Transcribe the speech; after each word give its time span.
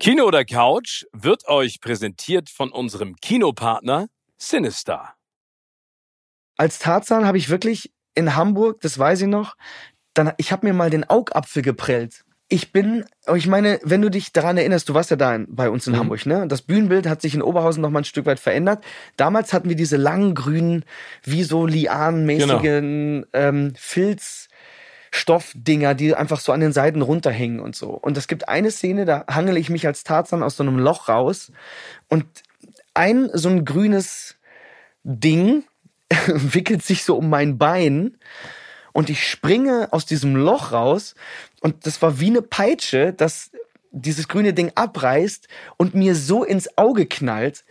Kino 0.00 0.24
oder 0.26 0.44
Couch 0.44 1.04
wird 1.12 1.48
euch 1.48 1.80
präsentiert 1.80 2.50
von 2.50 2.70
unserem 2.70 3.16
Kinopartner 3.16 4.06
Sinister. 4.36 5.14
Als 6.56 6.78
Tarzan 6.78 7.26
habe 7.26 7.36
ich 7.38 7.48
wirklich 7.48 7.90
in 8.14 8.36
Hamburg, 8.36 8.80
das 8.80 8.96
weiß 8.96 9.22
ich 9.22 9.26
noch, 9.26 9.56
dann 10.14 10.32
ich 10.36 10.52
habe 10.52 10.66
mir 10.66 10.72
mal 10.72 10.90
den 10.90 11.08
Augapfel 11.10 11.62
geprellt. 11.62 12.24
Ich 12.48 12.72
bin, 12.72 13.04
ich 13.34 13.48
meine, 13.48 13.80
wenn 13.82 14.00
du 14.00 14.08
dich 14.08 14.32
daran 14.32 14.56
erinnerst, 14.56 14.88
du 14.88 14.94
warst 14.94 15.10
ja 15.10 15.16
da 15.16 15.34
in, 15.34 15.46
bei 15.54 15.68
uns 15.68 15.86
in 15.88 15.94
Mhm. 15.94 15.98
Hamburg, 15.98 16.26
ne? 16.26 16.46
Das 16.46 16.62
Bühnenbild 16.62 17.06
hat 17.08 17.20
sich 17.20 17.34
in 17.34 17.42
Oberhausen 17.42 17.82
noch 17.82 17.90
mal 17.90 18.00
ein 18.00 18.04
Stück 18.04 18.24
weit 18.24 18.38
verändert. 18.38 18.84
Damals 19.16 19.52
hatten 19.52 19.68
wir 19.68 19.76
diese 19.76 19.96
langen 19.96 20.34
grünen, 20.34 20.84
wie 21.24 21.42
so 21.42 21.66
lianenmäßigen 21.66 23.26
ähm, 23.32 23.74
Filzstoffdinger, 25.10 25.94
die 25.94 26.14
einfach 26.14 26.40
so 26.40 26.52
an 26.52 26.60
den 26.60 26.72
Seiten 26.72 27.02
runterhängen 27.02 27.60
und 27.60 27.76
so. 27.76 27.90
Und 27.90 28.16
es 28.16 28.28
gibt 28.28 28.48
eine 28.48 28.70
Szene, 28.70 29.04
da 29.04 29.24
hangele 29.28 29.58
ich 29.58 29.70
mich 29.70 29.86
als 29.86 30.04
Tarzan 30.04 30.42
aus 30.42 30.56
so 30.56 30.62
einem 30.62 30.78
Loch 30.78 31.08
raus 31.08 31.52
und 32.08 32.24
ein 32.94 33.30
so 33.32 33.48
ein 33.48 33.64
grünes 33.64 34.36
Ding 35.04 35.64
wickelt 36.26 36.82
sich 36.82 37.04
so 37.04 37.16
um 37.16 37.28
mein 37.28 37.58
Bein 37.58 38.16
und 38.92 39.10
ich 39.10 39.28
springe 39.28 39.88
aus 39.92 40.06
diesem 40.06 40.34
Loch 40.36 40.72
raus 40.72 41.14
und 41.60 41.86
das 41.86 42.00
war 42.02 42.20
wie 42.20 42.28
eine 42.28 42.42
Peitsche, 42.42 43.12
dass 43.12 43.50
dieses 43.90 44.28
grüne 44.28 44.52
Ding 44.52 44.72
abreißt 44.74 45.48
und 45.76 45.94
mir 45.94 46.14
so 46.14 46.44
ins 46.44 46.76
Auge 46.76 47.06
knallt. 47.06 47.64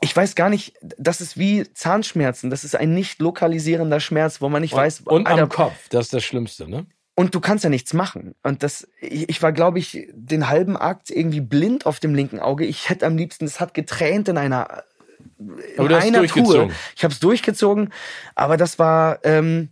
Ich 0.00 0.14
weiß 0.14 0.34
gar 0.34 0.48
nicht, 0.48 0.74
das 0.80 1.20
ist 1.20 1.38
wie 1.38 1.64
Zahnschmerzen. 1.74 2.50
Das 2.50 2.64
ist 2.64 2.76
ein 2.76 2.94
nicht 2.94 3.20
lokalisierender 3.20 4.00
Schmerz, 4.00 4.40
wo 4.40 4.48
man 4.48 4.62
nicht 4.62 4.74
weiß, 4.74 5.02
Und 5.06 5.26
Alter, 5.26 5.42
am 5.42 5.48
Kopf, 5.48 5.88
das 5.90 6.06
ist 6.06 6.14
das 6.14 6.24
Schlimmste, 6.24 6.68
ne? 6.68 6.86
und 7.18 7.34
du 7.34 7.40
kannst 7.40 7.64
ja 7.64 7.70
nichts 7.70 7.94
machen. 7.94 8.36
Und 8.44 8.62
das, 8.62 8.86
ich, 9.00 9.28
ich 9.28 9.42
war, 9.42 9.50
glaube 9.50 9.80
ich, 9.80 10.06
den 10.12 10.48
halben 10.48 10.76
Akt 10.76 11.10
irgendwie 11.10 11.40
blind 11.40 11.84
auf 11.84 11.98
dem 11.98 12.14
linken 12.14 12.38
Auge. 12.38 12.64
Ich 12.64 12.88
hätte 12.90 13.06
am 13.06 13.16
liebsten, 13.16 13.44
es 13.44 13.58
hat 13.58 13.74
getränt 13.74 14.28
in 14.28 14.38
einer, 14.38 14.84
in 15.36 15.92
einer. 15.92 16.24
Tour. 16.28 16.70
Ich 16.94 17.02
habe 17.02 17.12
es 17.12 17.18
durchgezogen, 17.18 17.92
aber 18.36 18.56
das 18.56 18.78
war 18.78 19.18
ähm, 19.24 19.70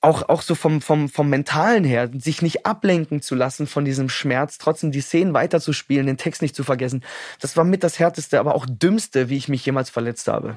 auch 0.00 0.28
auch 0.28 0.42
so 0.42 0.54
vom 0.54 0.80
vom 0.80 1.08
vom 1.08 1.28
mentalen 1.28 1.84
her, 1.84 2.10
sich 2.16 2.42
nicht 2.42 2.66
ablenken 2.66 3.20
zu 3.20 3.34
lassen 3.34 3.66
von 3.66 3.84
diesem 3.84 4.08
Schmerz, 4.08 4.58
trotzdem 4.58 4.92
die 4.92 5.00
Szenen 5.00 5.34
weiterzuspielen, 5.34 6.06
den 6.06 6.16
Text 6.16 6.42
nicht 6.42 6.56
zu 6.56 6.64
vergessen. 6.64 7.04
Das 7.40 7.56
war 7.56 7.64
mit 7.64 7.84
das 7.84 7.98
härteste, 7.98 8.40
aber 8.40 8.54
auch 8.54 8.66
dümmste, 8.66 9.28
wie 9.28 9.36
ich 9.36 9.48
mich 9.48 9.64
jemals 9.64 9.90
verletzt 9.90 10.28
habe. 10.28 10.56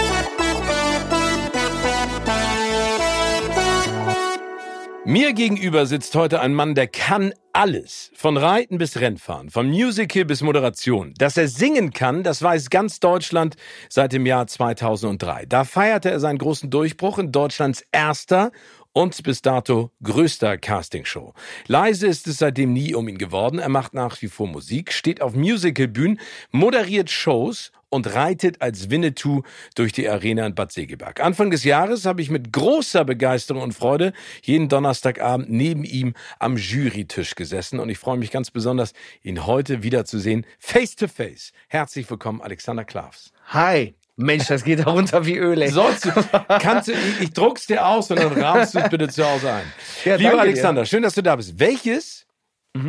Mir 5.03 5.33
gegenüber 5.33 5.87
sitzt 5.87 6.13
heute 6.13 6.41
ein 6.41 6.53
Mann, 6.53 6.75
der 6.75 6.85
kann 6.85 7.33
alles. 7.53 8.11
Von 8.13 8.37
Reiten 8.37 8.77
bis 8.77 8.99
Rennfahren, 8.99 9.49
von 9.49 9.67
Musical 9.67 10.25
bis 10.25 10.43
Moderation. 10.43 11.15
Dass 11.17 11.37
er 11.37 11.47
singen 11.47 11.91
kann, 11.91 12.21
das 12.21 12.43
weiß 12.43 12.69
ganz 12.69 12.99
Deutschland 12.99 13.55
seit 13.89 14.13
dem 14.13 14.27
Jahr 14.27 14.45
2003. 14.45 15.47
Da 15.47 15.63
feierte 15.63 16.11
er 16.11 16.19
seinen 16.19 16.37
großen 16.37 16.69
Durchbruch 16.69 17.17
in 17.17 17.31
Deutschlands 17.31 17.83
erster 17.91 18.51
und 18.93 19.23
bis 19.23 19.41
dato 19.41 19.91
größter 20.03 20.57
Castingshow. 20.57 21.33
Leise 21.67 22.07
ist 22.07 22.27
es 22.27 22.37
seitdem 22.37 22.73
nie 22.73 22.93
um 22.93 23.07
ihn 23.07 23.17
geworden. 23.17 23.59
Er 23.59 23.69
macht 23.69 23.93
nach 23.93 24.21
wie 24.21 24.27
vor 24.27 24.47
Musik, 24.47 24.91
steht 24.91 25.21
auf 25.21 25.33
Musicalbühnen, 25.33 26.19
moderiert 26.51 27.09
Shows 27.09 27.71
und 27.89 28.15
reitet 28.15 28.61
als 28.61 28.89
Winnetou 28.89 29.43
durch 29.75 29.91
die 29.91 30.09
Arena 30.09 30.45
in 30.45 30.55
Bad 30.55 30.71
Segeberg. 30.71 31.19
Anfang 31.19 31.51
des 31.51 31.63
Jahres 31.63 32.05
habe 32.05 32.21
ich 32.21 32.29
mit 32.29 32.51
großer 32.53 33.05
Begeisterung 33.05 33.61
und 33.61 33.73
Freude 33.73 34.13
jeden 34.41 34.69
Donnerstagabend 34.69 35.49
neben 35.49 35.83
ihm 35.83 36.13
am 36.39 36.57
Jurytisch 36.57 37.35
gesessen 37.35 37.79
und 37.79 37.89
ich 37.89 37.99
freue 37.99 38.17
mich 38.17 38.31
ganz 38.31 38.49
besonders, 38.49 38.93
ihn 39.21 39.45
heute 39.45 39.83
wiederzusehen, 39.83 40.45
face 40.57 40.95
to 40.95 41.07
face. 41.07 41.51
Herzlich 41.67 42.09
willkommen, 42.09 42.41
Alexander 42.41 42.85
Klavs. 42.85 43.33
Hi. 43.47 43.93
Mensch, 44.17 44.47
das 44.47 44.63
geht 44.63 44.79
da 44.79 44.83
runter 44.91 45.25
wie 45.25 45.37
Öl. 45.37 45.61
ey. 45.61 45.69
Sollst 45.69 46.05
du, 46.05 46.11
kannst 46.59 46.89
du, 46.89 46.93
ich, 46.93 47.21
ich 47.21 47.33
druck's 47.33 47.65
dir 47.65 47.85
aus 47.85 48.11
und 48.11 48.19
dann 48.19 48.33
rahmst 48.33 48.75
du 48.75 48.79
es 48.79 48.89
bitte 48.89 49.07
zu 49.07 49.25
Hause 49.25 49.53
ein. 49.53 49.73
Ja, 50.05 50.15
Lieber 50.15 50.41
Alexander, 50.41 50.85
schön, 50.85 51.03
dass 51.03 51.15
du 51.15 51.23
da 51.23 51.35
bist. 51.35 51.59
Welches 51.59 52.27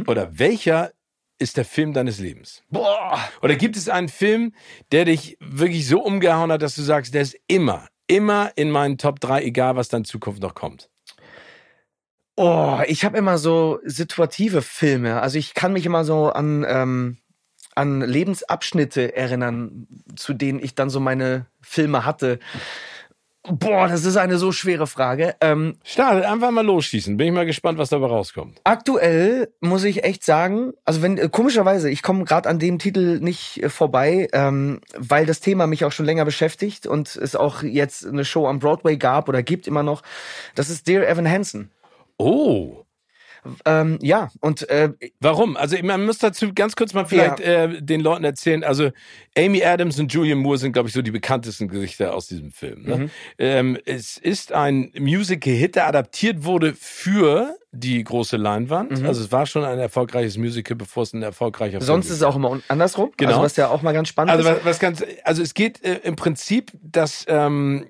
oder 0.06 0.38
welcher 0.38 0.92
ist 1.38 1.56
der 1.56 1.64
Film 1.64 1.92
deines 1.92 2.18
Lebens? 2.18 2.62
Boah. 2.70 3.18
Oder 3.40 3.56
gibt 3.56 3.76
es 3.76 3.88
einen 3.88 4.08
Film, 4.08 4.54
der 4.92 5.06
dich 5.06 5.36
wirklich 5.40 5.88
so 5.88 6.00
umgehauen 6.00 6.52
hat, 6.52 6.62
dass 6.62 6.76
du 6.76 6.82
sagst, 6.82 7.14
der 7.14 7.22
ist 7.22 7.36
immer, 7.48 7.88
immer 8.06 8.52
in 8.56 8.70
meinen 8.70 8.98
Top 8.98 9.20
3, 9.20 9.42
egal 9.42 9.76
was 9.76 9.88
dann 9.88 10.02
in 10.02 10.04
Zukunft 10.04 10.40
noch 10.40 10.54
kommt? 10.54 10.88
Oh, 12.36 12.80
ich 12.86 13.04
habe 13.04 13.18
immer 13.18 13.38
so 13.38 13.78
situative 13.84 14.62
Filme. 14.62 15.20
Also 15.20 15.38
ich 15.38 15.52
kann 15.54 15.72
mich 15.72 15.84
immer 15.84 16.04
so 16.04 16.30
an, 16.30 16.64
ähm, 16.66 17.18
an 17.74 18.00
Lebensabschnitte 18.00 19.16
erinnern, 19.16 19.86
zu 20.16 20.34
denen 20.34 20.62
ich 20.62 20.74
dann 20.74 20.90
so 20.90 21.00
meine 21.00 21.46
Filme 21.60 22.04
hatte. 22.04 22.38
Boah, 23.44 23.88
das 23.88 24.04
ist 24.04 24.16
eine 24.16 24.38
so 24.38 24.52
schwere 24.52 24.86
Frage. 24.86 25.34
Ähm, 25.40 25.76
Start, 25.82 26.24
einfach 26.24 26.52
mal 26.52 26.64
losschießen. 26.64 27.16
Bin 27.16 27.26
ich 27.26 27.32
mal 27.32 27.44
gespannt, 27.44 27.76
was 27.76 27.88
dabei 27.88 28.06
rauskommt. 28.06 28.60
aktuell 28.62 29.52
muss 29.60 29.82
ich 29.82 30.04
echt 30.04 30.24
sagen, 30.24 30.74
also 30.84 31.02
wenn 31.02 31.18
äh, 31.18 31.28
komischerweise, 31.28 31.90
ich 31.90 32.02
komme 32.02 32.24
gerade 32.24 32.48
an 32.48 32.60
dem 32.60 32.78
Titel 32.78 33.18
nicht 33.18 33.60
äh, 33.60 33.68
vorbei, 33.68 34.28
ähm, 34.32 34.80
weil 34.96 35.26
das 35.26 35.40
Thema 35.40 35.66
mich 35.66 35.84
auch 35.84 35.90
schon 35.90 36.06
länger 36.06 36.24
beschäftigt 36.24 36.86
und 36.86 37.16
es 37.16 37.34
auch 37.34 37.64
jetzt 37.64 38.06
eine 38.06 38.24
Show 38.24 38.46
am 38.46 38.60
Broadway 38.60 38.96
gab 38.96 39.28
oder 39.28 39.42
gibt 39.42 39.66
immer 39.66 39.82
noch. 39.82 40.02
Das 40.54 40.70
ist 40.70 40.86
Dear 40.86 41.08
Evan 41.08 41.28
Hansen. 41.28 41.72
Oh. 42.18 42.84
Ähm, 43.64 43.98
ja, 44.00 44.30
und 44.40 44.68
äh, 44.68 44.90
Warum? 45.20 45.56
Also 45.56 45.76
man 45.82 46.04
muss 46.04 46.18
dazu 46.18 46.52
ganz 46.54 46.76
kurz 46.76 46.94
mal 46.94 47.04
vielleicht 47.06 47.40
äh, 47.40 47.82
den 47.82 48.00
Leuten 48.00 48.24
erzählen. 48.24 48.62
Also 48.62 48.90
Amy 49.36 49.64
Adams 49.64 49.98
und 49.98 50.12
Julian 50.12 50.38
Moore 50.38 50.58
sind, 50.58 50.72
glaube 50.72 50.88
ich, 50.88 50.94
so 50.94 51.02
die 51.02 51.10
bekanntesten 51.10 51.68
Gesichter 51.68 52.14
aus 52.14 52.28
diesem 52.28 52.52
Film. 52.52 52.82
Ne? 52.82 53.10
Ähm, 53.38 53.78
es 53.84 54.16
ist 54.16 54.52
ein 54.52 54.92
Musical-Hit, 54.98 55.76
der 55.76 55.88
adaptiert 55.88 56.44
wurde 56.44 56.74
für 56.74 57.56
die 57.72 58.04
große 58.04 58.36
Leinwand. 58.36 59.02
Also 59.02 59.22
es 59.22 59.32
war 59.32 59.46
schon 59.46 59.64
ein 59.64 59.78
erfolgreiches 59.78 60.36
Musical, 60.36 60.76
bevor 60.76 61.04
es 61.04 61.14
ein 61.14 61.22
erfolgreicher 61.22 61.80
Sonst 61.80 62.06
Film 62.06 62.14
ist 62.14 62.20
es 62.20 62.22
auch 62.22 62.36
immer 62.36 62.60
andersrum. 62.68 63.12
Genau. 63.16 63.30
Also 63.30 63.42
was 63.42 63.56
ja 63.56 63.68
auch 63.68 63.80
mal 63.80 63.92
ganz 63.92 64.08
spannend 64.08 64.32
Also 64.32 64.48
ist. 64.48 64.56
was, 64.56 64.64
was 64.64 64.78
ganz, 64.78 65.02
also 65.24 65.42
es 65.42 65.54
geht 65.54 65.82
äh, 65.82 66.00
im 66.04 66.14
Prinzip, 66.14 66.70
dass 66.82 67.24
ähm, 67.28 67.86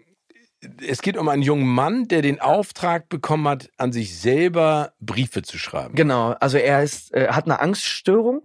es 0.87 1.03
geht 1.03 1.17
um 1.17 1.29
einen 1.29 1.43
jungen 1.43 1.67
Mann, 1.67 2.07
der 2.09 2.23
den 2.23 2.41
Auftrag 2.41 3.09
bekommen 3.09 3.49
hat, 3.49 3.71
an 3.79 3.93
sich 3.93 4.19
selber 4.19 4.93
Briefe 5.01 5.43
zu 5.43 5.59
schreiben. 5.59 5.95
Genau, 5.95 6.31
also 6.41 6.59
er 6.59 6.83
ist, 6.83 7.13
äh, 7.15 7.29
hat 7.29 7.47
eine 7.47 7.61
Angststörung 7.61 8.43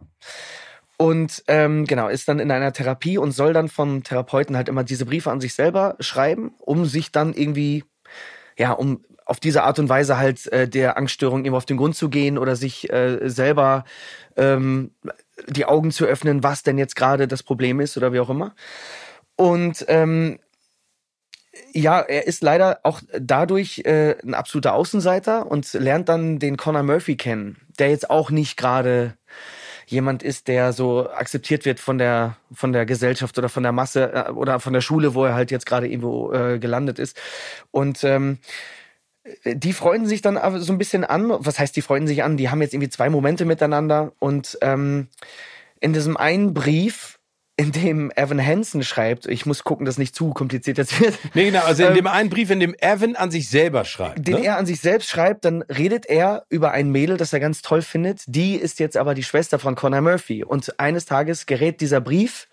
und 0.98 1.44
ähm, 1.48 1.86
genau, 1.86 2.08
ist 2.08 2.28
dann 2.28 2.40
in 2.40 2.52
einer 2.52 2.74
Therapie 2.74 3.18
und 3.18 3.32
soll 3.32 3.54
dann 3.54 3.70
vom 3.70 4.04
Therapeuten 4.04 4.56
halt 4.56 4.68
immer 4.68 4.84
diese 4.84 5.06
Briefe 5.06 5.32
an 5.32 5.42
sich 5.42 5.54
selber 5.54 5.96
schreiben, 6.00 6.56
um 6.58 6.86
sich 6.86 7.12
dann 7.12 7.34
irgendwie, 7.34 7.84
ja, 8.58 8.72
um 8.72 9.04
auf 9.26 9.40
diese 9.40 9.64
Art 9.64 9.78
und 9.78 9.90
Weise 9.90 10.18
halt 10.18 10.52
äh, 10.52 10.68
der 10.68 10.98
Angststörung 10.98 11.46
eben 11.46 11.54
auf 11.54 11.66
den 11.66 11.78
Grund 11.78 11.96
zu 11.96 12.10
gehen 12.10 12.38
oder 12.38 12.56
sich 12.56 12.92
äh, 12.92 13.30
selber 13.30 13.84
ähm, 14.38 14.92
die 15.48 15.66
Augen 15.66 15.92
zu 15.92 16.06
öffnen, 16.06 16.44
was 16.44 16.64
denn 16.64 16.78
jetzt 16.78 16.96
gerade 16.96 17.28
das 17.28 17.44
Problem 17.44 17.80
ist 17.80 17.98
oder 17.98 18.14
wie 18.14 18.20
auch 18.22 18.30
immer. 18.30 18.56
Und 19.36 19.86
ähm, 19.90 20.40
ja, 21.74 22.00
er 22.00 22.28
ist 22.28 22.44
leider 22.44 22.80
auch 22.84 23.02
dadurch 23.20 23.80
äh, 23.86 24.16
ein 24.24 24.34
absoluter 24.34 24.74
Außenseiter 24.74 25.50
und 25.50 25.72
lernt 25.74 26.10
dann 26.10 26.40
den 26.40 26.58
Conor 26.58 26.84
Murphy 26.84 27.16
kennen, 27.16 27.58
der 27.80 27.90
jetzt 27.90 28.10
auch 28.10 28.30
nicht 28.30 28.58
gerade 28.58 29.16
jemand 29.86 30.22
ist, 30.22 30.48
der 30.48 30.74
so 30.74 31.10
akzeptiert 31.10 31.64
wird 31.66 31.80
von 31.80 31.98
der 31.98 32.36
von 32.52 32.74
der 32.74 32.86
Gesellschaft 32.86 33.38
oder 33.38 33.50
von 33.50 33.64
der 33.64 33.72
Masse 33.72 34.12
äh, 34.14 34.32
oder 34.32 34.60
von 34.60 34.74
der 34.74 34.82
Schule, 34.82 35.16
wo 35.16 35.26
er 35.26 35.34
halt 35.34 35.52
jetzt 35.52 35.66
gerade 35.66 35.88
irgendwo 35.88 36.32
äh, 36.34 36.60
gelandet 36.60 37.00
ist. 37.00 37.18
Und 37.72 38.04
ähm, 38.04 38.40
die 39.46 39.74
freunden 39.74 40.08
sich 40.08 40.22
dann 40.22 40.40
so 40.62 40.72
ein 40.72 40.78
bisschen 40.78 41.04
an. 41.04 41.32
Was 41.40 41.60
heißt, 41.60 41.76
die 41.76 41.82
freunden 41.82 42.08
sich 42.08 42.24
an? 42.24 42.38
Die 42.38 42.50
haben 42.50 42.62
jetzt 42.62 42.74
irgendwie 42.74 42.90
zwei 42.90 43.10
Momente 43.10 43.46
miteinander 43.46 44.14
und 44.20 44.58
ähm, 44.62 45.08
in 45.80 45.94
diesem 45.94 46.18
einen 46.18 46.54
Brief 46.54 47.17
in 47.60 47.72
dem 47.72 48.12
Evan 48.16 48.44
Hansen 48.44 48.84
schreibt, 48.84 49.26
ich 49.26 49.48
muss 49.48 49.64
gucken, 49.64 49.88
dass 49.88 49.98
nicht 49.98 50.16
zu 50.16 50.30
kompliziert 50.30 50.78
jetzt 50.78 51.02
wird. 51.02 51.18
Nee, 51.34 51.46
genau, 51.46 51.64
also 51.64 51.84
in 51.84 51.90
ähm, 51.90 51.96
dem 51.96 52.08
einen 52.08 52.30
Brief, 52.30 52.52
in 52.52 52.60
dem 52.60 52.76
Evan 52.80 53.16
an 53.16 53.32
sich 53.32 53.50
selber 53.50 53.84
schreibt. 53.84 54.28
Den 54.28 54.36
ne? 54.36 54.46
er 54.46 54.58
an 54.58 54.68
sich 54.68 54.80
selbst 54.80 55.10
schreibt, 55.10 55.44
dann 55.44 55.64
redet 55.64 56.06
er 56.06 56.46
über 56.50 56.72
ein 56.72 56.92
Mädel, 56.92 57.18
das 57.18 57.34
er 57.34 57.40
ganz 57.40 57.64
toll 57.64 57.82
findet. 57.82 58.24
Die 58.28 58.56
ist 58.56 58.80
jetzt 58.80 58.96
aber 58.96 59.16
die 59.16 59.24
Schwester 59.24 59.58
von 59.58 59.76
Connor 59.76 60.02
Murphy. 60.02 60.44
Und 60.44 60.80
eines 60.80 61.06
Tages 61.06 61.48
gerät 61.48 61.82
dieser 61.82 62.00
Brief 62.00 62.48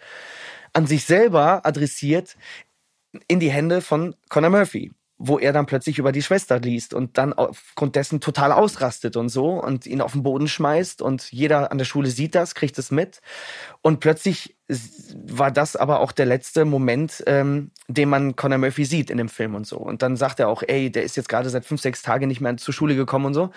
an 0.73 0.87
sich 0.87 1.05
selber 1.05 1.67
adressiert 1.67 2.37
in 3.29 3.41
die 3.41 3.51
Hände 3.51 3.83
von 3.83 4.17
Connor 4.31 4.51
Murphy 4.51 4.91
wo 5.17 5.39
er 5.39 5.53
dann 5.53 5.67
plötzlich 5.67 5.99
über 5.99 6.11
die 6.11 6.23
Schwester 6.23 6.59
liest 6.59 6.93
und 6.93 7.19
dann 7.19 7.33
aufgrund 7.33 7.95
dessen 7.95 8.21
total 8.21 8.51
ausrastet 8.51 9.17
und 9.17 9.29
so 9.29 9.63
und 9.63 9.87
ihn 9.87 10.01
auf 10.01 10.13
den 10.13 10.25
Boden 10.25 10.49
schmeißt 10.49 11.03
und 11.03 11.31
jeder 11.31 11.71
an 11.71 11.79
der 11.79 11.85
Schule 11.85 12.11
sieht 12.11 12.35
das, 12.35 12.55
kriegt 12.55 12.79
es 12.79 12.91
mit. 12.91 13.21
Und 13.81 14.01
plötzlich 14.01 14.57
war 15.27 15.51
das 15.51 15.77
aber 15.77 16.01
auch 16.01 16.11
der 16.11 16.27
letzte 16.27 16.65
Moment, 16.65 17.23
ähm, 17.27 17.71
den 17.87 18.09
man 18.09 18.35
Conor 18.35 18.59
Murphy 18.59 18.85
sieht 18.85 19.11
in 19.11 19.19
dem 19.19 19.29
Film 19.29 19.55
und 19.55 19.67
so. 19.67 19.77
Und 19.77 20.03
dann 20.03 20.17
sagt 20.17 20.41
er 20.41 20.49
auch, 20.49 20.63
ey, 20.67 20.91
der 20.91 21.05
ist 21.05 21.17
jetzt 21.17 21.29
gerade 21.29 21.51
seit 21.51 21.65
fünf, 21.65 21.81
sechs 21.81 22.03
Tagen 22.03 22.27
nicht 22.27 22.41
mehr 22.41 22.57
zur 22.57 22.75
Schule 22.75 22.97
gekommen 22.97 23.27
und 23.27 23.35
so. 23.35 23.51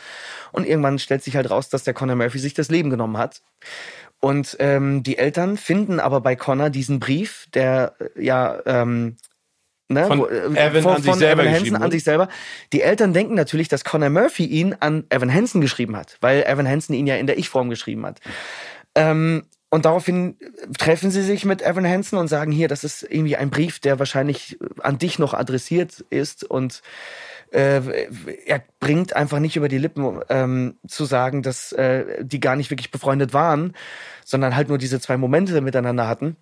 Und 0.51 0.68
irgendwann 0.68 1.00
stellt 1.00 1.24
sich 1.24 1.36
halt 1.36 1.50
raus, 1.50 1.69
dass 1.69 1.83
der 1.83 1.94
Conor 1.94 2.18
Murphy 2.18 2.39
sich 2.39 2.54
das 2.54 2.69
Leben 2.69 2.89
genommen 2.89 3.18
hat. 3.18 3.42
Und 4.19 4.57
ähm, 4.59 5.04
die 5.04 5.18
Eltern 5.18 5.57
finden 5.57 6.00
aber 6.00 6.21
bei 6.21 6.36
Connor 6.36 6.69
diesen 6.69 7.00
Brief, 7.00 7.48
der 7.54 7.95
äh, 8.00 8.24
ja 8.25 8.59
ähm, 8.65 9.18
Ne? 9.89 10.06
Von 10.06 10.30
äh, 10.30 10.68
Evan, 10.68 10.84
von, 10.84 10.95
an, 10.95 11.01
sich 11.01 11.13
selber 11.16 11.44
Evan 11.44 11.56
Hansen 11.56 11.75
an 11.78 11.92
sich 11.92 12.04
selber. 12.04 12.28
Die 12.74 12.81
Eltern 12.81 13.13
denken 13.13 13.36
natürlich, 13.36 13.69
dass 13.69 13.86
Connor 13.86 14.10
Murphy 14.10 14.45
ihn 14.45 14.75
an 14.80 15.06
Evan 15.10 15.34
Hansen 15.34 15.62
geschrieben 15.62 15.95
hat, 15.95 16.18
weil 16.19 16.44
Evan 16.44 16.68
Hansen 16.68 16.94
ihn 16.94 17.07
ja 17.07 17.16
in 17.16 17.28
der 17.28 17.38
Ich-Form 17.38 17.69
geschrieben 17.69 18.06
hat. 18.06 18.19
Ähm, 18.95 19.45
und 19.69 19.86
daraufhin 19.86 20.38
treffen 20.78 21.12
sie 21.12 21.22
sich 21.22 21.45
mit 21.45 21.62
Evan 21.62 21.88
Hansen 21.88 22.18
und 22.18 22.28
sagen, 22.28 22.51
hier, 22.51 22.68
das 22.68 22.84
ist 22.84 23.04
irgendwie 23.04 23.36
ein 23.36 23.50
Brief, 23.50 23.80
der 23.80 24.00
wahrscheinlich 24.00 24.57
an 24.81 24.98
dich 24.98 25.19
noch 25.19 25.34
adressiert 25.34 26.06
ist 26.10 26.44
und 26.44 26.81
äh, 27.51 27.81
er 28.45 28.63
bringt 28.80 29.16
einfach 29.16 29.40
nicht 29.40 29.56
über 29.56 29.69
die 29.69 29.78
Lippen 29.78 30.19
ähm, 30.30 30.75
zu 30.88 31.06
sagen, 31.06 31.44
dass 31.44 31.72
äh, 31.72 32.24
die 32.24 32.40
gar 32.40 32.56
nicht 32.56 32.72
wirklich 32.72 32.92
befreundet 32.92 33.33
waren, 33.33 33.74
sondern 34.25 34.56
halt 34.56 34.68
nur 34.68 34.78
diese 34.78 35.00
zwei 35.00 35.16
Momente 35.18 35.60
miteinander 35.62 36.07
hatten. 36.07 36.36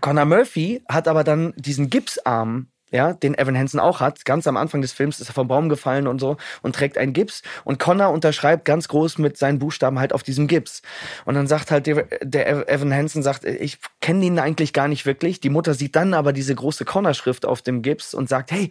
Connor 0.00 0.24
Murphy 0.24 0.82
hat 0.88 1.08
aber 1.08 1.24
dann 1.24 1.52
diesen 1.56 1.90
Gipsarm 1.90 2.66
ja, 2.90 3.12
den 3.12 3.36
Evan 3.36 3.56
Hansen 3.56 3.80
auch 3.80 4.00
hat. 4.00 4.24
Ganz 4.24 4.46
am 4.46 4.56
Anfang 4.56 4.82
des 4.82 4.92
Films 4.92 5.20
ist 5.20 5.30
er 5.30 5.34
vom 5.34 5.48
Baum 5.48 5.68
gefallen 5.68 6.06
und 6.06 6.20
so 6.20 6.36
und 6.62 6.74
trägt 6.74 6.98
einen 6.98 7.12
Gips. 7.12 7.42
Und 7.64 7.78
Connor 7.78 8.10
unterschreibt 8.10 8.64
ganz 8.64 8.88
groß 8.88 9.18
mit 9.18 9.36
seinen 9.36 9.58
Buchstaben 9.58 9.98
halt 9.98 10.12
auf 10.12 10.22
diesem 10.22 10.46
Gips. 10.46 10.82
Und 11.24 11.34
dann 11.34 11.46
sagt 11.46 11.70
halt 11.70 11.86
der, 11.86 12.04
der 12.22 12.68
Evan 12.68 12.92
Hansen 12.92 13.22
sagt, 13.22 13.44
ich 13.44 13.78
kenne 14.00 14.24
ihn 14.24 14.38
eigentlich 14.38 14.72
gar 14.72 14.88
nicht 14.88 15.06
wirklich. 15.06 15.40
Die 15.40 15.50
Mutter 15.50 15.74
sieht 15.74 15.96
dann 15.96 16.14
aber 16.14 16.32
diese 16.32 16.54
große 16.54 16.84
Connor-Schrift 16.84 17.46
auf 17.46 17.62
dem 17.62 17.82
Gips 17.82 18.14
und 18.14 18.28
sagt, 18.28 18.50
hey, 18.50 18.70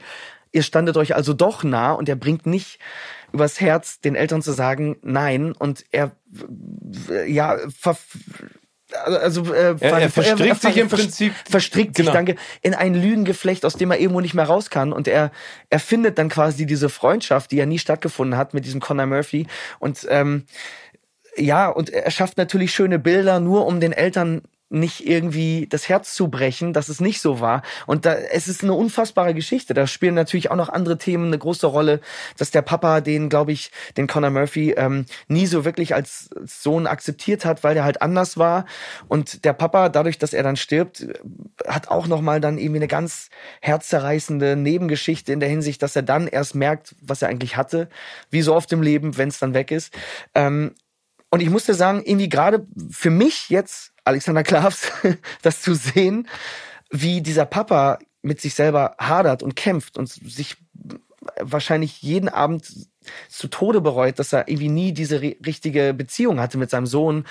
ihr 0.51 0.63
standet 0.63 0.97
euch 0.97 1.15
also 1.15 1.33
doch 1.33 1.63
nah. 1.63 1.93
Und 1.93 2.09
er 2.09 2.15
bringt 2.15 2.45
nicht 2.45 2.79
übers 3.31 3.61
Herz, 3.61 4.01
den 4.01 4.15
Eltern 4.15 4.41
zu 4.41 4.51
sagen, 4.51 4.97
nein. 5.01 5.53
Und 5.53 5.85
er, 5.91 6.11
ja, 7.27 7.57
also 8.93 9.53
äh, 9.53 9.75
er, 9.79 9.99
er 9.99 10.09
verstrickt 10.09 10.63
er, 10.63 10.69
sich 10.69 10.77
im 10.77 10.89
Prinzip 10.89 11.33
verstrickt 11.49 11.95
genau. 11.95 12.07
sich 12.07 12.13
danke 12.13 12.35
in 12.61 12.73
ein 12.73 12.95
Lügengeflecht, 12.95 13.65
aus 13.65 13.75
dem 13.75 13.91
er 13.91 13.99
irgendwo 13.99 14.21
nicht 14.21 14.33
mehr 14.33 14.45
raus 14.45 14.69
kann 14.69 14.93
und 14.93 15.07
er 15.07 15.31
er 15.69 15.79
findet 15.79 16.17
dann 16.17 16.29
quasi 16.29 16.65
diese 16.65 16.89
Freundschaft, 16.89 17.51
die 17.51 17.57
ja 17.57 17.65
nie 17.65 17.79
stattgefunden 17.79 18.37
hat 18.37 18.53
mit 18.53 18.65
diesem 18.65 18.79
Connor 18.79 19.05
Murphy 19.05 19.47
und 19.79 20.07
ähm, 20.09 20.45
ja 21.37 21.67
und 21.67 21.89
er 21.89 22.11
schafft 22.11 22.37
natürlich 22.37 22.73
schöne 22.73 22.99
Bilder, 22.99 23.39
nur 23.39 23.65
um 23.67 23.79
den 23.79 23.93
Eltern 23.93 24.41
nicht 24.69 25.07
irgendwie 25.07 25.67
das 25.67 25.89
Herz 25.89 26.13
zu 26.13 26.29
brechen, 26.29 26.73
dass 26.73 26.89
es 26.89 27.01
nicht 27.01 27.21
so 27.21 27.39
war. 27.39 27.63
Und 27.87 28.05
da, 28.05 28.13
es 28.13 28.47
ist 28.47 28.63
eine 28.63 28.73
unfassbare 28.73 29.33
Geschichte. 29.33 29.73
Da 29.73 29.87
spielen 29.87 30.13
natürlich 30.13 30.51
auch 30.51 30.55
noch 30.55 30.69
andere 30.69 30.97
Themen 30.97 31.27
eine 31.27 31.37
große 31.37 31.67
Rolle, 31.67 32.01
dass 32.37 32.51
der 32.51 32.61
Papa 32.61 33.01
den, 33.01 33.29
glaube 33.29 33.51
ich, 33.51 33.71
den 33.97 34.07
Conor 34.07 34.29
Murphy 34.29 34.71
ähm, 34.77 35.05
nie 35.27 35.47
so 35.47 35.65
wirklich 35.65 35.95
als 35.95 36.29
Sohn 36.45 36.87
akzeptiert 36.87 37.45
hat, 37.45 37.63
weil 37.63 37.73
der 37.73 37.83
halt 37.83 38.01
anders 38.01 38.37
war. 38.37 38.65
Und 39.07 39.43
der 39.43 39.53
Papa, 39.53 39.89
dadurch, 39.89 40.19
dass 40.19 40.33
er 40.33 40.43
dann 40.43 40.55
stirbt, 40.55 41.05
hat 41.67 41.89
auch 41.89 42.07
noch 42.07 42.21
mal 42.21 42.39
dann 42.39 42.57
irgendwie 42.57 42.79
eine 42.79 42.87
ganz 42.87 43.29
herzzerreißende 43.61 44.55
Nebengeschichte 44.55 45.33
in 45.33 45.39
der 45.39 45.49
Hinsicht, 45.49 45.81
dass 45.81 45.95
er 45.95 46.03
dann 46.03 46.27
erst 46.27 46.53
merkt, 46.53 46.95
was 47.01 47.21
er 47.21 47.29
eigentlich 47.29 47.57
hatte, 47.57 47.89
wie 48.29 48.41
so 48.41 48.53
oft 48.53 48.71
im 48.71 48.83
Leben, 48.83 49.17
wenn 49.17 49.29
es 49.29 49.39
dann 49.39 49.53
weg 49.53 49.71
ist. 49.71 49.93
Ähm, 50.35 50.75
und 51.29 51.41
ich 51.41 51.49
musste 51.49 51.73
sagen, 51.73 52.01
irgendwie 52.03 52.29
gerade 52.29 52.65
für 52.89 53.09
mich 53.09 53.49
jetzt 53.49 53.93
Alexander 54.03 54.43
Klavs, 54.43 54.91
das 55.41 55.61
zu 55.61 55.73
sehen, 55.75 56.27
wie 56.89 57.21
dieser 57.21 57.45
Papa 57.45 57.99
mit 58.21 58.41
sich 58.41 58.55
selber 58.55 58.95
hadert 58.99 59.43
und 59.43 59.55
kämpft 59.55 59.97
und 59.97 60.07
sich 60.09 60.57
wahrscheinlich 61.39 62.01
jeden 62.01 62.29
Abend 62.29 62.71
zu 63.29 63.47
Tode 63.47 63.81
bereut, 63.81 64.19
dass 64.19 64.33
er 64.33 64.47
irgendwie 64.47 64.69
nie 64.69 64.91
diese 64.91 65.21
richtige 65.21 65.93
Beziehung 65.93 66.39
hatte 66.39 66.57
mit 66.57 66.69
seinem 66.69 66.85
Sohn. 66.85 67.25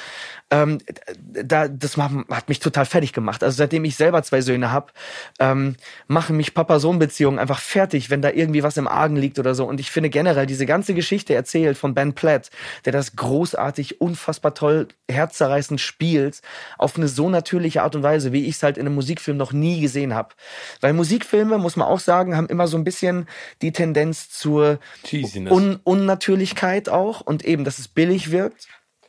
Ähm, 0.51 0.79
da, 1.19 1.69
das 1.69 1.97
hat 1.97 2.49
mich 2.49 2.61
total 2.61 2.87
fertig 2.87 3.13
gemacht. 3.13 3.43
Also 3.43 3.57
seitdem 3.57 3.85
ich 3.85 3.97
selber 3.97 4.23
zwei 4.23 4.41
Söhne 4.41 4.73
habe, 4.73 4.93
ähm, 5.39 5.77
machen 6.07 6.37
mich 6.37 6.55
Papa-Sohn-Beziehungen 6.55 7.39
einfach 7.39 7.61
fertig, 7.61 8.11
wenn 8.11 8.23
da 8.23 8.31
irgendwie 8.31 8.63
was 8.63 8.77
im 8.77 8.89
Argen 8.89 9.17
liegt 9.17 9.39
oder 9.39 9.55
so. 9.55 9.67
Und 9.67 9.81
ich 9.81 9.91
finde 9.91 10.11
generell 10.11 10.47
diese 10.47 10.67
ganze 10.67 10.95
Geschichte 10.95 11.35
erzählt 11.35 11.77
von 11.77 11.95
Ben 11.95 12.15
Platt, 12.15 12.51
der 12.85 12.93
das 12.93 13.17
großartig, 13.17 14.01
unfassbar 14.01 14.55
toll, 14.55 14.89
herzzerreißend 15.11 15.81
spielt, 15.81 16.41
auf 16.79 16.97
eine 16.97 17.09
so 17.09 17.29
natürliche 17.29 17.83
Art 17.83 17.95
und 17.95 18.03
Weise, 18.03 18.33
wie 18.33 18.47
ich 18.47 18.57
es 18.57 18.63
halt 18.63 18.79
in 18.79 18.87
einem 18.87 18.95
Musikfilm 18.95 19.37
noch 19.37 19.53
nie 19.53 19.81
gesehen 19.81 20.15
habe. 20.15 20.35
Weil 20.81 20.93
Musikfilme, 20.93 21.59
muss 21.59 21.77
man 21.77 21.89
auch 21.89 22.01
sagen, 22.01 22.37
haben 22.37 22.49
immer 22.49 22.69
so 22.69 22.77
ein 22.77 22.85
bisschen 22.85 23.29
die 23.63 23.73
Tendenz 23.73 24.31
zur 24.31 24.79
Cheesiness. 25.05 25.58
Un 25.59 25.81
Unnatürlichkeit 25.83 26.89
auch 26.89 27.21
und 27.21 27.45
eben, 27.45 27.65
dass 27.65 27.79
es 27.79 27.89
billig 27.89 28.31
wirkt. 28.31 28.69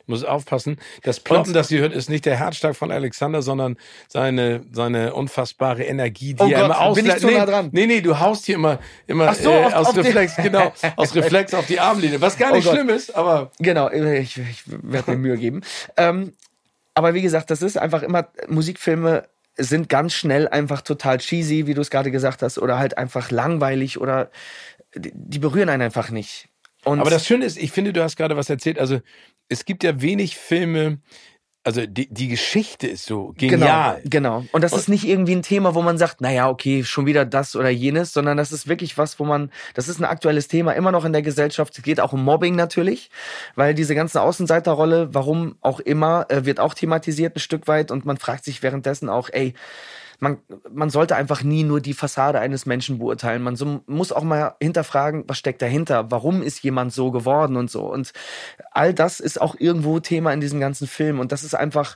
Muss 0.09 0.23
aufpassen. 0.23 0.79
Das 1.03 1.19
Ploppen, 1.19 1.53
das 1.53 1.69
ihr 1.69 1.81
hört, 1.81 1.93
ist 1.93 2.09
nicht 2.09 2.25
der 2.25 2.35
Herzschlag 2.35 2.75
von 2.75 2.91
Alexander, 2.91 3.43
sondern 3.43 3.77
seine, 4.07 4.61
seine 4.71 5.13
unfassbare 5.13 5.83
Energie, 5.83 6.33
die 6.33 6.41
oh 6.41 6.47
er 6.47 6.61
Gott, 6.61 6.65
immer 6.65 6.81
auslässt. 6.81 7.05
Bin 7.05 7.15
ich 7.15 7.21
zu 7.21 7.27
nee, 7.27 7.37
nah 7.37 7.45
dran? 7.45 7.69
Nee, 7.71 7.85
nee, 7.85 8.01
du 8.01 8.19
haust 8.19 8.47
hier 8.47 8.55
immer, 8.55 8.79
immer 9.05 9.35
so, 9.35 9.51
äh, 9.51 9.65
auf, 9.65 9.73
aus 9.75 9.87
auf 9.89 9.97
Reflex, 9.97 10.35
genau, 10.37 10.73
aus 10.95 11.13
Reflex 11.13 11.53
auf 11.53 11.67
die 11.67 11.79
Armlinie. 11.79 12.19
Was 12.21 12.39
gar 12.39 12.51
nicht 12.55 12.67
oh 12.67 12.71
schlimm 12.71 12.89
ist, 12.89 13.15
aber. 13.15 13.51
Genau, 13.59 13.91
ich, 13.91 14.39
ich 14.39 14.63
werde 14.65 15.11
mir 15.11 15.17
Mühe 15.17 15.37
geben. 15.37 15.61
Ähm, 15.95 16.33
aber 16.95 17.13
wie 17.13 17.21
gesagt, 17.21 17.51
das 17.51 17.61
ist 17.61 17.77
einfach 17.77 18.01
immer, 18.01 18.29
Musikfilme 18.47 19.25
sind 19.57 19.89
ganz 19.89 20.13
schnell 20.13 20.47
einfach 20.47 20.81
total 20.81 21.19
cheesy, 21.19 21.67
wie 21.67 21.75
du 21.75 21.81
es 21.81 21.91
gerade 21.91 22.09
gesagt 22.09 22.41
hast, 22.41 22.57
oder 22.57 22.79
halt 22.79 22.97
einfach 22.97 23.29
langweilig 23.29 24.01
oder 24.01 24.31
die 24.95 25.39
berühren 25.39 25.69
einen 25.69 25.83
einfach 25.83 26.09
nicht. 26.09 26.49
Und 26.85 26.99
Aber 26.99 27.09
das 27.09 27.25
Schöne 27.25 27.45
ist, 27.45 27.57
ich 27.57 27.71
finde, 27.71 27.93
du 27.93 28.03
hast 28.03 28.15
gerade 28.15 28.37
was 28.37 28.49
erzählt. 28.49 28.79
Also 28.79 29.01
es 29.49 29.65
gibt 29.65 29.83
ja 29.83 30.01
wenig 30.01 30.37
Filme, 30.37 30.99
also 31.63 31.85
die, 31.85 32.11
die 32.11 32.29
Geschichte 32.29 32.87
ist 32.87 33.05
so 33.05 33.33
genial. 33.37 34.01
Genau, 34.03 34.39
genau. 34.39 34.45
Und 34.53 34.63
das 34.63 34.71
ist 34.73 34.87
nicht 34.87 35.03
irgendwie 35.03 35.35
ein 35.35 35.43
Thema, 35.43 35.75
wo 35.75 35.81
man 35.81 35.97
sagt, 35.97 36.21
naja, 36.21 36.49
okay, 36.49 36.83
schon 36.83 37.05
wieder 37.05 37.25
das 37.25 37.55
oder 37.55 37.69
jenes, 37.69 38.13
sondern 38.13 38.37
das 38.37 38.53
ist 38.53 38.67
wirklich 38.67 38.97
was, 38.97 39.19
wo 39.19 39.25
man, 39.25 39.51
das 39.73 39.89
ist 39.89 39.99
ein 39.99 40.05
aktuelles 40.05 40.47
Thema, 40.47 40.71
immer 40.71 40.91
noch 40.91 41.03
in 41.03 41.11
der 41.11 41.21
Gesellschaft. 41.21 41.77
Es 41.77 41.83
geht 41.83 41.99
auch 41.99 42.13
um 42.13 42.23
Mobbing 42.23 42.55
natürlich, 42.55 43.11
weil 43.55 43.75
diese 43.75 43.93
ganze 43.93 44.21
Außenseiterrolle, 44.21 45.13
warum 45.13 45.57
auch 45.59 45.81
immer, 45.81 46.25
äh, 46.29 46.45
wird 46.45 46.61
auch 46.61 46.73
thematisiert 46.73 47.35
ein 47.35 47.39
Stück 47.39 47.67
weit 47.67 47.91
und 47.91 48.05
man 48.05 48.17
fragt 48.17 48.45
sich 48.45 48.63
währenddessen 48.63 49.09
auch, 49.09 49.29
ey, 49.29 49.53
man, 50.19 50.37
man 50.71 50.89
sollte 50.89 51.15
einfach 51.15 51.43
nie 51.43 51.63
nur 51.63 51.81
die 51.81 51.93
Fassade 51.93 52.39
eines 52.39 52.65
Menschen 52.65 52.99
beurteilen. 52.99 53.41
Man 53.41 53.55
so, 53.55 53.81
muss 53.87 54.11
auch 54.11 54.23
mal 54.23 54.55
hinterfragen, 54.61 55.23
was 55.27 55.37
steckt 55.37 55.61
dahinter? 55.61 56.11
Warum 56.11 56.41
ist 56.41 56.61
jemand 56.61 56.93
so 56.93 57.11
geworden 57.11 57.55
und 57.55 57.71
so? 57.71 57.91
Und 57.91 58.11
all 58.71 58.93
das 58.93 59.19
ist 59.19 59.39
auch 59.41 59.55
irgendwo 59.57 59.99
Thema 59.99 60.33
in 60.33 60.41
diesem 60.41 60.59
ganzen 60.59 60.87
Film. 60.87 61.19
Und 61.19 61.31
das 61.31 61.43
ist 61.43 61.55
einfach, 61.55 61.95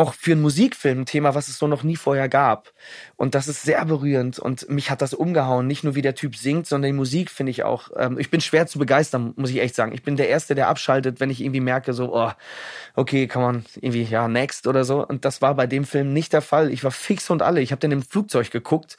auch 0.00 0.14
für 0.14 0.32
einen 0.32 0.40
Musikfilm 0.40 1.00
ein 1.00 1.06
Thema, 1.06 1.34
was 1.34 1.48
es 1.48 1.58
so 1.58 1.66
noch 1.66 1.82
nie 1.82 1.96
vorher 1.96 2.28
gab. 2.28 2.72
Und 3.16 3.34
das 3.34 3.48
ist 3.48 3.62
sehr 3.62 3.84
berührend 3.84 4.38
und 4.38 4.68
mich 4.70 4.90
hat 4.90 5.02
das 5.02 5.12
umgehauen. 5.12 5.66
Nicht 5.66 5.84
nur 5.84 5.94
wie 5.94 6.02
der 6.02 6.14
Typ 6.14 6.36
singt, 6.36 6.66
sondern 6.66 6.92
die 6.92 6.96
Musik 6.96 7.30
finde 7.30 7.50
ich 7.50 7.64
auch. 7.64 7.90
Ähm, 7.96 8.18
ich 8.18 8.30
bin 8.30 8.40
schwer 8.40 8.66
zu 8.66 8.78
begeistern, 8.78 9.34
muss 9.36 9.50
ich 9.50 9.60
echt 9.60 9.74
sagen. 9.74 9.92
Ich 9.92 10.02
bin 10.02 10.16
der 10.16 10.28
Erste, 10.28 10.54
der 10.54 10.68
abschaltet, 10.68 11.20
wenn 11.20 11.28
ich 11.28 11.42
irgendwie 11.42 11.60
merke, 11.60 11.92
so, 11.92 12.14
oh, 12.16 12.30
okay, 12.96 13.26
kann 13.26 13.42
man 13.42 13.64
irgendwie, 13.76 14.04
ja, 14.04 14.26
next 14.26 14.66
oder 14.66 14.84
so. 14.84 15.06
Und 15.06 15.26
das 15.26 15.42
war 15.42 15.54
bei 15.54 15.66
dem 15.66 15.84
Film 15.84 16.12
nicht 16.14 16.32
der 16.32 16.42
Fall. 16.42 16.72
Ich 16.72 16.82
war 16.82 16.90
fix 16.90 17.28
und 17.28 17.42
alle. 17.42 17.60
Ich 17.60 17.70
habe 17.70 17.80
den 17.80 17.92
im 17.92 18.02
Flugzeug 18.02 18.50
geguckt 18.50 18.96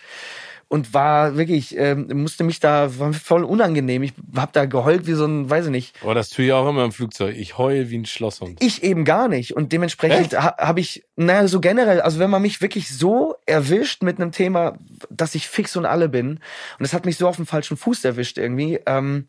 und 0.71 0.93
war 0.93 1.35
wirklich, 1.35 1.77
ähm, 1.77 2.07
musste 2.13 2.45
mich 2.45 2.61
da, 2.61 2.97
war 2.97 3.11
voll 3.11 3.43
unangenehm. 3.43 4.03
Ich 4.03 4.13
hab 4.37 4.53
da 4.53 4.63
geheult 4.63 5.05
wie 5.05 5.11
so 5.11 5.25
ein, 5.25 5.49
weiß 5.49 5.65
ich 5.65 5.71
nicht. 5.71 5.95
Oh, 6.01 6.13
das 6.13 6.29
tue 6.29 6.45
ich 6.45 6.53
auch 6.53 6.67
immer 6.69 6.85
im 6.85 6.93
Flugzeug. 6.93 7.35
Ich 7.35 7.57
heul 7.57 7.89
wie 7.89 7.97
ein 7.97 8.05
Schlosshund. 8.05 8.63
Ich 8.63 8.81
eben 8.81 9.03
gar 9.03 9.27
nicht. 9.27 9.53
Und 9.53 9.73
dementsprechend 9.73 10.33
ha, 10.41 10.55
habe 10.57 10.79
ich, 10.79 11.03
naja, 11.17 11.45
so 11.49 11.59
generell, 11.59 11.99
also 11.99 12.19
wenn 12.19 12.29
man 12.29 12.41
mich 12.41 12.61
wirklich 12.61 12.89
so 12.89 13.35
erwischt 13.45 14.01
mit 14.01 14.21
einem 14.21 14.31
Thema, 14.31 14.77
dass 15.09 15.35
ich 15.35 15.49
fix 15.49 15.75
und 15.75 15.85
alle 15.85 16.07
bin, 16.07 16.39
und 16.79 16.85
es 16.85 16.93
hat 16.93 17.05
mich 17.05 17.17
so 17.17 17.27
auf 17.27 17.35
dem 17.35 17.45
falschen 17.45 17.75
Fuß 17.75 18.05
erwischt 18.05 18.37
irgendwie, 18.37 18.79
ähm, 18.85 19.25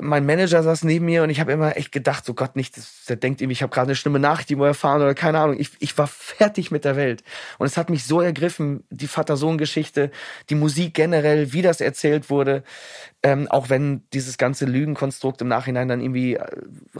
mein 0.00 0.26
Manager 0.26 0.62
saß 0.62 0.82
neben 0.82 1.04
mir 1.04 1.22
und 1.22 1.30
ich 1.30 1.38
habe 1.38 1.52
immer 1.52 1.76
echt 1.76 1.92
gedacht, 1.92 2.24
so 2.24 2.34
Gott, 2.34 2.56
nicht, 2.56 2.74
der 3.08 3.16
denkt 3.16 3.40
ihm, 3.40 3.50
ich 3.50 3.62
habe 3.62 3.72
gerade 3.72 3.88
eine 3.88 3.94
schlimme 3.94 4.18
Nachricht 4.18 4.50
die 4.50 4.54
erfahren 4.54 5.00
oder 5.00 5.14
keine 5.14 5.38
Ahnung. 5.38 5.56
Ich, 5.58 5.70
ich 5.78 5.96
war 5.96 6.08
fertig 6.08 6.70
mit 6.70 6.84
der 6.84 6.96
Welt. 6.96 7.22
Und 7.58 7.66
es 7.66 7.76
hat 7.76 7.88
mich 7.88 8.04
so 8.04 8.20
ergriffen, 8.20 8.82
die 8.90 9.06
Vater-Sohn-Geschichte, 9.06 10.10
die 10.50 10.56
Musik 10.56 10.94
generell, 10.94 11.52
wie 11.52 11.62
das 11.62 11.80
erzählt 11.80 12.30
wurde. 12.30 12.64
Ähm, 13.22 13.48
auch 13.48 13.70
wenn 13.70 14.02
dieses 14.12 14.38
ganze 14.38 14.66
Lügenkonstrukt 14.66 15.40
im 15.40 15.48
Nachhinein 15.48 15.88
dann 15.88 16.00
irgendwie 16.00 16.34
äh, 16.34 16.46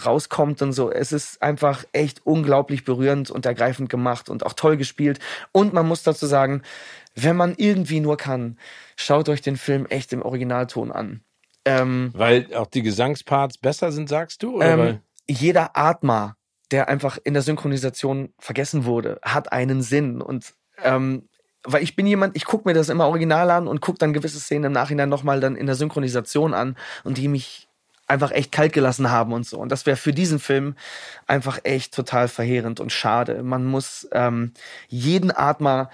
rauskommt 0.04 0.62
und 0.62 0.72
so. 0.72 0.90
Es 0.90 1.12
ist 1.12 1.42
einfach 1.42 1.84
echt 1.92 2.24
unglaublich 2.24 2.84
berührend 2.84 3.30
und 3.30 3.46
ergreifend 3.46 3.88
gemacht 3.88 4.28
und 4.28 4.46
auch 4.46 4.52
toll 4.52 4.76
gespielt. 4.76 5.18
Und 5.52 5.72
man 5.72 5.86
muss 5.86 6.04
dazu 6.04 6.26
sagen, 6.26 6.62
wenn 7.16 7.36
man 7.36 7.54
irgendwie 7.56 8.00
nur 8.00 8.16
kann, 8.16 8.58
schaut 8.96 9.28
euch 9.28 9.40
den 9.40 9.56
Film 9.56 9.86
echt 9.86 10.12
im 10.12 10.22
Originalton 10.22 10.92
an. 10.92 11.20
Ähm, 11.66 12.12
weil 12.14 12.54
auch 12.54 12.68
die 12.68 12.82
Gesangsparts 12.82 13.58
besser 13.58 13.90
sind, 13.90 14.08
sagst 14.08 14.42
du? 14.42 14.62
Ähm, 14.62 15.00
jeder 15.28 15.76
Atma, 15.76 16.36
der 16.70 16.88
einfach 16.88 17.18
in 17.22 17.34
der 17.34 17.42
Synchronisation 17.42 18.32
vergessen 18.38 18.84
wurde, 18.84 19.18
hat 19.22 19.52
einen 19.52 19.82
Sinn. 19.82 20.22
Und 20.22 20.54
ähm, 20.82 21.28
weil 21.64 21.82
ich 21.82 21.96
bin 21.96 22.06
jemand, 22.06 22.36
ich 22.36 22.44
gucke 22.44 22.68
mir 22.68 22.74
das 22.74 22.88
immer 22.88 23.08
original 23.08 23.50
an 23.50 23.66
und 23.66 23.80
gucke 23.80 23.98
dann 23.98 24.12
gewisse 24.12 24.38
Szenen 24.38 24.64
im 24.64 24.72
Nachhinein 24.72 25.08
nochmal 25.08 25.40
dann 25.40 25.56
in 25.56 25.66
der 25.66 25.74
Synchronisation 25.74 26.54
an 26.54 26.76
und 27.02 27.18
die 27.18 27.26
mich 27.26 27.66
einfach 28.06 28.30
echt 28.30 28.52
kalt 28.52 28.72
gelassen 28.72 29.10
haben 29.10 29.32
und 29.32 29.44
so. 29.44 29.58
Und 29.58 29.72
das 29.72 29.84
wäre 29.84 29.96
für 29.96 30.12
diesen 30.12 30.38
Film 30.38 30.76
einfach 31.26 31.58
echt 31.64 31.92
total 31.92 32.28
verheerend 32.28 32.78
und 32.78 32.92
schade. 32.92 33.42
Man 33.42 33.64
muss 33.64 34.08
ähm, 34.12 34.52
jeden 34.86 35.36
Atma 35.36 35.90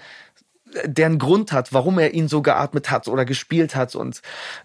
der 0.85 1.05
einen 1.05 1.19
Grund 1.19 1.51
hat, 1.51 1.73
warum 1.73 1.99
er 1.99 2.13
ihn 2.13 2.27
so 2.27 2.41
geatmet 2.41 2.91
hat 2.91 3.07
oder 3.07 3.25
gespielt 3.25 3.75
hat 3.75 3.95
und 3.95 4.21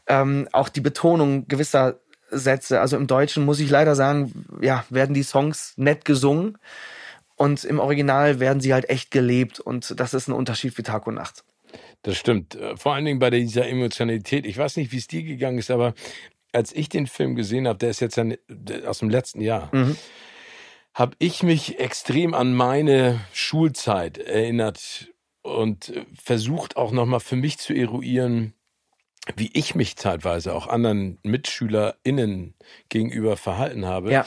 ähm, 0.07 0.49
auch 0.53 0.69
die 0.69 0.81
Betonung 0.81 1.47
gewisser 1.49 2.01
Sätze. 2.31 2.81
Also 2.81 2.97
im 2.97 3.07
Deutschen 3.07 3.45
muss 3.45 3.61
ich 3.61 3.71
leider 3.71 3.95
sagen, 3.95 4.47
ja, 4.61 4.85
werden 4.91 5.15
die 5.15 5.23
Songs 5.23 5.75
nett 5.77 6.05
gesungen 6.05 6.59
und 7.37 7.65
im 7.65 7.79
Original 7.79 8.41
werden 8.41 8.61
sie 8.61 8.75
halt 8.75 8.91
echt 8.91 9.11
gelebt 9.11 9.61
und 9.61 9.99
das 9.99 10.15
ist 10.15 10.29
ein 10.29 10.33
Unterschied 10.33 10.77
wie 10.77 10.83
Tag 10.83 11.07
und 11.07 11.15
Nacht. 11.15 11.45
Das 12.03 12.17
stimmt. 12.17 12.55
Äh, 12.55 12.77
vor 12.77 12.95
allen 12.95 13.05
Dingen 13.05 13.19
bei 13.19 13.31
dieser 13.31 13.67
Emotionalität. 13.67 14.47
Ich 14.47 14.57
weiß 14.57 14.77
nicht, 14.77 14.93
wie 14.93 14.99
es 14.99 15.09
dir 15.09 15.23
gegangen 15.23 15.59
ist, 15.59 15.71
aber 15.71 15.95
als 16.53 16.73
ich 16.73 16.89
den 16.89 17.07
Film 17.07 17.35
gesehen 17.35 17.69
habe, 17.69 17.79
der 17.79 17.91
ist 17.91 18.01
jetzt 18.01 18.19
aus 18.87 18.99
dem 19.01 19.11
letzten 19.11 19.41
Jahr, 19.41 19.69
mhm. 19.75 19.97
habe 20.95 21.15
ich 21.19 21.43
mich 21.43 21.79
extrem 21.79 22.35
an 22.35 22.55
meine 22.55 23.21
Schulzeit 23.33 24.19
erinnert 24.19 25.09
und 25.49 25.93
versucht 26.15 26.77
auch 26.77 26.93
nochmal 26.93 27.21
für 27.21 27.37
mich 27.37 27.59
zu 27.59 27.75
eruieren, 27.75 28.55
wie 29.37 29.51
ich 29.53 29.75
mich 29.75 29.97
zeitweise 29.97 30.55
auch 30.55 30.67
anderen 30.67 31.19
MitschülerInnen 31.23 32.55
gegenüber 32.89 33.37
verhalten 33.37 33.87
habe. 33.87 34.13
Ja. 34.13 34.27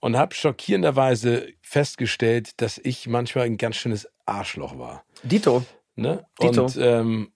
Und 0.00 0.16
habe 0.16 0.34
schockierenderweise 0.34 1.48
festgestellt, 1.60 2.60
dass 2.62 2.78
ich 2.78 3.06
manchmal 3.06 3.44
ein 3.44 3.58
ganz 3.58 3.76
schönes 3.76 4.08
Arschloch 4.24 4.78
war. 4.78 5.04
Dito. 5.22 5.64
Ne? 5.94 6.26
Dito. 6.40 6.64
Und, 6.64 6.78
ähm, 6.80 7.32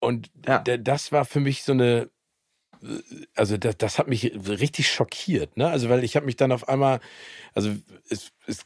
und 0.00 0.30
ja. 0.46 0.58
das 0.60 1.12
war 1.12 1.26
für 1.26 1.40
mich 1.40 1.64
so 1.64 1.72
eine 1.72 2.08
also 3.34 3.56
das, 3.56 3.76
das 3.78 3.98
hat 3.98 4.08
mich 4.08 4.32
richtig 4.48 4.90
schockiert, 4.90 5.56
ne? 5.56 5.68
Also 5.68 5.88
weil 5.88 6.04
ich 6.04 6.16
habe 6.16 6.26
mich 6.26 6.36
dann 6.36 6.52
auf 6.52 6.68
einmal, 6.68 7.00
also 7.54 7.70
es, 8.08 8.32
es, 8.46 8.64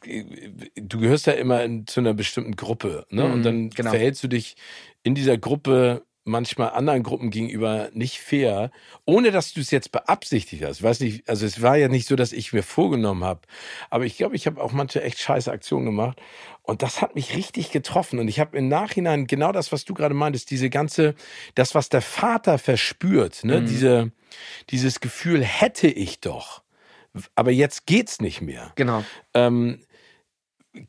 du 0.75 0.99
gehörst 0.99 1.27
ja 1.27 1.33
immer 1.33 1.63
in, 1.63 1.87
zu 1.87 1.99
einer 1.99 2.13
bestimmten 2.13 2.55
Gruppe, 2.55 3.05
ne? 3.09 3.25
Mhm, 3.25 3.31
und 3.31 3.43
dann 3.43 3.69
genau. 3.69 3.91
verhältst 3.91 4.23
du 4.23 4.27
dich 4.27 4.55
in 5.03 5.15
dieser 5.15 5.37
Gruppe 5.37 6.03
manchmal 6.27 6.71
anderen 6.71 7.03
Gruppen 7.03 7.29
gegenüber 7.29 7.89
nicht 7.93 8.19
fair, 8.19 8.71
ohne 9.05 9.31
dass 9.31 9.53
du 9.53 9.61
es 9.61 9.71
jetzt 9.71 9.91
beabsichtigt 9.91 10.63
hast. 10.63 10.77
Ich 10.77 10.83
weiß 10.83 10.99
nicht, 10.99 11.29
also 11.29 11.45
es 11.45 11.61
war 11.61 11.77
ja 11.77 11.87
nicht 11.87 12.07
so, 12.07 12.15
dass 12.15 12.33
ich 12.33 12.51
mir 12.53 12.63
vorgenommen 12.63 13.23
habe, 13.23 13.41
aber 13.89 14.05
ich 14.05 14.17
glaube, 14.17 14.35
ich 14.35 14.45
habe 14.45 14.61
auch 14.61 14.73
manche 14.73 15.01
echt 15.01 15.19
scheiße 15.19 15.51
Aktionen 15.51 15.85
gemacht 15.85 16.21
und 16.67 16.83
das 16.83 17.01
hat 17.01 17.15
mich 17.15 17.35
richtig 17.35 17.71
getroffen 17.71 18.19
und 18.19 18.27
ich 18.27 18.39
habe 18.39 18.57
im 18.57 18.67
Nachhinein 18.67 19.25
genau 19.25 19.51
das, 19.51 19.71
was 19.71 19.85
du 19.85 19.93
gerade 19.93 20.13
meintest, 20.13 20.51
diese 20.51 20.69
ganze, 20.69 21.15
das, 21.55 21.73
was 21.75 21.89
der 21.89 22.01
Vater 22.01 22.57
verspürt, 22.57 23.43
ne, 23.43 23.61
mhm. 23.61 23.65
diese, 23.65 24.11
dieses 24.69 24.99
Gefühl 24.99 25.43
hätte 25.43 25.87
ich 25.87 26.19
doch, 26.19 26.61
aber 27.35 27.51
jetzt 27.51 27.85
geht's 27.85 28.19
nicht 28.19 28.41
mehr. 28.41 28.73
Genau. 28.75 29.03
Ähm, 29.33 29.79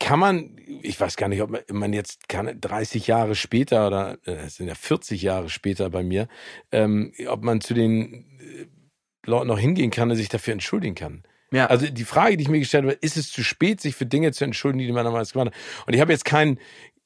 kann 0.00 0.18
man, 0.18 0.56
ich 0.82 1.00
weiß 1.00 1.16
gar 1.16 1.28
nicht, 1.28 1.40
ob 1.40 1.70
man 1.70 1.92
jetzt 1.92 2.28
kann 2.28 2.60
30 2.60 3.06
Jahre 3.06 3.34
später 3.34 3.86
oder 3.86 4.18
äh, 4.26 4.32
es 4.32 4.56
sind 4.56 4.66
ja 4.66 4.74
40 4.74 5.22
Jahre 5.22 5.48
später 5.48 5.88
bei 5.90 6.02
mir, 6.02 6.28
ähm, 6.72 7.12
ob 7.28 7.42
man 7.42 7.60
zu 7.60 7.72
den 7.72 8.26
äh, 8.40 8.66
Leuten 9.24 9.46
noch 9.46 9.58
hingehen 9.58 9.90
kann 9.90 10.10
und 10.10 10.16
sich 10.16 10.28
dafür 10.28 10.52
entschuldigen 10.52 10.96
kann. 10.96 11.22
Ja. 11.50 11.66
Also 11.66 11.86
die 11.86 12.04
Frage, 12.04 12.36
die 12.36 12.42
ich 12.42 12.48
mir 12.48 12.58
gestellt 12.58 12.84
habe, 12.84 12.92
ist 13.00 13.16
es 13.16 13.32
zu 13.32 13.42
spät, 13.42 13.80
sich 13.80 13.94
für 13.94 14.06
Dinge 14.06 14.32
zu 14.32 14.44
entschuldigen, 14.44 14.86
die 14.86 14.92
man 14.92 15.04
damals 15.04 15.32
gemacht 15.32 15.48
hat? 15.48 15.86
Und 15.86 15.94
ich 15.94 16.00
habe 16.00 16.12
jetzt 16.12 16.24
keinen 16.24 16.58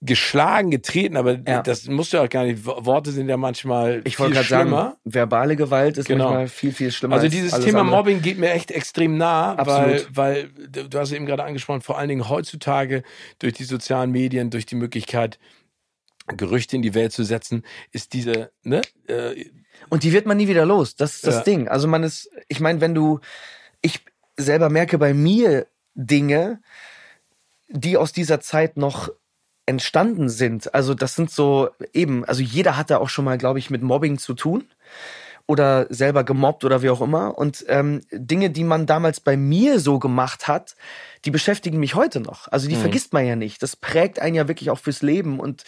geschlagen, 0.05 0.73
getreten, 0.73 1.17
aber 1.17 1.39
ja. 1.47 1.63
das 1.63 1.87
musst 1.87 2.13
du 2.13 2.19
auch 2.19 2.29
gar 2.29 2.45
nicht. 2.45 2.67
Worte 2.67 3.13
sind 3.13 3.29
ja 3.29 3.37
manchmal 3.37 4.03
ich 4.05 4.17
viel 4.17 4.35
schlimmer. 4.35 4.83
Sagen, 4.83 4.97
verbale 5.05 5.55
Gewalt 5.55 5.97
ist 5.97 6.07
genau. 6.07 6.25
manchmal 6.25 6.49
viel, 6.49 6.73
viel 6.73 6.91
schlimmer. 6.91 7.15
Also 7.15 7.29
dieses 7.29 7.53
Thema 7.61 7.81
andere. 7.81 7.97
Mobbing 7.97 8.21
geht 8.21 8.37
mir 8.39 8.51
echt 8.51 8.73
extrem 8.73 9.17
nah, 9.17 9.55
Absolut. 9.55 10.09
weil, 10.17 10.51
weil 10.69 10.89
du 10.89 10.99
hast 10.99 11.13
eben 11.13 11.25
gerade 11.25 11.45
angesprochen, 11.45 11.83
vor 11.83 11.99
allen 11.99 12.09
Dingen 12.09 12.29
heutzutage 12.29 13.05
durch 13.39 13.53
die 13.53 13.65
sozialen 13.65 14.11
Medien, 14.11 14.51
durch 14.51 14.67
die 14.67 14.75
Möglichkeit, 14.75 15.39
Gerüchte 16.27 16.77
in 16.77 16.83
die 16.83 16.95
Welt 16.95 17.13
zu 17.13 17.25
setzen, 17.25 17.65
ist 17.91 18.13
diese, 18.13 18.51
ne? 18.63 18.81
Äh, 19.07 19.47
Und 19.89 20.05
die 20.05 20.13
wird 20.13 20.27
man 20.27 20.37
nie 20.37 20.49
wieder 20.49 20.65
los. 20.65 20.95
Das 20.97 21.15
ist 21.15 21.27
das 21.27 21.37
ja. 21.37 21.43
Ding. 21.43 21.69
Also 21.69 21.89
man 21.89 22.03
ist, 22.03 22.31
ich 22.49 22.61
meine, 22.61 22.81
wenn 22.81 22.95
du, 22.95 23.21
ich 23.83 24.05
selber 24.37 24.71
merke 24.71 24.99
bei 24.99 25.15
mir 25.15 25.67
Dinge, 25.95 26.61
die 27.69 27.97
aus 27.97 28.13
dieser 28.13 28.41
Zeit 28.41 28.77
noch 28.77 29.11
entstanden 29.67 30.29
sind. 30.29 30.75
Also 30.75 30.95
das 30.95 31.15
sind 31.15 31.31
so 31.31 31.71
eben, 31.93 32.25
also 32.25 32.43
jeder 32.43 32.77
hatte 32.77 33.01
auch 33.01 33.09
schon 33.09 33.25
mal, 33.25 33.39
glaube 33.39 33.59
ich, 33.59 33.71
mit 33.71 33.83
Mobbing 33.83 34.19
zu 34.19 34.35
tun 34.35 34.65
oder 35.47 35.87
selber 35.91 36.25
gemobbt 36.25 36.65
oder 36.65 36.83
wie 36.83 36.91
auch 36.91 37.01
immer. 37.01 37.37
Und 37.39 37.65
ähm, 37.69 38.01
Dinge, 38.11 38.51
die 38.51 38.65
man 38.65 38.87
damals 38.87 39.21
bei 39.21 39.37
mir 39.37 39.81
so 39.81 39.99
gemacht 39.99 40.49
hat, 40.49 40.77
die 41.25 41.31
beschäftigen 41.31 41.79
mich 41.79 41.95
heute 41.95 42.21
noch. 42.21 42.49
Also 42.49 42.69
die 42.69 42.77
mhm. 42.77 42.81
vergisst 42.81 43.13
man 43.13 43.27
ja 43.27 43.37
nicht. 43.37 43.63
Das 43.63 43.77
prägt 43.77 44.19
einen 44.19 44.35
ja 44.35 44.49
wirklich 44.49 44.71
auch 44.71 44.79
fürs 44.79 45.03
Leben. 45.03 45.41
Und 45.41 45.65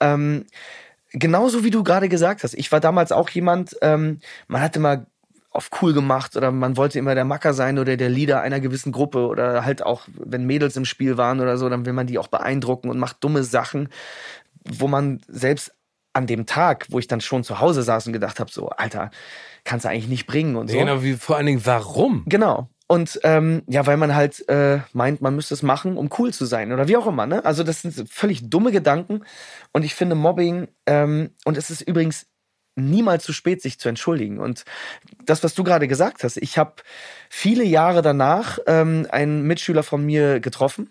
ähm, 0.00 0.46
genauso 1.12 1.64
wie 1.64 1.70
du 1.70 1.82
gerade 1.82 2.08
gesagt 2.08 2.44
hast, 2.44 2.54
ich 2.54 2.70
war 2.72 2.80
damals 2.80 3.12
auch 3.12 3.28
jemand, 3.30 3.76
ähm, 3.82 4.20
man 4.48 4.62
hatte 4.62 4.80
mal 4.80 5.06
auf 5.50 5.70
cool 5.82 5.92
gemacht 5.92 6.36
oder 6.36 6.52
man 6.52 6.76
wollte 6.76 6.98
immer 6.98 7.14
der 7.14 7.24
Macker 7.24 7.54
sein 7.54 7.78
oder 7.78 7.96
der 7.96 8.08
Leader 8.08 8.40
einer 8.40 8.60
gewissen 8.60 8.92
Gruppe 8.92 9.26
oder 9.26 9.64
halt 9.64 9.82
auch, 9.82 10.02
wenn 10.16 10.44
Mädels 10.44 10.76
im 10.76 10.84
Spiel 10.84 11.16
waren 11.16 11.40
oder 11.40 11.56
so, 11.56 11.68
dann 11.68 11.86
will 11.86 11.92
man 11.92 12.06
die 12.06 12.18
auch 12.18 12.28
beeindrucken 12.28 12.88
und 12.88 12.98
macht 12.98 13.22
dumme 13.24 13.42
Sachen, 13.42 13.88
wo 14.64 14.86
man 14.86 15.20
selbst 15.26 15.72
an 16.12 16.26
dem 16.26 16.46
Tag, 16.46 16.86
wo 16.90 16.98
ich 16.98 17.08
dann 17.08 17.20
schon 17.20 17.44
zu 17.44 17.60
Hause 17.60 17.82
saß 17.82 18.06
und 18.06 18.12
gedacht 18.12 18.40
habe, 18.40 18.50
so, 18.50 18.68
Alter, 18.68 19.10
kannst 19.64 19.84
du 19.84 19.88
eigentlich 19.88 20.08
nicht 20.08 20.26
bringen 20.26 20.56
und 20.56 20.70
so. 20.70 20.76
Genau, 20.76 21.02
wie 21.02 21.14
vor 21.14 21.36
allen 21.36 21.46
Dingen, 21.46 21.64
warum? 21.64 22.24
Genau. 22.26 22.68
Und 22.86 23.20
ähm, 23.22 23.62
ja, 23.68 23.86
weil 23.86 23.96
man 23.96 24.16
halt 24.16 24.48
äh, 24.48 24.80
meint, 24.92 25.20
man 25.20 25.36
müsste 25.36 25.54
es 25.54 25.62
machen, 25.62 25.96
um 25.96 26.10
cool 26.18 26.32
zu 26.32 26.44
sein 26.44 26.72
oder 26.72 26.88
wie 26.88 26.96
auch 26.96 27.06
immer. 27.06 27.24
Ne? 27.24 27.44
Also 27.44 27.62
das 27.62 27.82
sind 27.82 28.10
völlig 28.10 28.50
dumme 28.50 28.72
Gedanken. 28.72 29.22
Und 29.72 29.84
ich 29.84 29.94
finde 29.94 30.16
Mobbing, 30.16 30.66
ähm, 30.86 31.30
und 31.44 31.56
es 31.56 31.70
ist 31.70 31.82
übrigens 31.82 32.26
niemals 32.80 33.24
zu 33.24 33.32
spät, 33.32 33.62
sich 33.62 33.78
zu 33.78 33.88
entschuldigen. 33.88 34.38
Und 34.38 34.64
das, 35.24 35.44
was 35.44 35.54
du 35.54 35.64
gerade 35.64 35.88
gesagt 35.88 36.24
hast, 36.24 36.36
ich 36.36 36.58
habe 36.58 36.74
viele 37.28 37.64
Jahre 37.64 38.02
danach 38.02 38.58
ähm, 38.66 39.06
einen 39.10 39.42
Mitschüler 39.42 39.82
von 39.82 40.04
mir 40.04 40.40
getroffen. 40.40 40.90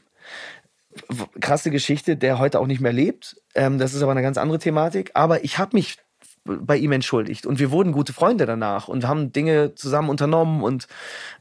Krasse 1.39 1.71
Geschichte, 1.71 2.17
der 2.17 2.39
heute 2.39 2.59
auch 2.59 2.67
nicht 2.67 2.81
mehr 2.81 2.93
lebt. 2.93 3.41
Ähm, 3.55 3.77
das 3.77 3.93
ist 3.93 4.01
aber 4.01 4.11
eine 4.11 4.21
ganz 4.21 4.37
andere 4.37 4.59
Thematik. 4.59 5.11
Aber 5.13 5.43
ich 5.43 5.57
habe 5.57 5.75
mich 5.75 5.97
bei 6.43 6.77
ihm 6.77 6.91
entschuldigt 6.91 7.45
und 7.45 7.59
wir 7.59 7.71
wurden 7.71 7.91
gute 7.91 8.13
Freunde 8.13 8.45
danach 8.45 8.87
und 8.87 9.07
haben 9.07 9.31
Dinge 9.31 9.75
zusammen 9.75 10.09
unternommen 10.09 10.63
und 10.63 10.87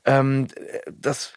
ähm, 0.04 0.48
das 0.90 1.32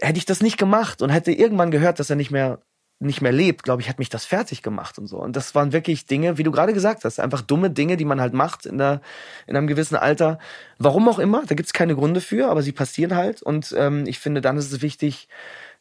hätte 0.00 0.18
ich 0.18 0.26
das 0.26 0.40
nicht 0.40 0.58
gemacht 0.58 1.02
und 1.02 1.10
hätte 1.10 1.30
irgendwann 1.30 1.70
gehört, 1.70 2.00
dass 2.00 2.10
er 2.10 2.16
nicht 2.16 2.30
mehr 2.30 2.60
nicht 3.00 3.20
mehr 3.20 3.32
lebt, 3.32 3.64
glaube 3.64 3.82
ich, 3.82 3.88
hat 3.88 3.98
mich 3.98 4.08
das 4.08 4.24
fertig 4.24 4.62
gemacht 4.62 4.98
und 4.98 5.06
so. 5.06 5.18
Und 5.18 5.36
das 5.36 5.54
waren 5.54 5.72
wirklich 5.72 6.06
Dinge, 6.06 6.38
wie 6.38 6.42
du 6.42 6.50
gerade 6.50 6.72
gesagt 6.72 7.04
hast, 7.04 7.20
einfach 7.20 7.40
dumme 7.40 7.70
Dinge, 7.70 7.96
die 7.96 8.04
man 8.04 8.20
halt 8.20 8.32
macht 8.32 8.66
in, 8.66 8.78
der, 8.78 9.00
in 9.46 9.56
einem 9.56 9.66
gewissen 9.66 9.96
Alter. 9.96 10.38
Warum 10.78 11.08
auch 11.08 11.18
immer, 11.18 11.44
da 11.46 11.54
gibt 11.54 11.66
es 11.66 11.72
keine 11.72 11.94
Gründe 11.94 12.20
für, 12.20 12.48
aber 12.48 12.62
sie 12.62 12.72
passieren 12.72 13.14
halt. 13.14 13.42
Und 13.42 13.74
ähm, 13.76 14.06
ich 14.06 14.18
finde, 14.18 14.40
dann 14.40 14.56
ist 14.56 14.72
es 14.72 14.80
wichtig, 14.80 15.28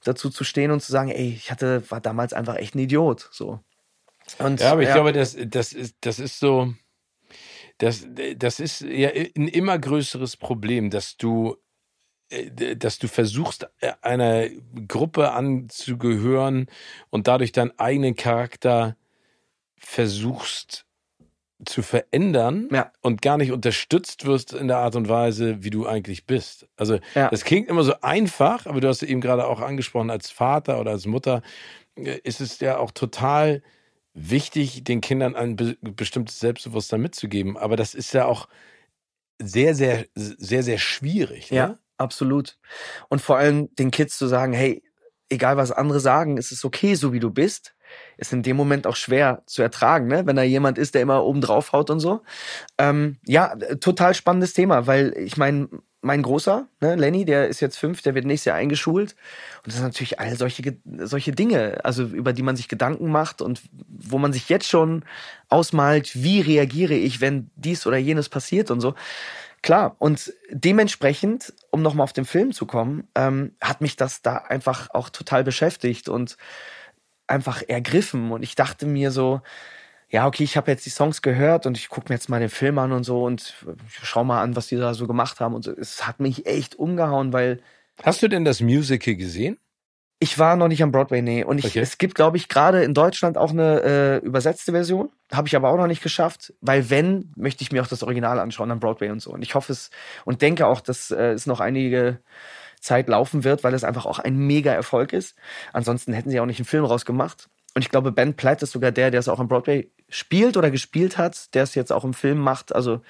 dazu 0.03 0.29
zu 0.29 0.43
stehen 0.43 0.71
und 0.71 0.81
zu 0.81 0.91
sagen, 0.91 1.09
ey, 1.09 1.33
ich 1.33 1.51
hatte, 1.51 1.89
war 1.89 2.01
damals 2.01 2.33
einfach 2.33 2.55
echt 2.55 2.75
ein 2.75 2.79
Idiot. 2.79 3.29
So. 3.31 3.59
Und, 4.39 4.59
ja, 4.59 4.71
aber 4.71 4.81
ich 4.81 4.89
ja. 4.89 4.95
glaube, 4.95 5.13
das, 5.13 5.37
das, 5.47 5.73
ist, 5.73 5.95
das 6.01 6.19
ist 6.19 6.39
so, 6.39 6.73
das, 7.77 8.05
das 8.35 8.59
ist 8.59 8.81
ja 8.81 9.09
ein 9.09 9.47
immer 9.47 9.77
größeres 9.77 10.37
Problem, 10.37 10.89
dass 10.89 11.17
du 11.17 11.57
dass 12.75 12.99
du 12.99 13.07
versuchst, 13.07 13.67
äh, 13.79 13.91
einer 14.01 14.47
Gruppe 14.87 15.31
anzugehören 15.31 16.67
und 17.09 17.27
dadurch 17.27 17.51
deinen 17.51 17.77
eigenen 17.79 18.15
Charakter 18.15 18.95
versuchst 19.77 20.85
zu 21.65 21.81
verändern 21.81 22.67
Ja. 22.71 22.91
und 23.01 23.21
gar 23.21 23.37
nicht 23.37 23.51
unterstützt 23.51 24.25
wirst 24.25 24.53
in 24.53 24.67
der 24.67 24.77
Art 24.79 24.95
und 24.95 25.07
Weise, 25.07 25.63
wie 25.63 25.69
du 25.69 25.85
eigentlich 25.87 26.25
bist. 26.25 26.67
Also 26.75 26.99
Ja. 27.15 27.29
das 27.29 27.45
klingt 27.45 27.69
immer 27.69 27.83
so 27.83 27.93
einfach, 28.01 28.65
aber 28.65 28.81
du 28.81 28.87
hast 28.87 29.03
eben 29.03 29.21
gerade 29.21 29.47
auch 29.47 29.61
angesprochen, 29.61 30.09
als 30.09 30.29
Vater 30.29 30.79
oder 30.79 30.91
als 30.91 31.05
Mutter 31.05 31.41
äh, 31.95 32.19
ist 32.23 32.41
es 32.41 32.59
ja 32.59 32.77
auch 32.77 32.91
total 32.91 33.61
wichtig, 34.13 34.83
den 34.83 34.99
Kindern 35.01 35.35
ein 35.35 35.55
be 35.55 35.77
bestimmtes 35.81 36.39
Selbstbewusstsein 36.39 37.01
mitzugeben. 37.01 37.57
Aber 37.57 37.75
das 37.77 37.93
ist 37.93 38.13
ja 38.13 38.25
auch 38.25 38.47
sehr, 39.41 39.73
sehr, 39.75 40.05
sehr, 40.15 40.63
sehr 40.63 40.77
schwierig. 40.77 41.51
Ne? 41.67 41.79
Absolut. 42.03 42.57
Und 43.07 43.21
vor 43.21 43.37
allem 43.37 43.73
den 43.75 43.91
Kids 43.91 44.17
zu 44.17 44.27
sagen, 44.27 44.51
hey, 44.53 44.83
egal 45.29 45.57
was 45.57 45.71
andere 45.71 45.99
sagen, 45.99 46.37
es 46.37 46.51
ist 46.51 46.65
okay, 46.65 46.95
so 46.95 47.13
wie 47.13 47.19
du 47.19 47.31
bist, 47.31 47.73
ist 48.17 48.33
in 48.33 48.43
dem 48.43 48.57
Moment 48.57 48.87
auch 48.87 48.95
schwer 48.95 49.43
zu 49.45 49.61
ertragen, 49.61 50.07
ne? 50.07 50.25
wenn 50.25 50.35
da 50.35 50.43
jemand 50.43 50.77
ist, 50.77 50.95
der 50.95 51.01
immer 51.01 51.23
oben 51.23 51.41
drauf 51.41 51.71
haut 51.71 51.89
und 51.89 51.99
so. 51.99 52.21
Ähm, 52.77 53.17
ja, 53.25 53.53
äh, 53.53 53.77
total 53.77 54.13
spannendes 54.13 54.53
Thema, 54.53 54.85
weil 54.85 55.13
ich 55.17 55.37
meine, 55.37 55.69
mein 56.01 56.21
Großer, 56.21 56.67
ne, 56.81 56.95
Lenny, 56.95 57.23
der 57.23 57.47
ist 57.47 57.61
jetzt 57.61 57.77
fünf, 57.77 58.01
der 58.01 58.13
wird 58.13 58.25
nächstes 58.25 58.45
Jahr 58.45 58.57
eingeschult. 58.57 59.15
Und 59.57 59.67
das 59.67 59.75
sind 59.75 59.85
natürlich 59.85 60.19
all 60.19 60.35
solche, 60.35 60.77
solche 60.99 61.31
Dinge, 61.31 61.79
also 61.85 62.03
über 62.03 62.33
die 62.33 62.43
man 62.43 62.57
sich 62.57 62.67
Gedanken 62.67 63.09
macht 63.09 63.41
und 63.41 63.61
wo 63.87 64.17
man 64.17 64.33
sich 64.33 64.49
jetzt 64.49 64.67
schon 64.67 65.05
ausmalt, 65.47 66.11
wie 66.21 66.41
reagiere 66.41 66.93
ich, 66.93 67.21
wenn 67.21 67.49
dies 67.55 67.87
oder 67.87 67.95
jenes 67.95 68.27
passiert 68.27 68.69
und 68.69 68.81
so. 68.81 68.95
Klar, 69.63 69.95
und 69.97 70.33
dementsprechend, 70.51 71.53
um 71.71 71.81
nochmal 71.81 72.03
auf 72.03 72.11
den 72.11 72.25
Film 72.25 72.51
zu 72.51 72.65
kommen, 72.65 73.07
ähm, 73.15 73.55
hat 73.61 73.79
mich 73.79 73.95
das 73.95 74.21
da 74.21 74.35
einfach 74.35 74.89
auch 74.93 75.09
total 75.09 75.45
beschäftigt 75.45 76.09
und 76.09 76.37
einfach 77.27 77.63
ergriffen. 77.67 78.31
Und 78.31 78.43
ich 78.43 78.55
dachte 78.55 78.85
mir 78.85 79.09
so, 79.09 79.41
ja, 80.09 80.27
okay, 80.27 80.43
ich 80.43 80.57
habe 80.57 80.69
jetzt 80.69 80.85
die 80.85 80.89
Songs 80.89 81.21
gehört 81.21 81.65
und 81.65 81.77
ich 81.77 81.87
gucke 81.87 82.09
mir 82.09 82.15
jetzt 82.15 82.27
mal 82.27 82.41
den 82.41 82.49
Film 82.49 82.77
an 82.77 82.91
und 82.91 83.05
so 83.05 83.23
und 83.23 83.55
schau 83.87 84.25
mal 84.25 84.41
an, 84.41 84.57
was 84.57 84.67
die 84.67 84.75
da 84.75 84.93
so 84.93 85.07
gemacht 85.07 85.39
haben. 85.39 85.55
Und 85.55 85.63
so. 85.63 85.71
es 85.71 86.05
hat 86.05 86.19
mich 86.19 86.45
echt 86.45 86.75
umgehauen, 86.75 87.31
weil 87.31 87.61
Hast 88.03 88.21
du 88.21 88.27
denn 88.27 88.43
das 88.43 88.59
Musical 88.59 89.15
gesehen? 89.15 89.57
Ich 90.23 90.39
war 90.39 90.55
noch 90.55 90.69
nicht 90.69 90.81
am 90.81 90.93
Broadway, 90.93 91.21
nee. 91.21 91.43
Und 91.43 91.57
ich, 91.57 91.65
Okay. 91.65 91.79
es 91.79 91.97
gibt, 91.97 92.15
glaube 92.15 92.37
ich, 92.37 92.47
gerade 92.47 92.81
in 92.83 92.93
Deutschland 92.93 93.37
auch 93.37 93.51
eine 93.51 93.81
äh, 93.83 94.25
übersetzte 94.25 94.71
Version. 94.71 95.09
Habe 95.33 95.49
ich 95.49 95.55
aber 95.57 95.69
auch 95.69 95.75
noch 95.75 95.87
nicht 95.87 96.01
geschafft, 96.01 96.53
weil 96.61 96.89
wenn, 96.89 97.33
möchte 97.35 97.61
ich 97.61 97.73
mir 97.73 97.81
auch 97.81 97.87
das 97.87 98.03
Original 98.03 98.39
anschauen 98.39 98.71
am 98.71 98.79
Broadway 98.79 99.09
und 99.09 99.21
so. 99.21 99.31
Und 99.31 99.41
ich 99.41 99.53
hoffe 99.53 99.73
es 99.73 99.89
und 100.23 100.41
denke 100.41 100.65
auch, 100.65 100.79
dass 100.79 101.11
äh, 101.11 101.33
es 101.33 101.45
noch 101.45 101.59
einige 101.59 102.19
Zeit 102.79 103.09
laufen 103.09 103.43
wird, 103.43 103.65
weil 103.65 103.73
es 103.73 103.83
einfach 103.83 104.05
auch 104.05 104.17
ein 104.19 104.37
mega 104.37 104.71
Erfolg 104.71 105.11
ist. 105.11 105.35
Ansonsten 105.73 106.13
hätten 106.13 106.29
sie 106.29 106.39
auch 106.39 106.45
nicht 106.45 106.59
einen 106.59 106.65
Film 106.65 106.85
rausgemacht. 106.85 107.49
Und 107.75 107.81
ich 107.81 107.89
glaube, 107.89 108.13
Ben 108.13 108.35
Platt 108.35 108.63
ist 108.63 108.71
sogar 108.71 108.93
der, 108.93 109.11
der 109.11 109.19
es 109.19 109.27
auch 109.27 109.39
am 109.39 109.49
Broadway 109.49 109.91
spielt 110.07 110.55
oder 110.55 110.71
gespielt 110.71 111.17
hat, 111.17 111.53
der 111.53 111.63
es 111.63 111.75
jetzt 111.75 111.91
auch 111.91 112.05
im 112.05 112.13
Film 112.13 112.37
macht. 112.37 112.73
Also 112.73 113.01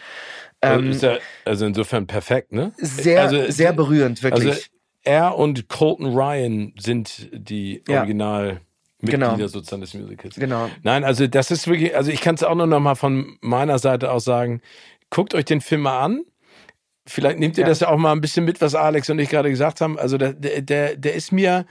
ähm, 0.63 0.89
ist 0.89 1.03
ja, 1.03 1.17
also 1.45 1.67
insofern 1.67 2.07
perfekt, 2.07 2.53
ne? 2.53 2.71
sehr, 2.77 3.21
also, 3.21 3.51
sehr 3.51 3.73
berührend, 3.73 4.23
wirklich. 4.23 4.49
Also 4.49 4.61
er 5.03 5.37
und 5.37 5.67
Colton 5.69 6.13
Ryan 6.15 6.73
sind 6.79 7.29
die 7.33 7.83
Ja. 7.87 7.99
Originalmitglieder 7.99 8.61
Genau. 9.35 9.47
sozusagen 9.47 9.81
des 9.81 9.93
Musicals. 9.93 10.35
genau. 10.35 10.69
Nein, 10.83 11.03
also 11.03 11.27
das 11.27 11.51
ist 11.51 11.67
wirklich, 11.67 11.95
also 11.95 12.11
ich 12.11 12.21
kann 12.21 12.35
es 12.35 12.43
auch 12.43 12.55
nur 12.55 12.67
noch 12.67 12.79
mal 12.79 12.95
von 12.95 13.37
meiner 13.41 13.79
Seite 13.79 14.11
aus 14.11 14.23
sagen, 14.23 14.61
guckt 15.09 15.33
euch 15.35 15.45
den 15.45 15.61
Film 15.61 15.81
mal 15.81 15.99
an. 15.99 16.21
Vielleicht 17.05 17.37
nehmt 17.39 17.57
ihr 17.57 17.63
Ja. 17.63 17.67
das 17.69 17.81
ja 17.81 17.89
auch 17.89 17.97
mal 17.97 18.13
ein 18.13 18.21
bisschen 18.21 18.45
mit, 18.45 18.61
was 18.61 18.75
Alex 18.75 19.09
und 19.09 19.19
ich 19.19 19.29
gerade 19.29 19.49
gesagt 19.49 19.81
haben. 19.81 19.99
Also 19.99 20.17
der, 20.17 20.33
der, 20.33 20.61
der, 20.61 20.95
der 20.95 21.13
ist 21.15 21.31
mir 21.33 21.65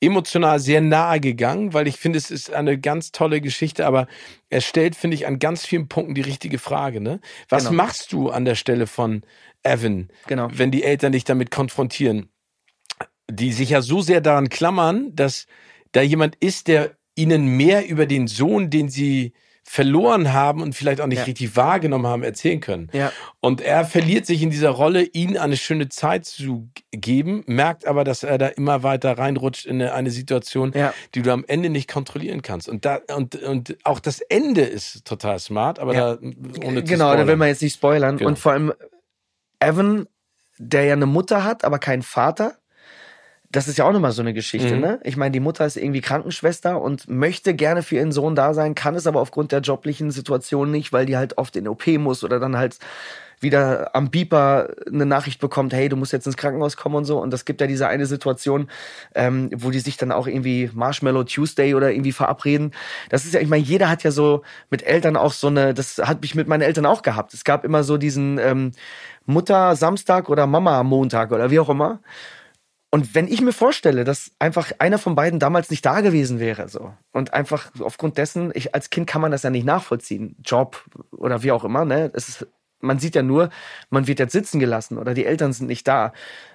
emotional 0.00 0.58
sehr 0.60 0.82
nahe 0.82 1.20
gegangen, 1.20 1.72
weil 1.72 1.86
ich 1.88 1.96
finde, 1.96 2.18
es 2.18 2.30
ist 2.30 2.52
eine 2.52 2.78
ganz 2.78 3.10
tolle 3.10 3.40
Geschichte, 3.40 3.86
aber 3.86 4.06
er 4.50 4.60
stellt, 4.60 4.94
finde 4.96 5.14
ich, 5.14 5.26
an 5.26 5.38
ganz 5.38 5.64
vielen 5.64 5.88
Punkten 5.88 6.14
die 6.14 6.20
richtige 6.20 6.58
Frage. 6.58 7.00
Ne? 7.00 7.20
Was 7.48 7.64
Genau. 7.68 7.76
machst 7.82 8.12
du 8.12 8.28
an 8.28 8.44
der 8.44 8.56
Stelle 8.56 8.86
von 8.86 9.22
Evan, 9.62 10.08
Genau. 10.26 10.48
wenn 10.52 10.70
die 10.70 10.82
Eltern 10.84 11.12
dich 11.12 11.24
damit 11.24 11.50
konfrontieren? 11.50 12.28
Die 13.30 13.52
sich 13.52 13.70
ja 13.70 13.80
so 13.82 14.00
sehr 14.02 14.20
daran 14.20 14.48
klammern, 14.48 15.14
dass 15.14 15.46
da 15.92 16.02
jemand 16.02 16.36
ist, 16.36 16.68
der 16.68 16.92
ihnen 17.14 17.46
mehr 17.56 17.88
über 17.88 18.06
den 18.06 18.26
Sohn, 18.26 18.70
den 18.70 18.88
sie 18.88 19.32
verloren 19.66 20.34
haben 20.34 20.60
und 20.60 20.74
vielleicht 20.74 21.00
auch 21.00 21.06
nicht 21.06 21.20
Ja. 21.20 21.24
richtig 21.24 21.56
wahrgenommen 21.56 22.06
haben, 22.06 22.22
erzählen 22.22 22.60
können. 22.60 22.90
Ja. 22.92 23.10
Und 23.40 23.62
er 23.62 23.86
verliert 23.86 24.26
sich 24.26 24.42
in 24.42 24.50
dieser 24.50 24.68
Rolle, 24.68 25.04
ihnen 25.04 25.38
eine 25.38 25.56
schöne 25.56 25.88
Zeit 25.88 26.26
zu 26.26 26.68
geben, 26.90 27.44
merkt 27.46 27.86
aber, 27.86 28.04
dass 28.04 28.24
er 28.24 28.36
da 28.36 28.48
immer 28.48 28.82
weiter 28.82 29.16
reinrutscht 29.16 29.64
in 29.64 29.80
eine, 29.80 29.94
eine 29.94 30.10
Situation, 30.10 30.72
Ja. 30.74 30.92
die 31.14 31.22
du 31.22 31.32
am 31.32 31.46
Ende 31.48 31.70
nicht 31.70 31.90
kontrollieren 31.90 32.42
kannst. 32.42 32.68
Und 32.68 32.84
da 32.84 33.00
und 33.16 33.36
und 33.36 33.78
auch 33.84 34.00
das 34.00 34.20
Ende 34.20 34.60
ist 34.60 35.06
total 35.06 35.38
smart, 35.38 35.78
aber 35.78 35.94
da 35.94 36.18
ohne 36.62 36.84
zu 36.84 36.92
genau, 36.92 37.16
da 37.16 37.26
will 37.26 37.36
man 37.36 37.48
jetzt 37.48 37.62
nicht 37.62 37.74
spoilern. 37.74 38.18
Genau. 38.18 38.28
Und 38.28 38.38
vor 38.38 38.52
allem 38.52 38.74
Evan, 39.60 40.06
der 40.58 40.84
ja 40.84 40.92
eine 40.92 41.06
Mutter 41.06 41.42
hat, 41.42 41.64
aber 41.64 41.78
keinen 41.78 42.02
Vater. 42.02 42.58
Das 43.54 43.68
ist 43.68 43.78
ja 43.78 43.84
auch 43.84 43.92
nochmal 43.92 44.10
so 44.10 44.20
eine 44.20 44.34
Geschichte, 44.34 44.74
Mhm. 44.74 44.80
ne? 44.80 45.00
Ich 45.04 45.16
meine, 45.16 45.30
die 45.30 45.38
Mutter 45.38 45.64
ist 45.64 45.76
irgendwie 45.76 46.00
Krankenschwester 46.00 46.82
und 46.82 47.08
möchte 47.08 47.54
gerne 47.54 47.82
für 47.82 47.94
ihren 47.94 48.10
Sohn 48.10 48.34
da 48.34 48.52
sein, 48.52 48.74
kann 48.74 48.96
es 48.96 49.06
aber 49.06 49.20
aufgrund 49.20 49.52
der 49.52 49.60
joblichen 49.60 50.10
Situation 50.10 50.72
nicht, 50.72 50.92
weil 50.92 51.06
die 51.06 51.16
halt 51.16 51.38
oft 51.38 51.54
in 51.54 51.68
OP 51.68 51.86
muss 51.98 52.24
oder 52.24 52.40
dann 52.40 52.56
halt 52.56 52.78
wieder 53.40 53.94
am 53.94 54.10
Beeper 54.10 54.70
eine 54.92 55.06
Nachricht 55.06 55.40
bekommt, 55.40 55.72
hey, 55.72 55.88
du 55.88 55.96
musst 55.96 56.12
jetzt 56.12 56.26
ins 56.26 56.36
Krankenhaus 56.36 56.76
kommen 56.76 56.96
und 56.96 57.04
so. 57.04 57.18
Und 57.20 57.30
das 57.30 57.44
gibt 57.44 57.60
ja 57.60 57.66
diese 57.68 57.86
eine 57.86 58.06
Situation, 58.06 58.68
ähm, 59.14 59.50
wo 59.54 59.70
die 59.70 59.80
sich 59.80 59.96
dann 59.96 60.10
auch 60.10 60.26
irgendwie 60.26 60.70
Marshmallow 60.72 61.22
Tuesday 61.24 61.74
oder 61.74 61.92
irgendwie 61.92 62.12
verabreden. 62.12 62.72
Das 63.10 63.24
ist 63.24 63.34
ja, 63.34 63.40
ich 63.40 63.48
meine, 63.48 63.62
jeder 63.62 63.88
hat 63.88 64.02
ja 64.02 64.10
so 64.10 64.42
mit 64.70 64.82
Eltern 64.82 65.16
auch 65.16 65.32
so 65.32 65.46
eine, 65.48 65.74
das 65.74 65.98
hat 65.98 66.18
ich 66.24 66.34
mit 66.34 66.48
meinen 66.48 66.62
Eltern 66.62 66.86
auch 66.86 67.02
gehabt. 67.02 67.34
Es 67.34 67.44
gab 67.44 67.64
immer 67.64 67.84
so 67.84 67.98
diesen 67.98 68.38
ähm, 68.38 68.72
Mutter 69.26 69.76
Samstag 69.76 70.28
oder 70.28 70.46
Mama 70.46 70.82
Montag 70.82 71.30
oder 71.30 71.50
wie 71.50 71.60
auch 71.60 71.68
immer. 71.68 72.00
Und 72.94 73.12
wenn 73.12 73.26
ich 73.26 73.40
mir 73.40 73.52
vorstelle, 73.52 74.04
dass 74.04 74.30
einfach 74.38 74.70
einer 74.78 74.98
von 74.98 75.16
beiden 75.16 75.40
damals 75.40 75.68
nicht 75.68 75.84
da 75.84 76.00
gewesen 76.00 76.38
wäre, 76.38 76.68
so 76.68 76.94
und 77.10 77.34
einfach 77.34 77.72
aufgrund 77.80 78.18
dessen, 78.18 78.52
ich 78.54 78.72
als 78.72 78.88
Kind 78.88 79.08
kann 79.08 79.20
man 79.20 79.32
das 79.32 79.42
ja 79.42 79.50
nicht 79.50 79.66
nachvollziehen, 79.66 80.36
Job 80.44 80.84
oder 81.10 81.42
wie 81.42 81.50
auch 81.50 81.64
immer, 81.64 81.84
ne? 81.84 82.12
Es 82.14 82.28
ist, 82.28 82.46
man 82.78 83.00
sieht 83.00 83.16
ja 83.16 83.24
nur, 83.24 83.50
man 83.90 84.06
wird 84.06 84.20
jetzt 84.20 84.30
sitzen 84.30 84.60
gelassen 84.60 84.96
oder 84.96 85.12
die 85.12 85.26
Eltern 85.26 85.52
sind 85.52 85.66
nicht 85.66 85.88
da. 85.88 86.12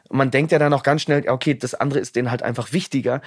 Und 0.08 0.18
man 0.18 0.32
denkt 0.32 0.54
ja 0.54 0.60
dann 0.60 0.72
auch 0.72 0.84
ganz 0.84 1.02
schnell, 1.02 1.28
okay, 1.28 1.56
das 1.56 1.76
andere 1.76 2.00
ist 2.00 2.16
denen 2.16 2.32
halt 2.32 2.42
einfach 2.42 2.72
wichtiger. 2.72 3.20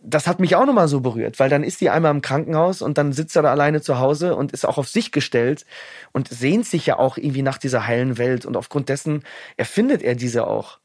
Das 0.00 0.28
hat 0.28 0.38
mich 0.38 0.54
auch 0.54 0.64
nochmal 0.64 0.86
so 0.86 1.00
berührt, 1.00 1.40
weil 1.40 1.50
dann 1.50 1.64
ist 1.64 1.80
die 1.80 1.90
einmal 1.90 2.12
im 2.12 2.22
Krankenhaus 2.22 2.82
und 2.82 2.98
dann 2.98 3.12
sitzt 3.12 3.34
er 3.34 3.42
da 3.42 3.50
alleine 3.50 3.80
zu 3.80 3.98
Hause 3.98 4.36
und 4.36 4.52
ist 4.52 4.64
auch 4.64 4.78
auf 4.78 4.88
sich 4.88 5.10
gestellt 5.10 5.66
und 6.12 6.28
sehnt 6.28 6.66
sich 6.66 6.86
ja 6.86 7.00
auch 7.00 7.16
irgendwie 7.16 7.42
nach 7.42 7.58
dieser 7.58 7.88
heilen 7.88 8.16
Welt 8.16 8.46
und 8.46 8.56
aufgrund 8.56 8.90
dessen 8.90 9.24
erfindet 9.56 10.02
er 10.02 10.14
diese 10.14 10.46
auch 10.46 10.78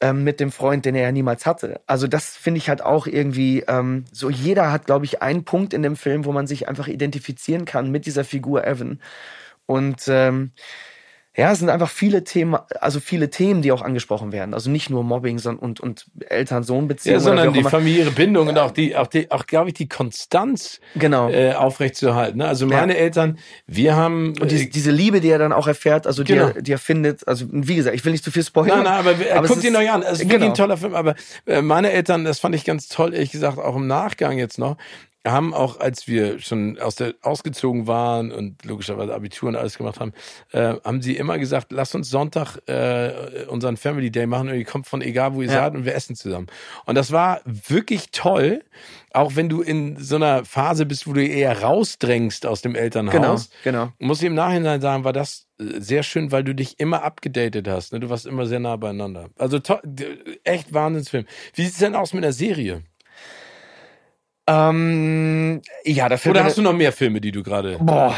ähm, 0.00 0.24
mit 0.24 0.40
dem 0.40 0.52
Freund, 0.52 0.84
den 0.84 0.94
er 0.94 1.02
ja 1.02 1.12
niemals 1.12 1.46
hatte. 1.46 1.80
Also 1.86 2.06
das 2.06 2.36
finde 2.36 2.58
ich 2.58 2.68
halt 2.68 2.82
auch 2.82 3.06
irgendwie, 3.06 3.64
ähm, 3.68 4.04
so 4.12 4.30
jeder 4.30 4.72
hat, 4.72 4.86
glaube 4.86 5.04
ich, 5.04 5.22
einen 5.22 5.44
Punkt 5.44 5.72
in 5.72 5.82
dem 5.82 5.96
Film, 5.96 6.24
wo 6.24 6.32
man 6.32 6.46
sich 6.46 6.68
einfach 6.68 6.88
identifizieren 6.88 7.64
kann 7.64 7.90
mit 7.90 8.06
dieser 8.06 8.24
Figur 8.24 8.66
Evan. 8.66 9.00
Und 9.66 10.04
ähm, 10.08 10.52
ja, 11.36 11.52
es 11.52 11.58
sind 11.58 11.68
einfach 11.68 11.90
viele 11.90 12.24
Themen, 12.24 12.56
also 12.80 12.98
viele 12.98 13.28
Themen, 13.30 13.60
die 13.62 13.70
auch 13.72 13.82
angesprochen 13.82 14.32
werden. 14.32 14.54
Also 14.54 14.70
nicht 14.70 14.88
nur 14.88 15.04
Mobbing 15.04 15.38
sondern 15.38 15.62
und, 15.62 15.80
und 15.80 16.06
Eltern-Sohn-Beziehungen. 16.28 17.18
ja, 17.18 17.20
sondern 17.20 17.52
die 17.52 17.60
immer. 17.60 17.70
familiäre 17.70 18.10
Bindung 18.10 18.48
und 18.48 18.58
auch 18.58 18.70
die, 18.70 18.96
auch 18.96 19.06
die, 19.06 19.30
auch 19.30 19.46
glaube 19.46 19.68
ich, 19.68 19.74
die 19.74 19.88
Konstanz 19.88 20.80
Genau. 20.94 21.28
äh, 21.28 21.52
aufrechtzuerhalten. 21.52 22.38
ne? 22.38 22.48
Also 22.48 22.66
meine 22.66 22.96
Eltern, 22.96 23.38
wir 23.66 23.94
haben 23.96 24.34
Und 24.40 24.50
diese, 24.50 24.64
äh, 24.64 24.68
diese 24.70 24.90
Liebe, 24.90 25.20
die 25.20 25.28
er 25.28 25.38
dann 25.38 25.52
auch 25.52 25.66
erfährt, 25.66 26.06
also 26.06 26.22
die, 26.24 26.32
Genau. 26.32 26.48
er, 26.48 26.62
die 26.62 26.72
er 26.72 26.78
findet, 26.78 27.26
also 27.28 27.44
wie 27.50 27.76
gesagt, 27.76 27.94
ich 27.94 28.04
will 28.04 28.12
nicht 28.12 28.24
zu 28.24 28.30
viel 28.30 28.42
spoilern. 28.44 28.82
Nein, 28.82 28.84
nein, 28.84 28.98
aber, 28.98 29.10
äh, 29.26 29.30
aber 29.32 29.44
es 29.44 29.50
guck 29.52 29.60
dir 29.60 29.68
ist- 29.68 29.72
noch 29.74 29.92
an. 29.92 30.02
Es 30.02 30.12
ist 30.12 30.18
wirklich 30.20 30.32
genau. 30.40 30.46
ein 30.46 30.54
toller 30.54 30.76
Film. 30.76 30.94
Aber 30.94 31.14
äh, 31.46 31.60
meine 31.62 31.92
Eltern, 31.92 32.24
das 32.24 32.38
fand 32.40 32.54
ich 32.54 32.64
ganz 32.64 32.88
toll, 32.88 33.12
ehrlich 33.12 33.30
gesagt, 33.32 33.58
auch 33.58 33.76
im 33.76 33.86
Nachgang 33.86 34.38
jetzt 34.38 34.58
noch, 34.58 34.76
haben 35.32 35.54
auch, 35.54 35.80
als 35.80 36.06
wir 36.06 36.38
schon 36.40 36.78
aus 36.78 36.94
der 36.96 37.14
ausgezogen 37.22 37.86
waren 37.86 38.32
und 38.32 38.64
logischerweise 38.64 39.14
Abitur 39.14 39.48
und 39.48 39.56
alles 39.56 39.76
gemacht 39.78 40.00
haben, 40.00 40.12
äh, 40.52 40.74
haben 40.84 41.02
sie 41.02 41.16
immer 41.16 41.38
gesagt, 41.38 41.72
lass 41.72 41.94
uns 41.94 42.08
Sonntag 42.10 42.56
äh, 42.68 43.44
unseren 43.48 43.76
Family 43.76 44.10
Day 44.10 44.26
machen 44.26 44.48
und 44.48 44.54
ihr 44.56 44.64
kommt 44.64 44.86
von 44.86 45.02
egal 45.02 45.34
wo 45.34 45.42
ihr 45.42 45.48
Ja. 45.48 45.54
seid 45.64 45.74
und 45.74 45.84
wir 45.84 45.94
essen 45.94 46.16
zusammen. 46.16 46.46
Und 46.84 46.94
das 46.96 47.12
war 47.12 47.40
wirklich 47.44 48.10
toll, 48.10 48.62
auch 49.12 49.36
wenn 49.36 49.48
du 49.48 49.62
in 49.62 49.96
so 49.98 50.16
einer 50.16 50.44
Phase 50.44 50.84
bist, 50.86 51.06
wo 51.06 51.12
du 51.12 51.24
eher 51.26 51.62
rausdrängst 51.62 52.44
aus 52.46 52.62
dem 52.62 52.74
Elternhaus. 52.74 53.50
Genau, 53.64 53.86
genau. 53.86 53.92
Muss 53.98 54.20
ich 54.20 54.26
im 54.26 54.34
Nachhinein 54.34 54.80
sagen, 54.80 55.04
war 55.04 55.12
das 55.12 55.46
äh, 55.58 55.80
sehr 55.80 56.02
schön, 56.02 56.32
weil 56.32 56.44
du 56.44 56.54
dich 56.54 56.78
immer 56.78 57.02
abgedatet 57.02 57.66
hast. 57.68 57.92
Ne? 57.92 58.00
Du 58.00 58.10
warst 58.10 58.26
immer 58.26 58.46
sehr 58.46 58.60
nah 58.60 58.76
beieinander. 58.76 59.30
Also 59.38 59.58
echt 60.44 60.72
Wahnsinnsfilm. 60.74 61.24
Wie 61.54 61.64
sieht's 61.64 61.78
denn 61.78 61.94
aus 61.94 62.12
mit 62.12 62.24
der 62.24 62.32
Serie? 62.32 62.82
Ähm, 64.46 65.60
ja, 65.84 66.08
da 66.08 66.16
fällt 66.16 66.34
Oder 66.34 66.44
hast 66.44 66.58
du 66.58 66.62
noch 66.62 66.72
mehr 66.72 66.92
Filme, 66.92 67.20
die 67.20 67.32
du 67.32 67.42
gerade. 67.42 67.78
Boah, 67.78 68.14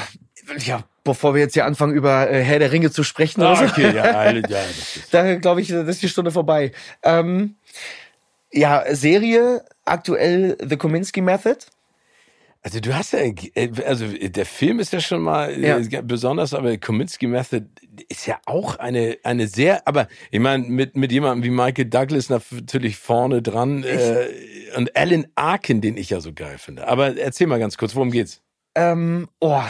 ja, 0.58 0.84
bevor 1.04 1.34
wir 1.34 1.40
jetzt 1.40 1.54
hier 1.54 1.64
anfangen, 1.64 1.94
über 1.94 2.30
äh, 2.30 2.42
Herr 2.42 2.58
der 2.58 2.72
Ringe 2.72 2.90
zu 2.90 3.02
sprechen, 3.02 3.42
Ah, 3.42 3.52
oder 3.52 3.68
so, 3.68 3.72
okay, 3.72 3.94
ja, 3.94 4.30
ja, 4.32 4.42
da 5.10 5.34
glaube 5.36 5.60
ich, 5.60 5.68
das 5.68 5.88
ist 5.88 6.02
die 6.02 6.08
Stunde 6.08 6.30
vorbei. 6.30 6.72
Ähm, 7.02 7.56
ja, 8.52 8.84
Serie, 8.94 9.64
aktuell 9.84 10.56
The 10.66 10.76
Kominsky 10.76 11.20
Method. 11.20 11.58
Also 12.68 12.80
du 12.80 12.94
hast 12.94 13.14
ja, 13.14 13.20
äh, 13.20 13.70
also 13.86 14.06
der 14.06 14.44
Film 14.44 14.78
ist 14.78 14.92
ja 14.92 15.00
schon 15.00 15.22
mal 15.22 15.48
äh, 15.48 15.80
ja. 15.80 16.02
besonders, 16.02 16.52
aber 16.52 16.76
Kominsky 16.76 17.26
Method 17.26 17.64
ist 18.10 18.26
ja 18.26 18.38
auch 18.44 18.76
eine 18.76 19.16
eine 19.22 19.46
sehr, 19.46 19.88
aber 19.88 20.06
ich 20.30 20.38
meine 20.38 20.64
mit 20.64 20.94
mit 20.94 21.10
jemandem 21.10 21.44
wie 21.44 21.56
Michael 21.56 21.86
Douglas 21.86 22.28
natürlich 22.28 22.98
vorne 22.98 23.40
dran 23.40 23.84
äh, 23.84 24.26
und 24.76 24.94
Alan 24.94 25.28
Arkin, 25.34 25.80
den 25.80 25.96
ich 25.96 26.10
ja 26.10 26.20
so 26.20 26.34
geil 26.34 26.58
finde. 26.58 26.86
Aber 26.86 27.16
erzähl 27.16 27.46
mal 27.46 27.58
ganz 27.58 27.78
kurz, 27.78 27.94
worum 27.94 28.10
geht's? 28.10 28.42
Ähm, 28.74 29.30
oh, 29.40 29.62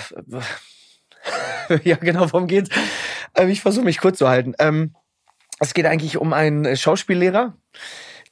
ja 1.85 1.95
genau, 1.95 2.33
worum 2.33 2.49
geht's? 2.49 2.71
Ähm, 3.37 3.49
ich 3.49 3.61
versuche 3.61 3.85
mich 3.85 3.99
kurz 3.99 4.19
zu 4.19 4.29
halten. 4.29 4.55
Ähm, 4.59 4.97
es 5.61 5.73
geht 5.73 5.87
eigentlich 5.87 6.17
um 6.17 6.33
einen 6.33 6.77
Schauspiellehrer, 6.77 7.57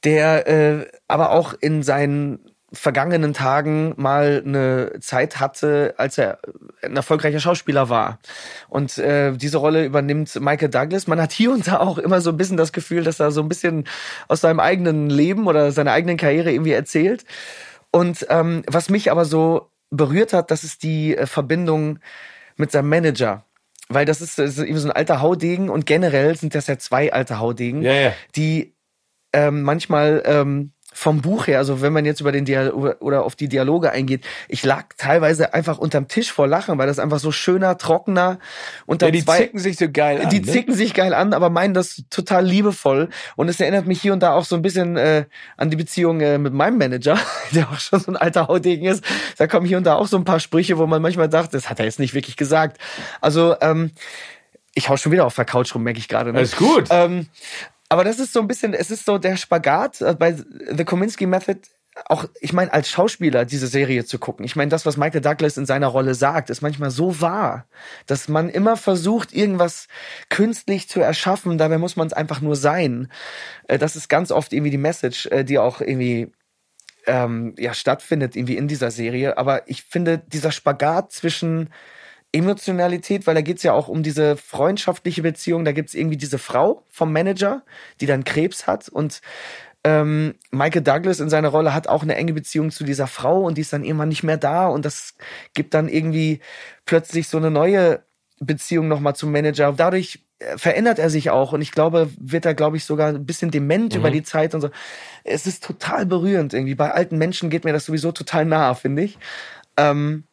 der 0.03 0.45
äh, 0.45 0.87
aber 1.07 1.31
auch 1.31 1.53
in 1.53 1.83
seinen 1.83 2.46
vergangenen 2.73 3.33
Tagen 3.33 3.93
mal 3.95 4.43
eine 4.45 4.99
Zeit 4.99 5.39
hatte, 5.39 5.93
als 5.97 6.17
er 6.17 6.39
ein 6.81 6.97
erfolgreicher 6.97 7.39
Schauspieler 7.39 7.87
war. 7.87 8.19
Und 8.67 8.97
äh, 8.97 9.31
diese 9.31 9.57
Rolle 9.57 9.85
übernimmt 9.85 10.37
Michael 10.39 10.69
Douglas. 10.69 11.07
Man 11.07 11.21
hat 11.21 11.31
hier 11.31 11.51
und 11.51 11.67
da 11.67 11.79
auch 11.79 11.97
immer 11.97 12.19
so 12.19 12.31
ein 12.31 12.37
bisschen 12.37 12.57
das 12.57 12.73
Gefühl, 12.73 13.03
dass 13.03 13.19
er 13.21 13.31
so 13.31 13.41
ein 13.41 13.47
bisschen 13.47 13.85
aus 14.27 14.41
seinem 14.41 14.59
eigenen 14.59 15.09
Leben 15.09 15.47
oder 15.47 15.71
seiner 15.71 15.93
eigenen 15.93 16.17
Karriere 16.17 16.51
irgendwie 16.51 16.73
erzählt. 16.73 17.23
Und 17.91 18.27
ähm, 18.29 18.63
was 18.67 18.89
mich 18.89 19.11
aber 19.11 19.23
so 19.23 19.69
berührt 19.89 20.33
hat, 20.33 20.51
das 20.51 20.65
ist 20.65 20.83
die 20.83 21.15
äh, 21.15 21.25
Verbindung 21.25 21.99
mit 22.57 22.71
seinem 22.71 22.89
Manager. 22.89 23.45
Weil 23.87 24.05
das 24.05 24.19
ist, 24.19 24.37
das 24.37 24.57
ist 24.57 24.65
eben 24.65 24.77
so 24.77 24.89
ein 24.89 24.95
alter 24.95 25.21
Haudegen 25.21 25.69
und 25.69 25.85
generell 25.85 26.35
sind 26.35 26.53
das 26.53 26.67
ja 26.67 26.77
zwei 26.77 27.13
alte 27.13 27.39
Haudegen, 27.39 27.81
ja, 27.81 27.93
ja. 27.93 28.13
die 28.35 28.75
ähm, 29.31 29.61
manchmal 29.61 30.23
ähm, 30.25 30.73
vom 30.97 31.21
Buch 31.21 31.45
her, 31.45 31.59
also 31.59 31.83
wenn 31.83 31.93
man 31.93 32.05
jetzt 32.05 32.21
über 32.21 32.31
den 32.31 32.43
Dialog 32.43 32.99
oder 33.01 33.23
auf 33.23 33.35
die 33.35 33.47
Dialoge 33.47 33.91
eingeht, 33.91 34.25
ich 34.47 34.65
lag 34.65 34.85
teilweise 34.97 35.53
einfach 35.53 35.77
unterm 35.77 36.07
Tisch 36.07 36.31
vor 36.31 36.47
Lachen, 36.47 36.75
weil 36.79 36.87
das 36.87 36.97
einfach 36.97 37.19
so 37.19 37.31
schöner, 37.31 37.77
trockener 37.77 38.39
und 38.87 39.03
ja, 39.03 39.11
die 39.11 39.23
zwei, 39.23 39.37
zicken 39.37 39.59
sich 39.59 39.77
so 39.77 39.91
geil 39.91 40.19
an. 40.23 40.29
Die 40.31 40.39
ne? 40.39 40.51
zicken 40.51 40.73
sich 40.73 40.95
geil 40.95 41.13
an, 41.13 41.33
aber 41.33 41.51
meinen 41.51 41.75
das 41.75 42.01
total 42.09 42.43
liebevoll 42.43 43.09
und 43.35 43.47
es 43.47 43.59
erinnert 43.59 43.85
mich 43.85 44.01
hier 44.01 44.11
und 44.11 44.23
da 44.23 44.33
auch 44.33 44.43
so 44.43 44.55
ein 44.55 44.63
bisschen 44.63 44.97
äh, 44.97 45.25
an 45.55 45.69
die 45.69 45.75
Beziehung 45.75 46.19
äh, 46.19 46.39
mit 46.39 46.53
meinem 46.53 46.79
Manager, 46.79 47.19
der 47.51 47.69
auch 47.69 47.79
schon 47.79 47.99
so 47.99 48.11
ein 48.11 48.17
alter 48.17 48.47
Hautdegen 48.47 48.87
ist. 48.87 49.03
Da 49.37 49.45
kommen 49.45 49.67
hier 49.67 49.77
und 49.77 49.83
da 49.83 49.97
auch 49.97 50.07
so 50.07 50.17
ein 50.17 50.25
paar 50.25 50.39
Sprüche, 50.39 50.79
wo 50.79 50.87
man 50.87 51.03
manchmal 51.03 51.29
sagt, 51.29 51.53
das 51.53 51.69
hat 51.69 51.77
er 51.77 51.85
jetzt 51.85 51.99
nicht 51.99 52.15
wirklich 52.15 52.37
gesagt. 52.37 52.81
Also 53.21 53.55
ähm, 53.61 53.91
ich 54.73 54.89
hau 54.89 54.97
schon 54.97 55.11
wieder 55.11 55.27
auf 55.27 55.35
der 55.35 55.45
Couch 55.45 55.75
rum, 55.75 55.83
merke 55.83 55.99
ich 55.99 56.07
gerade. 56.07 56.31
Ne? 56.31 56.39
Alles 56.39 56.55
gut. 56.55 56.85
Ähm, 56.89 57.27
aber 57.89 58.03
das 58.03 58.19
ist 58.19 58.33
so 58.33 58.39
ein 58.39 58.47
bisschen, 58.47 58.73
es 58.73 58.91
ist 58.91 59.05
so 59.05 59.17
der 59.17 59.37
Spagat 59.37 60.01
äh, 60.01 60.15
bei 60.17 60.33
The 60.35 60.85
Kominsky 60.85 61.25
Method. 61.25 61.59
Auch, 62.05 62.25
ich 62.41 62.53
meine, 62.53 62.71
als 62.73 62.89
Schauspieler 62.89 63.43
diese 63.45 63.65
Serie 63.65 64.05
zu 64.05 64.19
gucken. 64.19 64.45
Ich 64.45 64.55
meine, 64.55 64.69
das, 64.69 64.85
was 64.85 64.97
Michael 64.97 65.21
Douglas 65.21 65.57
in 65.57 65.65
seiner 65.65 65.87
Rolle 65.87 66.13
sagt, 66.13 66.51
ist 66.51 66.61
manchmal 66.61 66.91
so 66.91 67.21
wahr, 67.21 67.65
dass 68.05 68.27
man 68.27 68.49
immer 68.49 68.77
versucht, 68.77 69.33
irgendwas 69.33 69.87
künstlich 70.29 70.87
zu 70.87 70.99
erschaffen. 70.99 71.57
Dabei 71.57 71.79
muss 71.79 71.95
man 71.95 72.05
es 72.05 72.13
einfach 72.13 72.39
nur 72.39 72.55
sein. 72.55 73.11
Äh, 73.67 73.79
das 73.79 73.95
ist 73.95 74.09
ganz 74.09 74.31
oft 74.31 74.53
irgendwie 74.53 74.71
die 74.71 74.77
Message, 74.77 75.27
äh, 75.27 75.43
die 75.43 75.57
auch 75.57 75.81
irgendwie 75.81 76.31
ähm, 77.07 77.55
ja 77.57 77.73
stattfindet 77.73 78.35
irgendwie 78.35 78.57
in 78.57 78.67
dieser 78.67 78.91
Serie. 78.91 79.37
Aber 79.37 79.67
ich 79.67 79.83
finde 79.83 80.19
dieser 80.19 80.51
Spagat 80.51 81.11
zwischen 81.11 81.69
Emotionalität, 82.37 83.27
weil 83.27 83.35
da 83.35 83.41
geht's 83.41 83.63
ja 83.63 83.73
auch 83.73 83.87
um 83.87 84.03
diese 84.03 84.37
freundschaftliche 84.37 85.21
Beziehung. 85.21 85.65
Da 85.65 85.71
gibt's 85.71 85.93
irgendwie 85.93 86.17
diese 86.17 86.37
Frau 86.37 86.83
vom 86.89 87.11
Manager, 87.11 87.63
die 87.99 88.05
dann 88.05 88.23
Krebs 88.23 88.67
hat 88.67 88.89
und 88.89 89.21
ähm, 89.83 90.35
Michael 90.51 90.81
Douglas 90.81 91.21
in 91.21 91.29
seiner 91.29 91.47
Rolle 91.47 91.73
hat 91.73 91.87
auch 91.87 92.03
eine 92.03 92.15
enge 92.15 92.33
Beziehung 92.33 92.71
zu 92.71 92.83
dieser 92.83 93.07
Frau 93.07 93.43
und 93.43 93.57
die 93.57 93.61
ist 93.61 93.71
dann 93.71 93.85
irgendwann 93.85 94.09
nicht 94.09 94.23
mehr 94.23 94.35
da 94.35 94.67
und 94.67 94.83
das 94.83 95.15
gibt 95.53 95.73
dann 95.73 95.87
irgendwie 95.87 96.41
plötzlich 96.85 97.29
so 97.29 97.37
eine 97.37 97.51
neue 97.51 98.01
Beziehung 98.39 98.89
nochmal 98.89 99.15
zum 99.15 99.31
Manager. 99.31 99.71
Dadurch 99.71 100.25
äh, 100.39 100.57
verändert 100.57 100.99
er 100.99 101.09
sich 101.09 101.29
auch 101.29 101.53
und 101.53 101.61
ich 101.61 101.71
glaube, 101.71 102.09
wird 102.19 102.45
er, 102.45 102.53
glaube 102.53 102.75
ich, 102.75 102.83
sogar 102.83 103.09
ein 103.09 103.25
bisschen 103.25 103.49
dement 103.49 103.93
mhm. 103.93 103.99
über 103.99 104.11
die 104.11 104.23
Zeit 104.23 104.53
und 104.53 104.61
so. 104.61 104.69
Es 105.23 105.47
ist 105.47 105.63
total 105.63 106.05
berührend 106.05 106.53
irgendwie. 106.53 106.75
Bei 106.75 106.91
alten 106.91 107.17
Menschen 107.17 107.49
geht 107.49 107.63
mir 107.63 107.73
das 107.73 107.85
sowieso 107.85 108.11
total 108.11 108.45
nah, 108.45 108.73
finde 108.73 109.03
ich. 109.03 109.17
Ähm, 109.77 110.25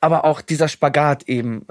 aber 0.00 0.24
auch 0.24 0.40
dieser 0.40 0.68
Spagat 0.68 1.24
eben 1.24 1.66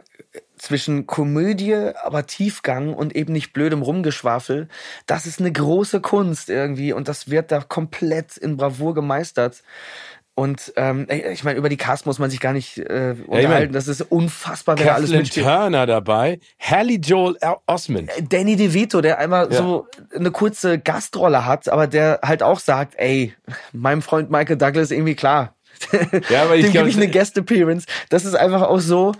zwischen 0.57 1.07
Komödie, 1.07 1.73
aber 2.03 2.27
Tiefgang 2.27 2.93
und 2.93 3.15
eben 3.15 3.33
nicht 3.33 3.53
blödem 3.53 3.81
Rumgeschwafel, 3.81 4.67
das 5.05 5.25
ist 5.25 5.39
eine 5.39 5.51
große 5.51 6.01
Kunst 6.01 6.49
irgendwie 6.49 6.93
und 6.93 7.07
das 7.07 7.29
wird 7.29 7.51
da 7.51 7.61
komplett 7.61 8.37
in 8.37 8.57
Bravour 8.57 8.93
gemeistert. 8.93 9.63
Und 10.35 10.71
ähm, 10.77 11.05
ich 11.09 11.43
meine, 11.43 11.59
über 11.59 11.67
die 11.67 11.75
Cast 11.75 12.05
muss 12.05 12.17
man 12.17 12.29
sich 12.29 12.39
gar 12.39 12.53
nicht 12.53 12.77
äh, 12.77 12.81
unterhalten. 12.81 13.31
Ja, 13.31 13.39
ich 13.41 13.49
mein, 13.49 13.71
das 13.73 13.89
ist 13.89 14.01
unfassbar, 14.01 14.79
wer 14.79 14.95
alles 14.95 15.11
mitspielt. 15.11 15.45
Turner 15.45 15.85
dabei, 15.85 16.39
Hallie 16.57 16.97
Joel 16.97 17.35
Osment. 17.67 18.09
Äh, 18.17 18.23
Danny 18.23 18.55
DeVito, 18.55 19.01
der 19.01 19.19
einmal 19.19 19.51
ja. 19.51 19.57
so 19.57 19.87
eine 20.15 20.31
kurze 20.31 20.79
Gastrolle 20.79 21.45
hat, 21.45 21.67
aber 21.67 21.87
der 21.87 22.21
halt 22.23 22.41
auch 22.41 22.59
sagt, 22.59 22.93
ey, 22.95 23.33
meinem 23.73 24.01
Freund 24.01 24.31
Michael 24.31 24.55
Douglas 24.55 24.91
irgendwie 24.91 25.15
klar, 25.15 25.55
ja, 26.29 26.43
aber 26.43 26.55
ich 26.55 26.65
Dem 26.65 26.73
gebe 26.73 26.89
ich 26.89 26.95
eine 26.95 27.09
Guest 27.09 27.37
Appearance. 27.37 27.85
Das 28.09 28.25
ist 28.25 28.35
einfach 28.35 28.63
auch 28.63 28.79
so, 28.79 29.13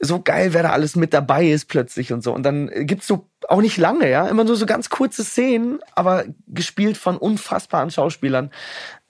so 0.00 0.20
geil, 0.20 0.52
wer 0.52 0.62
da 0.62 0.70
alles 0.70 0.96
mit 0.96 1.12
dabei 1.12 1.46
ist 1.46 1.66
plötzlich 1.66 2.12
und 2.12 2.22
so. 2.22 2.32
Und 2.32 2.44
dann 2.44 2.70
gibt's 2.86 3.06
so 3.06 3.28
auch 3.48 3.60
nicht 3.60 3.76
lange, 3.76 4.08
ja, 4.08 4.26
immer 4.28 4.44
nur 4.44 4.56
so 4.56 4.66
ganz 4.66 4.90
kurze 4.90 5.24
Szenen, 5.24 5.80
aber 5.94 6.24
gespielt 6.46 6.96
von 6.96 7.16
unfassbaren 7.16 7.90
Schauspielern, 7.90 8.50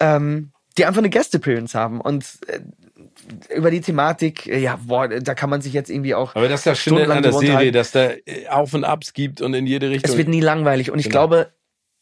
ähm, 0.01 0.53
die 0.77 0.87
einfach 0.87 1.01
eine 1.01 1.11
Guest 1.11 1.35
Appearance 1.35 1.79
haben. 1.79 2.01
Und 2.01 2.25
äh, 2.47 2.61
über 3.55 3.71
die 3.71 3.81
Thematik, 3.81 4.47
äh, 4.47 4.59
ja, 4.59 4.79
boah, 4.83 5.09
da 5.09 5.35
kann 5.35 5.51
man 5.51 5.61
sich 5.61 5.73
jetzt 5.73 5.91
irgendwie 5.91 6.15
auch. 6.15 6.35
Aber 6.35 6.49
das 6.49 6.61
ist 6.61 6.67
ja 6.67 6.75
schön 6.75 7.11
an 7.11 7.23
der 7.23 7.33
Serie, 7.33 7.73
dass 7.73 7.93
da 7.93 8.11
äh, 8.11 8.49
Auf 8.49 8.75
und 8.75 8.85
Abs 8.85 9.13
gibt 9.13 9.41
und 9.41 9.55
in 9.55 9.67
jede 9.67 9.91
Richtung. 9.91 10.11
Es 10.11 10.17
wird 10.17 10.29
nie 10.29 10.41
langweilig. 10.41 10.91
Und 10.91 10.99
ich 10.99 11.07
genau. 11.07 11.27
glaube, 11.27 11.53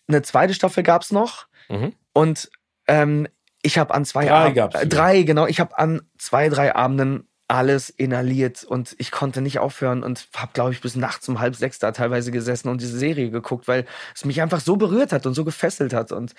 eine 0.09 0.23
zweite 0.23 0.55
Staffel 0.55 0.83
gab's 0.83 1.11
noch. 1.11 1.47
Mhm. 1.69 1.93
Und 2.13 2.51
ähm, 2.87 3.27
ich 3.67 3.79
habe 3.79 3.93
an 3.93 4.05
zwei 4.05 4.27
drei, 4.27 4.81
äh, 4.81 4.87
drei 4.87 5.23
genau, 5.23 5.47
ich 5.47 5.61
habe 5.61 5.77
an 5.77 6.03
zwei, 6.19 6.49
drei 6.49 6.75
Abenden 6.75 7.29
alles 7.49 7.91
inhaliert 7.91 8.65
und 8.65 8.95
ich 8.99 9.11
konnte 9.11 9.41
nicht 9.41 9.59
aufhören 9.59 10.03
und 10.03 10.29
habe, 10.37 10.53
glaube 10.53 10.73
ich, 10.73 10.81
bis 10.81 10.97
nachts 10.97 11.29
um 11.29 11.39
halb 11.39 11.55
sechs 11.55 11.79
da 11.79 11.93
teilweise 11.93 12.33
gesessen 12.33 12.69
und 12.69 12.81
diese 12.81 12.99
Serie 12.99 13.31
geguckt, 13.31 13.69
weil 13.69 13.87
es 14.15 14.25
mich 14.25 14.41
einfach 14.41 14.61
so 14.61 14.77
berührt 14.77 15.13
hat 15.13 15.27
und 15.27 15.35
so 15.35 15.45
gefesselt 15.45 15.93
hat 15.93 16.13
und 16.13 16.35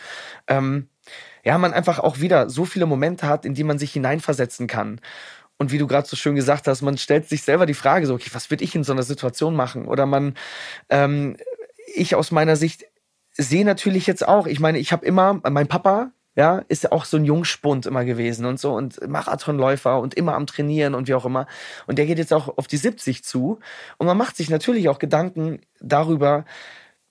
ähm, 0.47 0.89
ja, 1.43 1.57
man 1.57 1.73
einfach 1.73 1.99
auch 1.99 2.19
wieder 2.19 2.49
so 2.49 2.65
viele 2.65 2.85
Momente 2.85 3.27
hat, 3.27 3.45
in 3.45 3.53
die 3.53 3.63
man 3.63 3.79
sich 3.79 3.93
hineinversetzen 3.93 4.67
kann. 4.67 4.99
Und 5.57 5.71
wie 5.71 5.77
du 5.77 5.87
gerade 5.87 6.07
so 6.07 6.15
schön 6.15 6.35
gesagt 6.35 6.67
hast, 6.67 6.81
man 6.81 6.97
stellt 6.97 7.27
sich 7.27 7.41
selber 7.43 7.65
die 7.65 7.73
Frage 7.73 8.05
so, 8.05 8.13
okay, 8.13 8.29
was 8.33 8.49
würde 8.49 8.63
ich 8.63 8.75
in 8.75 8.83
so 8.83 8.91
einer 8.91 9.03
Situation 9.03 9.55
machen? 9.55 9.87
Oder 9.87 10.05
man, 10.05 10.35
ähm, 10.89 11.37
ich 11.95 12.15
aus 12.15 12.31
meiner 12.31 12.55
Sicht 12.55 12.85
sehe 13.31 13.65
natürlich 13.65 14.07
jetzt 14.07 14.27
auch, 14.27 14.45
ich 14.45 14.59
meine, 14.59 14.77
ich 14.77 14.91
habe 14.91 15.05
immer, 15.05 15.39
mein 15.49 15.67
Papa 15.67 16.11
ja, 16.37 16.63
ist 16.69 16.83
ja 16.83 16.91
auch 16.91 17.03
so 17.03 17.17
ein 17.17 17.25
Jungspund 17.25 17.87
immer 17.87 18.05
gewesen 18.05 18.45
und 18.45 18.59
so 18.59 18.73
und 18.73 19.05
Marathonläufer 19.05 19.99
und 19.99 20.13
immer 20.13 20.35
am 20.35 20.45
Trainieren 20.45 20.93
und 20.93 21.07
wie 21.07 21.15
auch 21.15 21.25
immer. 21.25 21.47
Und 21.87 21.97
der 21.97 22.05
geht 22.05 22.19
jetzt 22.19 22.31
auch 22.31 22.59
auf 22.59 22.67
die 22.67 22.77
70 22.77 23.23
zu. 23.23 23.59
Und 23.97 24.05
man 24.05 24.17
macht 24.17 24.37
sich 24.37 24.51
natürlich 24.51 24.87
auch 24.87 24.99
Gedanken 24.99 25.61
darüber, 25.81 26.45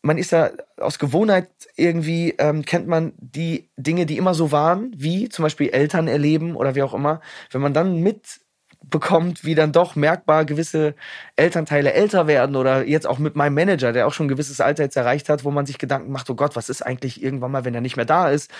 man 0.03 0.19
ist 0.19 0.31
ja 0.31 0.51
aus 0.77 1.01
Gewohnheit 1.01 1.51
irgendwie, 1.75 2.37
ähm, 2.39 2.65
kennt 2.65 2.87
man 2.87 3.15
die 3.19 3.69
Dinge, 3.77 4.07
die 4.07 4.17
immer 4.17 4.35
so 4.35 4.53
waren, 4.53 4.93
wie 4.97 5.29
zum 5.29 5.43
Beispiel 5.43 5.71
Eltern 5.71 6.07
erleben 6.07 6.55
oder 6.55 6.77
wie 6.77 6.83
auch 6.83 6.95
immer. 6.95 7.21
Wenn 7.51 7.61
man 7.61 7.75
dann 7.75 8.01
mit 8.03 8.41
bekommt, 8.88 9.44
wie 9.44 9.55
dann 9.55 9.72
doch 9.72 9.96
merkbar 9.96 10.44
gewisse 10.44 10.94
Elternteile 11.35 11.92
älter 11.92 12.27
werden 12.27 12.57
oder 12.57 12.87
jetzt 12.87 13.07
auch 13.07 13.18
mit 13.18 13.37
meinem 13.37 13.55
Manager, 13.55 13.92
der 13.92 14.07
auch 14.07 14.12
schon 14.12 14.27
ein 14.27 14.31
gewisses 14.31 14.61
Alter 14.61 14.85
jetzt 14.85 14.96
erreicht 14.96 15.29
hat, 15.29 15.44
wo 15.44 15.51
man 15.51 15.66
sich 15.66 15.79
Gedanken 15.79 16.12
macht, 16.12 16.31
oh 16.31 16.35
Gott, 16.35 16.57
was 16.57 16.68
ist 16.68 16.83
eigentlich 16.83 17.22
irgendwann 17.22 17.51
mal, 17.51 17.64
wenn 17.64 17.75
er 17.75 17.81
nicht 17.81 17.96
mehr 17.96 18.05
da 18.05 18.31
ist. 18.31 18.51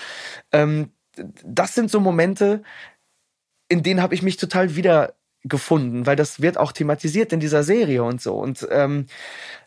Ähm, 0.53 0.93
das 1.45 1.75
sind 1.75 1.91
so 1.91 2.01
Momente, 2.01 2.63
in 3.69 3.83
denen 3.83 4.03
habe 4.03 4.15
ich 4.15 4.23
mich 4.23 4.37
total 4.37 4.77
wieder 4.77 5.15
gefunden, 5.49 6.07
weil 6.07 6.17
das 6.17 6.41
wird 6.41 6.59
auch 6.59 6.73
thematisiert 6.73 7.33
in 7.33 7.41
dieser 7.41 7.63
Serie 7.63 8.03
und 8.03 8.21
so. 8.21 8.35
Und 8.35 8.67
ähm, 8.71 9.07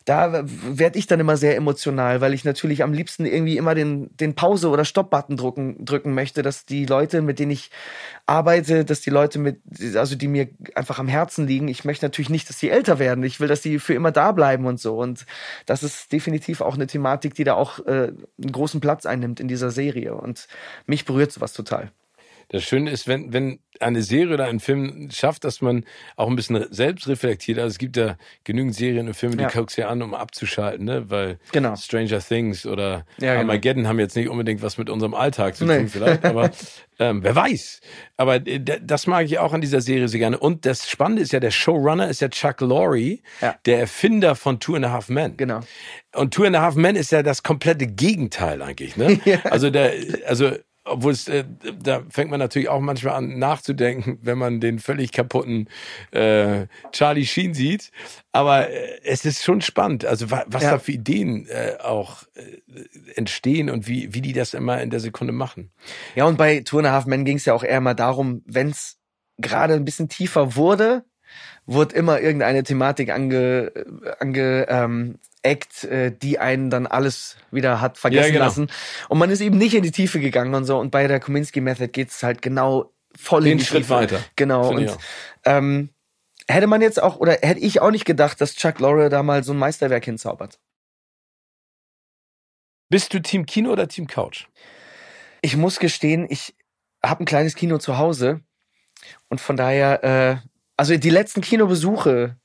da 0.04 0.44
werde 0.44 0.98
ich 0.98 1.06
dann 1.06 1.20
immer 1.20 1.36
sehr 1.36 1.56
emotional, 1.56 2.20
weil 2.20 2.34
ich 2.34 2.44
natürlich 2.44 2.82
am 2.82 2.92
liebsten 2.92 3.26
irgendwie 3.26 3.56
immer 3.56 3.74
den, 3.74 4.16
den 4.16 4.34
Pause- 4.34 4.68
oder 4.68 4.84
Stopp-Button 4.84 5.36
drücken, 5.36 5.84
drücken 5.84 6.14
möchte, 6.14 6.42
dass 6.42 6.64
die 6.64 6.86
Leute, 6.86 7.22
mit 7.22 7.38
denen 7.38 7.52
ich 7.52 7.70
arbeite, 8.26 8.84
dass 8.84 9.00
die 9.02 9.10
Leute 9.10 9.38
mit, 9.38 9.60
also 9.94 10.16
die 10.16 10.28
mir 10.28 10.48
einfach 10.74 10.98
am 10.98 11.08
Herzen 11.08 11.46
liegen, 11.46 11.68
ich 11.68 11.84
möchte 11.84 12.06
natürlich 12.06 12.30
nicht, 12.30 12.48
dass 12.48 12.58
sie 12.58 12.70
älter 12.70 12.98
werden. 12.98 13.24
Ich 13.24 13.40
will, 13.40 13.48
dass 13.48 13.62
sie 13.62 13.78
für 13.78 13.94
immer 13.94 14.10
da 14.10 14.32
bleiben 14.32 14.66
und 14.66 14.80
so. 14.80 14.98
Und 14.98 15.26
das 15.66 15.82
ist 15.82 16.12
definitiv 16.12 16.60
auch 16.60 16.74
eine 16.74 16.86
Thematik, 16.86 17.34
die 17.34 17.44
da 17.44 17.54
auch 17.54 17.78
äh, 17.86 18.12
einen 18.12 18.52
großen 18.52 18.80
Platz 18.80 19.06
einnimmt 19.06 19.40
in 19.40 19.48
dieser 19.48 19.70
Serie. 19.70 20.14
Und 20.14 20.48
mich 20.86 21.04
berührt 21.04 21.32
sowas 21.32 21.52
total. 21.52 21.90
Das 22.50 22.64
Schöne 22.64 22.90
ist, 22.90 23.06
wenn, 23.06 23.32
wenn 23.32 23.60
eine 23.78 24.02
Serie 24.02 24.34
oder 24.34 24.46
ein 24.46 24.58
Film 24.58 25.08
schafft, 25.12 25.44
dass 25.44 25.60
man 25.62 25.84
auch 26.16 26.28
ein 26.28 26.34
bisschen 26.34 26.66
selbst 26.70 27.06
reflektiert. 27.06 27.58
Also 27.58 27.68
es 27.68 27.78
gibt 27.78 27.96
ja 27.96 28.16
genügend 28.42 28.74
Serien 28.74 29.06
und 29.06 29.14
Filme, 29.14 29.36
die 29.36 29.44
ja. 29.44 29.48
guckst 29.48 29.78
ja 29.78 29.88
an, 29.88 30.02
um 30.02 30.14
abzuschalten, 30.14 30.84
ne? 30.84 31.08
Weil 31.10 31.38
genau. 31.52 31.76
Stranger 31.76 32.18
Things 32.18 32.66
oder 32.66 33.06
ja, 33.18 33.34
genau. 33.34 33.52
Armageddon 33.52 33.86
haben 33.86 34.00
jetzt 34.00 34.16
nicht 34.16 34.28
unbedingt 34.28 34.62
was 34.62 34.78
mit 34.78 34.90
unserem 34.90 35.14
Alltag 35.14 35.54
zu 35.54 35.64
tun, 35.64 35.76
nee. 35.76 35.86
vielleicht, 35.86 36.24
aber 36.24 36.50
ähm, 36.98 37.22
wer 37.22 37.36
weiß. 37.36 37.80
Aber 38.16 38.44
äh, 38.44 38.60
das 38.60 39.06
mag 39.06 39.26
ich 39.26 39.38
auch 39.38 39.52
an 39.52 39.60
dieser 39.60 39.80
Serie 39.80 40.08
sehr 40.08 40.18
gerne. 40.18 40.38
Und 40.38 40.66
das 40.66 40.90
Spannende 40.90 41.22
ist 41.22 41.32
ja, 41.32 41.38
der 41.38 41.52
Showrunner 41.52 42.08
ist 42.08 42.20
ja 42.20 42.28
Chuck 42.28 42.60
Lorre, 42.60 43.18
ja. 43.40 43.54
der 43.64 43.78
Erfinder 43.78 44.34
von 44.34 44.58
Two 44.58 44.74
and 44.74 44.84
a 44.84 44.90
Half 44.90 45.08
Men. 45.08 45.36
Genau. 45.36 45.60
Und 46.16 46.34
Two 46.34 46.44
and 46.44 46.56
a 46.56 46.62
Half 46.62 46.74
Men 46.74 46.96
ist 46.96 47.12
ja 47.12 47.22
das 47.22 47.44
komplette 47.44 47.86
Gegenteil 47.86 48.60
eigentlich, 48.60 48.96
ne? 48.96 49.20
Ja. 49.24 49.38
Also 49.44 49.70
der, 49.70 49.92
also 50.26 50.52
obwohl 50.90 51.12
es, 51.12 51.28
äh, 51.28 51.44
da 51.82 52.02
fängt 52.08 52.30
man 52.30 52.40
natürlich 52.40 52.68
auch 52.68 52.80
manchmal 52.80 53.14
an 53.14 53.38
nachzudenken, 53.38 54.18
wenn 54.22 54.38
man 54.38 54.60
den 54.60 54.78
völlig 54.78 55.12
kaputten 55.12 55.68
äh, 56.10 56.66
Charlie 56.92 57.26
Sheen 57.26 57.54
sieht. 57.54 57.90
Aber 58.32 58.68
äh, 58.68 59.00
es 59.04 59.24
ist 59.24 59.42
schon 59.42 59.60
spannend, 59.60 60.04
also 60.04 60.30
wa 60.30 60.44
was 60.46 60.62
ja. 60.62 60.72
da 60.72 60.78
für 60.78 60.92
Ideen 60.92 61.46
äh, 61.48 61.76
auch 61.82 62.24
äh, 62.34 63.14
entstehen 63.14 63.70
und 63.70 63.86
wie, 63.86 64.14
wie 64.14 64.20
die 64.20 64.32
das 64.32 64.54
immer 64.54 64.80
in 64.82 64.90
der 64.90 65.00
Sekunde 65.00 65.32
machen. 65.32 65.70
Ja, 66.14 66.24
und 66.26 66.36
bei 66.36 66.60
Two 66.60 66.78
and 66.78 66.88
a 66.88 66.92
Half 66.92 67.06
Men 67.06 67.24
ging 67.24 67.36
es 67.36 67.44
ja 67.44 67.54
auch 67.54 67.64
eher 67.64 67.80
mal 67.80 67.94
darum, 67.94 68.42
wenn 68.46 68.70
es 68.70 68.98
gerade 69.38 69.74
ein 69.74 69.84
bisschen 69.84 70.08
tiefer 70.08 70.56
wurde, 70.56 71.04
wurde 71.66 71.94
immer 71.94 72.20
irgendeine 72.20 72.62
Thematik 72.62 73.10
ange, 73.10 73.72
ange 74.18 74.66
ähm, 74.68 75.18
Act, 75.42 75.84
äh, 75.84 76.12
die 76.16 76.38
einen 76.38 76.70
dann 76.70 76.86
alles 76.86 77.36
wieder 77.50 77.80
hat 77.80 77.98
vergessen 77.98 78.26
ja, 78.26 78.32
genau. 78.32 78.44
lassen. 78.44 78.70
Und 79.08 79.18
man 79.18 79.30
ist 79.30 79.40
eben 79.40 79.58
nicht 79.58 79.74
in 79.74 79.82
die 79.82 79.90
Tiefe 79.90 80.20
gegangen 80.20 80.54
und 80.54 80.64
so. 80.64 80.78
Und 80.78 80.90
bei 80.90 81.06
der 81.06 81.20
Kominsky 81.20 81.60
Method 81.60 81.88
geht's 81.88 82.22
halt 82.22 82.42
genau 82.42 82.92
voll 83.16 83.44
Den 83.44 83.52
in 83.52 83.58
die 83.58 83.64
Schritt 83.64 83.82
Tiefe. 83.82 83.94
weiter. 83.94 84.20
Genau. 84.36 84.68
Und 84.68 84.96
ähm, 85.44 85.90
hätte 86.48 86.66
man 86.66 86.82
jetzt 86.82 87.02
auch, 87.02 87.16
oder 87.16 87.38
hätte 87.40 87.60
ich 87.60 87.80
auch 87.80 87.90
nicht 87.90 88.04
gedacht, 88.04 88.40
dass 88.40 88.54
Chuck 88.54 88.78
Lorre 88.80 89.08
da 89.08 89.22
mal 89.22 89.42
so 89.44 89.52
ein 89.52 89.58
Meisterwerk 89.58 90.04
hinzaubert. 90.04 90.58
Bist 92.88 93.14
du 93.14 93.22
Team 93.22 93.46
Kino 93.46 93.70
oder 93.70 93.88
Team 93.88 94.06
Couch? 94.06 94.46
Ich 95.42 95.56
muss 95.56 95.78
gestehen, 95.78 96.26
ich 96.28 96.54
habe 97.04 97.22
ein 97.22 97.26
kleines 97.26 97.54
Kino 97.54 97.78
zu 97.78 97.98
Hause 97.98 98.40
und 99.28 99.40
von 99.40 99.56
daher, 99.56 100.04
äh, 100.04 100.48
also 100.76 100.96
die 100.96 101.10
letzten 101.10 101.40
Kinobesuche, 101.40 102.36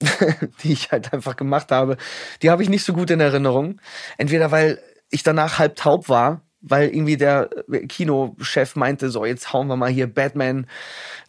die 0.62 0.72
ich 0.72 0.92
halt 0.92 1.12
einfach 1.12 1.36
gemacht 1.36 1.72
habe, 1.72 1.96
die 2.42 2.50
habe 2.50 2.62
ich 2.62 2.68
nicht 2.68 2.84
so 2.84 2.92
gut 2.92 3.10
in 3.10 3.20
Erinnerung. 3.20 3.80
Entweder 4.18 4.50
weil 4.50 4.78
ich 5.10 5.22
danach 5.22 5.58
halb 5.58 5.76
taub 5.76 6.08
war, 6.08 6.42
weil 6.60 6.88
irgendwie 6.88 7.16
der 7.16 7.48
Kinochef 7.88 8.76
meinte, 8.76 9.10
so 9.10 9.24
jetzt 9.24 9.52
hauen 9.52 9.68
wir 9.68 9.76
mal 9.76 9.90
hier 9.90 10.12
Batman 10.12 10.66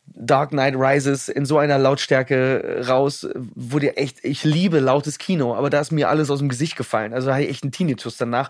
Dark 0.08 0.50
Knight 0.52 0.76
Rises 0.76 1.28
in 1.30 1.46
so 1.46 1.58
einer 1.58 1.78
Lautstärke 1.78 2.86
raus, 2.88 3.28
wo 3.36 3.78
dir 3.78 3.98
echt, 3.98 4.24
ich 4.24 4.44
liebe 4.44 4.80
lautes 4.80 5.18
Kino, 5.18 5.54
aber 5.54 5.70
da 5.70 5.80
ist 5.80 5.92
mir 5.92 6.10
alles 6.10 6.32
aus 6.32 6.40
dem 6.40 6.50
Gesicht 6.50 6.76
gefallen. 6.76 7.14
Also 7.14 7.28
da 7.28 7.36
hatte 7.36 7.44
ich 7.44 7.50
echt 7.50 7.64
einen 7.64 7.72
Tinnitus 7.72 8.18
danach. 8.18 8.50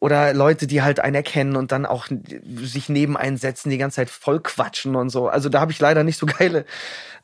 Oder 0.00 0.32
Leute, 0.32 0.66
die 0.66 0.82
halt 0.82 1.00
einen 1.00 1.14
erkennen 1.14 1.56
und 1.56 1.72
dann 1.72 1.86
auch 1.86 2.08
sich 2.56 2.88
neben 2.88 3.16
einen 3.16 3.36
setzen, 3.36 3.70
die 3.70 3.78
ganze 3.78 3.96
Zeit 3.96 4.10
voll 4.10 4.40
quatschen 4.40 4.96
und 4.96 5.10
so. 5.10 5.28
Also 5.28 5.48
da 5.48 5.60
habe 5.60 5.72
ich 5.72 5.78
leider 5.78 6.04
nicht 6.04 6.18
so 6.18 6.26
geile 6.26 6.64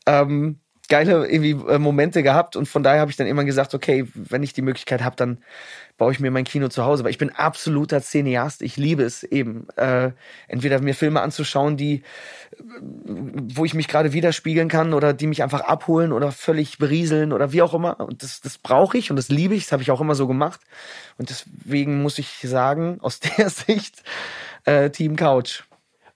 ähm, 0.07 0.61
geile 0.91 1.27
irgendwie 1.27 1.53
äh, 1.53 1.79
Momente 1.79 2.23
gehabt 2.23 2.57
und 2.57 2.67
von 2.67 2.83
daher 2.83 3.01
habe 3.01 3.11
ich 3.11 3.17
dann 3.17 3.27
immer 3.27 3.45
gesagt, 3.45 3.75
okay, 3.75 4.07
wenn 4.15 4.43
ich 4.43 4.53
die 4.53 4.61
Möglichkeit 4.61 5.03
habe, 5.03 5.17
dann 5.17 5.39
baue 5.97 6.13
ich 6.13 6.21
mir 6.21 6.31
mein 6.31 6.45
Kino 6.45 6.69
zu 6.69 6.85
Hause, 6.85 7.05
weil 7.05 7.11
ich 7.11 7.19
bin 7.19 7.31
absoluter 7.31 8.03
Cineast, 8.03 8.61
ich 8.61 8.77
liebe 8.77 9.03
es 9.03 9.23
eben, 9.23 9.69
äh, 9.77 10.11
entweder 10.49 10.81
mir 10.81 10.95
Filme 10.95 11.23
anzuschauen, 11.23 11.79
die, 11.79 11.95
äh, 11.95 12.03
wo 12.67 13.65
ich 13.65 13.73
mich 13.73 13.89
gerade 13.89 14.13
widerspiegeln 14.13 14.69
kann 14.69 14.93
oder 14.93 15.15
die 15.15 15.27
mich 15.27 15.43
einfach 15.43 15.61
abholen 15.61 16.13
oder 16.13 16.33
völlig 16.33 16.77
berieseln 16.79 17.33
oder 17.33 17.53
wie 17.53 17.63
auch 17.63 17.73
immer 17.73 18.01
und 18.01 18.23
das, 18.23 18.43
das 18.43 18.59
brauche 18.59 18.99
ich 18.99 19.11
und 19.11 19.17
das 19.17 19.31
liebe 19.31 19.55
ich, 19.55 19.65
das 19.65 19.73
habe 19.73 19.83
ich 19.83 19.91
auch 19.91 20.01
immer 20.03 20.15
so 20.15 20.27
gemacht 20.27 20.61
und 21.17 21.31
deswegen 21.31 22.03
muss 22.03 22.19
ich 22.19 22.41
sagen, 22.43 22.99
aus 23.03 23.21
der 23.21 23.49
Sicht 23.49 24.03
äh, 24.65 24.91
Team 24.91 25.17
Couch. 25.17 25.63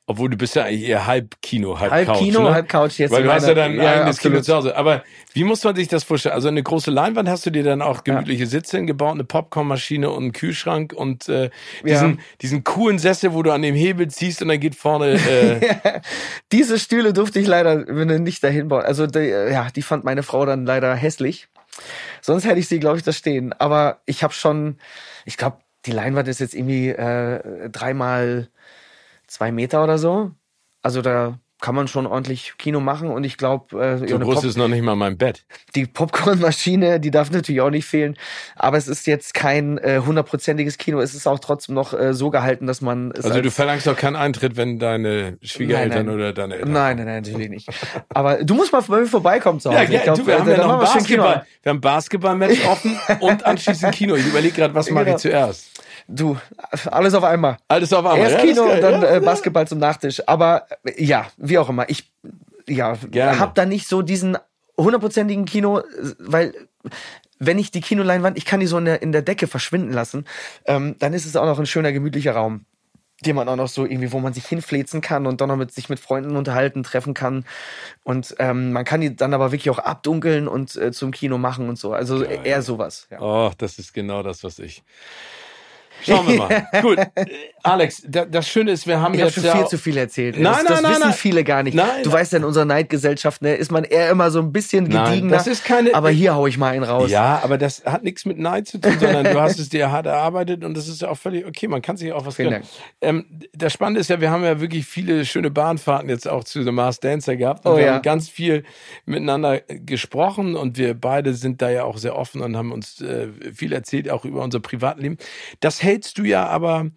Obwohl 0.06 0.28
du 0.28 0.36
bist 0.36 0.54
ja 0.54 0.64
eigentlich 0.64 0.86
eher 0.86 1.06
halb 1.06 1.40
Kino, 1.40 1.80
halb, 1.80 1.90
halb 1.90 2.06
Couch. 2.06 2.18
Kino, 2.18 2.42
ne? 2.42 2.52
halb 2.52 2.68
Couch 2.68 2.98
jetzt. 2.98 3.10
Weil 3.10 3.22
du 3.22 3.32
hast 3.32 3.46
ja 3.48 3.54
dein 3.54 3.76
ja, 3.76 3.92
eigenes 3.92 4.18
absolut. 4.18 4.34
Kino 4.34 4.42
zu 4.42 4.54
Hause. 4.54 4.76
Aber 4.76 5.02
wie 5.32 5.44
muss 5.44 5.64
man 5.64 5.74
sich 5.74 5.88
das 5.88 6.04
vorstellen? 6.04 6.34
Also 6.34 6.48
eine 6.48 6.62
große 6.62 6.90
Leinwand 6.90 7.26
hast 7.26 7.46
du 7.46 7.50
dir 7.50 7.62
dann 7.62 7.80
auch 7.80 8.04
gemütliche 8.04 8.42
ja. 8.42 8.48
Sitze 8.50 8.76
hingebaut, 8.76 9.14
eine 9.14 9.24
Popcornmaschine 9.24 10.10
und 10.10 10.22
einen 10.22 10.32
Kühlschrank 10.32 10.92
und 10.92 11.30
äh, 11.30 11.48
diesen, 11.82 12.10
ja. 12.10 12.16
diesen 12.42 12.64
coolen 12.64 12.98
Sessel, 12.98 13.32
wo 13.32 13.42
du 13.42 13.50
an 13.50 13.62
dem 13.62 13.74
Hebel 13.74 14.08
ziehst 14.08 14.42
und 14.42 14.48
dann 14.48 14.60
geht 14.60 14.74
vorne. 14.74 15.14
Äh 15.14 16.00
Diese 16.52 16.78
Stühle 16.78 17.14
durfte 17.14 17.40
ich 17.40 17.46
leider 17.46 17.76
nicht 18.18 18.44
dahin 18.44 18.68
bauen. 18.68 18.82
Also 18.84 19.06
die, 19.06 19.20
ja, 19.20 19.68
die 19.74 19.82
fand 19.82 20.04
meine 20.04 20.22
Frau 20.22 20.44
dann 20.44 20.66
leider 20.66 20.94
hässlich. 20.94 21.48
Sonst 22.20 22.44
hätte 22.44 22.58
ich 22.58 22.68
sie, 22.68 22.78
glaube 22.78 22.98
ich, 22.98 23.04
da 23.04 23.12
stehen. 23.12 23.54
Aber 23.54 24.00
ich 24.04 24.22
habe 24.22 24.34
schon, 24.34 24.76
ich 25.24 25.38
glaube, 25.38 25.58
die 25.86 25.92
Leinwand 25.92 26.28
ist 26.28 26.40
jetzt 26.40 26.54
irgendwie 26.54 26.90
äh, 26.90 27.70
dreimal 27.70 28.48
zwei 29.34 29.50
Meter 29.52 29.82
oder 29.82 29.98
so. 29.98 30.30
Also 30.82 31.02
da 31.02 31.38
kann 31.60 31.74
man 31.74 31.88
schon 31.88 32.06
ordentlich 32.06 32.52
Kino 32.58 32.78
machen 32.80 33.08
und 33.08 33.24
ich 33.24 33.38
glaube, 33.38 33.80
äh, 33.80 33.96
so 33.96 34.18
groß 34.18 34.34
Pop 34.34 34.44
ist 34.44 34.58
noch 34.58 34.68
nicht 34.68 34.82
mal 34.82 34.96
mein 34.96 35.16
Bett. 35.16 35.46
Die 35.74 35.86
Popcornmaschine, 35.86 37.00
die 37.00 37.10
darf 37.10 37.30
natürlich 37.30 37.62
auch 37.62 37.70
nicht 37.70 37.86
fehlen, 37.86 38.18
aber 38.54 38.76
es 38.76 38.86
ist 38.86 39.06
jetzt 39.06 39.32
kein 39.32 39.78
äh, 39.78 40.02
hundertprozentiges 40.04 40.76
Kino. 40.76 41.00
Es 41.00 41.14
ist 41.14 41.26
auch 41.26 41.38
trotzdem 41.38 41.74
noch 41.74 41.98
äh, 41.98 42.12
so 42.12 42.28
gehalten, 42.28 42.66
dass 42.66 42.82
man 42.82 43.12
es 43.12 43.24
also 43.24 43.40
du 43.40 43.50
verlangst 43.50 43.86
doch 43.86 43.96
keinen 43.96 44.16
Eintritt, 44.16 44.56
wenn 44.58 44.78
deine 44.78 45.38
Schwiegereltern 45.42 46.04
nein, 46.04 46.06
nein. 46.06 46.14
oder 46.14 46.32
deine 46.34 46.54
Eltern 46.56 46.72
nein, 46.72 46.96
nein, 46.98 47.06
nein, 47.06 47.22
natürlich 47.22 47.48
nicht. 47.48 47.68
Aber 48.10 48.44
du 48.44 48.54
musst 48.54 48.72
mal 48.72 48.82
bei 48.82 49.00
mir 49.00 49.06
vorbeikommen 49.06 49.58
zu 49.58 49.70
Hause. 49.70 49.90
Ja, 49.90 50.00
glaub, 50.02 50.16
du, 50.16 50.26
wir, 50.26 50.38
haben 50.38 50.50
ja 50.50 50.58
noch 50.58 50.80
Basketball, 50.80 51.46
wir 51.62 51.70
haben 51.70 51.80
Basketballmatch 51.80 52.66
offen 52.68 52.98
und 53.20 53.46
anschließend 53.46 53.94
Kino. 53.94 54.16
Ich 54.16 54.26
überlege 54.26 54.54
gerade, 54.54 54.74
was 54.74 54.86
genau. 54.86 55.00
mache 55.00 55.10
ich 55.10 55.16
zuerst. 55.16 55.73
Du, 56.06 56.36
alles 56.90 57.14
auf 57.14 57.24
einmal. 57.24 57.56
Alles 57.68 57.92
auf 57.92 58.04
einmal. 58.04 58.30
Erst 58.30 58.44
Kino, 58.44 58.66
ja, 58.66 58.80
dann 58.80 59.02
äh, 59.02 59.20
Basketball 59.24 59.66
zum 59.66 59.78
Nachtisch. 59.78 60.22
Aber 60.26 60.66
äh, 60.84 61.02
ja, 61.02 61.26
wie 61.36 61.58
auch 61.58 61.68
immer. 61.68 61.88
Ich 61.88 62.10
ja, 62.66 62.94
Gerne. 63.10 63.38
hab 63.38 63.54
da 63.54 63.66
nicht 63.66 63.88
so 63.88 64.02
diesen 64.02 64.38
hundertprozentigen 64.76 65.44
Kino, 65.44 65.82
weil 66.18 66.54
wenn 67.38 67.58
ich 67.58 67.70
die 67.70 67.80
Kinoleinwand, 67.80 68.38
ich 68.38 68.44
kann 68.44 68.60
die 68.60 68.66
so 68.66 68.78
in 68.78 68.84
der, 68.86 69.02
in 69.02 69.12
der 69.12 69.22
Decke 69.22 69.46
verschwinden 69.46 69.92
lassen, 69.92 70.24
ähm, 70.66 70.96
dann 70.98 71.12
ist 71.12 71.26
es 71.26 71.36
auch 71.36 71.46
noch 71.46 71.58
ein 71.58 71.66
schöner, 71.66 71.92
gemütlicher 71.92 72.32
Raum 72.32 72.64
den 73.24 73.36
man 73.36 73.48
auch 73.48 73.56
noch 73.56 73.68
so 73.68 73.84
irgendwie, 73.84 74.12
wo 74.12 74.20
man 74.20 74.32
sich 74.32 74.46
hinflezen 74.46 75.00
kann 75.00 75.26
und 75.26 75.40
dann 75.40 75.48
noch 75.48 75.56
mit 75.56 75.72
sich 75.72 75.88
mit 75.88 76.00
Freunden 76.00 76.36
unterhalten, 76.36 76.82
treffen 76.82 77.14
kann. 77.14 77.44
Und 78.02 78.34
ähm, 78.38 78.72
man 78.72 78.84
kann 78.84 79.00
die 79.00 79.14
dann 79.14 79.34
aber 79.34 79.52
wirklich 79.52 79.70
auch 79.70 79.78
abdunkeln 79.78 80.48
und 80.48 80.76
äh, 80.76 80.92
zum 80.92 81.10
Kino 81.10 81.38
machen 81.38 81.68
und 81.68 81.78
so. 81.78 81.92
Also 81.92 82.22
ja, 82.22 82.30
eher 82.30 82.46
ja. 82.46 82.62
sowas. 82.62 83.06
Ja. 83.10 83.20
Oh, 83.20 83.52
das 83.56 83.78
ist 83.78 83.94
genau 83.94 84.22
das, 84.22 84.44
was 84.44 84.58
ich 84.58 84.82
Schauen 86.02 86.28
wir 86.28 86.36
mal. 86.36 86.66
Gut. 86.82 86.98
Alex, 87.62 88.02
das 88.06 88.48
Schöne 88.48 88.72
ist, 88.72 88.86
wir 88.86 89.00
haben 89.00 89.14
ich 89.14 89.20
jetzt. 89.20 89.36
Ich 89.36 89.44
habe 89.44 89.48
schon 89.48 89.60
viel 89.60 89.68
zu 89.68 89.78
viel 89.78 89.96
erzählt. 89.96 90.38
Nein, 90.38 90.52
das, 90.52 90.56
nein, 90.56 90.66
das 90.66 90.82
nein, 90.82 90.90
wissen 90.92 91.02
nein. 91.02 91.12
viele 91.14 91.44
gar 91.44 91.62
nicht. 91.62 91.74
Nein, 91.74 92.02
du 92.02 92.12
weißt 92.12 92.32
ja, 92.32 92.38
in 92.38 92.44
unserer 92.44 92.66
Neidgesellschaft 92.66 93.42
ne, 93.42 93.54
ist 93.54 93.72
man 93.72 93.84
eher 93.84 94.10
immer 94.10 94.30
so 94.30 94.40
ein 94.40 94.52
bisschen 94.52 94.84
gediegener. 94.84 95.10
Nein, 95.10 95.28
das 95.28 95.46
ist 95.46 95.64
keine. 95.64 95.94
Aber 95.94 96.10
hier 96.10 96.34
hau 96.34 96.46
ich 96.46 96.58
mal 96.58 96.74
einen 96.74 96.84
raus. 96.84 97.10
Ja, 97.10 97.40
aber 97.42 97.56
das 97.56 97.84
hat 97.84 98.04
nichts 98.04 98.26
mit 98.26 98.38
Neid 98.38 98.68
zu 98.68 98.78
tun, 98.78 98.96
sondern 98.98 99.24
du 99.24 99.40
hast 99.40 99.58
es 99.58 99.68
dir 99.70 99.90
hart 99.90 100.06
erarbeitet 100.06 100.64
und 100.64 100.76
das 100.76 100.88
ist 100.88 101.02
ja 101.02 101.08
auch 101.08 101.18
völlig 101.18 101.46
okay. 101.46 101.68
Man 101.68 101.80
kann 101.80 101.96
sich 101.96 102.12
auch 102.12 102.26
was 102.26 102.36
gönnen. 102.36 102.62
Ähm, 103.00 103.24
das 103.54 103.72
Spannende 103.72 104.00
ist 104.00 104.10
ja, 104.10 104.20
wir 104.20 104.30
haben 104.30 104.44
ja 104.44 104.60
wirklich 104.60 104.86
viele 104.86 105.24
schöne 105.24 105.50
Bahnfahrten 105.50 106.08
jetzt 106.08 106.28
auch 106.28 106.44
zu 106.44 106.62
The 106.62 106.72
Mars 106.72 107.00
Dancer 107.00 107.36
gehabt 107.36 107.64
und 107.64 107.72
oh, 107.72 107.76
wir 107.76 107.86
ja. 107.86 107.94
haben 107.94 108.02
ganz 108.02 108.28
viel 108.28 108.64
miteinander 109.06 109.60
gesprochen 109.60 110.54
und 110.54 110.76
wir 110.76 110.94
beide 110.94 111.34
sind 111.34 111.62
da 111.62 111.70
ja 111.70 111.84
auch 111.84 111.96
sehr 111.96 112.16
offen 112.16 112.42
und 112.42 112.56
haben 112.56 112.72
uns 112.72 113.00
äh, 113.00 113.28
viel 113.54 113.72
erzählt, 113.72 114.10
auch 114.10 114.24
über 114.24 114.42
unser 114.42 114.60
Privatleben. 114.60 115.16
Das 115.60 115.82
hältst 115.84 116.18
du 116.18 116.24
ja 116.24 116.46
aber 116.46 116.90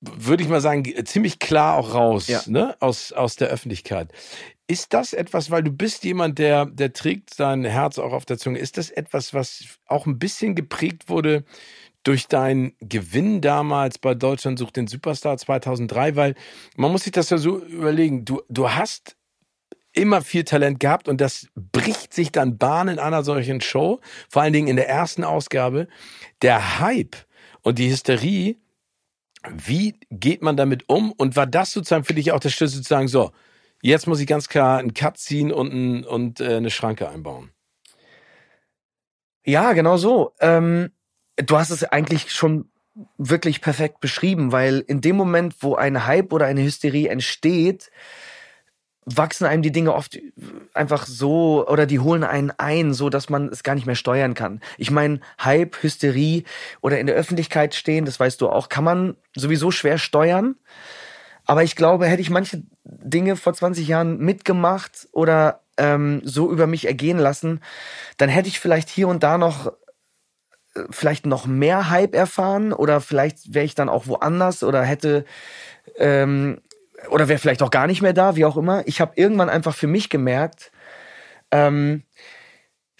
würde 0.00 0.42
ich 0.42 0.48
mal 0.48 0.60
sagen, 0.60 0.84
ziemlich 1.04 1.38
klar 1.38 1.76
auch 1.76 1.94
raus, 1.94 2.28
ja. 2.28 2.40
ne? 2.46 2.74
Aus, 2.80 3.12
aus 3.12 3.36
der 3.36 3.48
Öffentlichkeit. 3.48 4.10
Ist 4.66 4.94
das 4.94 5.12
etwas, 5.12 5.50
weil 5.50 5.62
du 5.62 5.72
bist 5.72 6.04
jemand, 6.04 6.38
der, 6.38 6.66
der 6.66 6.92
trägt 6.92 7.34
sein 7.34 7.64
Herz 7.64 7.98
auch 7.98 8.12
auf 8.12 8.24
der 8.24 8.38
Zunge, 8.38 8.58
ist 8.58 8.78
das 8.78 8.90
etwas, 8.90 9.34
was 9.34 9.64
auch 9.86 10.06
ein 10.06 10.18
bisschen 10.18 10.54
geprägt 10.54 11.08
wurde 11.08 11.44
durch 12.02 12.28
deinen 12.28 12.72
Gewinn 12.80 13.42
damals 13.42 13.98
bei 13.98 14.14
Deutschland 14.14 14.58
sucht 14.58 14.76
den 14.76 14.86
Superstar 14.86 15.36
2003? 15.36 16.16
Weil 16.16 16.34
man 16.76 16.92
muss 16.92 17.04
sich 17.04 17.12
das 17.12 17.28
ja 17.28 17.36
so 17.36 17.58
überlegen, 17.58 18.24
du, 18.24 18.40
du 18.48 18.70
hast 18.70 19.16
immer 19.92 20.22
viel 20.22 20.44
Talent 20.44 20.80
gehabt 20.80 21.08
und 21.08 21.20
das 21.20 21.48
bricht 21.54 22.14
sich 22.14 22.30
dann 22.32 22.56
Bahn 22.56 22.88
in 22.88 22.98
einer 22.98 23.24
solchen 23.24 23.60
Show, 23.60 24.00
vor 24.28 24.42
allen 24.42 24.52
Dingen 24.52 24.68
in 24.68 24.76
der 24.76 24.88
ersten 24.88 25.24
Ausgabe. 25.24 25.88
Der 26.42 26.78
Hype 26.78 27.16
und 27.62 27.78
die 27.78 27.90
Hysterie 27.90 28.56
wie 29.48 29.98
geht 30.10 30.42
man 30.42 30.56
damit 30.56 30.88
um? 30.88 31.12
Und 31.12 31.36
war 31.36 31.46
das 31.46 31.72
sozusagen 31.72 32.04
für 32.04 32.14
dich 32.14 32.32
auch 32.32 32.40
der 32.40 32.50
Schlüssel 32.50 32.82
zu 32.82 32.88
sagen, 32.88 33.08
so, 33.08 33.32
jetzt 33.82 34.06
muss 34.06 34.20
ich 34.20 34.26
ganz 34.26 34.48
klar 34.48 34.78
einen 34.78 34.94
Cut 34.94 35.18
ziehen 35.18 35.52
und, 35.52 35.72
ein, 35.72 36.04
und 36.04 36.40
äh, 36.40 36.56
eine 36.56 36.70
Schranke 36.70 37.08
einbauen? 37.08 37.50
Ja, 39.44 39.72
genau 39.72 39.96
so. 39.96 40.34
Ähm, 40.40 40.90
du 41.36 41.56
hast 41.56 41.70
es 41.70 41.84
eigentlich 41.84 42.32
schon 42.32 42.70
wirklich 43.16 43.62
perfekt 43.62 44.00
beschrieben, 44.00 44.52
weil 44.52 44.80
in 44.80 45.00
dem 45.00 45.16
Moment, 45.16 45.54
wo 45.60 45.74
ein 45.74 46.06
Hype 46.06 46.32
oder 46.32 46.46
eine 46.46 46.62
Hysterie 46.62 47.08
entsteht, 47.08 47.90
wachsen 49.06 49.46
einem 49.46 49.62
die 49.62 49.72
Dinge 49.72 49.94
oft 49.94 50.18
einfach 50.74 51.06
so 51.06 51.66
oder 51.68 51.86
die 51.86 52.00
holen 52.00 52.24
einen 52.24 52.52
ein, 52.58 52.92
so 52.92 53.08
dass 53.08 53.28
man 53.28 53.48
es 53.48 53.62
gar 53.62 53.74
nicht 53.74 53.86
mehr 53.86 53.94
steuern 53.94 54.34
kann. 54.34 54.60
Ich 54.78 54.90
meine, 54.90 55.20
Hype, 55.42 55.82
Hysterie 55.82 56.44
oder 56.80 57.00
in 57.00 57.06
der 57.06 57.16
Öffentlichkeit 57.16 57.74
stehen, 57.74 58.04
das 58.04 58.20
weißt 58.20 58.40
du 58.40 58.48
auch, 58.48 58.68
kann 58.68 58.84
man 58.84 59.16
sowieso 59.34 59.70
schwer 59.70 59.98
steuern. 59.98 60.56
Aber 61.46 61.64
ich 61.64 61.76
glaube, 61.76 62.06
hätte 62.06 62.22
ich 62.22 62.30
manche 62.30 62.62
Dinge 62.84 63.36
vor 63.36 63.54
20 63.54 63.88
Jahren 63.88 64.18
mitgemacht 64.18 65.08
oder 65.12 65.62
ähm, 65.78 66.20
so 66.24 66.50
über 66.50 66.66
mich 66.66 66.86
ergehen 66.86 67.18
lassen, 67.18 67.60
dann 68.18 68.28
hätte 68.28 68.48
ich 68.48 68.60
vielleicht 68.60 68.88
hier 68.88 69.08
und 69.08 69.22
da 69.22 69.38
noch 69.38 69.72
äh, 70.74 70.82
vielleicht 70.90 71.26
noch 71.26 71.46
mehr 71.46 71.90
Hype 71.90 72.14
erfahren 72.14 72.72
oder 72.72 73.00
vielleicht 73.00 73.54
wäre 73.54 73.64
ich 73.64 73.74
dann 73.74 73.88
auch 73.88 74.06
woanders 74.06 74.62
oder 74.62 74.82
hätte 74.82 75.24
ähm, 75.96 76.60
oder 77.08 77.28
wäre 77.28 77.38
vielleicht 77.38 77.62
auch 77.62 77.70
gar 77.70 77.86
nicht 77.86 78.02
mehr 78.02 78.12
da, 78.12 78.36
wie 78.36 78.44
auch 78.44 78.56
immer. 78.56 78.82
Ich 78.86 79.00
habe 79.00 79.12
irgendwann 79.16 79.48
einfach 79.48 79.74
für 79.74 79.86
mich 79.86 80.10
gemerkt, 80.10 80.70
ähm, 81.50 82.02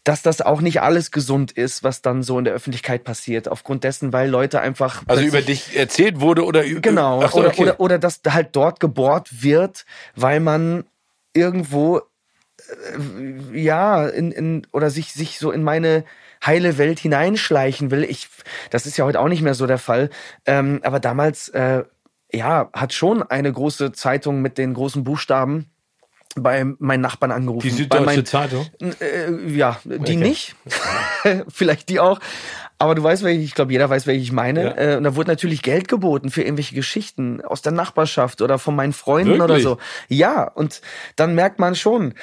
dass 0.05 0.23
das 0.23 0.41
auch 0.41 0.61
nicht 0.61 0.81
alles 0.81 1.11
gesund 1.11 1.53
ist, 1.53 1.85
was 1.85 2.03
dann 2.03 2.23
so 2.23 2.39
in 2.39 2.45
der 2.45 2.55
Öffentlichkeit 2.55 3.05
passiert, 3.05 3.49
aufgrund 3.49 3.85
dessen, 3.85 4.13
weil 4.13 4.31
Leute 4.31 4.61
einfach. 4.61 5.03
Also 5.07 5.23
über 5.23 5.43
dich 5.43 5.77
erzählt 5.77 6.21
wurde 6.21 6.45
oder 6.45 6.65
über. 6.65 6.81
Genau, 6.81 7.27
so, 7.29 7.39
oder, 7.39 7.49
okay. 7.49 7.63
oder, 7.63 7.81
oder 7.81 7.99
dass 7.99 8.21
halt 8.29 8.57
dort 8.57 8.81
gebohrt 8.81 9.43
wird, 9.43 9.85
weil 10.17 10.41
man 10.41 10.85
irgendwo 11.35 11.99
äh, 11.99 13.61
ja, 13.61 14.07
in, 14.09 14.33
in, 14.33 14.67
oder 14.73 14.91
sich, 14.91 15.13
sich 15.13 15.39
so 15.39 15.51
in 15.51 15.63
meine 15.63 16.05
heile 16.45 16.79
Welt 16.79 16.99
hineinschleichen 16.99 17.91
will. 17.91 18.05
Ich, 18.05 18.29
das 18.71 18.87
ist 18.87 18.97
ja 18.97 19.05
heute 19.05 19.21
auch 19.21 19.29
nicht 19.29 19.43
mehr 19.43 19.55
so 19.55 19.67
der 19.67 19.79
Fall. 19.79 20.09
Ähm, 20.47 20.81
aber 20.83 20.99
damals 20.99 21.51
äh, 21.51 21.85
ja, 22.33 22.71
hat 22.73 22.93
schon 22.93 23.23
eine 23.23 23.53
große 23.53 23.93
Zeitung 23.93 24.43
mit 24.43 24.59
den 24.59 24.75
großen 24.75 25.05
Buchstaben 25.05 25.71
bei 26.37 26.65
meinen 26.79 27.01
Nachbarn 27.01 27.33
angerufen. 27.33 27.67
Die 27.67 27.71
Süddeutsche 27.71 28.05
mein, 28.05 28.27
Zeitung? 28.27 28.67
Äh, 29.01 29.49
ja, 29.49 29.81
die 29.85 29.97
okay. 29.99 30.17
nicht. 30.17 30.55
Vielleicht 31.49 31.89
die 31.89 31.99
auch. 31.99 32.21
Aber 32.79 32.95
du 32.95 33.03
weißt, 33.03 33.25
welche, 33.25 33.43
ich 33.43 33.55
glaube, 33.55 33.73
jeder 33.73 33.91
weiß, 33.91 34.07
welche 34.07 34.23
ich 34.23 34.33
meine. 34.33 34.65
Ja. 34.65 34.93
Äh, 34.93 34.97
und 34.97 35.05
da 35.05 35.17
wurde 35.17 35.31
natürlich 35.31 35.63
Geld 35.63 35.89
geboten 35.89 36.31
für 36.31 36.43
irgendwelche 36.43 36.75
Geschichten 36.75 37.45
aus 37.45 37.63
der 37.63 37.73
Nachbarschaft 37.73 38.43
oder 38.43 38.59
von 38.59 38.77
meinen 38.77 38.93
Freunden 38.93 39.39
Wirklich? 39.39 39.45
oder 39.45 39.61
so. 39.61 39.79
Ja, 40.09 40.45
und 40.45 40.81
dann 41.17 41.35
merkt 41.35 41.59
man 41.59 41.75
schon, 41.75 42.15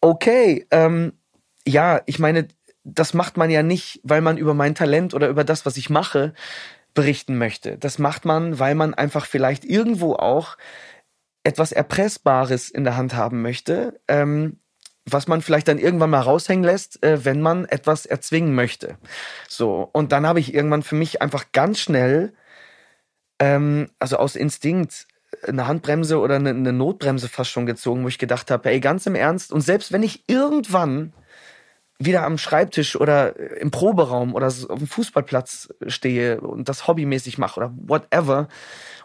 okay, 0.00 0.66
ähm, 0.70 1.12
ja, 1.66 2.00
ich 2.06 2.18
meine, 2.18 2.48
das 2.84 3.14
macht 3.14 3.36
man 3.36 3.50
ja 3.50 3.62
nicht, 3.62 4.00
weil 4.02 4.22
man 4.22 4.38
über 4.38 4.54
mein 4.54 4.74
Talent 4.74 5.14
oder 5.14 5.28
über 5.28 5.44
das, 5.44 5.66
was 5.66 5.76
ich 5.76 5.90
mache, 5.90 6.32
berichten 6.94 7.38
möchte. 7.38 7.78
Das 7.78 7.98
macht 7.98 8.24
man, 8.24 8.58
weil 8.58 8.74
man 8.74 8.94
einfach 8.94 9.26
vielleicht 9.26 9.64
irgendwo 9.64 10.14
auch 10.14 10.56
etwas 11.44 11.72
Erpressbares 11.72 12.70
in 12.70 12.84
der 12.84 12.96
Hand 12.96 13.14
haben 13.14 13.42
möchte, 13.42 14.00
ähm, 14.08 14.58
was 15.06 15.26
man 15.28 15.42
vielleicht 15.42 15.68
dann 15.68 15.78
irgendwann 15.78 16.10
mal 16.10 16.20
raushängen 16.20 16.64
lässt, 16.64 17.02
äh, 17.02 17.24
wenn 17.24 17.40
man 17.40 17.64
etwas 17.64 18.06
erzwingen 18.06 18.54
möchte. 18.54 18.98
So, 19.48 19.88
und 19.92 20.12
dann 20.12 20.26
habe 20.26 20.40
ich 20.40 20.54
irgendwann 20.54 20.82
für 20.82 20.94
mich 20.94 21.22
einfach 21.22 21.46
ganz 21.52 21.78
schnell, 21.80 22.34
ähm, 23.38 23.90
also 23.98 24.16
aus 24.18 24.36
Instinkt, 24.36 25.06
eine 25.46 25.66
Handbremse 25.66 26.18
oder 26.18 26.36
eine, 26.36 26.50
eine 26.50 26.72
Notbremse 26.72 27.28
fast 27.28 27.50
schon 27.50 27.66
gezogen, 27.66 28.04
wo 28.04 28.08
ich 28.08 28.18
gedacht 28.18 28.50
habe, 28.50 28.68
ey, 28.68 28.80
ganz 28.80 29.06
im 29.06 29.14
Ernst, 29.14 29.52
und 29.52 29.62
selbst 29.62 29.92
wenn 29.92 30.02
ich 30.02 30.24
irgendwann 30.26 31.12
wieder 32.00 32.24
am 32.24 32.38
Schreibtisch 32.38 32.96
oder 32.96 33.38
im 33.60 33.70
Proberaum 33.70 34.34
oder 34.34 34.46
auf 34.46 34.66
dem 34.66 34.86
Fußballplatz 34.86 35.68
stehe 35.86 36.40
und 36.40 36.68
das 36.68 36.88
hobbymäßig 36.88 37.38
mache 37.38 37.60
oder 37.60 37.72
whatever 37.76 38.48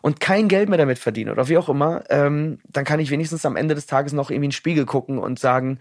und 0.02 0.20
kein 0.20 0.48
Geld 0.48 0.70
mehr 0.70 0.78
damit 0.78 0.98
verdiene 0.98 1.32
oder 1.32 1.50
wie 1.50 1.58
auch 1.58 1.68
immer, 1.68 2.04
ähm, 2.10 2.60
dann 2.70 2.86
kann 2.86 3.02
ich 3.02 3.12
wenigstens 3.12 3.46
am 3.46 3.58
Ende 3.58 3.76
des 3.76 3.86
Tages 3.86 4.14
noch 4.14 4.32
irgendwie 4.32 4.46
in 4.46 4.52
den 4.52 4.54
Spiegel 4.54 4.86
gucken 4.86 5.20
und 5.20 5.40
sagen, 5.40 5.80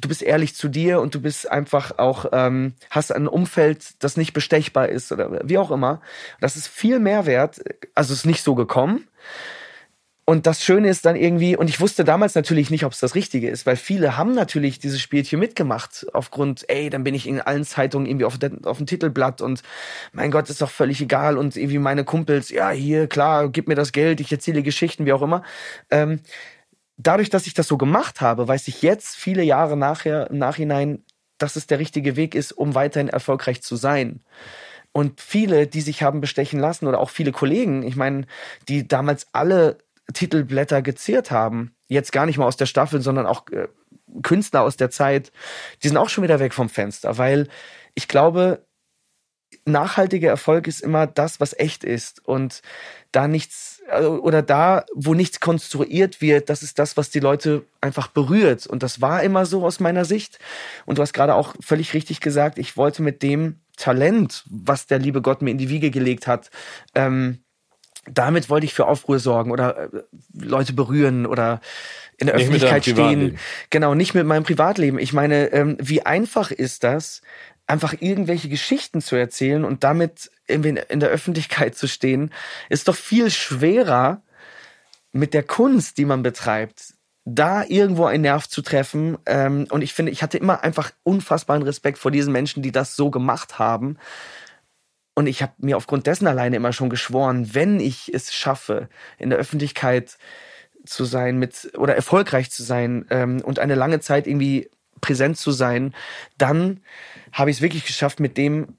du 0.00 0.08
bist 0.08 0.22
ehrlich 0.22 0.54
zu 0.54 0.68
dir 0.68 1.00
und 1.00 1.14
du 1.14 1.20
bist 1.20 1.50
einfach 1.50 1.98
auch, 1.98 2.26
ähm, 2.32 2.74
hast 2.88 3.12
ein 3.12 3.28
Umfeld, 3.28 4.02
das 4.02 4.16
nicht 4.16 4.32
bestechbar 4.32 4.88
ist 4.88 5.12
oder 5.12 5.40
wie 5.44 5.58
auch 5.58 5.70
immer. 5.70 6.00
Das 6.40 6.56
ist 6.56 6.66
viel 6.66 6.98
mehr 6.98 7.26
wert. 7.26 7.60
Also 7.94 8.14
ist 8.14 8.24
nicht 8.24 8.42
so 8.42 8.54
gekommen. 8.54 9.06
Und 10.24 10.46
das 10.46 10.62
Schöne 10.62 10.88
ist 10.88 11.04
dann 11.04 11.16
irgendwie, 11.16 11.56
und 11.56 11.68
ich 11.68 11.80
wusste 11.80 12.04
damals 12.04 12.36
natürlich 12.36 12.70
nicht, 12.70 12.84
ob 12.84 12.92
es 12.92 13.00
das 13.00 13.16
Richtige 13.16 13.50
ist, 13.50 13.66
weil 13.66 13.74
viele 13.74 14.16
haben 14.16 14.34
natürlich 14.34 14.78
dieses 14.78 15.00
Spielchen 15.00 15.40
mitgemacht, 15.40 16.06
aufgrund, 16.12 16.64
ey, 16.68 16.90
dann 16.90 17.02
bin 17.02 17.14
ich 17.14 17.26
in 17.26 17.40
allen 17.40 17.64
Zeitungen 17.64 18.06
irgendwie 18.06 18.26
auf, 18.26 18.38
den, 18.38 18.64
auf 18.64 18.76
dem 18.76 18.86
Titelblatt 18.86 19.40
und 19.40 19.62
mein 20.12 20.30
Gott, 20.30 20.48
ist 20.48 20.62
doch 20.62 20.70
völlig 20.70 21.00
egal. 21.00 21.36
Und 21.36 21.56
irgendwie 21.56 21.78
meine 21.80 22.04
Kumpels, 22.04 22.50
ja, 22.50 22.70
hier, 22.70 23.08
klar, 23.08 23.48
gib 23.48 23.66
mir 23.66 23.74
das 23.74 23.90
Geld, 23.90 24.20
ich 24.20 24.30
erzähle 24.30 24.62
Geschichten, 24.62 25.06
wie 25.06 25.12
auch 25.12 25.22
immer. 25.22 25.42
Ähm, 25.90 26.20
dadurch, 26.96 27.28
dass 27.28 27.48
ich 27.48 27.54
das 27.54 27.66
so 27.66 27.76
gemacht 27.76 28.20
habe, 28.20 28.46
weiß 28.46 28.68
ich 28.68 28.80
jetzt, 28.82 29.16
viele 29.16 29.42
Jahre 29.42 29.76
nachher, 29.76 30.30
im 30.30 30.38
Nachhinein, 30.38 31.04
dass 31.38 31.56
es 31.56 31.66
der 31.66 31.80
richtige 31.80 32.14
Weg 32.14 32.36
ist, 32.36 32.52
um 32.52 32.76
weiterhin 32.76 33.08
erfolgreich 33.08 33.60
zu 33.62 33.74
sein. 33.74 34.20
Und 34.92 35.20
viele, 35.20 35.66
die 35.66 35.80
sich 35.80 36.02
haben 36.02 36.20
bestechen 36.20 36.60
lassen 36.60 36.86
oder 36.86 37.00
auch 37.00 37.10
viele 37.10 37.32
Kollegen, 37.32 37.82
ich 37.82 37.96
meine, 37.96 38.26
die 38.68 38.86
damals 38.86 39.26
alle 39.32 39.78
Titelblätter 40.12 40.82
geziert 40.82 41.30
haben, 41.30 41.74
jetzt 41.88 42.12
gar 42.12 42.26
nicht 42.26 42.38
mal 42.38 42.46
aus 42.46 42.56
der 42.56 42.66
Staffel, 42.66 43.00
sondern 43.00 43.26
auch 43.26 43.48
äh, 43.50 43.68
Künstler 44.22 44.62
aus 44.62 44.76
der 44.76 44.90
Zeit, 44.90 45.32
die 45.82 45.88
sind 45.88 45.96
auch 45.96 46.08
schon 46.08 46.24
wieder 46.24 46.40
weg 46.40 46.54
vom 46.54 46.68
Fenster, 46.68 47.18
weil 47.18 47.48
ich 47.94 48.08
glaube, 48.08 48.64
nachhaltiger 49.64 50.28
Erfolg 50.28 50.66
ist 50.66 50.80
immer 50.80 51.06
das, 51.06 51.40
was 51.40 51.58
echt 51.58 51.84
ist. 51.84 52.26
Und 52.26 52.62
da 53.12 53.28
nichts 53.28 53.82
äh, 53.88 54.04
oder 54.04 54.42
da, 54.42 54.84
wo 54.94 55.14
nichts 55.14 55.40
konstruiert 55.40 56.20
wird, 56.20 56.48
das 56.48 56.62
ist 56.62 56.78
das, 56.78 56.96
was 56.96 57.10
die 57.10 57.20
Leute 57.20 57.64
einfach 57.80 58.08
berührt. 58.08 58.66
Und 58.66 58.82
das 58.82 59.00
war 59.00 59.22
immer 59.22 59.46
so 59.46 59.64
aus 59.64 59.80
meiner 59.80 60.04
Sicht. 60.04 60.38
Und 60.86 60.98
du 60.98 61.02
hast 61.02 61.12
gerade 61.12 61.34
auch 61.34 61.54
völlig 61.60 61.94
richtig 61.94 62.20
gesagt, 62.20 62.58
ich 62.58 62.76
wollte 62.76 63.02
mit 63.02 63.22
dem 63.22 63.60
Talent, 63.76 64.44
was 64.50 64.86
der 64.86 64.98
liebe 64.98 65.22
Gott 65.22 65.42
mir 65.42 65.50
in 65.50 65.58
die 65.58 65.68
Wiege 65.68 65.90
gelegt 65.90 66.26
hat, 66.26 66.50
ähm, 66.94 67.41
damit 68.10 68.50
wollte 68.50 68.66
ich 68.66 68.74
für 68.74 68.86
Aufruhr 68.86 69.18
sorgen 69.18 69.50
oder 69.50 69.92
äh, 69.92 70.02
Leute 70.34 70.72
berühren 70.72 71.26
oder 71.26 71.60
in 72.18 72.26
der 72.26 72.36
nicht 72.36 72.46
Öffentlichkeit 72.46 72.84
stehen. 72.84 73.38
Genau, 73.70 73.94
nicht 73.94 74.14
mit 74.14 74.26
meinem 74.26 74.44
Privatleben. 74.44 74.98
Ich 74.98 75.12
meine, 75.12 75.52
ähm, 75.52 75.76
wie 75.80 76.04
einfach 76.04 76.50
ist 76.50 76.84
das, 76.84 77.22
einfach 77.66 77.94
irgendwelche 78.00 78.48
Geschichten 78.48 79.00
zu 79.00 79.16
erzählen 79.16 79.64
und 79.64 79.84
damit 79.84 80.30
in 80.46 80.62
der 80.62 81.08
Öffentlichkeit 81.08 81.76
zu 81.76 81.88
stehen, 81.88 82.32
ist 82.68 82.88
doch 82.88 82.96
viel 82.96 83.30
schwerer 83.30 84.22
mit 85.12 85.34
der 85.34 85.42
Kunst, 85.42 85.98
die 85.98 86.04
man 86.04 86.22
betreibt, 86.22 86.94
da 87.24 87.64
irgendwo 87.64 88.06
einen 88.06 88.22
Nerv 88.22 88.48
zu 88.48 88.62
treffen. 88.62 89.16
Ähm, 89.26 89.66
und 89.70 89.82
ich 89.82 89.94
finde, 89.94 90.10
ich 90.10 90.22
hatte 90.22 90.38
immer 90.38 90.64
einfach 90.64 90.90
unfassbaren 91.04 91.62
Respekt 91.62 91.98
vor 91.98 92.10
diesen 92.10 92.32
Menschen, 92.32 92.62
die 92.62 92.72
das 92.72 92.96
so 92.96 93.10
gemacht 93.10 93.58
haben. 93.58 93.96
Und 95.14 95.26
ich 95.26 95.42
habe 95.42 95.52
mir 95.58 95.76
aufgrund 95.76 96.06
dessen 96.06 96.26
alleine 96.26 96.56
immer 96.56 96.72
schon 96.72 96.90
geschworen, 96.90 97.54
wenn 97.54 97.80
ich 97.80 98.12
es 98.12 98.32
schaffe, 98.32 98.88
in 99.18 99.30
der 99.30 99.38
Öffentlichkeit 99.38 100.16
zu 100.84 101.04
sein 101.04 101.38
mit 101.38 101.72
oder 101.76 101.94
erfolgreich 101.94 102.50
zu 102.50 102.62
sein 102.62 103.06
ähm, 103.10 103.40
und 103.42 103.58
eine 103.58 103.74
lange 103.74 104.00
Zeit 104.00 104.26
irgendwie 104.26 104.70
präsent 105.00 105.36
zu 105.36 105.50
sein, 105.50 105.94
dann 106.38 106.80
habe 107.32 107.50
ich 107.50 107.58
es 107.58 107.62
wirklich 107.62 107.84
geschafft, 107.84 108.20
mit 108.20 108.36
dem 108.36 108.78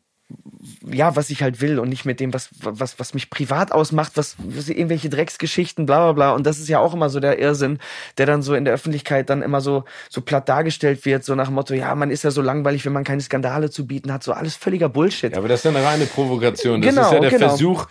ja, 0.90 1.16
was 1.16 1.30
ich 1.30 1.44
halt 1.44 1.62
will 1.62 1.80
und 1.80 1.90
nicht 1.90 2.06
mit 2.06 2.20
dem, 2.20 2.34
was, 2.34 2.50
was, 2.62 3.00
was 3.00 3.14
mich 3.14 3.30
privat 3.30 3.72
ausmacht, 3.72 4.14
was, 4.16 4.36
was 4.38 4.70
irgendwelche 4.70 5.10
Drecksgeschichten, 5.10 5.86
bla 5.86 6.04
bla 6.04 6.12
bla. 6.14 6.32
Und 6.34 6.46
das 6.46 6.60
ist 6.60 6.70
ja 6.70 6.80
auch 6.80 6.94
immer 6.94 7.10
so 7.10 7.20
der 7.20 7.40
Irrsinn, 7.40 7.80
der 8.18 8.26
dann 8.26 8.42
so 8.42 8.54
in 8.56 8.66
der 8.66 8.74
Öffentlichkeit 8.74 9.30
dann 9.30 9.42
immer 9.42 9.62
so, 9.62 9.84
so 10.10 10.22
platt 10.22 10.48
dargestellt 10.50 11.06
wird, 11.06 11.26
so 11.26 11.36
nach 11.36 11.48
dem 11.48 11.56
Motto, 11.56 11.74
ja, 11.74 11.94
man 11.96 12.12
ist 12.12 12.24
ja 12.24 12.32
so 12.32 12.42
langweilig, 12.42 12.86
wenn 12.86 12.94
man 12.94 13.04
keine 13.04 13.22
Skandale 13.22 13.70
zu 13.70 13.88
bieten 13.88 14.12
hat, 14.12 14.24
so 14.24 14.32
alles 14.32 14.56
völliger 14.56 14.90
Bullshit. 14.90 15.34
Ja, 15.34 15.38
aber 15.38 15.48
das 15.48 15.60
ist 15.60 15.66
ja 15.66 15.72
eine 15.72 15.86
reine 15.86 16.06
Provokation. 16.06 16.82
Das 16.82 16.90
genau, 16.90 17.08
ist 17.08 17.14
ja 17.14 17.20
der 17.20 17.30
genau. 17.30 17.48
Versuch, 17.50 17.88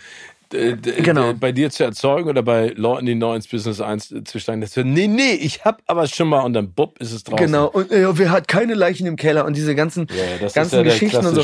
genau. 0.53 1.33
bei 1.33 1.51
dir 1.51 1.69
zu 1.69 1.83
erzeugen 1.83 2.29
oder 2.29 2.43
bei 2.43 2.73
Leuten, 2.75 3.05
die 3.05 3.15
neu 3.15 3.35
ins 3.35 3.47
Business 3.47 3.81
einzusteigen, 3.81 4.61
das 4.61 4.75
wird, 4.75 4.87
nee, 4.87 5.07
nee, 5.07 5.33
ich 5.33 5.65
hab 5.65 5.81
aber 5.87 6.07
schon 6.07 6.27
mal 6.27 6.41
und 6.41 6.53
dann 6.53 6.71
bupp 6.73 6.99
ist 6.99 7.11
es 7.11 7.23
draußen. 7.23 7.45
Genau, 7.45 7.67
und 7.67 7.91
äh, 7.91 8.17
wer 8.17 8.31
hat 8.31 8.47
keine 8.47 8.73
Leichen 8.73 9.07
im 9.07 9.15
Keller 9.15 9.45
und 9.45 9.55
diese 9.55 9.75
ganzen, 9.75 10.07
ja, 10.09 10.47
ganzen 10.47 10.77
ja 10.77 10.83
Geschichten 10.83 11.25
und 11.25 11.35
so. 11.35 11.43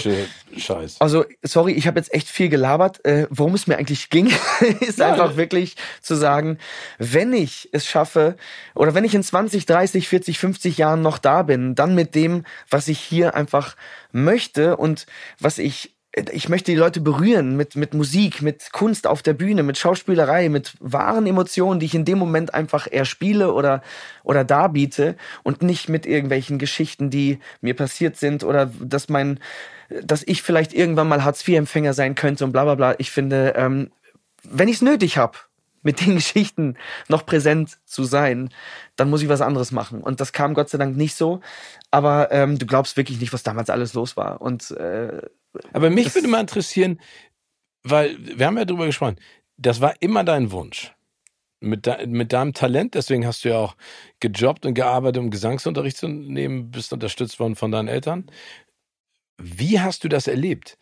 Scheiß. 0.57 0.97
Also, 0.99 1.25
sorry, 1.43 1.73
ich 1.73 1.87
habe 1.87 1.99
jetzt 1.99 2.13
echt 2.13 2.27
viel 2.27 2.49
gelabert. 2.49 3.03
Äh, 3.05 3.27
worum 3.29 3.53
es 3.55 3.67
mir 3.67 3.77
eigentlich 3.77 4.09
ging, 4.09 4.31
ist 4.79 4.99
ja. 4.99 5.11
einfach 5.11 5.37
wirklich 5.37 5.75
zu 6.01 6.15
sagen, 6.15 6.57
wenn 6.97 7.33
ich 7.33 7.69
es 7.71 7.85
schaffe 7.85 8.35
oder 8.75 8.93
wenn 8.93 9.03
ich 9.03 9.15
in 9.15 9.23
20, 9.23 9.65
30, 9.65 10.07
40, 10.07 10.39
50 10.39 10.77
Jahren 10.77 11.01
noch 11.01 11.17
da 11.17 11.43
bin, 11.43 11.75
dann 11.75 11.95
mit 11.95 12.15
dem, 12.15 12.43
was 12.69 12.87
ich 12.87 12.99
hier 12.99 13.35
einfach 13.35 13.75
möchte 14.11 14.77
und 14.77 15.05
was 15.39 15.57
ich 15.57 15.95
ich 16.13 16.49
möchte 16.49 16.71
die 16.71 16.77
Leute 16.77 17.01
berühren 17.01 17.55
mit, 17.55 17.75
mit 17.75 17.93
Musik, 17.93 18.41
mit 18.41 18.71
Kunst 18.71 19.05
auf 19.05 19.21
der 19.21 19.33
Bühne, 19.33 19.61
mit 19.61 19.77
Schauspielerei, 19.77 20.49
mit 20.49 20.73
wahren 20.79 21.27
Emotionen, 21.27 21.79
die 21.79 21.85
ich 21.85 21.93
in 21.93 22.05
dem 22.05 22.17
Moment 22.17 22.53
einfach 22.53 22.87
eher 22.89 23.05
spiele 23.05 23.53
oder, 23.53 23.83
oder 24.23 24.43
darbiete 24.43 25.15
und 25.43 25.61
nicht 25.61 25.87
mit 25.87 26.07
irgendwelchen 26.07 26.57
Geschichten, 26.57 27.11
die 27.11 27.39
mir 27.61 27.75
passiert 27.75 28.17
sind 28.17 28.43
oder 28.43 28.71
dass 28.81 29.07
mein, 29.09 29.39
dass 30.01 30.23
ich 30.25 30.41
vielleicht 30.41 30.73
irgendwann 30.73 31.07
mal 31.07 31.23
Hartz-IV-Empfänger 31.23 31.93
sein 31.93 32.15
könnte 32.15 32.43
und 32.43 32.53
bla 32.53 32.63
bla 32.63 32.75
bla. 32.75 32.95
Ich 32.97 33.11
finde, 33.11 33.53
ähm, 33.55 33.91
wenn 34.43 34.67
ich 34.67 34.77
es 34.77 34.81
nötig 34.81 35.17
habe, 35.17 35.37
mit 35.83 36.01
den 36.01 36.15
Geschichten 36.15 36.75
noch 37.07 37.25
präsent 37.25 37.77
zu 37.85 38.03
sein, 38.03 38.49
dann 38.95 39.11
muss 39.11 39.21
ich 39.21 39.29
was 39.29 39.41
anderes 39.41 39.71
machen. 39.71 40.01
Und 40.01 40.19
das 40.21 40.33
kam 40.33 40.55
Gott 40.55 40.69
sei 40.69 40.79
Dank 40.79 40.97
nicht 40.97 41.15
so. 41.15 41.41
Aber 41.91 42.31
ähm, 42.31 42.57
du 42.57 42.65
glaubst 42.65 42.97
wirklich 42.97 43.19
nicht, 43.19 43.31
was 43.31 43.43
damals 43.43 43.69
alles 43.69 43.93
los 43.93 44.17
war. 44.17 44.41
Und 44.41 44.71
äh, 44.71 45.21
aber 45.73 45.89
mich 45.89 46.13
würde 46.13 46.27
mal 46.27 46.41
interessieren, 46.41 46.99
weil 47.83 48.17
wir 48.37 48.45
haben 48.45 48.57
ja 48.57 48.65
drüber 48.65 48.85
gesprochen, 48.85 49.19
das 49.57 49.81
war 49.81 49.93
immer 50.01 50.23
dein 50.23 50.51
Wunsch. 50.51 50.93
Mit, 51.61 51.85
de 51.85 52.07
mit 52.07 52.31
deinem 52.31 52.53
Talent, 52.53 52.95
deswegen 52.95 53.25
hast 53.25 53.43
du 53.43 53.49
ja 53.49 53.57
auch 53.57 53.75
gejobbt 54.21 54.65
und 54.65 54.75
gearbeitet, 54.75 55.21
um 55.21 55.29
Gesangsunterricht 55.29 55.97
zu 55.97 56.07
nehmen, 56.07 56.71
bist 56.71 56.93
unterstützt 56.93 57.37
worden 57.39 57.57
von 57.57 57.71
deinen 57.71 57.89
Eltern. 57.89 58.31
Wie 59.37 59.81
hast 59.81 60.05
du 60.05 60.07
das 60.07 60.27
erlebt? 60.27 60.77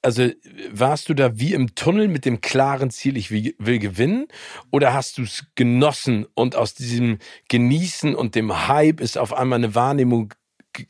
Also 0.00 0.30
warst 0.70 1.08
du 1.08 1.14
da 1.14 1.38
wie 1.38 1.52
im 1.52 1.74
Tunnel 1.74 2.08
mit 2.08 2.24
dem 2.24 2.40
klaren 2.40 2.90
Ziel, 2.90 3.16
ich 3.16 3.30
will, 3.30 3.54
will 3.58 3.78
gewinnen? 3.78 4.26
Oder 4.70 4.94
hast 4.94 5.18
du 5.18 5.22
es 5.22 5.46
genossen 5.54 6.26
und 6.34 6.56
aus 6.56 6.74
diesem 6.74 7.18
Genießen 7.48 8.14
und 8.14 8.34
dem 8.34 8.68
Hype 8.68 9.00
ist 9.00 9.18
auf 9.18 9.34
einmal 9.34 9.58
eine 9.58 9.74
Wahrnehmung 9.74 10.32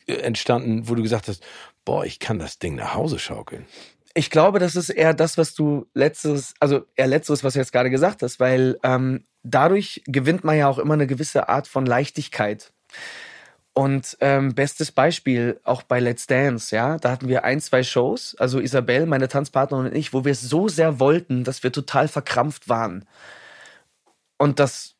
entstanden, 0.07 0.89
wo 0.89 0.95
du 0.95 1.03
gesagt 1.03 1.29
hast, 1.29 1.45
boah, 1.85 2.05
ich 2.05 2.18
kann 2.18 2.39
das 2.39 2.59
Ding 2.59 2.74
nach 2.74 2.95
Hause 2.95 3.18
schaukeln. 3.18 3.66
Ich 4.14 4.30
glaube, 4.30 4.59
das 4.61 4.76
ist 4.76 4.91
eher 4.91 5.12
das, 5.12 5.39
was 5.39 5.55
du 5.55 5.87
letztes, 5.93 6.55
also 6.61 6.85
eher 6.95 7.09
letzteres, 7.09 7.43
was 7.43 7.55
du 7.55 7.59
jetzt 7.59 7.72
gerade 7.72 7.91
gesagt 7.91 8.22
hast, 8.22 8.39
weil 8.39 8.78
ähm, 8.85 9.26
dadurch 9.43 10.03
gewinnt 10.07 10.45
man 10.45 10.57
ja 10.57 10.68
auch 10.68 10.78
immer 10.78 10.95
eine 10.95 11.07
gewisse 11.07 11.49
Art 11.49 11.66
von 11.66 11.85
Leichtigkeit. 11.85 12.72
Und 13.72 14.16
ähm, 14.20 14.55
bestes 14.55 14.93
Beispiel 14.93 15.61
auch 15.64 15.82
bei 15.82 15.99
Let's 15.99 16.28
Dance, 16.28 16.74
ja, 16.74 16.97
da 16.97 17.11
hatten 17.11 17.26
wir 17.26 17.43
ein, 17.43 17.61
zwei 17.61 17.82
Shows, 17.82 18.37
also 18.39 18.61
Isabel, 18.61 19.05
meine 19.07 19.26
Tanzpartnerin 19.26 19.87
und 19.87 19.97
ich, 19.97 20.12
wo 20.12 20.24
wir 20.24 20.30
es 20.30 20.43
so 20.43 20.68
sehr 20.68 21.01
wollten, 21.01 21.43
dass 21.43 21.64
wir 21.64 21.72
total 21.72 22.07
verkrampft 22.07 22.68
waren. 22.68 23.05
Und 24.39 24.61
das 24.61 24.93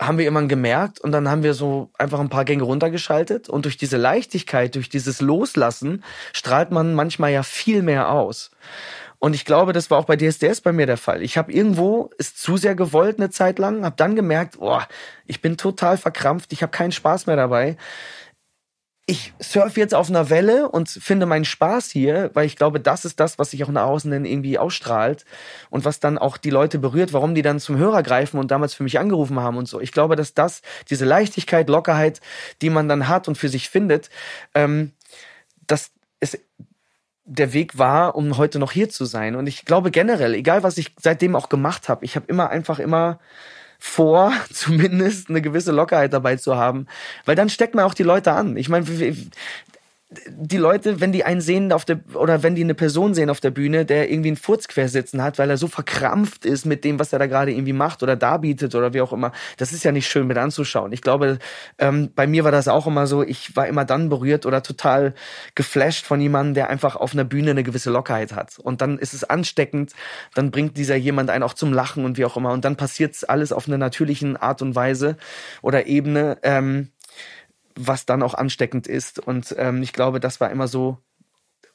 haben 0.00 0.16
wir 0.16 0.24
irgendwann 0.24 0.48
gemerkt 0.48 0.98
und 0.98 1.12
dann 1.12 1.28
haben 1.28 1.42
wir 1.42 1.52
so 1.52 1.90
einfach 1.98 2.20
ein 2.20 2.30
paar 2.30 2.46
Gänge 2.46 2.62
runtergeschaltet 2.62 3.50
und 3.50 3.66
durch 3.66 3.76
diese 3.76 3.98
Leichtigkeit, 3.98 4.74
durch 4.74 4.88
dieses 4.88 5.20
Loslassen 5.20 6.02
strahlt 6.32 6.70
man 6.70 6.94
manchmal 6.94 7.32
ja 7.32 7.42
viel 7.42 7.82
mehr 7.82 8.10
aus. 8.10 8.50
Und 9.18 9.34
ich 9.34 9.44
glaube, 9.44 9.74
das 9.74 9.90
war 9.90 9.98
auch 9.98 10.06
bei 10.06 10.16
DSDS 10.16 10.62
bei 10.62 10.72
mir 10.72 10.86
der 10.86 10.96
Fall. 10.96 11.22
Ich 11.22 11.36
habe 11.36 11.52
irgendwo 11.52 12.08
es 12.16 12.34
zu 12.34 12.56
sehr 12.56 12.74
gewollt 12.74 13.18
eine 13.18 13.28
Zeit 13.28 13.58
lang, 13.58 13.84
habe 13.84 13.96
dann 13.96 14.16
gemerkt, 14.16 14.58
boah, 14.58 14.88
ich 15.26 15.42
bin 15.42 15.58
total 15.58 15.98
verkrampft, 15.98 16.54
ich 16.54 16.62
habe 16.62 16.70
keinen 16.70 16.92
Spaß 16.92 17.26
mehr 17.26 17.36
dabei 17.36 17.76
ich 19.10 19.32
surfe 19.40 19.80
jetzt 19.80 19.92
auf 19.92 20.08
einer 20.08 20.30
Welle 20.30 20.68
und 20.68 20.88
finde 20.88 21.26
meinen 21.26 21.44
Spaß 21.44 21.90
hier, 21.90 22.30
weil 22.34 22.46
ich 22.46 22.54
glaube, 22.54 22.78
das 22.78 23.04
ist 23.04 23.18
das, 23.18 23.40
was 23.40 23.50
sich 23.50 23.64
auch 23.64 23.68
nach 23.68 23.86
außen 23.86 24.08
dann 24.08 24.24
irgendwie 24.24 24.56
ausstrahlt 24.56 25.24
und 25.68 25.84
was 25.84 25.98
dann 25.98 26.16
auch 26.16 26.36
die 26.36 26.50
Leute 26.50 26.78
berührt, 26.78 27.12
warum 27.12 27.34
die 27.34 27.42
dann 27.42 27.58
zum 27.58 27.76
Hörer 27.76 28.04
greifen 28.04 28.38
und 28.38 28.52
damals 28.52 28.72
für 28.72 28.84
mich 28.84 29.00
angerufen 29.00 29.40
haben 29.40 29.56
und 29.56 29.66
so. 29.66 29.80
Ich 29.80 29.90
glaube, 29.90 30.14
dass 30.14 30.34
das, 30.34 30.62
diese 30.90 31.06
Leichtigkeit, 31.06 31.68
Lockerheit, 31.68 32.20
die 32.62 32.70
man 32.70 32.88
dann 32.88 33.08
hat 33.08 33.26
und 33.26 33.36
für 33.36 33.48
sich 33.48 33.68
findet, 33.68 34.10
ähm, 34.54 34.92
dass 35.66 35.90
es 36.20 36.38
der 37.24 37.52
Weg 37.52 37.78
war, 37.78 38.14
um 38.14 38.36
heute 38.36 38.60
noch 38.60 38.70
hier 38.70 38.90
zu 38.90 39.06
sein. 39.06 39.34
Und 39.34 39.48
ich 39.48 39.64
glaube 39.64 39.90
generell, 39.90 40.34
egal 40.34 40.62
was 40.62 40.78
ich 40.78 40.94
seitdem 41.00 41.34
auch 41.34 41.48
gemacht 41.48 41.88
habe, 41.88 42.04
ich 42.04 42.14
habe 42.14 42.26
immer 42.28 42.50
einfach 42.50 42.78
immer 42.78 43.18
vor, 43.80 44.32
zumindest 44.52 45.30
eine 45.30 45.42
gewisse 45.42 45.72
Lockerheit 45.72 46.12
dabei 46.12 46.36
zu 46.36 46.54
haben, 46.54 46.86
weil 47.24 47.34
dann 47.34 47.48
steckt 47.48 47.74
man 47.74 47.84
auch 47.84 47.94
die 47.94 48.04
Leute 48.04 48.32
an. 48.32 48.56
Ich 48.56 48.68
meine, 48.68 48.86
die 50.28 50.56
Leute, 50.56 51.00
wenn 51.00 51.12
die 51.12 51.24
einen 51.24 51.40
sehen 51.40 51.72
auf 51.72 51.84
der 51.84 52.00
oder 52.14 52.42
wenn 52.42 52.56
die 52.56 52.64
eine 52.64 52.74
Person 52.74 53.14
sehen 53.14 53.30
auf 53.30 53.38
der 53.38 53.52
Bühne, 53.52 53.84
der 53.84 54.10
irgendwie 54.10 54.30
einen 54.30 54.36
Furz 54.36 54.66
quersitzen 54.66 55.22
hat, 55.22 55.38
weil 55.38 55.48
er 55.48 55.56
so 55.56 55.68
verkrampft 55.68 56.44
ist 56.44 56.66
mit 56.66 56.82
dem, 56.82 56.98
was 56.98 57.12
er 57.12 57.20
da 57.20 57.26
gerade 57.26 57.52
irgendwie 57.52 57.72
macht 57.72 58.02
oder 58.02 58.16
darbietet 58.16 58.74
oder 58.74 58.92
wie 58.92 59.02
auch 59.02 59.12
immer, 59.12 59.30
das 59.56 59.72
ist 59.72 59.84
ja 59.84 59.92
nicht 59.92 60.08
schön 60.08 60.26
mit 60.26 60.36
anzuschauen. 60.36 60.92
Ich 60.92 61.02
glaube, 61.02 61.38
ähm, 61.78 62.10
bei 62.12 62.26
mir 62.26 62.42
war 62.42 62.50
das 62.50 62.66
auch 62.66 62.88
immer 62.88 63.06
so, 63.06 63.22
ich 63.22 63.54
war 63.54 63.68
immer 63.68 63.84
dann 63.84 64.08
berührt 64.08 64.46
oder 64.46 64.64
total 64.64 65.14
geflasht 65.54 66.04
von 66.04 66.20
jemandem, 66.20 66.54
der 66.54 66.70
einfach 66.70 66.96
auf 66.96 67.12
einer 67.12 67.24
Bühne 67.24 67.52
eine 67.52 67.62
gewisse 67.62 67.90
Lockerheit 67.90 68.32
hat. 68.32 68.58
Und 68.58 68.80
dann 68.80 68.98
ist 68.98 69.14
es 69.14 69.22
ansteckend, 69.22 69.92
dann 70.34 70.50
bringt 70.50 70.76
dieser 70.76 70.96
jemand 70.96 71.30
einen 71.30 71.44
auch 71.44 71.54
zum 71.54 71.72
Lachen 71.72 72.04
und 72.04 72.18
wie 72.18 72.24
auch 72.24 72.36
immer. 72.36 72.50
Und 72.50 72.64
dann 72.64 72.74
passiert 72.74 73.28
alles 73.28 73.52
auf 73.52 73.68
einer 73.68 73.78
natürlichen 73.78 74.36
Art 74.36 74.60
und 74.60 74.74
Weise 74.74 75.16
oder 75.62 75.86
Ebene. 75.86 76.38
Ähm, 76.42 76.88
was 77.86 78.06
dann 78.06 78.22
auch 78.22 78.34
ansteckend 78.34 78.86
ist. 78.86 79.18
Und 79.18 79.54
ähm, 79.58 79.82
ich 79.82 79.92
glaube, 79.92 80.20
das 80.20 80.40
war 80.40 80.50
immer 80.50 80.68
so, 80.68 80.98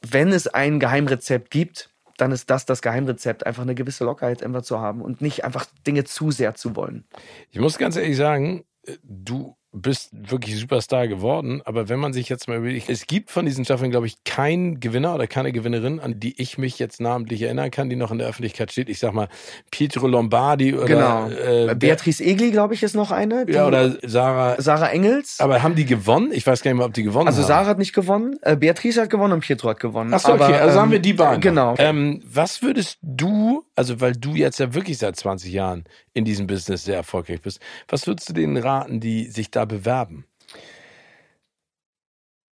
wenn 0.01 0.31
es 0.31 0.47
ein 0.47 0.79
Geheimrezept 0.79 1.51
gibt, 1.51 1.89
dann 2.17 2.31
ist 2.31 2.49
das 2.49 2.65
das 2.65 2.81
Geheimrezept, 2.81 3.45
einfach 3.45 3.63
eine 3.63 3.75
gewisse 3.75 4.05
Lockerheit 4.05 4.41
immer 4.41 4.63
zu 4.63 4.79
haben 4.79 5.01
und 5.01 5.21
nicht 5.21 5.43
einfach 5.43 5.65
Dinge 5.85 6.05
zu 6.05 6.31
sehr 6.31 6.55
zu 6.55 6.75
wollen. 6.75 7.05
Ich 7.51 7.59
muss 7.59 7.77
ganz 7.77 7.97
ehrlich 7.97 8.15
sagen, 8.15 8.65
äh, 8.83 8.97
du 9.03 9.57
bist 9.75 10.11
wirklich 10.13 10.57
Superstar 10.59 11.07
geworden. 11.07 11.61
Aber 11.65 11.89
wenn 11.89 11.99
man 11.99 12.13
sich 12.13 12.29
jetzt 12.29 12.47
mal 12.47 12.57
überlegt, 12.57 12.89
es 12.89 13.07
gibt 13.07 13.29
von 13.29 13.45
diesen 13.45 13.65
Staffeln, 13.65 13.91
glaube 13.91 14.07
ich, 14.07 14.23
keinen 14.23 14.79
Gewinner 14.79 15.13
oder 15.13 15.27
keine 15.27 15.51
Gewinnerin, 15.51 15.99
an 15.99 16.19
die 16.19 16.41
ich 16.41 16.57
mich 16.57 16.79
jetzt 16.79 17.01
namentlich 17.01 17.41
erinnern 17.41 17.71
kann, 17.71 17.89
die 17.89 17.95
noch 17.95 18.11
in 18.11 18.17
der 18.17 18.27
Öffentlichkeit 18.27 18.71
steht. 18.71 18.89
Ich 18.89 18.99
sag 18.99 19.13
mal, 19.13 19.27
Pietro 19.71 20.07
Lombardi 20.07 20.73
oder 20.73 20.85
genau. 20.85 21.29
Äh, 21.29 21.75
Beatrice 21.75 22.23
Egli, 22.23 22.51
glaube 22.51 22.73
ich, 22.73 22.83
ist 22.83 22.95
noch 22.95 23.11
eine. 23.11 23.45
ja, 23.49 23.67
oder 23.67 23.97
Sarah. 24.03 24.61
Sarah 24.61 24.89
Engels. 24.89 25.39
Aber 25.39 25.61
haben 25.61 25.75
die 25.75 25.85
gewonnen? 25.85 26.31
Ich 26.31 26.47
weiß 26.47 26.61
gar 26.61 26.71
nicht 26.71 26.77
mehr, 26.77 26.85
ob 26.85 26.93
die 26.93 27.03
gewonnen 27.03 27.27
also 27.27 27.39
haben. 27.39 27.43
Also 27.43 27.53
Sarah 27.53 27.67
hat 27.67 27.77
nicht 27.77 27.93
gewonnen, 27.93 28.37
äh, 28.41 28.55
Beatrice 28.55 29.01
hat 29.01 29.09
gewonnen 29.09 29.33
und 29.33 29.41
Pietro 29.41 29.69
hat 29.69 29.79
gewonnen. 29.79 30.13
Ach 30.13 30.19
so, 30.19 30.33
okay, 30.33 30.55
also 30.55 30.77
ähm, 30.77 30.81
haben 30.81 30.91
wir 30.91 30.99
die 30.99 31.13
beiden. 31.13 31.41
Genau. 31.41 31.75
Ähm, 31.77 32.21
was 32.25 32.61
würdest 32.61 32.97
du, 33.01 33.65
also 33.75 33.99
weil 34.01 34.13
du 34.13 34.35
jetzt 34.35 34.59
ja 34.59 34.73
wirklich 34.73 34.97
seit 34.97 35.15
20 35.15 35.51
Jahren 35.51 35.85
in 36.13 36.25
diesem 36.25 36.47
Business 36.47 36.85
sehr 36.85 36.95
erfolgreich 36.95 37.41
bist, 37.41 37.59
was 37.87 38.07
würdest 38.07 38.29
du 38.29 38.33
denen 38.33 38.57
raten, 38.57 38.99
die 38.99 39.25
sich 39.25 39.51
da 39.51 39.65
bewerben? 39.65 40.25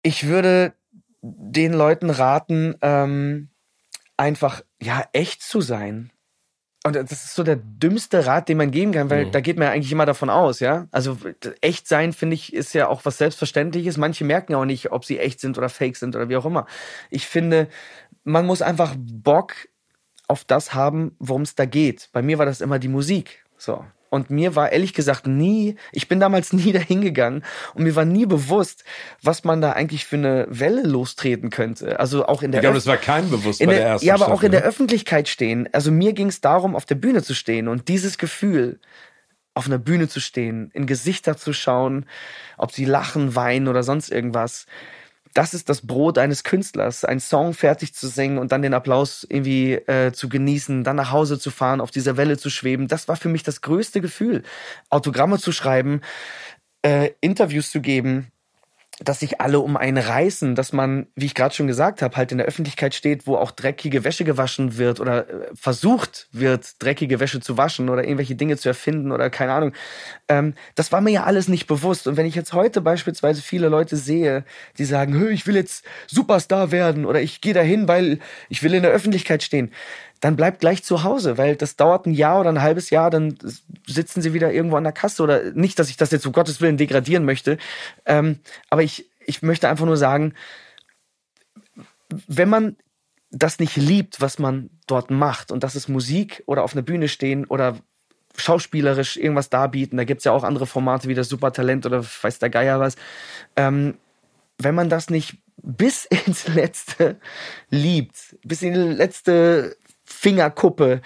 ich 0.03 0.27
würde 0.27 0.73
den 1.21 1.73
Leuten 1.73 2.09
raten, 2.09 2.75
ähm, 2.81 3.49
einfach 4.17 4.61
ja 4.81 5.05
echt 5.13 5.41
zu 5.41 5.61
sein. 5.61 6.11
Und 6.85 6.97
das 6.97 7.11
ist 7.11 7.33
so 7.33 7.43
der 7.43 7.55
dümmste 7.55 8.25
Rat, 8.25 8.49
den 8.49 8.57
man 8.57 8.69
geben 8.69 8.91
kann, 8.91 9.09
weil 9.09 9.27
mhm. 9.27 9.31
da 9.31 9.39
geht 9.39 9.57
man 9.57 9.67
ja 9.67 9.71
eigentlich 9.71 9.93
immer 9.93 10.05
davon 10.05 10.29
aus, 10.29 10.59
ja. 10.59 10.87
Also 10.91 11.17
echt 11.61 11.87
sein, 11.87 12.11
finde 12.11 12.33
ich, 12.33 12.51
ist 12.51 12.73
ja 12.73 12.89
auch 12.89 13.05
was 13.05 13.17
Selbstverständliches. 13.17 13.95
Manche 13.95 14.25
merken 14.25 14.53
auch 14.53 14.65
nicht, 14.65 14.91
ob 14.91 15.05
sie 15.05 15.17
echt 15.17 15.39
sind 15.39 15.57
oder 15.57 15.69
fake 15.69 15.95
sind 15.95 16.13
oder 16.17 16.27
wie 16.27 16.35
auch 16.35 16.45
immer. 16.45 16.67
Ich 17.09 17.25
finde, 17.25 17.69
man 18.25 18.45
muss 18.45 18.61
einfach 18.61 18.95
Bock 18.97 19.53
auf 20.27 20.43
das 20.43 20.73
haben, 20.73 21.15
worum 21.19 21.43
es 21.43 21.55
da 21.55 21.65
geht. 21.65 22.09
Bei 22.11 22.21
mir 22.21 22.37
war 22.37 22.45
das 22.45 22.61
immer 22.61 22.79
die 22.79 22.87
Musik. 22.87 23.43
So. 23.57 23.85
Und 24.09 24.29
mir 24.29 24.55
war 24.55 24.71
ehrlich 24.71 24.93
gesagt 24.93 25.25
nie, 25.25 25.75
ich 25.91 26.07
bin 26.07 26.19
damals 26.19 26.53
nie 26.53 26.71
dahin 26.71 27.01
gegangen 27.01 27.43
und 27.73 27.83
mir 27.83 27.95
war 27.95 28.05
nie 28.05 28.27
bewusst, 28.27 28.83
was 29.23 29.43
man 29.43 29.59
da 29.59 29.71
eigentlich 29.71 30.05
für 30.05 30.17
eine 30.17 30.45
Welle 30.49 30.83
lostreten 30.83 31.49
könnte. 31.49 31.99
Also 31.99 32.27
auch 32.27 32.43
in 32.43 32.51
der 32.51 32.59
Ich 32.59 32.63
glaube, 32.63 32.75
das 32.75 32.85
war 32.85 32.97
keinem 32.97 33.31
bewusst 33.31 33.59
bei 33.59 33.65
der, 33.65 33.75
der 33.75 33.87
ersten 33.87 34.05
Ja, 34.05 34.13
aber 34.13 34.25
Staffel, 34.25 34.37
auch 34.37 34.43
in 34.43 34.51
der 34.51 34.61
ne? 34.61 34.67
Öffentlichkeit 34.67 35.27
stehen. 35.27 35.67
Also 35.71 35.91
mir 35.91 36.13
ging 36.13 36.27
es 36.27 36.41
darum, 36.41 36.75
auf 36.75 36.85
der 36.85 36.93
Bühne 36.93 37.23
zu 37.23 37.33
stehen 37.33 37.67
und 37.67 37.87
dieses 37.87 38.19
Gefühl, 38.19 38.79
auf 39.55 39.65
einer 39.65 39.79
Bühne 39.79 40.07
zu 40.07 40.19
stehen, 40.19 40.69
in 40.73 40.85
Gesichter 40.85 41.35
zu 41.35 41.53
schauen, 41.53 42.05
ob 42.57 42.71
sie 42.71 42.85
lachen, 42.85 43.35
weinen 43.35 43.67
oder 43.67 43.81
sonst 43.81 44.11
irgendwas 44.11 44.67
das 45.33 45.53
ist 45.53 45.69
das 45.69 45.85
Brot 45.85 46.17
eines 46.17 46.43
Künstlers, 46.43 47.05
einen 47.05 47.19
Song 47.19 47.53
fertig 47.53 47.93
zu 47.93 48.07
singen 48.07 48.37
und 48.37 48.51
dann 48.51 48.61
den 48.61 48.73
Applaus 48.73 49.25
irgendwie 49.27 49.73
äh, 49.73 50.11
zu 50.11 50.29
genießen, 50.29 50.83
dann 50.83 50.95
nach 50.95 51.11
Hause 51.11 51.39
zu 51.39 51.51
fahren, 51.51 51.81
auf 51.81 51.91
dieser 51.91 52.17
Welle 52.17 52.37
zu 52.37 52.49
schweben. 52.49 52.87
Das 52.87 53.07
war 53.07 53.15
für 53.15 53.29
mich 53.29 53.43
das 53.43 53.61
größte 53.61 54.01
Gefühl. 54.01 54.43
Autogramme 54.89 55.39
zu 55.39 55.51
schreiben, 55.51 56.01
äh, 56.83 57.11
Interviews 57.21 57.71
zu 57.71 57.81
geben, 57.81 58.32
dass 59.03 59.19
sich 59.19 59.41
alle 59.41 59.59
um 59.59 59.77
einen 59.77 59.97
reißen, 59.97 60.55
dass 60.55 60.73
man, 60.73 61.07
wie 61.15 61.25
ich 61.25 61.35
gerade 61.35 61.53
schon 61.53 61.67
gesagt 61.67 62.01
habe, 62.01 62.15
halt 62.15 62.31
in 62.31 62.37
der 62.37 62.47
Öffentlichkeit 62.47 62.95
steht, 62.95 63.27
wo 63.27 63.35
auch 63.35 63.51
dreckige 63.51 64.03
Wäsche 64.03 64.23
gewaschen 64.23 64.77
wird 64.77 64.99
oder 64.99 65.29
äh, 65.29 65.47
versucht 65.53 66.27
wird, 66.31 66.81
dreckige 66.81 67.19
Wäsche 67.19 67.39
zu 67.39 67.57
waschen 67.57 67.89
oder 67.89 68.03
irgendwelche 68.03 68.35
Dinge 68.35 68.57
zu 68.57 68.69
erfinden 68.69 69.11
oder 69.11 69.29
keine 69.29 69.53
Ahnung. 69.53 69.73
Ähm, 70.27 70.53
das 70.75 70.91
war 70.91 71.01
mir 71.01 71.11
ja 71.11 71.23
alles 71.23 71.47
nicht 71.47 71.67
bewusst. 71.67 72.07
Und 72.07 72.17
wenn 72.17 72.25
ich 72.25 72.35
jetzt 72.35 72.53
heute 72.53 72.81
beispielsweise 72.81 73.41
viele 73.41 73.69
Leute 73.69 73.97
sehe, 73.97 74.45
die 74.77 74.85
sagen, 74.85 75.29
ich 75.31 75.45
will 75.47 75.55
jetzt 75.55 75.85
Superstar 76.07 76.71
werden 76.71 77.05
oder 77.05 77.21
ich 77.21 77.41
gehe 77.41 77.53
dahin, 77.53 77.87
weil 77.87 78.19
ich 78.49 78.63
will 78.63 78.73
in 78.73 78.83
der 78.83 78.91
Öffentlichkeit 78.91 79.43
stehen, 79.43 79.71
dann 80.23 80.37
bleibt 80.37 80.61
gleich 80.61 80.85
zu 80.85 81.03
Hause, 81.03 81.37
weil 81.37 81.57
das 81.57 81.75
dauert 81.75 82.05
ein 82.05 82.13
Jahr 82.13 82.39
oder 82.39 82.49
ein 82.49 82.61
halbes 82.61 82.91
Jahr, 82.91 83.09
dann 83.09 83.37
sitzen 83.85 84.21
sie 84.21 84.33
wieder 84.33 84.53
irgendwo 84.53 84.77
an 84.77 84.85
der 84.85 84.93
Kasse 84.93 85.21
oder 85.21 85.51
nicht, 85.51 85.77
dass 85.77 85.89
ich 85.89 85.97
das 85.97 86.11
jetzt 86.11 86.25
um 86.25 86.31
Gottes 86.31 86.61
Willen 86.61 86.77
degradieren 86.77 87.25
möchte, 87.25 87.57
ähm, 88.05 88.39
aber 88.69 88.83
ich, 88.83 89.09
ich 89.25 89.41
möchte 89.41 89.67
einfach 89.67 89.85
nur 89.85 89.97
sagen, 89.97 90.33
wenn 92.27 92.47
man 92.47 92.77
das 93.31 93.59
nicht 93.59 93.75
liebt, 93.75 94.21
was 94.21 94.39
man 94.39 94.69
dort 94.87 95.11
macht, 95.11 95.51
und 95.51 95.61
das 95.61 95.75
ist 95.75 95.89
Musik 95.89 96.41
oder 96.45 96.63
auf 96.63 96.71
einer 96.71 96.83
Bühne 96.83 97.09
stehen 97.09 97.43
oder 97.43 97.79
schauspielerisch 98.37 99.17
irgendwas 99.17 99.49
darbieten, 99.49 99.97
da 99.97 100.05
gibt's 100.05 100.23
ja 100.23 100.31
auch 100.31 100.45
andere 100.45 100.67
Formate 100.67 101.09
wie 101.09 101.15
das 101.15 101.27
Supertalent 101.27 101.85
oder 101.85 102.01
weiß 102.01 102.39
der 102.39 102.49
Geier 102.49 102.79
was, 102.79 102.95
ähm, 103.57 103.97
wenn 104.57 104.73
man 104.73 104.87
das 104.87 105.09
nicht 105.09 105.35
bis 105.61 106.05
ins 106.25 106.47
Letzte 106.47 107.19
liebt, 107.69 108.37
bis 108.45 108.61
in 108.61 108.73
die 108.73 108.79
letzte 108.79 109.75
Fingerkuppe, 110.23 111.01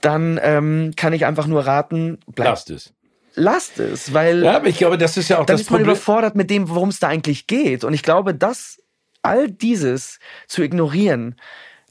dann 0.00 0.40
ähm, 0.42 0.92
kann 0.96 1.12
ich 1.12 1.26
einfach 1.26 1.46
nur 1.46 1.66
raten, 1.66 2.18
bleibt. 2.26 2.50
Lasst 2.50 2.70
es. 2.70 2.94
Lasst 3.34 3.78
es, 3.78 4.12
weil. 4.12 4.42
Ja, 4.42 4.56
aber 4.56 4.66
ich 4.66 4.78
glaube, 4.78 4.98
das 4.98 5.16
ist 5.16 5.28
ja 5.28 5.36
auch 5.38 5.46
dann 5.46 5.54
das 5.54 5.62
ist 5.62 5.70
man 5.70 5.80
Problem. 5.80 5.92
überfordert 5.96 6.34
mit 6.34 6.50
dem, 6.50 6.68
worum 6.68 6.88
es 6.88 6.98
da 6.98 7.08
eigentlich 7.08 7.46
geht. 7.46 7.84
Und 7.84 7.92
ich 7.94 8.02
glaube, 8.02 8.34
das, 8.34 8.82
all 9.22 9.50
dieses 9.50 10.18
zu 10.48 10.62
ignorieren, 10.62 11.36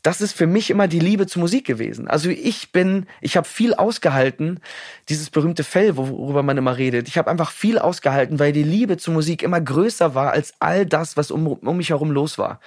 das 0.04 0.20
ist 0.20 0.34
für 0.34 0.48
mich 0.48 0.70
immer 0.70 0.88
die 0.88 1.00
Liebe 1.00 1.28
zur 1.28 1.42
Musik 1.42 1.66
gewesen. 1.66 2.08
Also 2.08 2.30
ich 2.30 2.72
bin, 2.72 3.06
ich 3.22 3.38
habe 3.38 3.48
viel 3.48 3.76
ausgehalten, 3.76 4.60
dieses 5.10 5.30
berühmte 5.30 5.64
Fell, 5.64 5.96
worüber 5.96 6.42
man 6.42 6.58
immer 6.58 6.78
redet. 6.78 7.08
Ich 7.08 7.18
habe 7.18 7.30
einfach 7.30 7.52
viel 7.52 7.78
ausgehalten, 7.78 8.40
weil 8.40 8.52
die 8.52 8.64
Liebe 8.64 8.98
zur 8.98 9.14
Musik 9.14 9.44
immer 9.44 9.62
größer 9.62 10.16
war 10.16 10.32
als 10.32 10.54
all 10.60 10.86
das, 10.86 11.18
was 11.18 11.30
um, 11.30 11.46
um 11.46 11.78
mich 11.78 11.90
herum 11.90 12.12
los 12.12 12.40
war. 12.40 12.60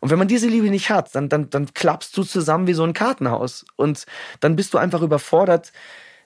Und 0.00 0.10
wenn 0.10 0.18
man 0.18 0.28
diese 0.28 0.46
Liebe 0.46 0.70
nicht 0.70 0.90
hat, 0.90 1.14
dann, 1.14 1.28
dann, 1.28 1.50
dann 1.50 1.74
klappst 1.74 2.16
du 2.16 2.22
zusammen 2.22 2.68
wie 2.68 2.74
so 2.74 2.84
ein 2.84 2.92
Kartenhaus. 2.92 3.64
Und 3.74 4.06
dann 4.38 4.54
bist 4.54 4.72
du 4.72 4.78
einfach 4.78 5.02
überfordert 5.02 5.72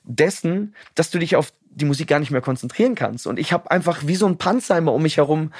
dessen, 0.02 0.74
dass 0.94 1.10
du 1.10 1.18
dich 1.18 1.36
auf 1.36 1.52
die 1.70 1.84
Musik 1.86 2.08
gar 2.08 2.18
nicht 2.18 2.32
mehr 2.32 2.40
konzentrieren 2.42 2.94
kannst. 2.94 3.26
Und 3.26 3.38
ich 3.38 3.52
habe 3.52 3.70
einfach 3.70 4.06
wie 4.06 4.16
so 4.16 4.26
ein 4.26 4.36
Panzer 4.36 4.76
immer 4.76 4.92
um 4.92 5.02
mich 5.02 5.16
herum 5.16 5.52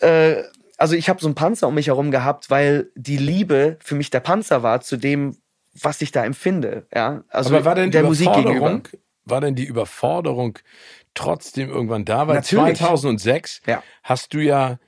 äh, 0.00 0.42
also 0.76 0.94
ich 0.94 1.08
habe 1.08 1.20
so 1.20 1.26
einen 1.26 1.34
Panzer 1.34 1.68
um 1.68 1.74
mich 1.74 1.86
herum 1.88 2.10
gehabt, 2.10 2.50
weil 2.50 2.90
die 2.94 3.16
Liebe 3.16 3.78
für 3.82 3.94
mich 3.94 4.10
der 4.10 4.20
Panzer 4.20 4.62
war 4.62 4.80
zu 4.80 4.96
dem, 4.96 5.36
was 5.80 6.00
ich 6.02 6.12
da 6.12 6.24
empfinde. 6.24 6.86
Ja, 6.94 7.22
also 7.28 7.54
Aber 7.54 7.64
war 7.64 7.74
denn 7.74 7.90
der 7.90 8.02
die 8.02 8.08
Musik 8.08 8.26
Überforderung, 8.28 8.82
gegenüber. 8.82 8.98
war 9.24 9.40
denn 9.40 9.54
die 9.54 9.64
Überforderung 9.64 10.58
trotzdem 11.14 11.68
irgendwann 11.70 12.04
da? 12.04 12.26
Weil 12.28 12.36
Natürlich. 12.36 12.78
2006 12.78 13.60
Ja. 13.66 13.82
hast 14.02 14.32
du 14.34 14.38
ja 14.38 14.78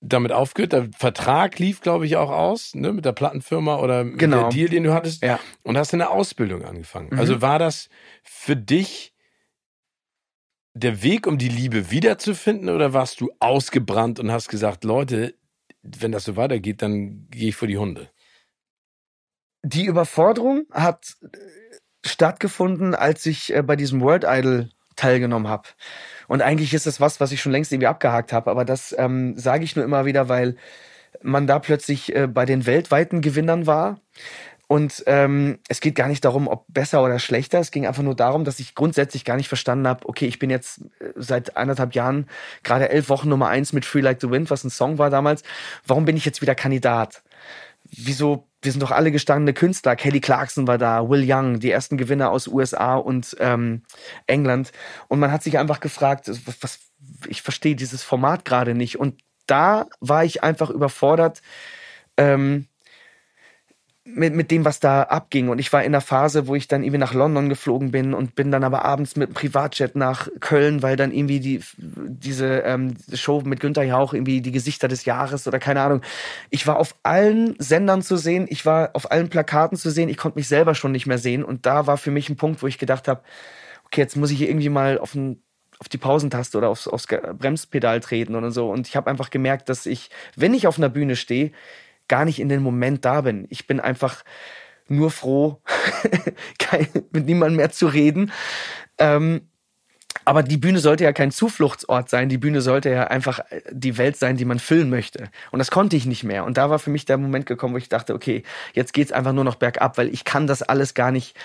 damit 0.00 0.30
aufgehört, 0.30 0.72
der 0.72 0.88
Vertrag 0.96 1.58
lief, 1.58 1.80
glaube 1.80 2.06
ich, 2.06 2.16
auch 2.16 2.30
aus, 2.30 2.74
ne, 2.74 2.92
mit 2.92 3.04
der 3.04 3.12
Plattenfirma 3.12 3.76
oder 3.76 4.04
mit 4.04 4.18
Genau. 4.18 4.42
der 4.42 4.48
Deal, 4.50 4.68
den 4.68 4.84
du 4.84 4.92
hattest, 4.94 5.22
Ja. 5.22 5.40
und 5.62 5.76
hast 5.76 5.94
eine 5.94 6.10
Ausbildung 6.10 6.64
angefangen. 6.64 7.08
Mhm. 7.12 7.18
Also 7.18 7.40
war 7.42 7.58
das 7.58 7.88
für 8.22 8.54
dich 8.56 9.12
der 10.76 11.02
Weg, 11.02 11.26
um 11.26 11.38
die 11.38 11.48
Liebe 11.48 11.90
wiederzufinden, 11.90 12.68
oder 12.68 12.92
warst 12.92 13.20
du 13.20 13.30
ausgebrannt 13.40 14.20
und 14.20 14.30
hast 14.30 14.48
gesagt, 14.48 14.84
Leute, 14.84 15.34
wenn 15.82 16.12
das 16.12 16.24
so 16.24 16.36
weitergeht, 16.36 16.82
dann 16.82 17.28
gehe 17.30 17.48
ich 17.48 17.56
vor 17.56 17.68
die 17.68 17.78
Hunde? 17.78 18.10
Die 19.62 19.86
Überforderung 19.86 20.66
hat 20.70 21.16
äh, 21.22 21.38
stattgefunden, 22.04 22.94
als 22.94 23.24
ich 23.26 23.54
äh, 23.54 23.62
bei 23.62 23.74
diesem 23.74 24.00
World 24.00 24.24
Idol 24.28 24.70
teilgenommen 24.96 25.48
habe. 25.48 25.68
Und 26.28 26.42
eigentlich 26.42 26.74
ist 26.74 26.86
das 26.86 27.00
was, 27.00 27.20
was 27.20 27.32
ich 27.32 27.40
schon 27.40 27.52
längst 27.52 27.72
irgendwie 27.72 27.86
abgehakt 27.86 28.32
habe, 28.32 28.50
aber 28.50 28.64
das 28.64 28.94
ähm, 28.98 29.36
sage 29.36 29.64
ich 29.64 29.76
nur 29.76 29.84
immer 29.84 30.04
wieder, 30.04 30.28
weil 30.28 30.56
man 31.22 31.46
da 31.46 31.58
plötzlich 31.58 32.14
äh, 32.14 32.26
bei 32.26 32.44
den 32.44 32.66
weltweiten 32.66 33.22
Gewinnern 33.22 33.66
war. 33.66 34.00
Und 34.68 35.04
ähm, 35.06 35.58
es 35.68 35.80
geht 35.80 35.94
gar 35.94 36.08
nicht 36.08 36.24
darum, 36.24 36.48
ob 36.48 36.64
besser 36.68 37.02
oder 37.02 37.20
schlechter. 37.20 37.60
Es 37.60 37.70
ging 37.70 37.86
einfach 37.86 38.02
nur 38.02 38.16
darum, 38.16 38.44
dass 38.44 38.58
ich 38.58 38.74
grundsätzlich 38.74 39.24
gar 39.24 39.36
nicht 39.36 39.46
verstanden 39.46 39.86
habe, 39.86 40.08
okay, 40.08 40.26
ich 40.26 40.40
bin 40.40 40.50
jetzt 40.50 40.80
äh, 40.98 41.12
seit 41.14 41.56
anderthalb 41.56 41.94
Jahren 41.94 42.26
gerade 42.64 42.88
elf 42.88 43.08
Wochen 43.08 43.28
Nummer 43.28 43.48
eins 43.48 43.72
mit 43.72 43.84
Free 43.84 44.00
Like 44.00 44.20
the 44.20 44.30
Wind, 44.30 44.50
was 44.50 44.64
ein 44.64 44.70
Song 44.70 44.98
war 44.98 45.08
damals. 45.08 45.44
Warum 45.86 46.04
bin 46.04 46.16
ich 46.16 46.24
jetzt 46.24 46.42
wieder 46.42 46.56
Kandidat? 46.56 47.22
Wieso? 47.84 48.48
Wir 48.62 48.72
sind 48.72 48.82
doch 48.82 48.90
alle 48.90 49.12
gestandene 49.12 49.54
Künstler. 49.54 49.94
Kelly 49.94 50.20
Clarkson 50.20 50.66
war 50.66 50.78
da, 50.78 51.08
Will 51.08 51.24
Young, 51.24 51.60
die 51.60 51.70
ersten 51.70 51.96
Gewinner 51.96 52.30
aus 52.30 52.48
USA 52.48 52.96
und 52.96 53.36
ähm, 53.38 53.82
England. 54.26 54.72
Und 55.06 55.20
man 55.20 55.30
hat 55.30 55.44
sich 55.44 55.58
einfach 55.58 55.78
gefragt, 55.78 56.28
was, 56.28 56.56
was 56.60 56.78
ich 57.28 57.42
verstehe 57.42 57.76
dieses 57.76 58.02
Format 58.02 58.44
gerade 58.44 58.74
nicht. 58.74 58.98
Und 58.98 59.20
da 59.46 59.86
war 60.00 60.24
ich 60.24 60.42
einfach 60.42 60.70
überfordert. 60.70 61.42
Ähm, 62.16 62.66
mit, 64.08 64.34
mit 64.34 64.52
dem, 64.52 64.64
was 64.64 64.78
da 64.78 65.02
abging. 65.02 65.48
Und 65.48 65.58
ich 65.58 65.72
war 65.72 65.82
in 65.82 65.92
der 65.92 66.00
Phase, 66.00 66.46
wo 66.46 66.54
ich 66.54 66.68
dann 66.68 66.84
irgendwie 66.84 66.98
nach 66.98 67.12
London 67.12 67.48
geflogen 67.48 67.90
bin 67.90 68.14
und 68.14 68.36
bin 68.36 68.52
dann 68.52 68.62
aber 68.62 68.84
abends 68.84 69.16
mit 69.16 69.30
dem 69.30 69.34
Privatjet 69.34 69.96
nach 69.96 70.28
Köln, 70.38 70.82
weil 70.82 70.96
dann 70.96 71.12
irgendwie 71.12 71.40
die, 71.40 71.60
diese 71.76 72.60
ähm, 72.60 72.94
Show 73.12 73.42
mit 73.44 73.58
Günther 73.60 73.82
Jauch 73.82 74.14
irgendwie 74.14 74.40
die 74.40 74.52
Gesichter 74.52 74.86
des 74.86 75.04
Jahres 75.04 75.48
oder 75.48 75.58
keine 75.58 75.80
Ahnung. 75.80 76.02
Ich 76.50 76.66
war 76.68 76.78
auf 76.78 76.94
allen 77.02 77.56
Sendern 77.58 78.00
zu 78.00 78.16
sehen, 78.16 78.46
ich 78.48 78.64
war 78.64 78.90
auf 78.94 79.10
allen 79.10 79.28
Plakaten 79.28 79.76
zu 79.76 79.90
sehen, 79.90 80.08
ich 80.08 80.16
konnte 80.16 80.38
mich 80.38 80.46
selber 80.46 80.76
schon 80.76 80.92
nicht 80.92 81.06
mehr 81.06 81.18
sehen. 81.18 81.42
Und 81.42 81.66
da 81.66 81.88
war 81.88 81.96
für 81.96 82.12
mich 82.12 82.28
ein 82.28 82.36
Punkt, 82.36 82.62
wo 82.62 82.68
ich 82.68 82.78
gedacht 82.78 83.08
habe, 83.08 83.22
okay, 83.86 84.00
jetzt 84.00 84.16
muss 84.16 84.30
ich 84.30 84.42
irgendwie 84.42 84.68
mal 84.68 84.98
auf 84.98 85.14
ein 85.14 85.42
auf 85.78 85.90
die 85.90 85.98
Pausentaste 85.98 86.56
oder 86.56 86.70
aufs, 86.70 86.88
aufs 86.88 87.06
Bremspedal 87.06 88.00
treten 88.00 88.34
oder 88.34 88.50
so. 88.50 88.70
Und 88.70 88.88
ich 88.88 88.96
habe 88.96 89.10
einfach 89.10 89.28
gemerkt, 89.28 89.68
dass 89.68 89.84
ich, 89.84 90.08
wenn 90.34 90.54
ich 90.54 90.66
auf 90.66 90.78
einer 90.78 90.88
Bühne 90.88 91.16
stehe, 91.16 91.52
gar 92.08 92.24
nicht 92.24 92.38
in 92.38 92.48
den 92.48 92.62
Moment 92.62 93.04
da 93.04 93.20
bin. 93.22 93.46
Ich 93.50 93.66
bin 93.66 93.80
einfach 93.80 94.24
nur 94.88 95.10
froh, 95.10 95.60
mit 97.12 97.26
niemandem 97.26 97.56
mehr 97.56 97.70
zu 97.70 97.86
reden. 97.86 98.32
Ähm, 98.98 99.42
aber 100.24 100.42
die 100.42 100.56
Bühne 100.56 100.78
sollte 100.78 101.04
ja 101.04 101.12
kein 101.12 101.30
Zufluchtsort 101.30 102.08
sein. 102.08 102.28
Die 102.28 102.38
Bühne 102.38 102.60
sollte 102.60 102.90
ja 102.90 103.04
einfach 103.04 103.40
die 103.70 103.98
Welt 103.98 104.16
sein, 104.16 104.36
die 104.36 104.44
man 104.44 104.58
füllen 104.58 104.90
möchte. 104.90 105.28
Und 105.52 105.58
das 105.58 105.70
konnte 105.70 105.96
ich 105.96 106.06
nicht 106.06 106.24
mehr. 106.24 106.44
Und 106.44 106.56
da 106.56 106.70
war 106.70 106.78
für 106.78 106.90
mich 106.90 107.04
der 107.04 107.18
Moment 107.18 107.46
gekommen, 107.46 107.74
wo 107.74 107.78
ich 107.78 107.88
dachte, 107.88 108.14
okay, 108.14 108.42
jetzt 108.72 108.92
geht's 108.92 109.12
einfach 109.12 109.32
nur 109.32 109.44
noch 109.44 109.56
bergab, 109.56 109.98
weil 109.98 110.08
ich 110.08 110.24
kann 110.24 110.46
das 110.46 110.62
alles 110.62 110.94
gar 110.94 111.12
nicht 111.12 111.36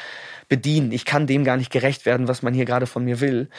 bedienen. 0.49 0.91
Ich 0.91 1.05
kann 1.05 1.27
dem 1.27 1.43
gar 1.43 1.57
nicht 1.57 1.71
gerecht 1.71 2.05
werden, 2.05 2.27
was 2.27 2.41
man 2.41 2.53
hier 2.53 2.65
gerade 2.65 2.87
von 2.87 3.05
mir 3.05 3.19
will. 3.19 3.49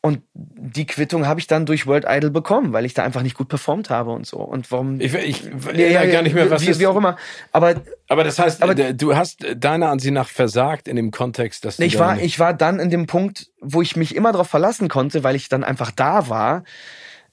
Und 0.00 0.22
die 0.34 0.86
Quittung 0.86 1.26
habe 1.26 1.40
ich 1.40 1.48
dann 1.48 1.66
durch 1.66 1.86
World 1.88 2.04
Idol 2.08 2.30
bekommen, 2.30 2.72
weil 2.72 2.84
ich 2.84 2.94
da 2.94 3.02
einfach 3.02 3.22
nicht 3.22 3.36
gut 3.36 3.48
performt 3.48 3.90
habe 3.90 4.12
und 4.12 4.26
so. 4.26 4.36
Und 4.38 4.70
warum? 4.70 5.00
Ich, 5.00 5.12
ich 5.12 5.42
ja, 5.74 5.86
ja, 5.86 6.06
gar 6.06 6.22
nicht 6.22 6.34
mehr, 6.34 6.48
was 6.50 6.62
wie, 6.62 6.78
wie 6.78 6.86
auch 6.86 6.94
immer. 6.96 7.16
Aber 7.50 7.74
aber 8.08 8.22
das 8.22 8.38
heißt, 8.38 8.62
Aber- 8.62 8.72
aber, 8.72 8.92
du 8.92 9.16
hast 9.16 9.44
deiner 9.56 9.88
Ansicht 9.90 10.14
nach 10.14 10.28
versagt 10.28 10.86
in 10.86 10.94
dem 10.94 11.10
Kontext, 11.10 11.64
dass 11.64 11.78
du 11.78 11.82
ich 11.84 11.98
war, 11.98 12.20
ich 12.20 12.38
war 12.38 12.54
dann 12.54 12.78
in 12.78 12.90
dem 12.90 13.06
Punkt, 13.08 13.48
wo 13.60 13.82
ich 13.82 13.96
mich 13.96 14.14
immer 14.14 14.30
darauf 14.30 14.48
verlassen 14.48 14.88
konnte, 14.88 15.24
weil 15.24 15.34
ich 15.34 15.48
dann 15.48 15.64
einfach 15.64 15.90
da 15.90 16.28
war. 16.28 16.62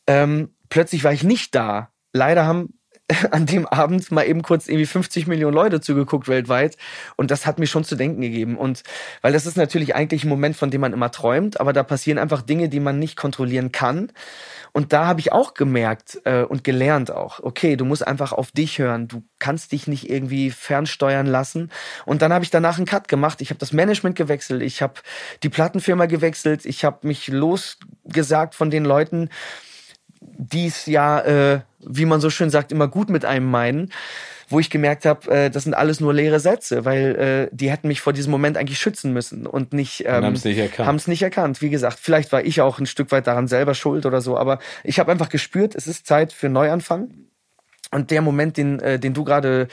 Ähm, 0.08 0.56
plötzlich 0.70 1.04
war 1.04 1.14
ich 1.14 1.24
nicht 1.24 1.54
da. 1.54 1.90
Leider 2.14 2.46
haben 2.48 2.80
an 3.32 3.46
dem 3.46 3.68
Abend 3.68 4.12
mal 4.12 4.24
eben 4.24 4.42
kurz 4.42 4.68
irgendwie 4.68 4.86
50 4.86 5.28
Millionen 5.28 5.54
Leute 5.54 5.80
zugeguckt 5.80 6.28
weltweit. 6.28 6.78
Und 7.16 7.32
das 7.32 7.46
hat 7.46 7.60
mir 7.60 7.68
schon 7.68 7.84
zu 7.84 7.96
denken 7.96 8.22
gegeben. 8.22 8.58
Und 8.58 8.84
weil 9.22 9.34
das 9.34 9.46
ist 9.46 9.58
natürlich 9.58 9.96
eigentlich 9.96 10.24
ein 10.24 10.30
Moment, 10.30 10.56
von 10.56 10.72
dem 10.72 10.82
man 10.82 10.94
immer 10.94 11.12
träumt, 11.12 11.60
aber 11.60 11.74
da 11.74 11.84
passieren 11.84 12.18
einfach 12.18 12.42
Dinge, 12.42 12.70
die 12.70 12.80
man 12.80 12.98
nicht 12.98 13.16
kontrollieren 13.16 13.72
kann. 13.72 14.12
Und 14.72 14.92
da 14.92 15.06
habe 15.06 15.20
ich 15.20 15.32
auch 15.32 15.54
gemerkt 15.54 16.20
äh, 16.26 16.42
und 16.42 16.64
gelernt 16.64 17.12
auch, 17.12 17.40
okay, 17.40 17.76
du 17.78 17.86
musst 17.86 18.06
einfach 18.06 18.34
auf 18.34 18.52
dich 18.52 18.80
hören. 18.80 19.08
Du 19.08 19.24
kannst 19.40 19.72
dich 19.72 19.88
nicht 19.88 20.10
irgendwie 20.10 20.52
fernsteuern 20.52 21.28
lassen. 21.28 21.72
Und 22.06 22.22
dann 22.22 22.34
habe 22.34 22.44
ich 22.44 22.52
danach 22.52 22.78
einen 22.78 22.86
Cut 22.86 23.08
gemacht. 23.08 23.40
Ich 23.42 23.52
habe 23.52 23.60
das 23.60 23.72
Management 23.72 24.16
gewechselt. 24.16 24.62
Ich 24.62 24.82
habe 24.82 24.96
die 25.44 25.50
Plattenfirma 25.50 26.08
gewechselt. 26.08 26.66
Ich 26.66 26.84
habe 26.84 27.08
mich 27.08 27.28
losgesagt 27.28 28.56
von 28.56 28.70
den 28.70 28.84
Leuten, 28.84 29.30
die 30.38 30.68
es 30.68 30.86
ja, 30.86 31.22
äh, 31.22 31.60
wie 31.80 32.06
man 32.06 32.22
so 32.22 32.30
schön 32.30 32.50
sagt, 32.50 32.72
immer 32.72 32.88
gut 32.88 33.10
mit 33.10 33.26
einem 33.26 33.50
meinen. 33.50 33.92
Wo 34.48 34.60
ich 34.60 34.70
gemerkt 34.70 35.06
habe, 35.06 35.28
äh, 35.32 35.50
das 35.50 35.64
sind 35.64 35.74
alles 35.74 36.00
nur 36.00 36.14
leere 36.14 36.40
Sätze, 36.40 36.86
weil 36.86 37.16
äh, 37.16 37.56
die 37.56 37.72
hätten 37.72 37.88
mich 37.88 38.02
vor 38.02 38.14
diesem 38.14 38.30
Moment 38.30 38.58
eigentlich 38.58 38.78
schützen 38.78 39.12
müssen 39.12 39.48
und 39.48 39.74
nicht 39.74 40.04
ähm, 40.06 40.24
haben's 40.24 40.46
nicht 40.46 40.60
erkannt. 40.60 40.88
haben 40.88 40.96
es 40.98 41.08
nicht 41.08 41.24
erkannt. 41.24 41.64
Wie 41.64 41.72
gesagt, 41.72 41.98
vielleicht 42.00 42.32
war 42.32 42.46
ich 42.46 42.62
auch 42.62 42.78
ein 42.78 42.86
Stück 42.86 43.12
weit 43.12 43.26
daran 43.26 43.48
selber 43.48 43.74
schuld 43.74 44.06
oder 44.06 44.22
so, 44.22 44.38
aber 44.38 44.60
ich 44.84 45.00
habe 45.00 45.12
einfach 45.12 45.30
gespürt, 45.30 45.74
es 45.74 45.88
ist 45.88 46.06
Zeit 46.06 46.32
für 46.32 46.48
Neuanfang. 46.48 47.10
Und 47.92 48.12
der 48.12 48.22
Moment, 48.22 48.58
den, 48.58 48.80
äh, 48.82 49.00
den 49.00 49.16
du 49.16 49.24
gerade 49.24 49.68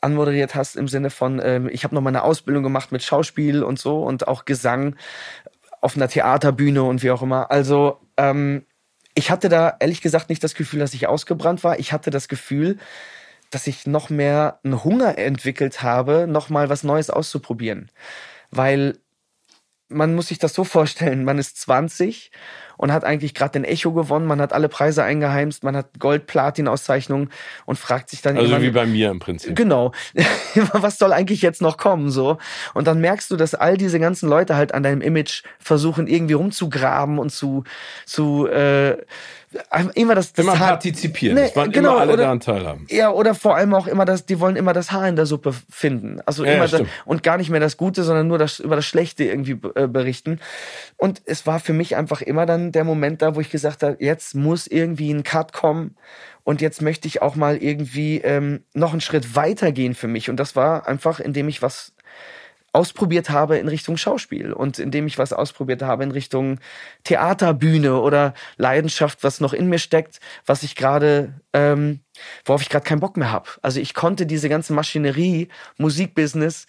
anmoderiert 0.00 0.54
hast, 0.54 0.76
im 0.76 0.88
Sinne 0.88 1.10
von, 1.10 1.40
ähm, 1.44 1.68
ich 1.70 1.84
habe 1.84 1.94
noch 1.94 2.00
mal 2.00 2.08
eine 2.08 2.22
Ausbildung 2.22 2.62
gemacht 2.62 2.92
mit 2.92 3.02
Schauspiel 3.02 3.62
und 3.62 3.78
so 3.78 4.02
und 4.02 4.28
auch 4.28 4.46
Gesang 4.46 4.96
auf 5.82 5.96
einer 5.96 6.08
Theaterbühne 6.08 6.82
und 6.82 7.02
wie 7.02 7.10
auch 7.10 7.22
immer. 7.22 7.50
Also 7.50 7.98
ähm, 8.16 8.64
ich 9.14 9.30
hatte 9.30 9.48
da 9.48 9.76
ehrlich 9.80 10.00
gesagt 10.00 10.28
nicht 10.28 10.42
das 10.42 10.54
Gefühl, 10.54 10.80
dass 10.80 10.94
ich 10.94 11.06
ausgebrannt 11.06 11.64
war. 11.64 11.78
Ich 11.78 11.92
hatte 11.92 12.10
das 12.10 12.28
Gefühl, 12.28 12.78
dass 13.50 13.66
ich 13.66 13.86
noch 13.86 14.10
mehr 14.10 14.60
einen 14.62 14.84
Hunger 14.84 15.18
entwickelt 15.18 15.82
habe, 15.82 16.26
noch 16.28 16.50
mal 16.50 16.68
was 16.68 16.84
Neues 16.84 17.10
auszuprobieren. 17.10 17.90
Weil 18.50 18.98
man 19.88 20.14
muss 20.14 20.28
sich 20.28 20.38
das 20.38 20.54
so 20.54 20.64
vorstellen, 20.64 21.24
man 21.24 21.38
ist 21.38 21.60
20 21.60 22.30
und 22.80 22.94
hat 22.94 23.04
eigentlich 23.04 23.34
gerade 23.34 23.52
den 23.52 23.64
Echo 23.64 23.92
gewonnen. 23.92 24.24
Man 24.24 24.40
hat 24.40 24.54
alle 24.54 24.70
Preise 24.70 25.04
eingeheimst, 25.04 25.64
man 25.64 25.76
hat 25.76 25.98
Gold-Platin-Auszeichnungen 25.98 27.28
und 27.66 27.78
fragt 27.78 28.08
sich 28.08 28.22
dann 28.22 28.38
Also 28.38 28.62
wie 28.62 28.70
bei 28.70 28.86
mir 28.86 29.10
im 29.10 29.18
Prinzip. 29.18 29.54
Genau. 29.54 29.92
Was 30.72 30.96
soll 30.96 31.12
eigentlich 31.12 31.42
jetzt 31.42 31.60
noch 31.60 31.76
kommen 31.76 32.10
so? 32.10 32.38
Und 32.72 32.86
dann 32.86 33.02
merkst 33.02 33.30
du, 33.30 33.36
dass 33.36 33.54
all 33.54 33.76
diese 33.76 34.00
ganzen 34.00 34.30
Leute 34.30 34.56
halt 34.56 34.72
an 34.72 34.82
deinem 34.82 35.02
Image 35.02 35.42
versuchen 35.58 36.06
irgendwie 36.06 36.32
rumzugraben 36.32 37.18
und 37.18 37.28
zu 37.28 37.64
zu 38.06 38.46
äh, 38.46 38.96
immer 39.94 40.14
das, 40.14 40.32
das 40.32 40.44
immer 40.44 40.58
Haar, 40.58 40.68
partizipieren. 40.68 41.34
Nee, 41.34 41.50
das 41.52 41.72
genau, 41.72 41.92
immer 41.92 42.00
alle 42.00 42.12
oder, 42.12 42.22
daran 42.22 42.40
teilhaben. 42.40 42.86
Ja, 42.88 43.10
oder 43.10 43.34
vor 43.34 43.56
allem 43.56 43.74
auch 43.74 43.88
immer 43.88 44.04
das, 44.04 44.24
die 44.24 44.38
wollen 44.38 44.54
immer 44.54 44.72
das 44.72 44.92
Haar 44.92 45.08
in 45.08 45.16
der 45.16 45.26
Suppe 45.26 45.52
finden. 45.68 46.20
Also 46.24 46.44
ja, 46.44 46.52
immer 46.52 46.66
ja, 46.66 46.78
das, 46.78 46.88
und 47.04 47.22
gar 47.24 47.36
nicht 47.36 47.50
mehr 47.50 47.58
das 47.58 47.76
Gute, 47.76 48.04
sondern 48.04 48.28
nur 48.28 48.38
das 48.38 48.60
über 48.60 48.76
das 48.76 48.86
Schlechte 48.86 49.24
irgendwie 49.24 49.58
äh, 49.74 49.88
berichten. 49.88 50.38
Und 50.96 51.20
es 51.24 51.46
war 51.46 51.58
für 51.58 51.72
mich 51.72 51.96
einfach 51.96 52.22
immer 52.22 52.46
dann 52.46 52.69
der 52.72 52.84
Moment 52.84 53.22
da, 53.22 53.34
wo 53.34 53.40
ich 53.40 53.50
gesagt 53.50 53.82
habe, 53.82 53.96
jetzt 54.00 54.34
muss 54.34 54.66
irgendwie 54.66 55.12
ein 55.12 55.22
Cut 55.22 55.52
kommen 55.52 55.96
und 56.44 56.60
jetzt 56.60 56.82
möchte 56.82 57.08
ich 57.08 57.22
auch 57.22 57.36
mal 57.36 57.56
irgendwie 57.56 58.18
ähm, 58.18 58.64
noch 58.74 58.92
einen 58.92 59.00
Schritt 59.00 59.36
weiter 59.36 59.72
gehen 59.72 59.94
für 59.94 60.08
mich. 60.08 60.30
Und 60.30 60.36
das 60.36 60.56
war 60.56 60.88
einfach, 60.88 61.20
indem 61.20 61.48
ich 61.48 61.62
was 61.62 61.92
ausprobiert 62.72 63.30
habe 63.30 63.58
in 63.58 63.68
Richtung 63.68 63.96
Schauspiel 63.96 64.52
und 64.52 64.78
indem 64.78 65.06
ich 65.06 65.18
was 65.18 65.32
ausprobiert 65.32 65.82
habe 65.82 66.04
in 66.04 66.12
Richtung 66.12 66.60
Theaterbühne 67.04 68.00
oder 68.00 68.34
Leidenschaft, 68.58 69.24
was 69.24 69.40
noch 69.40 69.52
in 69.52 69.68
mir 69.68 69.78
steckt, 69.78 70.20
was 70.46 70.62
ich 70.62 70.76
gerade, 70.76 71.34
ähm, 71.52 72.00
worauf 72.44 72.62
ich 72.62 72.68
gerade 72.68 72.84
keinen 72.84 73.00
Bock 73.00 73.16
mehr 73.16 73.32
habe. 73.32 73.50
Also 73.62 73.80
ich 73.80 73.94
konnte 73.94 74.24
diese 74.24 74.48
ganze 74.48 74.72
Maschinerie, 74.72 75.48
Musikbusiness, 75.78 76.66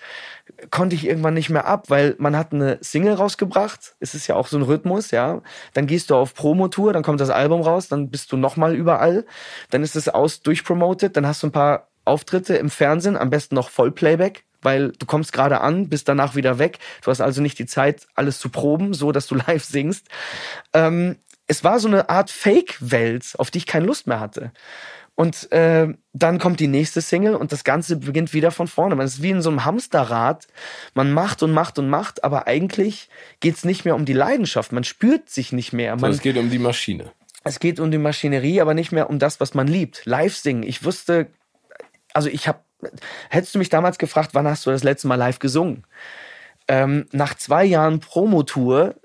konnte 0.69 0.95
ich 0.95 1.07
irgendwann 1.07 1.33
nicht 1.33 1.49
mehr 1.49 1.65
ab, 1.65 1.89
weil 1.89 2.15
man 2.19 2.37
hat 2.37 2.53
eine 2.53 2.77
Single 2.81 3.13
rausgebracht, 3.13 3.95
es 3.99 4.13
ist 4.13 4.27
ja 4.27 4.35
auch 4.35 4.47
so 4.47 4.57
ein 4.57 4.63
Rhythmus, 4.63 5.11
ja. 5.11 5.41
Dann 5.73 5.87
gehst 5.87 6.09
du 6.09 6.15
auf 6.15 6.33
Promotour, 6.33 6.93
dann 6.93 7.03
kommt 7.03 7.21
das 7.21 7.29
Album 7.29 7.61
raus, 7.61 7.87
dann 7.87 8.09
bist 8.09 8.31
du 8.31 8.37
nochmal 8.37 8.75
überall, 8.75 9.25
dann 9.69 9.83
ist 9.83 9.95
es 9.95 10.09
aus 10.09 10.41
durchpromoted, 10.41 11.15
dann 11.17 11.25
hast 11.25 11.43
du 11.43 11.47
ein 11.47 11.51
paar 11.51 11.87
Auftritte 12.05 12.55
im 12.55 12.69
Fernsehen, 12.69 13.17
am 13.17 13.29
besten 13.29 13.55
noch 13.55 13.69
Vollplayback, 13.69 14.43
weil 14.61 14.91
du 14.91 15.05
kommst 15.05 15.33
gerade 15.33 15.61
an, 15.61 15.89
bist 15.89 16.07
danach 16.07 16.35
wieder 16.35 16.59
weg. 16.59 16.79
Du 17.03 17.11
hast 17.11 17.21
also 17.21 17.41
nicht 17.41 17.59
die 17.59 17.65
Zeit, 17.65 18.07
alles 18.15 18.39
zu 18.39 18.49
proben, 18.49 18.93
so 18.93 19.11
dass 19.11 19.27
du 19.27 19.35
live 19.47 19.63
singst. 19.63 20.07
Ähm, 20.73 21.17
es 21.47 21.63
war 21.63 21.79
so 21.79 21.87
eine 21.87 22.09
Art 22.09 22.31
Fake-Welt, 22.31 23.33
auf 23.37 23.51
die 23.51 23.57
ich 23.59 23.65
keine 23.65 23.85
Lust 23.85 24.07
mehr 24.07 24.19
hatte. 24.19 24.51
Und 25.15 25.51
äh, 25.51 25.87
dann 26.13 26.39
kommt 26.39 26.59
die 26.59 26.67
nächste 26.67 27.01
Single 27.01 27.35
und 27.35 27.51
das 27.51 27.63
Ganze 27.63 27.97
beginnt 27.97 28.33
wieder 28.33 28.49
von 28.49 28.67
vorne. 28.67 28.95
Man 28.95 29.05
ist 29.05 29.21
wie 29.21 29.29
in 29.29 29.41
so 29.41 29.49
einem 29.49 29.65
Hamsterrad. 29.65 30.47
Man 30.93 31.11
macht 31.11 31.43
und 31.43 31.51
macht 31.51 31.77
und 31.77 31.89
macht, 31.89 32.23
aber 32.23 32.47
eigentlich 32.47 33.09
geht's 33.39 33.63
nicht 33.65 33.85
mehr 33.85 33.95
um 33.95 34.05
die 34.05 34.13
Leidenschaft. 34.13 34.71
Man 34.71 34.83
spürt 34.83 35.29
sich 35.29 35.51
nicht 35.51 35.73
mehr. 35.73 35.95
Man, 35.95 36.11
es 36.11 36.21
geht 36.21 36.37
um 36.37 36.49
die 36.49 36.59
Maschine. 36.59 37.11
Es 37.43 37.59
geht 37.59 37.79
um 37.79 37.91
die 37.91 37.97
Maschinerie, 37.97 38.61
aber 38.61 38.73
nicht 38.73 38.91
mehr 38.91 39.09
um 39.09 39.19
das, 39.19 39.39
was 39.39 39.53
man 39.53 39.67
liebt. 39.67 40.05
Live 40.05 40.35
singen. 40.35 40.63
Ich 40.63 40.83
wusste, 40.83 41.27
also 42.13 42.29
ich 42.29 42.47
habe 42.47 42.59
Hättest 43.29 43.55
du 43.55 43.59
mich 43.59 43.69
damals 43.69 43.97
gefragt, 43.97 44.31
wann 44.33 44.47
hast 44.47 44.65
du 44.65 44.71
das 44.71 44.83
letzte 44.83 45.07
Mal 45.07 45.15
live 45.15 45.39
gesungen? 45.39 45.83
Ähm, 46.67 47.05
nach 47.11 47.35
zwei 47.35 47.65
Jahren 47.65 47.99
Promotour 47.99 48.95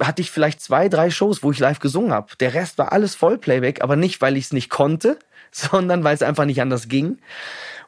hatte 0.00 0.22
ich 0.22 0.30
vielleicht 0.30 0.60
zwei, 0.60 0.88
drei 0.88 1.10
Shows, 1.10 1.42
wo 1.42 1.50
ich 1.50 1.58
live 1.58 1.78
gesungen 1.78 2.12
habe. 2.12 2.36
Der 2.40 2.54
Rest 2.54 2.78
war 2.78 2.92
alles 2.92 3.14
Vollplayback, 3.14 3.82
aber 3.82 3.96
nicht, 3.96 4.20
weil 4.20 4.36
ich 4.36 4.46
es 4.46 4.52
nicht 4.52 4.70
konnte, 4.70 5.18
sondern 5.50 6.04
weil 6.04 6.14
es 6.14 6.22
einfach 6.22 6.44
nicht 6.44 6.60
anders 6.60 6.88
ging. 6.88 7.18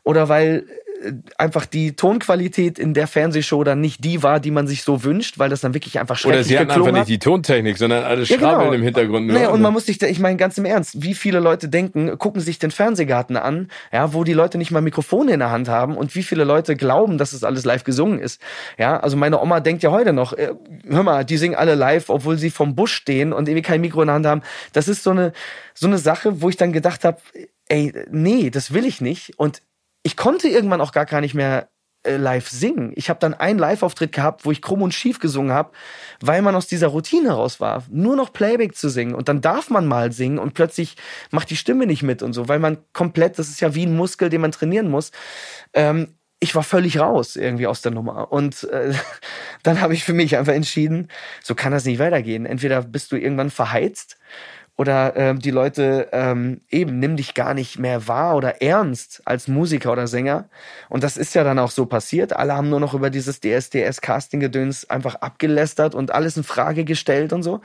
Oder 0.03 0.29
weil 0.29 0.67
einfach 1.39 1.67
die 1.67 1.95
Tonqualität 1.95 2.79
in 2.79 2.95
der 2.95 3.07
Fernsehshow 3.07 3.65
dann 3.65 3.81
nicht 3.81 4.05
die 4.05 4.23
war, 4.23 4.41
die 4.41 4.51
man 4.51 4.67
sich 4.67 4.83
so 4.83 5.05
wünscht, 5.05 5.39
weil 5.39 5.51
das 5.51 5.61
dann 5.61 5.75
wirklich 5.75 5.99
einfach 5.99 6.17
schrecklich 6.17 6.41
Oder 6.41 6.45
sie 6.45 6.59
hatten 6.59 6.71
einfach 6.71 6.93
nicht 6.93 7.09
die 7.09 7.19
Tontechnik, 7.19 7.79
sondern 7.79 8.05
alles 8.05 8.29
ja, 8.29 8.37
genau. 8.37 8.73
im 8.73 8.83
Hintergrund. 8.83 9.27
Nur. 9.27 9.39
Nee, 9.39 9.47
und 9.47 9.61
man 9.61 9.73
muss 9.73 9.87
sich, 9.87 10.01
ich 10.03 10.19
meine 10.19 10.37
ganz 10.37 10.59
im 10.59 10.65
Ernst, 10.65 11.03
wie 11.03 11.15
viele 11.15 11.41
Leute 11.41 11.69
denken, 11.69 12.19
gucken 12.19 12.41
sich 12.41 12.59
den 12.59 12.71
Fernsehgarten 12.71 13.37
an, 13.37 13.69
ja, 13.93 14.13
wo 14.13 14.25
die 14.25 14.33
Leute 14.33 14.59
nicht 14.59 14.71
mal 14.71 14.81
Mikrofone 14.81 15.33
in 15.33 15.41
der 15.41 15.51
Hand 15.51 15.69
haben 15.69 15.97
und 15.97 16.15
wie 16.15 16.23
viele 16.23 16.45
Leute 16.45 16.77
glauben, 16.77 17.19
dass 17.19 17.33
es 17.33 17.45
alles 17.45 17.65
live 17.65 17.85
gesungen 17.85 18.19
ist. 18.19 18.41
Ja, 18.79 18.99
also 18.99 19.17
meine 19.17 19.41
Oma 19.41 19.61
denkt 19.61 19.83
ja 19.83 19.91
heute 19.91 20.13
noch, 20.13 20.33
äh, 20.33 20.53
hör 20.89 21.03
mal, 21.03 21.25
die 21.25 21.37
singen 21.37 21.57
alle 21.57 21.75
live, 21.75 22.09
obwohl 22.09 22.39
sie 22.39 22.51
vom 22.51 22.75
Busch 22.75 22.95
stehen 22.95 23.33
und 23.33 23.49
irgendwie 23.49 23.63
kein 23.63 23.81
Mikro 23.81 24.03
in 24.03 24.09
der 24.09 24.15
Hand 24.15 24.27
haben. 24.27 24.43
Das 24.73 24.89
ist 24.89 25.03
so 25.03 25.11
eine, 25.11 25.33
so 25.75 25.87
eine 25.87 25.99
Sache, 25.99 26.41
wo 26.41 26.49
ich 26.49 26.57
dann 26.57 26.73
gedacht 26.73 27.05
habe, 27.05 27.19
ey, 27.69 27.93
nee, 28.11 28.51
das 28.51 28.73
will 28.73 28.85
ich 28.85 29.01
nicht. 29.01 29.39
Und 29.39 29.63
ich 30.07 30.17
konnte 30.17 30.47
irgendwann 30.47 30.81
auch 30.81 30.93
gar, 30.93 31.05
gar 31.05 31.21
nicht 31.21 31.35
mehr 31.35 31.69
äh, 32.05 32.17
live 32.17 32.49
singen. 32.49 32.93
Ich 32.95 33.11
habe 33.11 33.19
dann 33.19 33.35
einen 33.35 33.59
Live-Auftritt 33.59 34.13
gehabt, 34.13 34.45
wo 34.45 34.53
ich 34.53 34.63
krumm 34.63 34.83
und 34.83 34.95
schief 34.95 35.19
gesungen 35.19 35.51
habe, 35.51 35.73
weil 36.21 36.43
man 36.43 36.55
aus 36.55 36.69
dieser 36.69 36.87
Routine 36.87 37.33
raus 37.33 37.59
war, 37.59 37.83
nur 37.91 38.15
noch 38.15 38.33
Playback 38.33 38.77
zu 38.77 38.89
singen. 38.89 39.17
Und 39.17 39.29
dann 39.29 39.41
darf 39.41 39.69
man 39.69 39.85
mal 39.85 40.13
singen 40.13 40.39
und 40.39 40.55
plötzlich 40.55 40.95
macht 41.33 41.51
die 41.51 41.57
Stimme 41.57 41.87
nicht 41.87 42.05
mit 42.05 42.23
und 42.23 42.35
so, 42.35 42.47
weil 42.47 42.61
man 42.61 42.79
komplett, 42.93 43.37
das 43.41 43.49
ist 43.49 43.61
ja 43.61 43.75
wie 43.75 43.85
ein 43.85 43.97
Muskel, 43.97 44.29
den 44.29 44.43
man 44.43 44.53
trainieren 44.53 44.89
muss. 44.89 45.11
Ähm, 45.75 46.15
ich 46.39 46.55
war 46.55 46.63
völlig 46.63 47.01
raus 47.01 47.35
irgendwie 47.35 47.67
aus 47.67 47.83
der 47.83 47.91
Nummer. 47.91 48.31
Und 48.31 48.63
äh, 48.63 48.95
dann 49.65 49.81
habe 49.81 49.95
ich 49.95 50.05
für 50.05 50.13
mich 50.13 50.37
einfach 50.37 50.53
entschieden, 50.53 51.09
so 51.43 51.57
kann 51.57 51.73
das 51.73 51.85
nicht 51.85 51.99
weitergehen. 51.99 52.47
Entweder 52.47 52.81
bist 52.83 53.11
du 53.11 53.17
irgendwann 53.17 53.51
verheizt 53.51 54.19
oder 54.77 55.17
ähm, 55.17 55.39
die 55.39 55.51
Leute 55.51 56.09
ähm, 56.13 56.61
eben 56.71 56.99
nimm 56.99 57.17
dich 57.17 57.33
gar 57.35 57.55
nicht 57.55 57.79
mehr 57.79 58.09
wahr 58.09 58.37
oder 58.37 58.61
ernst 58.61 59.23
als 59.25 59.49
Musiker 59.49 59.93
oder 59.93 60.07
Sänger. 60.07 60.49
Und 60.91 61.03
das 61.03 61.17
ist 61.17 61.35
ja 61.35 61.45
dann 61.45 61.59
auch 61.59 61.71
so 61.71 61.87
passiert. 61.87 62.35
Alle 62.35 62.55
haben 62.55 62.69
nur 62.69 62.81
noch 62.81 62.93
über 62.93 63.09
dieses 63.09 63.41
DSDS-Casting-Gedöns 63.41 64.91
einfach 64.91 65.17
abgelästert 65.17 65.95
und 65.95 66.13
alles 66.13 66.37
in 66.37 66.45
Frage 66.45 66.85
gestellt 66.85 67.33
und 67.33 67.43
so. 67.43 67.63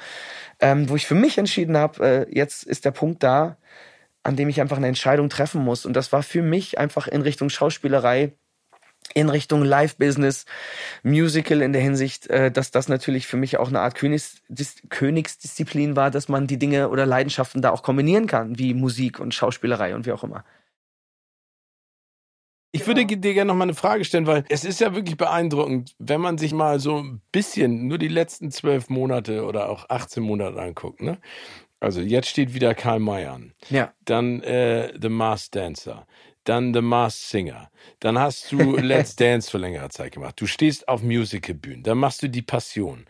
Ähm, 0.61 0.89
wo 0.89 0.95
ich 0.95 1.05
für 1.05 1.15
mich 1.15 1.37
entschieden 1.37 1.75
habe, 1.75 2.27
äh, 2.29 2.35
jetzt 2.35 2.63
ist 2.63 2.85
der 2.85 2.91
Punkt 2.91 3.23
da, 3.23 3.57
an 4.23 4.35
dem 4.37 4.49
ich 4.49 4.61
einfach 4.61 4.77
eine 4.77 4.87
Entscheidung 4.87 5.29
treffen 5.29 5.63
muss. 5.63 5.85
Und 5.85 5.93
das 5.93 6.13
war 6.13 6.23
für 6.23 6.41
mich 6.41 6.77
einfach 6.77 7.07
in 7.07 7.21
Richtung 7.21 7.49
Schauspielerei 7.49 8.33
in 9.13 9.29
Richtung 9.29 9.63
Live-Business, 9.63 10.45
Musical 11.03 11.61
in 11.61 11.73
der 11.73 11.81
Hinsicht, 11.81 12.27
äh, 12.27 12.51
dass 12.51 12.71
das 12.71 12.87
natürlich 12.87 13.27
für 13.27 13.37
mich 13.37 13.57
auch 13.57 13.67
eine 13.67 13.81
Art 13.81 13.95
Königs 13.95 14.41
Königsdisziplin 14.89 15.95
war, 15.95 16.11
dass 16.11 16.29
man 16.29 16.47
die 16.47 16.57
Dinge 16.57 16.89
oder 16.89 17.05
Leidenschaften 17.05 17.61
da 17.61 17.71
auch 17.71 17.83
kombinieren 17.83 18.27
kann, 18.27 18.57
wie 18.57 18.73
Musik 18.73 19.19
und 19.19 19.33
Schauspielerei 19.33 19.95
und 19.95 20.05
wie 20.05 20.11
auch 20.11 20.23
immer. 20.23 20.43
Ich 22.73 22.87
würde 22.87 23.05
dir 23.05 23.33
gerne 23.33 23.49
noch 23.49 23.55
mal 23.55 23.63
eine 23.63 23.73
Frage 23.73 24.05
stellen, 24.05 24.27
weil 24.27 24.45
es 24.47 24.63
ist 24.63 24.79
ja 24.79 24.95
wirklich 24.95 25.17
beeindruckend, 25.17 25.93
wenn 25.99 26.21
man 26.21 26.37
sich 26.37 26.53
mal 26.53 26.79
so 26.79 26.99
ein 26.99 27.21
bisschen 27.33 27.87
nur 27.87 27.97
die 27.97 28.07
letzten 28.07 28.49
zwölf 28.49 28.89
Monate 28.89 29.43
oder 29.43 29.67
auch 29.67 29.89
18 29.89 30.23
Monate 30.23 30.61
anguckt. 30.61 31.01
Ne? 31.01 31.17
Also 31.81 31.99
jetzt 31.99 32.29
steht 32.29 32.53
wieder 32.53 32.73
Karl 32.73 32.99
May 32.99 33.25
an. 33.25 33.53
Ja. 33.69 33.91
Dann 34.05 34.41
äh, 34.43 34.93
The 35.01 35.09
Masked 35.09 35.55
Dancer 35.55 36.07
dann 36.43 36.73
The 36.73 36.81
Masked 36.81 37.29
Singer, 37.29 37.69
dann 37.99 38.17
hast 38.17 38.51
du 38.51 38.57
Let's 38.77 39.15
Dance 39.15 39.49
für 39.49 39.57
längere 39.57 39.89
Zeit 39.89 40.13
gemacht, 40.13 40.39
du 40.39 40.47
stehst 40.47 40.87
auf 40.87 41.01
Musicalbühnen, 41.01 41.83
dann 41.83 41.97
machst 41.97 42.21
du 42.23 42.29
die 42.29 42.41
Passion. 42.41 43.05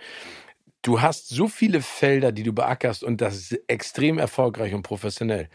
Du 0.84 1.02
hast 1.02 1.30
so 1.30 1.48
viele 1.48 1.82
Felder, 1.82 2.32
die 2.32 2.44
du 2.44 2.54
beackerst 2.54 3.04
und 3.04 3.22
das 3.22 3.36
ist 3.36 3.60
extrem 3.68 4.18
erfolgreich 4.18 4.74
und 4.74 4.82
professionell. 4.82 5.48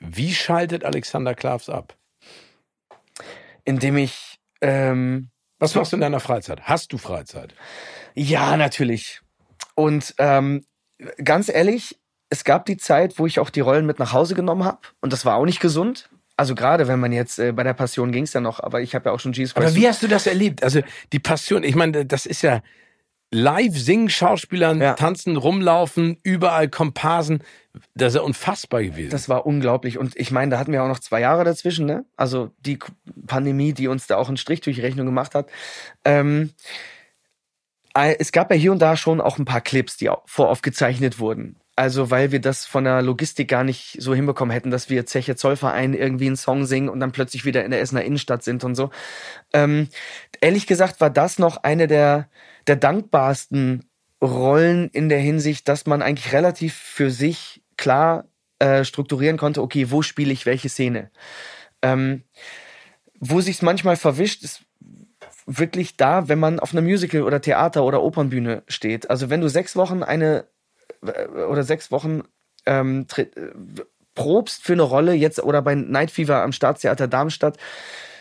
Wie 0.00 0.34
schaltet 0.34 0.84
Alexander 0.84 1.34
Klavs 1.34 1.68
ab? 1.68 1.96
Indem 3.64 3.96
ich. 3.96 4.38
Ähm, 4.60 5.30
Was 5.58 5.74
machst 5.74 5.92
du 5.92 5.96
in 5.96 6.00
deiner 6.00 6.20
Freizeit? 6.20 6.62
Hast 6.62 6.92
du 6.92 6.98
Freizeit? 6.98 7.54
Ja, 8.14 8.56
natürlich. 8.56 9.20
Und 9.74 10.14
ähm, 10.18 10.66
ganz 11.22 11.48
ehrlich, 11.48 11.98
es 12.30 12.44
gab 12.44 12.66
die 12.66 12.76
Zeit, 12.76 13.18
wo 13.18 13.26
ich 13.26 13.38
auch 13.38 13.50
die 13.50 13.60
Rollen 13.60 13.86
mit 13.86 13.98
nach 13.98 14.12
Hause 14.12 14.34
genommen 14.34 14.64
habe. 14.64 14.80
Und 15.00 15.12
das 15.12 15.24
war 15.24 15.36
auch 15.36 15.44
nicht 15.44 15.60
gesund. 15.60 16.10
Also 16.36 16.54
gerade 16.54 16.88
wenn 16.88 16.98
man 16.98 17.12
jetzt 17.12 17.38
äh, 17.38 17.52
bei 17.52 17.62
der 17.62 17.74
Passion 17.74 18.10
ging 18.10 18.24
es 18.24 18.32
ja 18.32 18.40
noch, 18.40 18.60
aber 18.60 18.80
ich 18.80 18.94
habe 18.94 19.08
ja 19.08 19.14
auch 19.14 19.20
schon 19.20 19.32
Jesus 19.32 19.54
Christ. 19.54 19.68
Aber 19.68 19.76
wie 19.76 19.86
hast 19.86 20.02
du 20.02 20.08
das 20.08 20.26
erlebt? 20.26 20.62
Also 20.62 20.80
die 21.12 21.20
Passion, 21.20 21.62
ich 21.62 21.76
meine, 21.76 22.04
das 22.04 22.26
ist 22.26 22.42
ja 22.42 22.60
live 23.30 23.76
singen, 23.76 24.08
Schauspielern, 24.08 24.80
ja. 24.80 24.94
tanzen, 24.94 25.36
rumlaufen, 25.36 26.18
überall 26.22 26.68
Komparsen. 26.68 27.42
Das 27.94 28.12
ist 28.12 28.16
ja 28.16 28.22
unfassbar 28.22 28.82
gewesen. 28.82 29.10
Das 29.10 29.28
war 29.28 29.46
unglaublich. 29.46 29.98
Und 29.98 30.16
ich 30.16 30.30
meine, 30.30 30.52
da 30.52 30.58
hatten 30.58 30.72
wir 30.72 30.82
auch 30.82 30.88
noch 30.88 31.00
zwei 31.00 31.20
Jahre 31.20 31.44
dazwischen, 31.44 31.86
ne? 31.86 32.04
Also 32.16 32.50
die 32.60 32.78
Pandemie, 33.26 33.72
die 33.72 33.88
uns 33.88 34.06
da 34.06 34.16
auch 34.16 34.28
einen 34.28 34.36
Strich 34.36 34.60
durch 34.60 34.76
die 34.76 34.82
Rechnung 34.82 35.06
gemacht 35.06 35.34
hat. 35.34 35.50
Ähm, 36.04 36.50
es 37.94 38.32
gab 38.32 38.50
ja 38.50 38.56
hier 38.56 38.72
und 38.72 38.80
da 38.80 38.96
schon 38.96 39.20
auch 39.20 39.38
ein 39.38 39.44
paar 39.44 39.60
Clips, 39.60 39.96
die 39.96 40.10
voraufgezeichnet 40.26 41.18
wurden. 41.18 41.56
Also, 41.76 42.10
weil 42.10 42.30
wir 42.30 42.40
das 42.40 42.66
von 42.66 42.84
der 42.84 43.02
Logistik 43.02 43.48
gar 43.48 43.64
nicht 43.64 43.96
so 44.00 44.14
hinbekommen 44.14 44.52
hätten, 44.52 44.70
dass 44.70 44.90
wir 44.90 45.06
Zeche 45.06 45.34
Zollverein 45.34 45.92
irgendwie 45.92 46.26
einen 46.26 46.36
Song 46.36 46.66
singen 46.66 46.88
und 46.88 47.00
dann 47.00 47.10
plötzlich 47.10 47.44
wieder 47.44 47.64
in 47.64 47.72
der 47.72 47.80
Essener 47.80 48.04
Innenstadt 48.04 48.44
sind 48.44 48.62
und 48.62 48.76
so. 48.76 48.90
Ähm, 49.52 49.88
ehrlich 50.40 50.68
gesagt 50.68 51.00
war 51.00 51.10
das 51.10 51.38
noch 51.38 51.56
eine 51.58 51.88
der, 51.88 52.28
der 52.68 52.76
dankbarsten 52.76 53.88
Rollen 54.22 54.88
in 54.90 55.08
der 55.08 55.18
Hinsicht, 55.18 55.68
dass 55.68 55.86
man 55.86 56.00
eigentlich 56.00 56.32
relativ 56.32 56.74
für 56.74 57.10
sich 57.10 57.62
klar 57.76 58.26
äh, 58.60 58.84
strukturieren 58.84 59.36
konnte, 59.36 59.60
okay, 59.60 59.90
wo 59.90 60.02
spiele 60.02 60.32
ich 60.32 60.46
welche 60.46 60.68
Szene. 60.68 61.10
Ähm, 61.82 62.22
wo 63.18 63.40
sich's 63.40 63.62
manchmal 63.62 63.96
verwischt, 63.96 64.44
ist 64.44 64.62
wirklich 65.46 65.96
da, 65.96 66.28
wenn 66.28 66.38
man 66.38 66.60
auf 66.60 66.72
einer 66.72 66.82
Musical- 66.82 67.22
oder 67.22 67.40
Theater- 67.40 67.84
oder 67.84 68.02
Opernbühne 68.02 68.62
steht. 68.68 69.10
Also 69.10 69.28
wenn 69.28 69.40
du 69.40 69.48
sechs 69.48 69.76
Wochen 69.76 70.02
eine 70.02 70.46
oder 71.48 71.62
sechs 71.64 71.90
Wochen 71.90 72.22
ähm, 72.66 73.06
äh, 73.16 73.26
probst 74.14 74.62
für 74.62 74.72
eine 74.74 74.82
Rolle 74.82 75.12
jetzt 75.14 75.42
oder 75.42 75.62
bei 75.62 75.74
Night 75.74 76.10
Fever 76.10 76.42
am 76.42 76.52
Staatstheater 76.52 77.08
Darmstadt, 77.08 77.58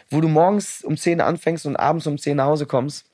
wo 0.09 0.21
du 0.21 0.27
morgens 0.27 0.84
um 0.84 0.97
10 0.97 1.21
anfängst 1.21 1.65
und 1.65 1.75
abends 1.75 2.07
um 2.07 2.17
10 2.17 2.38
nach 2.38 2.45
Hause 2.45 2.65
kommst. 2.65 3.05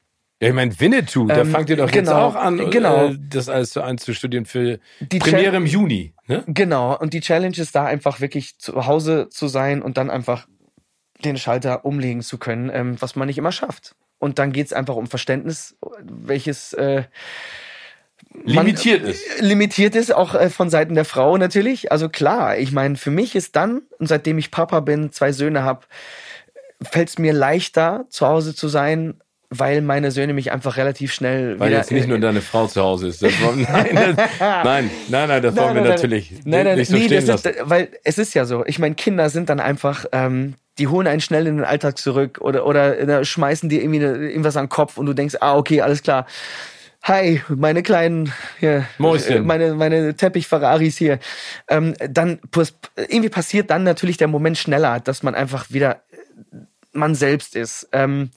Ja, 0.42 0.48
ich 0.48 0.54
meine, 0.56 0.80
Winnetou, 0.80 1.28
da 1.28 1.40
Ähm, 1.42 1.52
fangt 1.52 1.70
ihr 1.70 1.76
doch 1.76 1.92
genau, 1.92 2.28
jetzt 2.28 2.36
auch 2.36 2.42
an, 2.42 2.70
genau. 2.70 3.08
äh, 3.08 3.18
das 3.30 3.50
alles 3.50 3.74
so 3.74 3.82
einzustudieren 3.82 4.46
für 4.46 4.80
Die 5.02 5.20
Premiere 5.20 5.52
Chal- 5.52 5.56
im 5.56 5.66
Juni. 5.66 6.14
Ne? 6.28 6.44
Genau, 6.48 6.98
und 6.98 7.14
die 7.14 7.20
Challenge 7.20 7.58
ist 7.58 7.76
da 7.76 7.86
einfach 7.86 8.22
wirklich 8.22 8.58
zu 8.58 8.86
Hause 8.86 9.28
zu 9.30 9.50
sein 9.50 9.82
und 9.82 9.98
dann 9.98 10.10
einfach 10.10 10.48
den 11.26 11.38
Schalter 11.38 11.84
umlegen 11.84 12.22
zu 12.22 12.38
können, 12.38 12.72
ähm, 12.74 12.96
was 13.02 13.18
man 13.18 13.28
nicht 13.28 13.38
immer 13.38 13.52
schafft. 13.52 13.96
Und 14.18 14.40
dann 14.40 14.54
geht's 14.54 14.72
einfach 14.72 14.96
um 14.96 15.08
Verständnis, 15.08 15.76
welches 16.02 16.72
äh, 16.72 17.04
man- 18.34 18.66
Limitiert 18.66 19.04
ist. 19.04 19.42
limitiert 19.42 19.96
ist, 19.96 20.14
auch 20.14 20.36
äh, 20.36 20.50
von 20.50 20.70
Seiten 20.70 20.96
der 20.96 21.06
Frau 21.06 21.38
natürlich. 21.38 21.92
Also 21.92 22.10
klar, 22.10 22.58
ich 22.58 22.72
meine, 22.72 22.96
für 22.96 23.12
mich 23.12 23.36
ist 23.36 23.56
dann, 23.56 23.82
und 23.98 24.08
seitdem 24.08 24.38
ich 24.38 24.52
Papa 24.52 24.80
bin, 24.82 25.12
zwei 25.12 25.32
Söhne 25.32 25.64
habe, 25.64 25.82
fällt 26.82 27.10
es 27.10 27.18
mir 27.20 27.34
leichter, 27.34 28.06
zu 28.10 28.28
Hause 28.28 28.56
zu 28.56 28.68
sein, 28.70 29.16
weil 29.50 29.82
meine 29.82 30.12
Söhne 30.12 30.34
mich 30.34 30.52
einfach 30.52 30.78
relativ 30.78 31.12
schnell 31.12 31.60
Weil 31.60 31.70
wieder 31.70 31.80
jetzt 31.80 31.92
nicht 31.92 32.08
nur 32.08 32.20
deine 32.20 32.42
Frau 32.42 32.68
zu 32.68 32.82
Hause 32.84 33.08
ist. 33.08 33.24
Das 33.24 33.34
wollen, 33.42 33.62
nein, 33.72 33.96
das, 33.96 34.30
nein, 34.40 34.90
nein, 35.10 35.28
nein, 35.28 35.42
das 35.42 35.56
wollen 35.58 35.74
wir 35.76 35.82
natürlich 35.82 36.32
nein, 36.46 36.66
nein, 36.66 36.78
nicht 36.78 36.90
so 36.90 36.96
nee, 36.98 37.06
stehen 37.06 37.26
das 37.26 37.44
lassen. 37.44 37.58
ist, 37.58 37.70
weil 37.70 37.90
es 38.04 38.20
ist 38.20 38.36
ja 38.36 38.46
so. 38.46 38.64
Ich 38.68 38.78
meine, 38.78 38.94
Kinder 38.94 39.30
sind 39.32 39.50
dann 39.50 39.60
einfach, 39.60 40.06
ähm, 40.12 40.54
die 40.78 40.88
holen 40.88 41.08
einen 41.08 41.20
schnell 41.20 41.48
in 41.48 41.58
den 41.58 41.66
Alltag 41.66 41.98
zurück 41.98 42.38
oder 42.42 42.66
oder 42.68 43.00
äh, 43.00 43.26
schmeißen 43.26 43.70
dir 43.70 43.82
irgendwie 43.82 44.06
eine, 44.06 44.30
irgendwas 44.30 44.56
an 44.56 44.66
den 44.66 44.70
Kopf 44.70 44.98
und 45.00 45.08
du 45.08 45.14
denkst, 45.14 45.36
ah 45.42 45.58
okay, 45.58 45.82
alles 45.82 46.04
klar. 46.04 46.28
Hi, 47.04 47.42
meine 47.48 47.82
kleinen, 47.82 48.32
hier, 48.60 48.86
Mäuschen. 48.98 49.38
äh, 49.38 49.42
meine 49.42 49.74
meine 49.74 50.16
Teppich-Ferraris 50.16 50.98
hier. 50.98 51.20
Ähm, 51.70 51.96
dann 52.10 52.40
irgendwie 52.98 53.30
passiert 53.30 53.70
dann 53.70 53.84
natürlich 53.84 54.18
der 54.18 54.28
Moment 54.28 54.58
schneller, 54.58 55.00
dass 55.00 55.24
man 55.24 55.34
einfach 55.34 55.72
wieder 55.72 56.02
äh, 56.12 56.58
man 56.92 57.16
selbst 57.16 57.56
ist. 57.56 57.88
Ähm, 57.94 58.32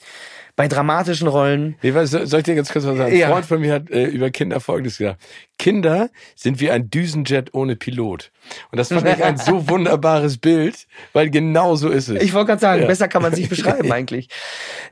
bei 0.54 0.68
dramatischen 0.68 1.28
Rollen 1.28 1.76
Nee, 1.80 1.94
was, 1.94 2.10
soll 2.10 2.40
ich 2.40 2.44
dir 2.44 2.54
ganz 2.54 2.70
kurz 2.70 2.84
was 2.84 2.98
sagen? 2.98 3.10
Ein 3.12 3.18
Ja. 3.18 3.28
Freund 3.30 3.46
von 3.46 3.60
mir 3.62 3.72
hat 3.72 3.90
äh, 3.90 4.04
über 4.04 4.30
Kinder 4.30 4.60
Folgendes 4.60 4.98
gesagt. 4.98 5.20
Kinder 5.58 6.10
sind 6.36 6.60
wie 6.60 6.70
ein 6.70 6.90
Düsenjet 6.90 7.54
ohne 7.54 7.74
Pilot. 7.74 8.30
Und 8.70 8.76
das 8.78 8.88
fand 8.88 9.08
ich 9.08 9.24
ein 9.24 9.38
so 9.38 9.68
wunderbares 9.70 10.36
Bild, 10.36 10.86
weil 11.14 11.30
genau 11.30 11.74
so 11.74 11.88
ist 11.88 12.08
es. 12.10 12.22
Ich 12.22 12.34
wollte 12.34 12.48
gerade 12.48 12.60
sagen, 12.60 12.82
Ja. 12.82 12.86
besser 12.88 13.08
kann 13.08 13.22
man 13.22 13.32
es 13.32 13.38
nicht 13.38 13.48
beschreiben 13.50 13.90
eigentlich. 13.90 14.28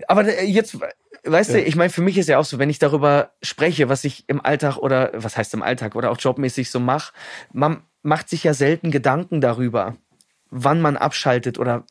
Aber 0.09 0.25
äh, 0.27 0.45
jetzt, 0.47 0.79
weißt 1.25 1.55
du, 1.55 1.61
ich 1.61 1.77
meine, 1.77 1.91
für 1.91 2.03
mich 2.03 2.19
ist 2.19 2.29
ja 2.29 2.39
auch 2.39 2.45
so, 2.45 2.59
wenn 2.59 2.71
ich 2.71 2.79
darüber 2.79 3.33
spreche, 3.43 3.89
was 3.89 4.05
ich 4.05 4.25
im 4.29 4.45
Alltag 4.45 4.77
oder 4.77 5.11
was 5.15 5.37
heißt 5.37 5.55
im 5.55 5.63
Alltag 5.63 5.95
oder 5.95 6.11
auch 6.11 6.19
jobmäßig 6.19 6.71
so 6.71 6.81
mache, 6.81 7.13
man 7.53 7.83
macht 8.03 8.29
sich 8.29 8.45
ja 8.45 8.55
selten 8.55 8.91
Gedanken 8.91 9.41
darüber, 9.41 9.97
wann 10.51 10.81
man 10.81 10.97
abschaltet 10.97 11.59
oder 11.59 11.85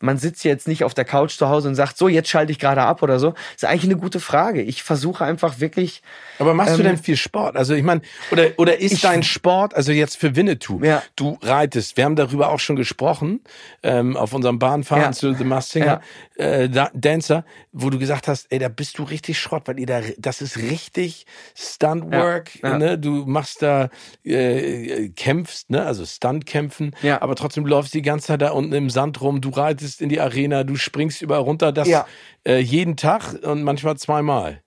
man 0.00 0.16
sitzt 0.18 0.44
jetzt 0.44 0.66
nicht 0.68 0.84
auf 0.84 0.94
der 0.94 1.04
Couch 1.04 1.36
zu 1.36 1.48
Hause 1.48 1.68
und 1.68 1.74
sagt, 1.74 1.98
so, 1.98 2.08
jetzt 2.08 2.28
schalte 2.28 2.50
ich 2.52 2.58
gerade 2.58 2.82
ab 2.82 3.02
oder 3.02 3.18
so. 3.18 3.34
ist 3.54 3.64
eigentlich 3.64 3.84
eine 3.84 3.96
gute 4.00 4.20
Frage. 4.20 4.62
Ich 4.62 4.82
versuche 4.82 5.24
einfach 5.24 5.60
wirklich, 5.60 6.02
Aber 6.38 6.54
machst 6.54 6.74
du 6.74 6.80
Ähm, 6.80 6.84
denn 6.88 6.98
viel 6.98 7.16
Sport? 7.16 7.56
Also 7.56 7.74
ich 7.74 7.82
meine, 7.82 8.00
oder 8.30 8.48
oder 8.56 8.78
ist 8.80 8.92
ich- 8.92 9.00
dein 9.02 9.22
Sport, 9.22 9.74
also 9.74 9.92
jetzt 9.92 10.16
für 10.16 10.34
Winnetou, 10.36 10.82
Ja. 10.82 11.02
du 11.16 11.38
reitest, 11.42 11.96
wir 11.96 12.04
haben 12.04 12.16
darüber 12.16 12.48
auch 12.50 12.60
schon 12.60 12.76
gesprochen, 12.76 13.40
ähm, 13.82 14.16
auf 14.16 14.32
unserem 14.32 14.58
Bahnfahren 14.58 15.02
Ja. 15.02 15.12
zu 15.12 15.34
The 15.34 15.44
Masked 15.44 15.72
Singer, 15.72 16.00
äh, 16.36 16.68
da, 16.68 16.90
Dancer, 16.94 17.44
wo 17.72 17.90
du 17.90 17.98
gesagt 17.98 18.28
hast, 18.28 18.46
ey, 18.50 18.58
da 18.58 18.68
bist 18.68 18.98
du 18.98 19.02
richtig 19.02 19.38
Schrott, 19.38 19.62
weil 19.66 19.78
ihr 19.78 19.86
da, 19.86 20.00
das 20.18 20.40
ist 20.40 20.56
richtig 20.58 21.26
Stuntwork, 21.54 22.62
Ja, 22.62 22.70
ja. 22.70 22.78
ne? 22.78 22.98
Du 22.98 23.24
machst 23.26 23.60
da, 23.62 23.90
äh, 24.24 25.08
kämpfst, 25.10 25.70
ne? 25.70 25.84
Also 25.84 26.04
Stuntkämpfen, 26.06 26.94
Ja. 27.02 27.20
aber 27.22 27.34
trotzdem 27.36 27.66
läufst 27.66 27.92
die 27.94 28.02
ganze 28.06 28.28
Zeit 28.28 28.40
da 28.42 28.50
unten 28.52 28.72
im 28.72 28.88
Sand 28.90 29.20
rum, 29.20 29.40
du 29.42 29.50
reitest 29.50 30.00
in 30.00 30.08
die 30.08 30.20
Arena, 30.20 30.64
du 30.64 30.76
springst 30.76 31.20
überall 31.22 31.42
runter, 31.42 31.70
das 31.72 31.88
Ja. 31.88 32.06
äh, 32.46 32.58
jeden 32.58 32.96
Tag 32.96 33.34
und 33.44 33.62
manchmal 33.62 33.96
zweimal. 33.98 34.62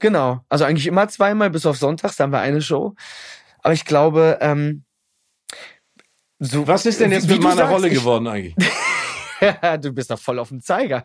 genau, 0.00 0.40
also 0.48 0.64
eigentlich 0.64 0.86
immer 0.86 1.06
zweimal, 1.08 1.50
bis 1.50 1.66
auf 1.66 1.76
Sonntags, 1.76 2.16
da 2.16 2.24
haben 2.24 2.32
wir 2.32 2.40
eine 2.40 2.60
Show. 2.62 2.94
Aber 3.62 3.74
ich 3.74 3.84
glaube, 3.84 4.38
ähm, 4.40 4.84
so, 6.38 6.66
Was 6.66 6.86
ist 6.86 7.00
denn 7.00 7.12
jetzt 7.12 7.28
mit 7.28 7.42
meiner 7.42 7.56
sagst, 7.56 7.72
Rolle 7.72 7.90
geworden 7.90 8.26
eigentlich? 8.26 8.54
du 9.82 9.92
bist 9.92 10.10
doch 10.10 10.18
voll 10.18 10.38
auf 10.38 10.48
dem 10.48 10.62
Zeiger. 10.62 11.04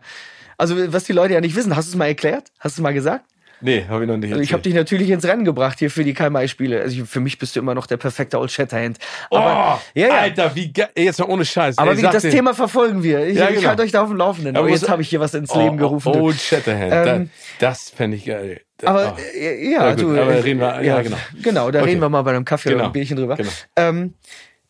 Also, 0.56 0.92
was 0.92 1.04
die 1.04 1.12
Leute 1.12 1.34
ja 1.34 1.40
nicht 1.42 1.54
wissen, 1.54 1.76
hast 1.76 1.88
du 1.88 1.90
es 1.90 1.96
mal 1.96 2.06
erklärt? 2.06 2.52
Hast 2.58 2.78
du 2.78 2.80
es 2.80 2.82
mal 2.82 2.94
gesagt? 2.94 3.30
Nee, 3.60 3.86
habe 3.88 4.04
ich 4.04 4.08
noch 4.08 4.16
nicht 4.18 4.30
Also 4.32 4.42
ich 4.42 4.50
habe 4.52 4.58
erzählt. 4.60 4.66
dich 4.66 4.74
natürlich 4.74 5.10
ins 5.10 5.24
Rennen 5.24 5.44
gebracht 5.44 5.78
hier 5.78 5.90
für 5.90 6.04
die 6.04 6.12
Karl-May-Spiele. 6.12 6.80
Also 6.82 7.02
ich- 7.02 7.08
für 7.08 7.20
mich 7.20 7.38
bist 7.38 7.56
du 7.56 7.60
immer 7.60 7.74
noch 7.74 7.86
der 7.86 7.96
perfekte 7.96 8.38
Old 8.38 8.50
Shatterhand. 8.50 8.98
Aber, 9.30 9.78
oh, 9.78 9.98
ja, 9.98 10.08
ja. 10.08 10.14
Alter, 10.18 10.54
wie 10.54 10.72
geil. 10.72 10.88
Jetzt 10.96 11.18
mal 11.20 11.26
ohne 11.28 11.44
Scheiß. 11.44 11.78
aber 11.78 11.92
Ey, 11.92 11.98
wie, 11.98 12.02
das 12.02 12.22
den- 12.22 12.32
Thema 12.32 12.52
verfolgen 12.54 13.02
wir. 13.02 13.26
Ich, 13.26 13.36
Ja, 13.38 13.48
ich 13.48 13.56
genau. 13.56 13.68
halte 13.68 13.82
euch 13.82 13.92
da 13.92 14.02
auf 14.02 14.08
dem 14.08 14.18
Laufenden. 14.18 14.56
Aber 14.56 14.64
Aber 14.64 14.70
muss- 14.70 14.80
jetzt 14.82 14.90
habe 14.90 15.00
ich 15.02 15.08
hier 15.08 15.20
was 15.20 15.32
ins 15.34 15.50
Oh, 15.50 15.58
Leben 15.58 15.78
gerufen. 15.78 16.12
du. 16.12 16.18
Old 16.20 16.38
Shatterhand. 16.40 16.92
Ähm, 17.08 17.30
da, 17.58 17.68
das 17.70 17.90
fände 17.90 18.16
ich 18.18 18.26
geil. 18.26 18.60
Aber 18.84 19.16
oh. 19.16 19.38
Ja, 19.40 19.50
ja, 19.52 19.90
gut, 19.94 20.02
du, 20.02 20.10
aber 20.20 20.34
äh, 20.34 20.40
reden 20.40 20.60
wir- 20.60 20.82
ja, 20.82 21.00
genau. 21.00 21.16
Genau, 21.42 21.70
da 21.70 21.78
Okay. 21.80 21.88
reden 21.88 22.00
wir 22.02 22.08
mal 22.10 22.22
bei 22.22 22.32
einem 22.32 22.44
Kaffee 22.44 22.68
oder 22.68 22.76
Genau, 22.76 22.84
einem 22.84 22.92
Bierchen 22.92 23.16
drüber. 23.16 23.36
genau. 23.36 23.48
Ähm, 23.76 24.14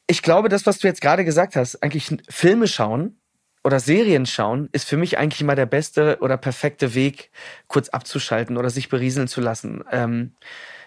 ich 0.07 0.23
glaube, 0.23 0.49
das, 0.49 0.65
was 0.65 0.79
du 0.79 0.87
jetzt 0.87 1.01
gerade 1.01 1.25
gesagt 1.25 1.57
hast, 1.57 1.83
eigentlich 1.83 2.09
Filme 2.29 2.69
schauen 2.69 3.19
oder 3.67 3.81
Serien 3.81 4.27
schauen, 4.27 4.69
ist 4.71 4.89
für 4.89 4.97
mich 4.97 5.19
eigentlich 5.19 5.41
immer 5.41 5.57
der 5.57 5.67
beste 5.67 6.19
oder 6.21 6.37
perfekte 6.37 6.95
Weg, 6.95 7.31
kurz 7.67 7.89
abzuschalten 7.89 8.57
oder 8.57 8.71
sich 8.71 8.89
berieseln 8.89 9.27
zu 9.27 9.41
lassen. 9.41 9.83
Ähm, 9.91 10.35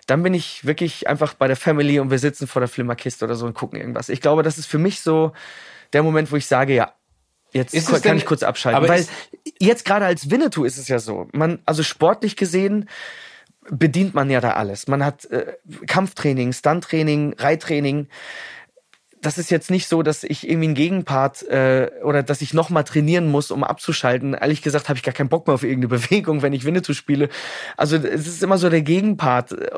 dann 0.07 0.23
bin 0.23 0.33
ich 0.33 0.65
wirklich 0.65 1.09
einfach 1.09 1.33
bei 1.33 1.47
der 1.47 1.57
Family 1.57 1.99
und 1.99 2.09
wir 2.09 2.19
sitzen 2.19 2.47
vor 2.47 2.61
der 2.61 2.69
Flimmerkiste 2.69 3.25
oder 3.25 3.35
so 3.35 3.45
und 3.45 3.53
gucken 3.53 3.77
irgendwas. 3.77 4.07
Ich 4.07 4.21
glaube, 4.21 4.43
das 4.43 4.57
ist 4.57 4.65
für 4.65 4.77
mich 4.77 5.01
so 5.01 5.33
der 5.91 6.03
Moment, 6.03 6.31
wo 6.31 6.37
ich 6.37 6.45
sage, 6.45 6.73
ja, 6.73 6.93
jetzt 7.51 7.73
kann 7.87 8.01
denn- 8.01 8.17
ich 8.17 8.25
kurz 8.25 8.43
abschalten. 8.43 8.77
aber 8.77 8.87
Weil 8.87 9.05
jetzt 9.59 9.83
gerade 9.83 10.05
als 10.05 10.31
Winnetou 10.31 10.63
ist 10.63 10.77
es 10.77 10.87
ja 10.87 10.99
so. 10.99 11.27
Man, 11.33 11.59
also 11.65 11.83
sportlich 11.83 12.37
gesehen, 12.37 12.87
bedient 13.69 14.13
man 14.15 14.29
ja 14.29 14.39
da 14.39 14.51
alles. 14.53 14.87
Man 14.87 15.03
hat 15.03 15.25
äh, 15.25 15.53
Kampftraining, 15.85 16.53
Stunttraining, 16.53 17.35
Reittraining. 17.37 18.07
Das 19.21 19.37
ist 19.37 19.51
jetzt 19.51 19.69
nicht 19.69 19.87
so, 19.87 20.01
dass 20.01 20.23
ich 20.23 20.47
irgendwie 20.47 20.67
einen 20.67 20.75
Gegenpart 20.75 21.43
äh, 21.43 21.91
oder 22.03 22.23
dass 22.23 22.41
ich 22.41 22.53
nochmal 22.53 22.85
trainieren 22.85 23.29
muss, 23.29 23.51
um 23.51 23.63
abzuschalten. 23.63 24.33
Ehrlich 24.33 24.61
gesagt 24.61 24.87
habe 24.87 24.97
ich 24.97 25.03
gar 25.03 25.13
keinen 25.13 25.29
Bock 25.29 25.45
mehr 25.47 25.55
auf 25.55 25.63
irgendeine 25.63 25.87
Bewegung, 25.99 26.41
wenn 26.41 26.53
ich 26.53 26.63
Winnetou 26.63 26.93
spiele. 26.93 27.29
Also 27.75 27.97
es 27.97 28.27
ist 28.27 28.43
immer 28.43 28.57
so 28.57 28.69
der 28.69 28.81
Gegenpart, 28.81 29.51
äh, 29.51 29.69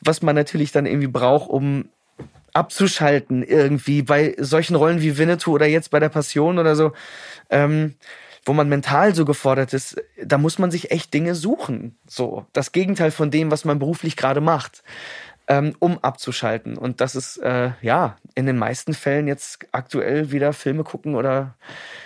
was 0.00 0.22
man 0.22 0.34
natürlich 0.34 0.72
dann 0.72 0.86
irgendwie 0.86 1.08
braucht, 1.08 1.48
um 1.48 1.88
abzuschalten 2.54 3.42
irgendwie 3.42 4.02
bei 4.02 4.34
solchen 4.38 4.76
Rollen 4.76 5.02
wie 5.02 5.18
Winnetou 5.18 5.52
oder 5.52 5.66
jetzt 5.66 5.90
bei 5.90 6.00
der 6.00 6.08
Passion 6.08 6.58
oder 6.58 6.76
so, 6.76 6.92
ähm, 7.50 7.94
wo 8.46 8.52
man 8.52 8.68
mental 8.68 9.14
so 9.14 9.24
gefordert 9.24 9.72
ist, 9.72 9.96
da 10.22 10.38
muss 10.38 10.58
man 10.58 10.70
sich 10.70 10.90
echt 10.90 11.12
Dinge 11.12 11.34
suchen. 11.34 11.96
So 12.06 12.46
das 12.52 12.72
Gegenteil 12.72 13.10
von 13.10 13.30
dem, 13.30 13.50
was 13.50 13.64
man 13.64 13.78
beruflich 13.78 14.16
gerade 14.16 14.40
macht, 14.40 14.82
ähm, 15.48 15.74
um 15.78 15.98
abzuschalten. 15.98 16.78
Und 16.78 17.00
das 17.00 17.14
ist 17.14 17.36
äh, 17.38 17.70
ja 17.82 18.16
in 18.34 18.46
den 18.46 18.56
meisten 18.56 18.94
Fällen 18.94 19.28
jetzt 19.28 19.58
aktuell 19.72 20.30
wieder 20.32 20.52
Filme 20.52 20.84
gucken 20.84 21.14
oder 21.14 21.54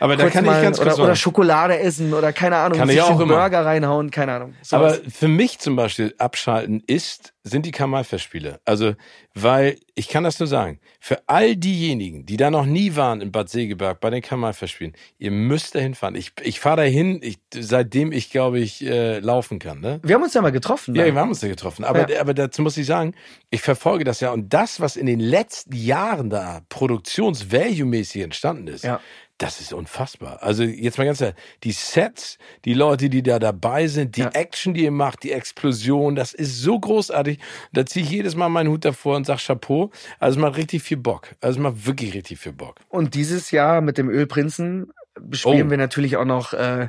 Aber 0.00 0.16
da 0.16 0.28
kann 0.28 0.44
ich 0.44 0.50
mal- 0.50 0.62
ganz 0.62 0.78
kurz 0.78 0.86
oder, 0.88 0.94
oder 0.96 1.06
sagen. 1.06 1.16
Schokolade 1.16 1.78
essen 1.78 2.14
oder 2.14 2.32
keine 2.32 2.56
Ahnung, 2.56 2.78
Kann 2.78 2.88
ich 2.88 2.94
sich 2.96 3.02
auch 3.02 3.10
einen 3.12 3.20
immer. 3.22 3.36
Burger 3.36 3.64
reinhauen, 3.64 4.10
keine 4.10 4.32
Ahnung. 4.32 4.54
Aber 4.72 4.90
Sowas. 4.94 5.12
für 5.14 5.28
mich 5.28 5.58
zum 5.60 5.76
Beispiel 5.76 6.14
abschalten 6.18 6.82
ist, 6.86 7.32
sind 7.48 7.66
die 7.66 7.70
Kamalfestspiele. 7.70 8.60
Also, 8.64 8.94
weil, 9.34 9.78
ich 9.94 10.08
kann 10.08 10.24
das 10.24 10.38
nur 10.38 10.46
sagen, 10.46 10.80
für 11.00 11.18
all 11.26 11.56
diejenigen, 11.56 12.24
die 12.26 12.36
da 12.36 12.50
noch 12.50 12.66
nie 12.66 12.94
waren 12.96 13.20
in 13.20 13.32
Bad 13.32 13.48
Segeberg 13.48 14.00
bei 14.00 14.10
den 14.10 14.22
Kamalfestspielen, 14.22 14.94
ihr 15.18 15.30
müsst 15.30 15.74
dahin 15.74 15.94
fahren. 15.94 16.14
Ich, 16.14 16.32
ich 16.42 16.60
fahre 16.60 16.78
dahin, 16.78 17.20
ich, 17.22 17.38
seitdem 17.54 18.12
ich, 18.12 18.30
glaube 18.30 18.60
ich, 18.60 18.84
äh, 18.84 19.18
laufen 19.18 19.58
kann. 19.58 19.80
Ne? 19.80 20.00
wir 20.02 20.14
haben 20.14 20.22
uns 20.22 20.34
ja 20.34 20.42
mal 20.42 20.52
getroffen. 20.52 20.94
Ja, 20.94 21.04
da. 21.06 21.14
wir 21.14 21.20
haben 21.20 21.30
uns 21.30 21.42
ja 21.42 21.48
getroffen. 21.48 21.84
Aber, 21.84 22.08
Ja. 22.08 22.20
aber 22.20 22.34
dazu 22.34 22.62
muss 22.62 22.76
ich 22.76 22.86
sagen, 22.86 23.14
ich 23.50 23.60
verfolge 23.62 24.04
das 24.04 24.20
ja. 24.20 24.30
Und 24.32 24.52
das, 24.54 24.80
was 24.80 24.96
in 24.96 25.06
den 25.06 25.20
letzten 25.20 25.74
Jahren 25.74 26.30
da 26.30 26.60
produktions-value-mäßig 26.68 28.22
entstanden 28.22 28.68
ist, 28.68 28.84
Ja. 28.84 29.00
Das 29.38 29.60
ist 29.60 29.72
unfassbar. 29.72 30.42
Also 30.42 30.64
jetzt 30.64 30.98
mal 30.98 31.04
ganz 31.04 31.20
ehrlich, 31.20 31.36
die 31.62 31.70
Sets, 31.72 32.38
die 32.64 32.74
Leute, 32.74 33.08
die 33.08 33.22
da 33.22 33.38
dabei 33.38 33.86
sind, 33.86 34.16
die 34.16 34.22
Ja. 34.22 34.30
Action, 34.30 34.74
die 34.74 34.82
ihr 34.84 34.90
macht, 34.90 35.22
die 35.22 35.30
Explosion, 35.32 36.16
das 36.16 36.34
ist 36.34 36.60
so 36.60 36.78
großartig. 36.78 37.38
Da 37.72 37.86
ziehe 37.86 38.04
ich 38.04 38.10
jedes 38.10 38.34
Mal 38.34 38.48
meinen 38.48 38.68
Hut 38.68 38.84
davor 38.84 39.16
und 39.16 39.26
sag 39.26 39.38
Chapeau. 39.38 39.90
Also 40.18 40.38
es 40.38 40.42
macht 40.42 40.56
richtig 40.56 40.82
viel 40.82 40.96
Bock. 40.96 41.34
Also 41.40 41.58
es 41.58 41.62
macht 41.62 41.86
wirklich 41.86 42.14
richtig 42.14 42.38
viel 42.40 42.52
Bock. 42.52 42.76
Und 42.88 43.14
dieses 43.14 43.50
Jahr 43.52 43.80
mit 43.80 43.96
dem 43.96 44.08
Ölprinzen 44.10 44.92
bespielen 45.20 45.66
Oh. 45.66 45.70
wir 45.70 45.78
natürlich 45.78 46.16
auch 46.16 46.24
noch 46.24 46.52
äh, 46.52 46.88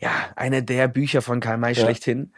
ja 0.00 0.10
eine 0.36 0.62
der 0.62 0.86
Bücher 0.88 1.22
von 1.22 1.40
Karl 1.40 1.56
May 1.58 1.72
Ja. 1.74 1.82
schlechthin. 1.84 2.32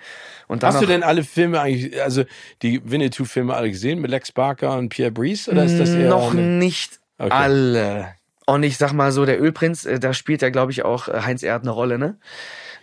Und 0.48 0.62
Hast 0.64 0.80
du 0.82 0.86
denn 0.86 1.02
alle 1.02 1.24
Filme 1.24 1.60
eigentlich, 1.60 2.00
also 2.02 2.24
die 2.62 2.80
Winnetou-Filme 2.88 3.54
alle 3.54 3.70
gesehen 3.70 4.00
mit 4.00 4.10
Lex 4.10 4.30
Barker 4.32 4.76
und 4.76 4.88
Pierre 4.90 5.10
Brice? 5.12 5.48
Oder 5.48 5.64
ist 5.64 5.78
das 5.78 5.90
eher 5.90 6.10
noch 6.10 6.32
eine- 6.32 6.42
nicht 6.42 7.00
Okay. 7.18 7.30
alle? 7.32 8.14
Und 8.46 8.62
ich 8.64 8.76
sag 8.76 8.92
mal 8.92 9.12
so, 9.12 9.24
der 9.24 9.40
Ölprinz, 9.40 9.84
äh, 9.84 9.98
da 9.98 10.12
spielt 10.12 10.42
ja, 10.42 10.50
glaube 10.50 10.72
ich, 10.72 10.84
auch 10.84 11.08
äh, 11.08 11.22
Heinz 11.22 11.42
Erd 11.42 11.62
eine 11.62 11.70
Rolle, 11.70 11.98
ne? 11.98 12.18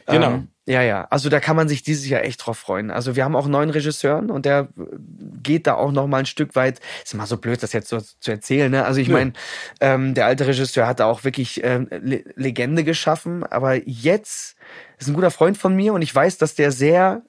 Genau. 0.07 0.31
Ähm, 0.31 0.47
ja, 0.65 0.81
ja. 0.81 1.07
Also 1.09 1.29
da 1.29 1.39
kann 1.39 1.55
man 1.55 1.67
sich 1.67 1.81
dieses 1.83 2.07
Jahr 2.07 2.23
echt 2.23 2.45
drauf 2.45 2.57
freuen. 2.57 2.91
Also 2.91 3.15
wir 3.15 3.25
haben 3.25 3.35
auch 3.35 3.43
einen 3.43 3.51
neuen 3.53 3.69
Regisseuren 3.71 4.29
und 4.29 4.45
der 4.45 4.69
geht 5.41 5.65
da 5.67 5.75
auch 5.75 5.91
noch 5.91 6.07
mal 6.07 6.17
ein 6.17 6.25
Stück 6.25 6.55
weit. 6.55 6.79
Ist 7.03 7.13
immer 7.13 7.25
so 7.25 7.37
blöd, 7.37 7.61
das 7.61 7.73
jetzt 7.73 7.89
so 7.89 7.99
zu 7.99 8.31
erzählen. 8.31 8.71
Ne? 8.71 8.85
Also 8.85 9.01
ich 9.01 9.07
Ja. 9.07 9.13
meine, 9.13 9.33
ähm, 9.81 10.13
der 10.13 10.27
alte 10.27 10.45
Regisseur 10.47 10.85
hat 10.87 10.99
da 10.99 11.05
auch 11.05 11.23
wirklich 11.23 11.63
ähm, 11.63 11.87
Le 11.89 12.23
Legende 12.35 12.83
geschaffen. 12.83 13.43
Aber 13.43 13.75
jetzt 13.87 14.55
ist 14.99 15.07
ein 15.07 15.15
guter 15.15 15.31
Freund 15.31 15.57
von 15.57 15.75
mir 15.75 15.93
und 15.93 16.01
ich 16.03 16.13
weiß, 16.13 16.37
dass 16.37 16.55
der 16.55 16.71
sehr 16.71 17.23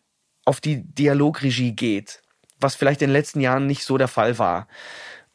auf 0.45 0.61
die 0.61 0.83
Dialogregie 0.83 1.73
geht, 1.73 2.21
was 2.59 2.75
vielleicht 2.75 3.01
in 3.03 3.09
den 3.09 3.15
letzten 3.15 3.41
Jahren 3.41 3.67
nicht 3.67 3.85
so 3.85 3.97
der 3.97 4.09
Fall 4.09 4.39
war. 4.39 4.69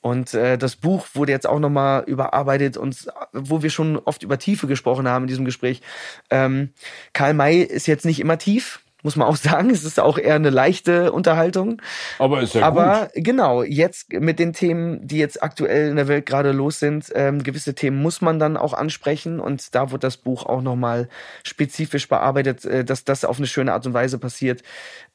Und 0.05 0.35
äh, 0.35 0.59
das 0.59 0.75
Buch 0.75 1.07
wurde 1.15 1.31
jetzt 1.31 1.47
auch 1.47 1.57
nochmal 1.57 2.03
überarbeitet 2.05 2.77
und 2.77 3.07
wo 3.33 3.63
wir 3.63 3.71
schon 3.71 3.97
oft 3.97 4.21
über 4.21 4.37
Tiefe 4.37 4.67
gesprochen 4.67 5.07
haben 5.07 5.23
in 5.23 5.27
diesem 5.29 5.45
Gespräch. 5.45 5.81
Ähm, 6.29 6.69
Karl 7.13 7.33
May 7.33 7.61
ist 7.61 7.87
jetzt 7.87 8.05
nicht 8.05 8.19
immer 8.19 8.37
tief, 8.37 8.81
muss 9.05 9.15
man 9.15 9.27
auch 9.27 9.35
sagen. 9.37 9.69
Es 9.69 9.85
ist 9.85 9.99
auch 9.99 10.17
eher 10.17 10.35
eine 10.35 10.49
leichte 10.49 11.13
Unterhaltung. 11.13 11.81
Aber 12.19 12.41
ist 12.41 12.55
ja 12.55 12.63
Aber 12.63 13.09
genau, 13.13 13.63
jetzt 13.63 14.11
mit 14.11 14.39
den 14.39 14.51
Themen, 14.51 15.07
die 15.07 15.17
jetzt 15.17 15.41
aktuell 15.41 15.89
in 15.89 15.95
der 15.95 16.09
Welt 16.09 16.25
gerade 16.25 16.51
los 16.51 16.79
sind, 16.79 17.11
ähm, 17.15 17.43
gewisse 17.43 17.75
Themen 17.75 18.01
muss 18.01 18.19
man 18.19 18.39
dann 18.39 18.57
auch 18.57 18.73
ansprechen 18.73 19.39
und 19.39 19.73
da 19.75 19.91
wird 19.91 20.03
das 20.03 20.17
Buch 20.17 20.45
auch 20.45 20.61
nochmal 20.61 21.07
spezifisch 21.43 22.09
bearbeitet, 22.09 22.65
äh, 22.65 22.83
dass 22.83 23.05
das 23.05 23.23
auf 23.23 23.37
eine 23.37 23.47
schöne 23.47 23.71
Art 23.71 23.85
und 23.85 23.93
Weise 23.93 24.17
passiert. 24.17 24.63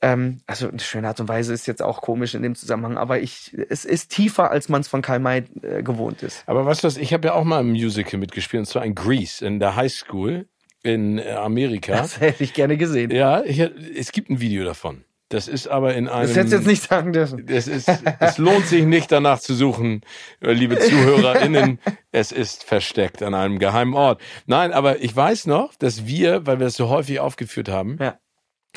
Ähm, 0.00 0.40
also 0.46 0.68
eine 0.68 0.78
schöne 0.78 1.08
Art 1.08 1.20
und 1.20 1.28
Weise 1.28 1.52
ist 1.52 1.66
jetzt 1.66 1.82
auch 1.82 2.00
komisch 2.00 2.34
in 2.34 2.42
dem 2.42 2.54
Zusammenhang, 2.54 2.96
aber 2.96 3.20
ich, 3.20 3.54
es 3.68 3.84
ist 3.84 4.10
tiefer, 4.12 4.50
als 4.50 4.68
man 4.68 4.80
es 4.80 4.88
von 4.88 5.02
Karl 5.02 5.18
May 5.18 5.44
äh, 5.62 5.82
gewohnt 5.82 6.22
ist. 6.22 6.44
Aber 6.46 6.64
weißt 6.64 6.84
du 6.84 6.86
was, 6.86 6.96
ich 6.96 7.12
habe 7.12 7.28
ja 7.28 7.34
auch 7.34 7.44
mal 7.44 7.60
im 7.60 7.70
Musical 7.70 8.20
mitgespielt, 8.20 8.60
und 8.60 8.66
zwar 8.66 8.84
in 8.84 8.94
Greece, 8.94 9.42
in 9.42 9.58
der 9.58 9.74
High 9.74 9.92
School 9.92 10.46
in 10.82 11.18
äh, 11.18 11.30
Amerika. 11.32 11.92
Das 11.96 12.20
hätte 12.20 12.44
ich 12.44 12.54
gerne 12.54 12.76
gesehen. 12.76 13.10
Ja, 13.10 13.42
ich, 13.42 13.58
es 13.60 14.12
gibt 14.12 14.30
ein 14.30 14.40
Video 14.40 14.64
davon. 14.64 15.04
Das 15.28 15.46
ist 15.46 15.68
aber 15.68 15.94
in 15.94 16.08
einem. 16.08 16.26
Das 16.26 16.36
hättest 16.36 16.52
du 16.52 16.56
jetzt 16.56 16.66
nicht 16.66 16.82
sagen 16.82 17.12
dürfen. 17.12 17.46
Es, 17.48 17.68
ist, 17.68 17.88
es 18.18 18.38
lohnt 18.38 18.66
sich 18.66 18.84
nicht 18.84 19.12
danach 19.12 19.38
zu 19.38 19.54
suchen, 19.54 20.00
äh, 20.40 20.52
liebe 20.52 20.78
ZuhörerInnen. 20.78 21.78
Es 22.12 22.32
ist 22.32 22.64
versteckt 22.64 23.22
an 23.22 23.34
einem 23.34 23.60
geheimen 23.60 23.94
Ort. 23.94 24.20
Nein, 24.46 24.72
aber 24.72 25.00
ich 25.00 25.14
weiß 25.14 25.46
noch, 25.46 25.76
dass 25.76 26.06
wir, 26.06 26.44
weil 26.44 26.58
wir 26.58 26.66
es 26.66 26.74
so 26.74 26.88
häufig 26.88 27.20
aufgeführt 27.20 27.68
haben, 27.68 27.98
Ja. 28.00 28.18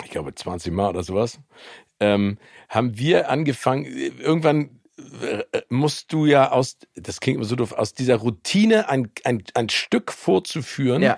ich 0.04 0.12
glaube 0.12 0.36
20 0.36 0.72
Mal 0.72 0.90
oder 0.90 1.02
sowas, 1.02 1.40
ähm, 2.00 2.38
haben 2.70 2.96
wir 3.00 3.32
angefangen, 3.32 3.86
irgendwann 3.86 4.80
äh, 5.24 5.42
musst 5.70 6.14
du 6.14 6.28
ja 6.28 6.52
aus, 6.52 6.78
das 6.96 7.20
klingt 7.22 7.38
immer 7.38 7.46
so 7.46 7.56
doof, 7.56 7.72
aus 7.72 7.96
dieser 7.96 8.18
Routine 8.18 8.88
ein, 8.90 9.10
ein, 9.24 9.44
ein 9.56 9.70
Stück 9.70 10.12
vorzuführen, 10.12 11.02
Ja. 11.02 11.18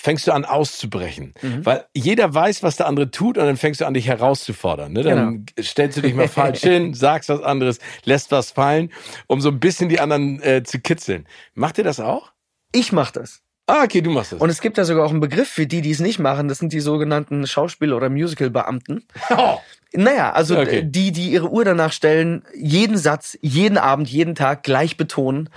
Fängst 0.00 0.26
du 0.26 0.32
an 0.32 0.44
auszubrechen. 0.44 1.34
Weil 1.64 1.84
jeder 1.92 2.32
weiß, 2.32 2.62
was 2.62 2.76
der 2.76 2.86
andere 2.86 3.10
tut 3.10 3.36
und 3.36 3.44
dann 3.44 3.56
fängst 3.56 3.80
du 3.80 3.84
an, 3.84 3.94
dich 3.94 4.06
herauszufordern. 4.06 4.92
Ne? 4.92 5.02
Dann 5.02 5.46
stellst 5.60 5.98
du 5.98 6.02
dich 6.02 6.14
mal 6.14 6.28
falsch 6.28 6.60
hin, 6.60 6.94
sagst 6.94 7.28
was 7.28 7.42
anderes, 7.42 7.80
lässt 8.04 8.30
was 8.30 8.52
fallen, 8.52 8.92
um 9.26 9.40
so 9.40 9.50
ein 9.50 9.58
bisschen 9.58 9.88
die 9.88 9.98
anderen 9.98 10.40
äh, 10.40 10.62
zu 10.62 10.78
kitzeln. 10.78 11.26
Macht 11.54 11.78
ihr 11.78 11.84
das 11.84 11.98
auch? 11.98 12.32
Ich 12.72 12.92
mach 12.92 13.10
das. 13.10 13.42
Ah, 13.66 13.82
okay, 13.84 14.00
du 14.00 14.10
machst 14.10 14.32
das. 14.32 14.40
Und 14.40 14.48
es 14.48 14.62
gibt 14.62 14.78
ja 14.78 14.84
sogar 14.84 15.04
auch 15.04 15.10
einen 15.10 15.20
Begriff 15.20 15.48
für 15.48 15.66
die, 15.66 15.82
die 15.82 15.90
es 15.90 16.00
nicht 16.00 16.18
machen. 16.18 16.48
Das 16.48 16.58
sind 16.58 16.72
die 16.72 16.80
sogenannten 16.80 17.46
Schauspiel- 17.46 17.92
oder 17.92 18.08
Musical-Beamten. 18.08 19.04
oh, 19.36 19.58
Naja, 19.92 20.32
also 20.32 20.58
okay. 20.58 20.84
die, 20.86 21.12
die 21.12 21.30
ihre 21.32 21.50
Uhr 21.50 21.64
danach 21.64 21.92
stellen, 21.92 22.44
jeden 22.54 22.96
Satz, 22.96 23.36
jeden 23.42 23.76
Abend, 23.76 24.08
jeden 24.08 24.34
Tag 24.34 24.62
gleich 24.62 24.96
betonen, 24.96 25.50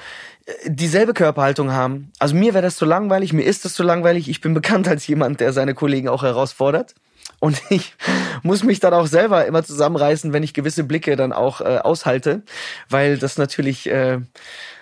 dieselbe 0.65 1.13
Körperhaltung 1.13 1.71
haben. 1.71 2.11
Also 2.19 2.35
mir 2.35 2.53
wäre 2.53 2.63
das 2.63 2.75
zu 2.75 2.85
langweilig, 2.85 3.33
mir 3.33 3.43
ist 3.43 3.65
das 3.65 3.73
zu 3.73 3.83
langweilig. 3.83 4.29
Ich 4.29 4.41
bin 4.41 4.53
bekannt 4.53 4.87
als 4.87 5.07
jemand, 5.07 5.39
der 5.39 5.53
seine 5.53 5.73
Kollegen 5.73 6.09
auch 6.09 6.23
herausfordert. 6.23 6.95
Und 7.39 7.61
ich 7.69 7.95
muss 8.43 8.63
mich 8.63 8.79
dann 8.79 8.93
auch 8.93 9.07
selber 9.07 9.45
immer 9.45 9.63
zusammenreißen, 9.63 10.31
wenn 10.33 10.43
ich 10.43 10.53
gewisse 10.53 10.83
Blicke 10.83 11.15
dann 11.15 11.33
auch 11.33 11.61
äh, 11.61 11.79
aushalte, 11.79 12.43
weil 12.89 13.17
das 13.17 13.37
natürlich, 13.37 13.89
äh, 13.89 14.19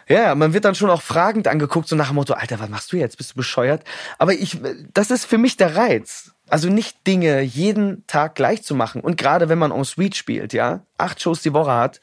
ja, 0.07 0.35
man 0.35 0.53
wird 0.53 0.65
dann 0.65 0.75
schon 0.75 0.89
auch 0.89 1.01
fragend 1.01 1.47
angeguckt, 1.47 1.87
so 1.87 1.95
nach 1.95 2.07
dem 2.07 2.15
Motto, 2.15 2.33
Alter, 2.33 2.59
was 2.59 2.69
machst 2.69 2.91
du 2.91 2.97
jetzt? 2.97 3.17
Bist 3.17 3.31
du 3.31 3.35
bescheuert? 3.35 3.83
Aber 4.17 4.33
ich, 4.33 4.59
das 4.93 5.11
ist 5.11 5.25
für 5.25 5.37
mich 5.37 5.57
der 5.57 5.75
Reiz. 5.75 6.31
Also 6.49 6.69
nicht 6.69 7.05
Dinge 7.05 7.41
jeden 7.41 8.07
Tag 8.07 8.33
gleich 8.33 8.63
zu 8.63 8.73
machen. 8.73 9.01
Und 9.01 9.17
gerade 9.17 9.49
wenn 9.49 9.59
man 9.59 9.71
en 9.71 9.83
suite 9.83 10.15
spielt, 10.15 10.51
ja, 10.51 10.81
acht 10.97 11.21
Shows 11.21 11.43
die 11.43 11.53
Woche 11.53 11.71
hat, 11.71 12.01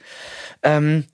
ähm, 0.62 1.04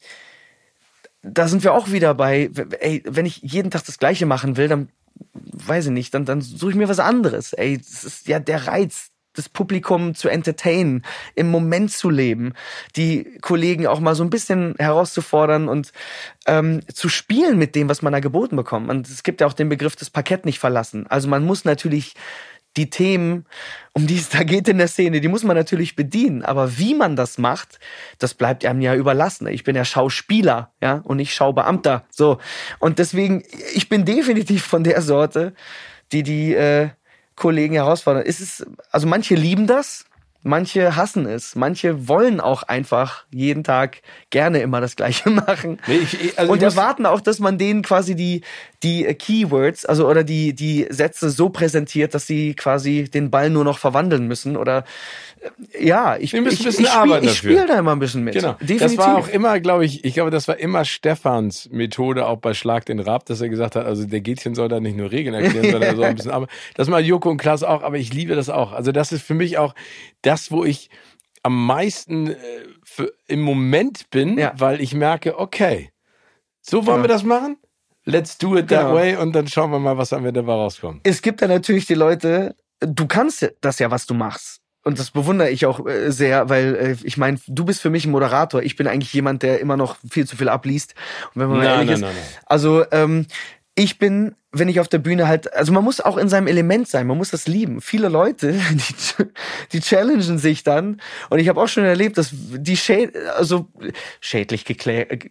da 1.23 1.49
sind 1.49 1.63
wir 1.65 1.73
auch 1.73 1.91
wieder 1.91 2.15
bei, 2.15 2.51
ey, 2.81 3.03
wenn 3.07 3.27
ich 3.27 3.41
jeden 3.43 3.71
Tag 3.71 3.85
das 3.85 3.99
Gleiche 3.99 4.27
machen 4.27 4.57
will, 4.57 4.69
dann 4.69 4.89
weiß 5.35 5.87
ich 5.87 5.93
nicht, 5.93 6.15
dann, 6.15 6.25
dann 6.25 6.41
suche 6.41 6.73
ich 6.73 6.77
mir 6.77 6.89
was 6.89 6.99
anderes. 6.99 7.53
Ey, 7.53 7.79
das 7.79 8.05
ist 8.05 8.29
ja 8.29 8.41
der 8.41 8.67
Reiz, 8.67 9.11
das 9.35 9.49
Publikum 9.49 10.15
zu 10.15 10.29
entertainen, 10.29 11.05
im 11.35 11.51
Moment 11.51 11.91
zu 11.91 12.11
leben, 12.11 12.53
die 12.97 13.39
Kollegen 13.41 13.87
auch 13.87 14.01
mal 14.01 14.15
so 14.15 14.23
ein 14.23 14.31
bisschen 14.31 14.75
herauszufordern 14.79 15.69
und 15.69 15.93
ähm, 16.47 16.81
zu 16.93 17.09
spielen 17.09 17.59
mit 17.59 17.75
dem, 17.75 17.89
was 17.89 18.03
man 18.03 18.13
da 18.13 18.21
geboten 18.21 18.57
bekommt. 18.57 18.91
Und 18.91 19.09
es 19.09 19.23
gibt 19.23 19.41
ja 19.41 19.47
auch 19.47 19.55
den 19.55 19.69
Begriff 19.69 19.97
des 19.97 20.11
Parkett 20.11 20.45
nicht 20.45 20.59
verlassen. 20.59 21.07
Also 21.07 21.29
man 21.29 21.45
muss 21.45 21.65
natürlich 21.65 22.15
die 22.77 22.89
Themen, 22.91 23.47
um 23.93 24.07
die 24.07 24.17
es 24.17 24.31
da 24.31 24.43
geht 24.45 24.69
in 24.69 24.79
der 24.79 24.89
Szene, 24.89 25.21
die 25.21 25.29
muss 25.29 25.45
man 25.45 25.57
natürlich 25.57 25.95
bedienen. 25.95 26.43
Aber 26.43 26.79
wie 26.79 26.95
man 26.95 27.17
das 27.17 27.39
macht, 27.39 27.79
das 28.19 28.35
bleibt 28.35 28.65
einem 28.65 28.81
ja 28.81 28.95
überlassen. 28.95 29.47
Ich 29.49 29.65
bin 29.65 29.77
ja 29.77 29.85
Schauspieler, 29.85 30.73
ja, 30.81 31.03
und 31.05 31.19
nicht 31.19 31.35
Schaubeamter. 31.35 32.05
So. 32.11 32.39
Und 32.79 32.99
deswegen, 32.99 33.45
ich 33.75 33.89
bin 33.89 34.05
definitiv 34.05 34.65
von 34.65 34.85
der 34.85 35.03
Sorte, 35.03 35.55
die 36.13 36.23
die 36.23 36.55
äh, 36.55 36.89
Kollegen 37.37 37.75
herausfordern. 37.75 38.25
Es 38.27 38.41
ist, 38.41 38.67
also 38.91 39.07
manche 39.07 39.35
lieben 39.35 39.67
das, 39.67 40.05
manche 40.43 40.97
hassen 40.97 41.27
es, 41.27 41.55
manche 41.57 42.09
wollen 42.09 42.41
auch 42.41 42.63
einfach 42.65 43.25
jeden 43.31 43.65
Tag 43.65 44.03
gerne 44.31 44.61
immer 44.61 44.81
das 44.81 44.97
Gleiche 44.97 45.31
machen. 45.31 45.79
Nee, 45.87 45.97
ich- 45.99 46.39
also 46.39 46.53
und 46.53 46.63
erwarten 46.63 47.07
auch, 47.07 47.21
dass 47.21 47.39
man 47.39 47.59
denen 47.59 47.83
quasi 47.83 48.15
die, 48.15 48.43
die 48.83 49.05
Keywords, 49.05 49.87
also 49.87 50.09
oder 50.09 50.25
die, 50.25 50.53
die 50.55 50.87
Sätze 50.91 51.31
so 51.31 51.49
präsentiert, 51.51 52.15
dass 52.15 52.27
sie 52.27 52.55
quasi 52.55 53.05
den 53.05 53.31
Ball 53.31 53.51
nur 53.51 53.65
noch 53.65 53.79
verwandeln 53.79 54.27
müssen. 54.27 54.57
Oder 54.57 54.85
äh, 55.79 55.87
ja, 55.87 56.17
ich, 56.17 56.33
Wir 56.33 56.43
müssen 56.43 56.55
ich, 56.55 56.61
ein 56.61 56.65
bisschen 56.67 56.85
ich, 56.85 56.91
spiel, 56.91 57.01
arbeiten 57.01 57.25
ich 57.27 57.35
dafür. 57.35 57.51
spiele 57.53 57.67
da 57.69 57.79
immer 57.79 57.93
ein 57.93 57.99
bisschen 58.01 58.25
mit. 58.25 58.35
Genau. 58.35 58.55
Definitiv. 58.55 58.81
Das 58.81 58.97
war 58.99 59.17
auch 59.19 59.29
immer, 59.29 59.61
glaube 59.61 59.85
ich, 59.85 60.05
ich 60.05 60.15
glaube, 60.15 60.31
das 60.33 60.49
war 60.49 60.59
immer 60.59 60.85
Stefans 60.85 61.69
Methode, 61.71 62.27
auch 62.27 62.39
bei 62.39 62.55
Schlag 62.55 62.85
den 62.87 62.99
Rab, 62.99 63.25
dass 63.27 63.41
er 63.41 63.49
gesagt 63.49 63.77
hat, 63.77 63.87
also 63.87 64.05
der 64.05 64.21
Gätchen 64.21 64.55
soll 64.57 64.69
da 64.69 64.81
nicht 64.81 64.97
nur 64.97 65.13
Regeln 65.13 65.35
erklären, 65.35 65.71
sondern 65.71 65.83
er 65.83 65.95
soll 65.97 66.05
ein 66.07 66.17
bisschen 66.17 66.31
arbeiten. 66.33 66.53
Das 66.75 66.89
mal 66.89 67.05
Joko 67.05 67.31
und 67.31 67.37
Klaas 67.37 67.63
auch, 67.63 67.83
aber 67.85 67.99
ich 67.99 68.13
liebe 68.13 68.35
das 68.35 68.49
auch. 68.51 68.73
Also 68.73 68.91
das 68.91 69.13
ist 69.13 69.23
für 69.23 69.35
mich 69.35 69.59
auch 69.59 69.75
das, 70.23 70.32
wo 70.51 70.65
ich 70.65 70.91
am 71.43 71.67
meisten 71.67 72.29
äh, 72.29 72.37
für, 72.85 73.13
im 73.27 73.41
Moment 73.43 74.09
bin, 74.11 74.39
Ja. 74.39 74.53
weil 74.57 74.81
ich 74.81 74.95
merke, 74.95 75.39
okay, 75.39 75.91
so 76.61 76.87
wollen 76.87 76.99
Ja. 76.99 77.05
wir 77.05 77.09
das 77.09 77.23
machen? 77.25 77.57
Let's 78.05 78.37
do 78.39 78.57
it 78.57 78.69
that 78.69 78.81
Genau. 78.87 78.95
way 78.95 79.17
und 79.17 79.33
dann 79.33 79.47
schauen 79.49 79.71
wir 79.71 79.79
mal, 79.79 79.97
was 79.99 80.13
am 80.13 80.21
Ende 80.27 80.41
dabei 80.41 80.55
rauskommt. 80.55 81.01
es 81.05 81.23
gibt 81.23 81.41
da 81.43 81.47
natürlich 81.49 81.87
die 81.87 81.95
Leute, 81.95 82.55
du 82.81 83.07
kannst 83.07 83.49
das 83.61 83.79
ja, 83.79 83.91
was 83.91 84.07
du 84.07 84.15
machst. 84.15 84.59
Und 84.85 84.99
das 84.99 85.13
bewundere 85.13 85.49
ich 85.51 85.65
auch 85.67 85.87
äh, 85.87 86.11
sehr, 86.11 86.49
weil 86.49 86.75
äh, 86.75 86.97
ich 87.07 87.17
meine, 87.17 87.39
du 87.47 87.65
bist 87.65 87.81
für 87.81 87.91
mich 87.91 88.05
ein 88.05 88.11
Moderator. 88.11 88.63
Ich 88.63 88.75
bin 88.75 88.89
eigentlich 88.89 89.13
jemand, 89.13 89.45
der 89.45 89.61
immer 89.61 89.77
noch 89.77 89.97
viel 90.11 90.27
zu 90.27 90.37
viel 90.37 90.49
abliest. 90.49 90.95
Und 91.35 91.41
wenn 91.43 91.49
man 91.49 91.59
mal 91.59 91.65
Nein, 91.65 91.87
ehrlich 91.89 92.01
nein, 92.01 92.11
ist, 92.11 92.17
nein. 92.17 92.43
also 92.47 92.85
ähm, 92.91 93.27
ich 93.75 93.99
bin, 93.99 94.35
wenn 94.51 94.69
ich 94.69 94.81
auf 94.81 94.89
der 94.89 94.99
Bühne 94.99 95.27
halt, 95.29 95.55
also 95.55 95.73
man 95.73 95.83
muss 95.83 96.01
auch 96.01 96.19
in 96.19 96.29
seinem 96.29 96.47
Element 96.47 96.87
sein, 96.89 97.07
man 97.07 97.17
muss 97.17 97.31
das 97.31 97.49
lieben. 97.49 97.81
Viele 97.81 98.09
Leute, 98.09 98.53
die, 98.71 99.25
die 99.73 99.81
challengen 99.81 100.37
sich 100.37 100.63
dann 100.63 101.01
und 101.31 101.39
ich 101.39 101.49
habe 101.49 101.59
auch 101.59 101.69
schon 101.69 101.85
erlebt, 101.85 102.19
dass 102.19 102.31
die 102.33 102.77
schäd, 102.77 103.17
also 103.17 103.69
schädlich 104.21 104.67
geklärt, 104.67 105.25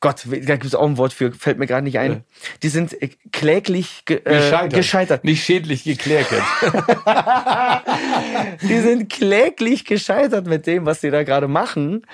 Gott, 0.00 0.26
da 0.26 0.36
gibt 0.36 0.66
es 0.66 0.74
auch 0.74 0.86
ein 0.86 0.98
Wort 0.98 1.14
für, 1.14 1.32
fällt 1.32 1.58
mir 1.58 1.66
gerade 1.66 1.84
nicht 1.84 1.98
ein. 1.98 2.24
Die 2.62 2.68
sind 2.68 3.00
äh, 3.00 3.08
kläglich 3.32 4.04
ge, 4.04 4.20
äh, 4.24 4.68
Gescheitert. 4.68 5.24
Nicht 5.24 5.42
schädlich 5.44 5.84
geklärt. 5.84 6.26
Die 8.62 8.78
sind 8.80 9.10
kläglich 9.10 9.84
gescheitert 9.84 10.46
mit 10.46 10.66
dem, 10.66 10.84
was 10.84 11.00
sie 11.00 11.10
da 11.10 11.22
gerade 11.22 11.48
machen. 11.48 12.06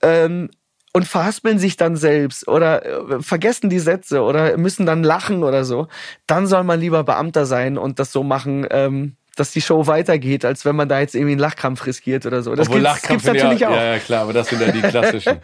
Ähm, 0.00 0.50
und 0.94 1.06
verhaspeln 1.08 1.58
sich 1.58 1.76
dann 1.76 1.96
selbst 1.96 2.46
oder 2.48 2.84
äh, 2.84 3.22
vergessen 3.22 3.70
die 3.70 3.78
Sätze 3.78 4.22
oder 4.22 4.56
müssen 4.58 4.84
dann 4.86 5.02
lachen 5.02 5.42
oder 5.42 5.64
so, 5.64 5.88
dann 6.26 6.46
soll 6.46 6.64
man 6.64 6.80
lieber 6.80 7.02
Beamter 7.04 7.46
sein 7.46 7.78
und 7.78 7.98
das 7.98 8.12
so 8.12 8.22
machen, 8.22 8.66
ähm, 8.70 9.16
dass 9.36 9.50
die 9.52 9.62
Show 9.62 9.86
weitergeht, 9.86 10.44
als 10.44 10.66
wenn 10.66 10.76
man 10.76 10.90
da 10.90 11.00
jetzt 11.00 11.14
irgendwie 11.14 11.32
einen 11.32 11.40
Lachkrampf 11.40 11.86
riskiert 11.86 12.26
oder 12.26 12.42
so. 12.42 12.54
Das 12.54 12.68
Obwohl 12.68 12.82
gibt's, 12.82 12.92
Lachkampf 13.02 13.24
gibt's 13.24 13.42
natürlich 13.42 13.60
ja, 13.60 13.68
auch. 13.70 13.74
Ja, 13.74 13.92
ja, 13.94 13.98
klar, 13.98 14.22
aber 14.24 14.34
das 14.34 14.48
sind 14.48 14.60
ja 14.60 14.70
die 14.70 14.82
klassischen. 14.82 15.38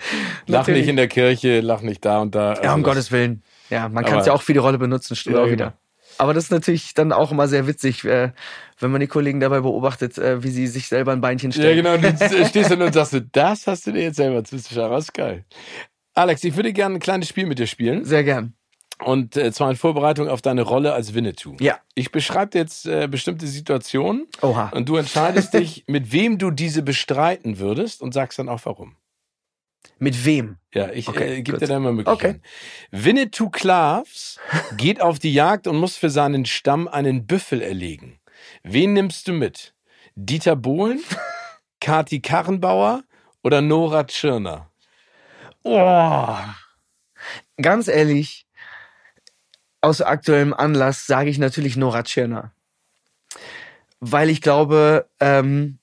lach 0.47 0.69
nicht 0.69 0.89
in 0.89 0.97
der 0.97 1.09
Kirche, 1.09 1.61
lach 1.61 1.81
nicht 1.81 2.05
da 2.05 2.19
und 2.19 2.35
da. 2.35 2.53
Ja, 2.53 2.61
Also 2.61 2.75
um 2.75 2.83
das- 2.83 2.91
Gottes 2.95 3.13
Willen. 3.13 3.43
Ja, 3.71 3.89
man 3.89 4.05
kann 4.05 4.19
es 4.19 4.27
ja 4.27 4.33
auch 4.35 4.43
für 4.43 4.53
die 4.53 4.59
Rolle 4.59 4.77
benutzen, 4.79 5.17
stimmt 5.17 5.37
Ja, 5.37 5.43
auch 5.43 5.47
genau. 5.47 5.55
wieder. 5.57 5.73
Aber 6.19 6.35
das 6.35 6.45
ist 6.45 6.51
natürlich 6.51 6.95
dann 6.95 7.13
auch 7.13 7.31
immer 7.33 7.49
sehr 7.49 7.67
witzig, 7.67 8.05
äh, 8.05 8.33
wenn 8.81 8.91
man 8.91 9.01
die 9.01 9.07
Kollegen 9.07 9.41
dabei 9.41 9.61
beobachtet, 9.61 10.19
äh, 10.19 10.43
wie 10.43 10.51
sie 10.51 10.67
sich 10.67 10.89
selber 10.89 11.13
ein 11.13 11.21
Beinchen 11.21 11.51
Ja, 11.53 11.57
stellen. 11.57 11.85
genau. 11.85 11.97
Du 11.97 12.45
stehst 12.49 12.71
dann 12.71 12.83
und 12.83 12.93
sagst, 12.93 13.13
du, 13.13 13.23
das 13.23 13.67
hast 13.67 13.87
du 13.87 13.93
dir 13.93 14.03
jetzt 14.03 14.17
selber 14.17 14.43
zwischenschauen. 14.45 14.91
Das 14.91 15.05
ist 15.05 15.15
geil. 15.15 15.45
Alex, 16.15 16.43
ich 16.45 16.57
würde 16.57 16.73
gerne 16.73 16.97
ein 16.97 17.01
kleines 17.01 17.29
Spiel 17.29 17.47
mit 17.47 17.59
dir 17.59 17.67
spielen. 17.69 18.05
Sehr 18.05 18.25
gern. 18.25 18.55
Und 19.05 19.37
äh, 19.37 19.53
zwar 19.53 19.71
in 19.71 19.77
Vorbereitung 19.77 20.29
auf 20.29 20.43
deine 20.43 20.63
Rolle 20.63 20.93
als 20.93 21.15
Winnetou. 21.15 21.57
Ja. 21.61 21.79
Ich 21.95 22.11
beschreibe 22.11 22.59
jetzt 22.59 22.85
äh, 22.87 23.07
bestimmte 23.07 23.47
Situationen 23.47 24.27
Oha. 24.43 24.71
und 24.75 24.89
du 24.89 24.97
entscheidest 24.97 25.55
dich, 25.55 25.85
mit 25.87 26.11
wem 26.11 26.39
du 26.39 26.51
diese 26.51 26.83
bestreiten 26.83 27.61
würdest 27.61 28.03
und 28.03 28.13
sagst 28.13 28.41
dann 28.41 28.49
auch 28.49 28.61
warum. 28.65 28.97
Mit 29.99 30.25
wem? 30.25 30.59
Ja, 30.73 30.91
ich 30.91 31.09
Okay, 31.09 31.39
äh, 31.39 31.43
gebe 31.43 31.59
dir 31.59 31.67
da 31.67 31.79
mal 31.79 31.93
Möglichkeiten. 31.93 32.43
Winnetou 32.91 33.51
Clavs 33.51 34.39
geht 34.77 35.01
auf 35.01 35.19
die 35.19 35.33
Jagd 35.33 35.67
und 35.67 35.77
muss 35.77 35.97
für 35.97 36.11
seinen 36.11 36.47
Stamm 36.47 36.89
einen 36.89 37.27
Büffel 37.27 37.63
erlegen. 37.63 38.21
Wen 38.63 38.93
nimmst 38.93 39.29
du 39.29 39.33
mit? 39.33 39.75
Dieter 40.15 40.57
Bohlen, 40.57 41.01
Kati 41.81 42.21
Karrenbauer 42.21 43.03
oder 43.43 43.61
Nora 43.61 44.05
Tschirner? 44.05 44.71
Oh. 45.65 46.37
Ganz 47.61 47.89
ehrlich, 47.89 48.47
aus 49.81 50.01
aktuellem 50.01 50.55
Anlass 50.55 51.07
sage 51.07 51.31
ich 51.31 51.39
natürlich 51.39 51.77
Nora 51.77 52.03
Tschirner. 52.03 52.53
Weil 54.01 54.31
ich 54.31 54.41
glaube, 54.41 55.09
ähm, 55.19 55.79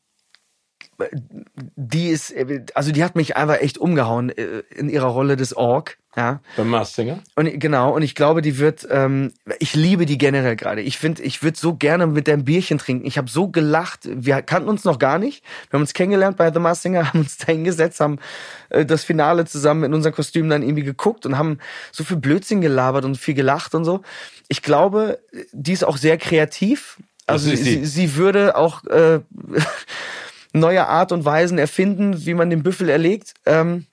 die 1.75 2.09
ist, 2.09 2.33
also 2.73 2.91
die 2.91 3.03
hat 3.03 3.15
mich 3.15 3.35
einfach 3.35 3.59
echt 3.59 3.77
umgehauen 3.77 4.29
äh, 4.29 4.63
in 4.75 4.89
ihrer 4.89 5.07
Rolle 5.07 5.35
des 5.35 5.55
Ork. 5.55 5.97
Ja. 6.15 6.39
Beim 6.55 6.69
Mars 6.69 6.95
Singer? 6.95 7.19
Und 7.35 7.59
genau, 7.59 7.93
und 7.93 8.01
ich 8.01 8.15
glaube, 8.15 8.41
die 8.41 8.57
wird, 8.57 8.87
ähm, 8.89 9.33
ich 9.59 9.75
liebe 9.75 10.05
die 10.05 10.17
generell 10.17 10.55
gerade. 10.55 10.81
Ich 10.81 10.97
finde, 10.97 11.21
ich 11.23 11.43
würde 11.43 11.59
so 11.59 11.75
gerne 11.75 12.07
mit 12.07 12.27
der 12.27 12.35
ein 12.35 12.45
Bierchen 12.45 12.77
trinken. 12.77 13.05
Ich 13.05 13.17
habe 13.17 13.29
so 13.29 13.49
gelacht. 13.49 14.01
Wir 14.05 14.41
kannten 14.41 14.69
uns 14.69 14.85
noch 14.85 14.97
gar 14.97 15.19
nicht. 15.19 15.43
Wir 15.69 15.73
haben 15.73 15.81
uns 15.81 15.93
kennengelernt 15.93 16.37
bei 16.37 16.53
The 16.53 16.59
Masked 16.59 16.83
Singer, 16.83 17.07
haben 17.13 17.19
uns 17.19 17.37
da 17.37 17.47
hingesetzt, 17.47 17.99
haben 17.99 18.19
äh, 18.69 18.85
das 18.85 19.03
Finale 19.03 19.45
zusammen 19.45 19.83
in 19.83 19.93
unseren 19.93 20.13
Kostümen 20.13 20.49
dann 20.49 20.63
irgendwie 20.63 20.83
geguckt 20.83 21.25
und 21.25 21.37
haben 21.37 21.59
so 21.91 22.05
viel 22.05 22.17
Blödsinn 22.17 22.61
gelabert 22.61 23.03
und 23.03 23.17
viel 23.17 23.33
gelacht 23.33 23.75
und 23.75 23.83
so. 23.83 24.01
Ich 24.47 24.61
glaube, 24.61 25.19
die 25.51 25.73
ist 25.73 25.83
auch 25.83 25.97
sehr 25.97 26.17
kreativ. 26.17 26.97
Also 27.27 27.49
sie. 27.49 27.85
sie 27.85 28.15
würde 28.15 28.55
auch 28.55 28.85
äh, 28.85 29.19
neue 30.59 30.87
Art 30.87 31.11
und 31.11 31.25
Weisen 31.25 31.57
erfinden, 31.57 32.25
wie 32.25 32.33
man 32.33 32.49
den 32.49 32.63
Büffel 32.63 32.89
erlegt. 32.89 33.33
Ähm, 33.45 33.85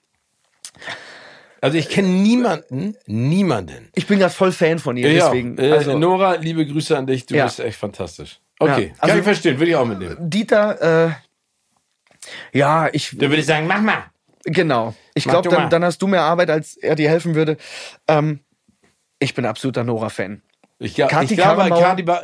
Also 1.61 1.77
ich 1.77 1.87
kenne 1.89 2.07
niemanden, 2.09 2.95
niemanden. 3.05 3.89
ich 3.95 4.05
bin 4.07 4.19
gerade 4.19 4.33
voll 4.33 4.51
Fan 4.51 4.79
von 4.79 4.97
ihr, 4.97 5.11
Ja, 5.11 5.25
deswegen. 5.29 5.59
also, 5.59 5.97
Nora, 5.97 6.35
liebe 6.35 6.65
Grüße 6.65 6.97
an 6.97 7.07
dich, 7.07 7.25
du 7.25 7.35
Ja. 7.35 7.45
bist 7.45 7.59
echt 7.59 7.77
fantastisch. 7.77 8.39
Okay, 8.59 8.87
Ja, 8.87 8.87
kann 8.89 8.95
also- 8.99 9.17
ich 9.17 9.23
verstehen, 9.23 9.59
würde 9.59 9.69
ich 9.71 9.75
auch 9.77 9.85
mitnehmen. 9.85 10.17
Dieter, 10.19 11.07
äh, 11.07 11.11
ja, 12.57 12.89
ich, 12.91 13.11
Dann 13.11 13.29
würde 13.29 13.37
ich 13.41 13.45
sagen, 13.45 13.67
mach 13.67 13.81
mal. 13.81 14.05
genau. 14.45 14.93
Ich 15.13 15.23
glaube, 15.25 15.49
dann, 15.49 15.69
dann 15.69 15.83
hast 15.83 16.01
du 16.01 16.07
mehr 16.07 16.21
Arbeit, 16.21 16.49
als 16.49 16.75
er 16.77 16.95
dir 16.95 17.09
helfen 17.09 17.35
würde. 17.35 17.57
Ähm, 18.07 18.39
ich 19.19 19.33
bin 19.33 19.45
absoluter 19.45 19.83
Nora-Fan. 19.83 20.41
Ich, 20.79 20.95
glaub, 20.95 21.11
ich 21.21 21.37
glaube, 21.37 21.69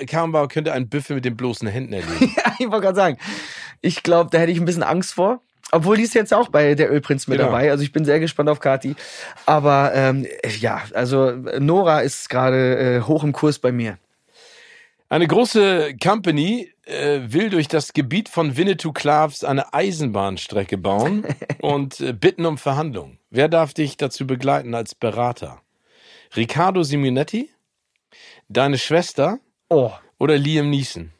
Karrenbauer 0.06 0.50
könnte 0.50 0.74
einen 0.74 0.90
Büffel 0.90 1.16
mit 1.16 1.24
den 1.24 1.38
bloßen 1.38 1.68
Händen 1.68 1.94
erlegen. 1.94 2.34
Ja, 2.36 2.54
ich 2.60 2.66
wollte 2.70 2.82
gerade 2.88 2.96
sagen, 2.96 3.18
ich 3.82 4.04
glaube, 4.04 4.30
da 4.32 4.38
hätte 4.40 4.52
ich 4.52 4.60
ein 4.60 4.66
bisschen 4.66 4.84
Angst 4.84 5.14
vor. 5.14 5.42
Obwohl 5.72 5.98
die 5.98 6.04
ist 6.04 6.16
jetzt 6.16 6.34
auch 6.34 6.50
bei 6.50 6.74
der 6.74 6.92
Ölprinz 6.92 7.28
mit 7.28 7.38
Genau. 7.38 7.52
dabei. 7.52 7.70
Also 7.70 7.84
ich 7.84 7.92
bin 7.92 8.04
sehr 8.04 8.20
gespannt 8.20 8.50
auf 8.50 8.60
Kati. 8.60 8.96
Aber 9.46 9.92
ähm, 9.94 10.26
ja, 10.60 10.82
also 10.94 11.32
Nora 11.60 12.00
ist 12.02 12.28
gerade 12.30 12.98
äh, 12.98 13.02
hoch 13.02 13.24
im 13.24 13.34
Kurs 13.34 13.60
bei 13.60 13.72
mir. 13.72 14.00
Eine 15.10 15.28
große 15.28 15.96
Company 16.02 16.72
äh, 16.86 17.20
will 17.28 17.50
durch 17.52 17.68
das 17.68 17.94
Gebiet 17.94 18.30
von 18.30 18.58
Winnetou 18.58 18.94
Clavs 18.94 19.44
eine 19.44 19.74
Eisenbahnstrecke 19.74 20.78
bauen 20.78 21.24
und 21.62 22.00
äh, 22.00 22.14
bitten 22.14 22.46
um 22.48 22.58
Verhandlungen. 22.58 23.20
Wer 23.30 23.48
darf 23.48 23.74
dich 23.76 23.96
dazu 23.98 24.26
begleiten 24.26 24.74
als 24.74 24.96
Berater? 24.96 25.62
Riccardo 26.36 26.82
Simonetti, 26.84 27.50
deine 28.50 28.78
Schwester 28.80 29.40
Oh. 29.70 29.92
oder 30.18 30.36
Liam 30.38 30.70
Neeson? 30.72 31.12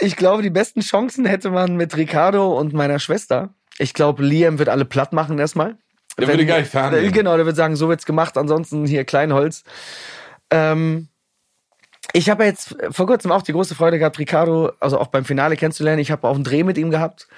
Ich 0.00 0.16
glaube, 0.16 0.42
die 0.42 0.50
besten 0.50 0.80
Chancen 0.80 1.24
hätte 1.24 1.50
man 1.50 1.76
mit 1.76 1.96
Ricardo 1.96 2.58
und 2.58 2.72
meiner 2.72 2.98
Schwester. 2.98 3.54
Ich 3.78 3.94
glaube, 3.94 4.24
Liam 4.24 4.58
wird 4.58 4.68
alle 4.68 4.84
platt 4.84 5.12
machen 5.12 5.38
erstmal. 5.38 5.76
Der 6.18 6.28
würde 6.28 6.46
gar 6.46 6.58
nicht 6.58 6.70
verhandeln. 6.70 7.12
Genau, 7.12 7.36
der 7.36 7.46
wird 7.46 7.56
sagen, 7.56 7.76
so 7.76 7.88
wird's 7.88 8.06
gemacht, 8.06 8.36
ansonsten 8.36 8.86
hier 8.86 9.04
Kleinholz. 9.04 9.64
Ähm, 10.50 11.08
ich 12.12 12.28
habe 12.28 12.44
jetzt 12.44 12.76
vor 12.90 13.06
kurzem 13.06 13.32
auch 13.32 13.42
die 13.42 13.52
große 13.52 13.74
Freude 13.74 13.98
gehabt, 13.98 14.18
Ricardo, 14.18 14.72
also 14.78 14.98
auch 14.98 15.08
beim 15.08 15.24
Finale 15.24 15.56
kennenzulernen. 15.56 16.00
Ich 16.00 16.10
habe 16.10 16.28
auch 16.28 16.34
einen 16.34 16.44
Dreh 16.44 16.62
mit 16.62 16.76
ihm 16.76 16.90
gehabt. 16.90 17.28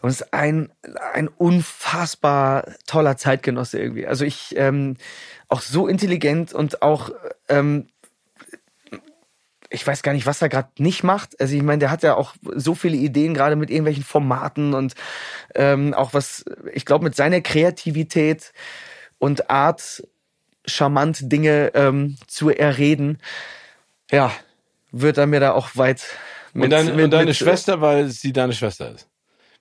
Und 0.00 0.10
es 0.10 0.20
ist 0.20 0.32
ein, 0.32 0.72
ein 1.12 1.28
unfassbar 1.28 2.64
toller 2.86 3.16
Zeitgenosse 3.16 3.80
irgendwie. 3.80 4.06
Also 4.06 4.24
ich, 4.24 4.54
ähm, 4.56 4.96
auch 5.48 5.60
so 5.60 5.88
intelligent 5.88 6.52
und 6.52 6.82
auch, 6.82 7.10
ähm, 7.48 7.88
ich 9.70 9.86
weiß 9.86 10.02
gar 10.02 10.12
nicht, 10.12 10.26
was 10.26 10.40
er 10.40 10.48
gerade 10.48 10.70
nicht 10.78 11.04
macht. 11.04 11.40
Also 11.40 11.54
ich 11.54 11.62
meine, 11.62 11.78
der 11.78 11.90
hat 11.90 12.02
ja 12.02 12.14
auch 12.14 12.34
so 12.54 12.74
viele 12.74 12.96
Ideen, 12.96 13.34
gerade 13.34 13.56
mit 13.56 13.70
irgendwelchen 13.70 14.04
Formaten 14.04 14.74
und 14.74 14.94
ähm, 15.54 15.94
auch 15.94 16.14
was, 16.14 16.44
ich 16.72 16.86
glaube, 16.86 17.04
mit 17.04 17.14
seiner 17.14 17.40
Kreativität 17.40 18.52
und 19.18 19.50
Art, 19.50 20.02
charmant 20.64 21.32
Dinge 21.32 21.72
ähm, 21.74 22.16
zu 22.26 22.50
erreden, 22.50 23.18
ja, 24.10 24.32
wird 24.90 25.18
er 25.18 25.26
mir 25.26 25.40
da 25.40 25.52
auch 25.52 25.70
weit 25.74 26.04
mit, 26.52 26.64
und, 26.64 26.70
deine, 26.70 26.92
mit, 26.92 27.04
und 27.04 27.10
deine 27.10 27.26
mit, 27.26 27.36
Schwester, 27.36 27.80
weil 27.80 28.08
sie 28.08 28.32
deine 28.32 28.52
Schwester 28.52 28.94
ist. 28.94 29.08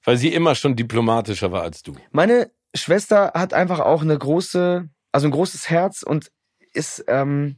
Weil 0.04 0.18
sie 0.18 0.34
immer 0.34 0.56
schon 0.56 0.76
diplomatischer 0.76 1.52
war 1.52 1.64
als 1.64 1.84
du. 1.84 1.96
Meine 2.12 2.50
Schwester 2.74 3.34
hat 3.34 3.54
einfach 3.54 3.80
auch 3.80 4.02
eine 4.02 4.18
große, 4.18 4.88
also 5.12 5.28
ein 5.28 5.32
großes 5.32 5.70
Herz 5.70 6.04
und 6.04 6.32
ist, 6.74 7.04
ähm, 7.08 7.58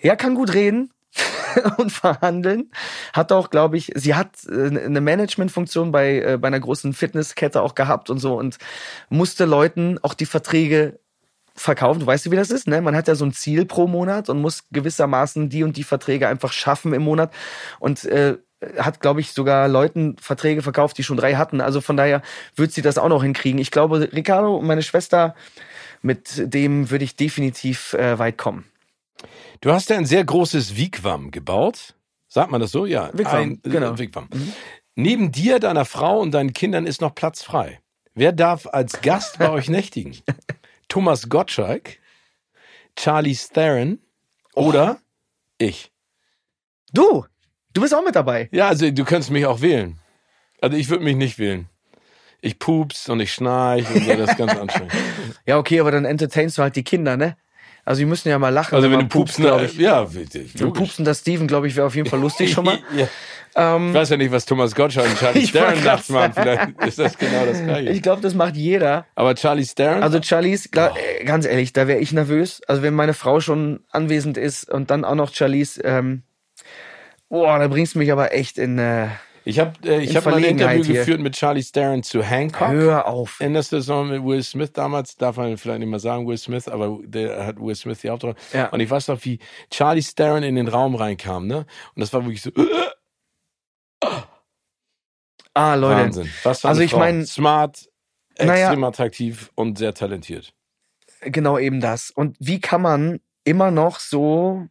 ja, 0.00 0.16
kann 0.16 0.34
gut 0.34 0.54
reden 0.54 0.90
und 1.78 1.90
verhandeln. 1.90 2.70
Hat 3.12 3.32
auch, 3.32 3.50
glaube 3.50 3.76
ich, 3.76 3.92
sie 3.94 4.14
hat 4.14 4.30
äh, 4.48 4.66
eine 4.66 5.00
Managementfunktion 5.00 5.92
bei, 5.92 6.20
äh, 6.20 6.38
bei 6.38 6.48
einer 6.48 6.60
großen 6.60 6.92
Fitnesskette 6.92 7.62
auch 7.62 7.74
gehabt 7.74 8.10
und 8.10 8.18
so 8.18 8.38
und 8.38 8.58
musste 9.08 9.44
Leuten 9.44 9.98
auch 10.02 10.14
die 10.14 10.26
Verträge 10.26 11.00
verkaufen. 11.54 12.00
Du 12.00 12.06
weißt, 12.06 12.30
wie 12.30 12.36
das 12.36 12.50
ist, 12.50 12.68
ne? 12.68 12.80
Man 12.80 12.94
hat 12.94 13.08
ja 13.08 13.14
so 13.14 13.24
ein 13.24 13.32
Ziel 13.32 13.66
pro 13.66 13.86
Monat 13.86 14.28
und 14.28 14.40
muss 14.40 14.64
gewissermaßen 14.70 15.48
die 15.48 15.64
und 15.64 15.76
die 15.76 15.84
Verträge 15.84 16.28
einfach 16.28 16.52
schaffen 16.52 16.92
im 16.92 17.02
Monat 17.02 17.32
und 17.80 18.04
äh, 18.04 18.36
hat, 18.78 19.00
glaube 19.00 19.20
ich, 19.20 19.32
sogar 19.32 19.68
Leuten 19.68 20.16
Verträge 20.20 20.62
verkauft, 20.62 20.98
die 20.98 21.04
schon 21.04 21.16
drei 21.16 21.34
hatten. 21.34 21.60
Also 21.60 21.80
von 21.80 21.96
daher 21.96 22.22
wird 22.56 22.72
sie 22.72 22.82
das 22.82 22.98
auch 22.98 23.08
noch 23.08 23.22
hinkriegen. 23.22 23.60
Ich 23.60 23.70
glaube, 23.70 24.08
Ricardo 24.12 24.56
und 24.56 24.66
meine 24.66 24.82
Schwester, 24.82 25.34
mit 26.02 26.52
dem 26.52 26.90
würde 26.90 27.04
ich 27.04 27.16
definitiv 27.16 27.94
äh, 27.94 28.18
weit 28.18 28.38
kommen. 28.38 28.64
Du 29.60 29.72
hast 29.72 29.90
ja 29.90 29.96
ein 29.96 30.06
sehr 30.06 30.24
großes 30.24 30.76
Wigwam 30.76 31.30
gebaut. 31.30 31.94
Sagt 32.28 32.50
man 32.50 32.60
das 32.60 32.70
so? 32.70 32.86
Ja. 32.86 33.10
Wigwam, 33.12 33.34
ein, 33.34 33.60
äh, 33.64 33.68
genau. 33.68 33.98
Wigwam. 33.98 34.28
Neben 34.94 35.32
dir, 35.32 35.58
deiner 35.58 35.84
Frau 35.84 36.20
und 36.20 36.32
deinen 36.32 36.52
Kindern 36.52 36.86
ist 36.86 37.00
noch 37.00 37.14
Platz 37.14 37.42
frei. 37.42 37.80
Wer 38.14 38.32
darf 38.32 38.66
als 38.66 39.00
Gast 39.00 39.38
bei 39.38 39.50
euch 39.50 39.68
nächtigen? 39.68 40.16
Thomas 40.88 41.28
Gottschalk, 41.28 41.98
Charlie 42.96 43.36
Theron 43.36 44.00
oder 44.54 44.98
ich? 45.58 45.92
Du, 46.92 47.26
du 47.74 47.80
bist 47.80 47.94
auch 47.94 48.04
mit 48.04 48.16
dabei. 48.16 48.48
Ja, 48.52 48.68
also 48.68 48.90
du 48.90 49.04
könntest 49.04 49.30
mich 49.30 49.46
auch 49.46 49.60
wählen. 49.60 49.98
Also 50.60 50.76
ich 50.76 50.88
würde 50.88 51.04
mich 51.04 51.16
nicht 51.16 51.38
wählen. 51.38 51.68
Ich 52.40 52.58
pups 52.58 53.08
und 53.08 53.20
ich 53.20 53.32
schnarch 53.32 53.88
und 53.94 54.04
so, 54.04 54.14
das 54.14 54.30
ist 54.30 54.38
ganz 54.38 54.56
anstrengend. 54.56 54.92
Ja, 55.46 55.58
okay, 55.58 55.80
aber 55.80 55.90
dann 55.90 56.04
entertainst 56.04 56.58
du 56.58 56.62
halt 56.62 56.76
die 56.76 56.84
Kinder, 56.84 57.16
ne? 57.16 57.36
Also 57.88 58.00
die 58.00 58.04
müssen 58.06 58.28
ja 58.28 58.38
mal 58.38 58.50
lachen. 58.50 58.74
Also 58.74 58.90
wenn 58.90 58.98
du 59.00 59.06
pupst, 59.08 59.36
glaube 59.36 59.62
ne, 59.62 59.66
ich. 59.68 59.78
ja, 59.78 60.02
Ein 60.02 60.08
logisch. 60.58 60.78
pupsender 60.78 61.14
Steven, 61.14 61.46
glaube 61.48 61.68
ich, 61.68 61.74
wäre 61.76 61.86
auf 61.86 61.94
jeden 61.96 62.08
Fall 62.08 62.20
lustig 62.20 62.52
schon 62.52 62.66
mal. 62.66 62.78
ja. 62.96 63.06
Ähm, 63.56 63.88
Ich 63.88 63.94
weiß 63.94 64.10
ja 64.10 64.16
nicht, 64.18 64.30
was 64.30 64.44
Thomas 64.44 64.74
Gottschalk 64.74 65.08
und 65.08 65.18
Charlie 65.18 65.46
grad 65.52 65.82
nachts 65.82 66.08
machen. 66.10 66.32
Vielleicht 66.34 66.82
ist 66.86 66.98
das 66.98 67.16
genau 67.16 67.46
das 67.46 67.62
gleiche. 67.64 67.88
ich 67.90 68.02
glaube, 68.02 68.20
das 68.20 68.34
macht 68.34 68.56
jeder. 68.56 69.06
Aber 69.14 69.34
Charlie 69.34 69.64
Theron? 69.64 70.02
Also 70.02 70.20
Charlize, 70.22 70.68
klar, 70.68 70.92
Oh. 70.94 70.98
äh, 71.20 71.24
ganz 71.24 71.46
ehrlich, 71.46 71.72
da 71.72 71.88
wäre 71.88 71.98
ich 71.98 72.12
nervös. 72.12 72.60
Also 72.68 72.82
wenn 72.82 72.92
meine 72.94 73.14
Frau 73.14 73.40
schon 73.40 73.80
anwesend 73.90 74.36
ist 74.36 74.68
und 74.70 74.90
dann 74.90 75.04
auch 75.06 75.14
noch 75.14 75.32
Charlize, 75.34 75.80
ähm, 75.82 76.22
boah, 77.30 77.58
da 77.58 77.68
bringst 77.68 77.94
du 77.94 77.98
mich 78.00 78.12
aber 78.12 78.32
echt 78.34 78.58
in 78.58 78.78
äh, 78.78 79.06
ich 79.48 79.58
habe 79.58 79.72
äh, 79.88 80.00
ich 80.02 80.14
hab 80.16 80.24
mal 80.26 80.34
ein 80.34 80.44
Interview 80.44 80.84
hier. 80.84 80.94
geführt 80.96 81.20
mit 81.20 81.34
Charlie 81.34 81.62
Theron 81.64 82.02
zu 82.02 82.22
Hancock. 82.22 82.68
Hör 82.68 83.06
auf. 83.06 83.40
In 83.40 83.54
der 83.54 83.62
Saison 83.62 84.08
mit 84.08 84.22
Will 84.24 84.42
Smith 84.42 84.72
damals, 84.72 85.16
darf 85.16 85.36
man 85.36 85.56
vielleicht 85.56 85.80
nicht 85.80 85.88
mal 85.88 85.98
sagen 86.00 86.26
Will 86.26 86.36
Smith, 86.38 86.68
aber 86.68 86.98
der 87.04 87.46
hat 87.46 87.58
Will 87.58 87.74
Smith 87.74 88.00
die 88.00 88.10
Hauptrolle. 88.10 88.34
Ja. 88.52 88.68
Und 88.68 88.80
ich 88.80 88.90
weiß 88.90 89.08
noch, 89.08 89.24
wie 89.24 89.38
Charlie 89.70 90.02
Theron 90.02 90.42
in 90.42 90.54
den 90.56 90.68
Raum 90.68 90.94
reinkam, 90.94 91.46
ne? 91.46 91.58
Und 91.94 92.00
das 92.00 92.12
war 92.12 92.24
wirklich 92.24 92.42
so, 92.42 92.50
Ah, 95.54 95.74
Leute. 95.74 96.00
Wahnsinn. 96.02 96.30
Was 96.44 96.64
Also 96.64 96.82
ich 96.82 96.92
Frau. 96.92 96.98
mein- 96.98 97.26
smart, 97.26 97.88
Naja. 98.38 98.66
extrem 98.68 98.84
attraktiv 98.84 99.50
und 99.56 99.78
sehr 99.78 99.92
talentiert. 99.94 100.52
Genau 101.22 101.58
eben 101.58 101.80
das. 101.80 102.10
Und 102.10 102.36
wie 102.38 102.60
kann 102.60 102.80
man 102.82 103.20
immer 103.44 103.70
noch 103.72 103.98
so 103.98 104.68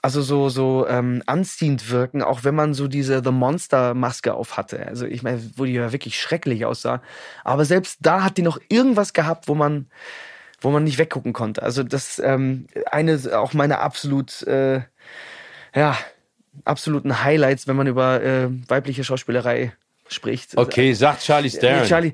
also 0.00 0.22
so 0.22 0.48
so 0.48 0.86
ähm, 0.88 1.22
anziehend 1.26 1.90
wirken, 1.90 2.22
auch 2.22 2.44
wenn 2.44 2.54
man 2.54 2.74
so 2.74 2.88
diese 2.88 3.22
The 3.22 3.32
Monster 3.32 3.94
Maske 3.94 4.34
auf 4.34 4.56
hatte. 4.56 4.86
Also 4.86 5.06
ich 5.06 5.22
meine, 5.22 5.42
wo 5.56 5.64
die 5.64 5.72
ja 5.72 5.92
wirklich 5.92 6.20
schrecklich 6.20 6.64
aussah, 6.64 7.02
aber 7.44 7.64
selbst 7.64 7.98
da 8.00 8.22
hat 8.22 8.36
die 8.36 8.42
noch 8.42 8.60
irgendwas 8.68 9.12
gehabt, 9.12 9.48
wo 9.48 9.54
man 9.54 9.86
wo 10.60 10.70
man 10.70 10.84
nicht 10.84 10.98
weggucken 10.98 11.32
konnte. 11.32 11.62
Also 11.62 11.82
das 11.82 12.18
ähm, 12.18 12.66
eine 12.90 13.18
auch 13.38 13.54
meine 13.54 13.78
absolut 13.78 14.42
äh, 14.42 14.82
ja 15.74 15.96
absoluten 16.64 17.22
Highlights, 17.22 17.66
wenn 17.66 17.76
man 17.76 17.86
über 17.86 18.22
äh, 18.22 18.48
weibliche 18.68 19.04
Schauspielerei 19.04 19.72
spricht. 20.08 20.56
Okay, 20.56 20.92
sagt 20.94 21.22
Charlie 21.22 21.50
Stern. 21.50 21.86
Charlie. 21.86 22.12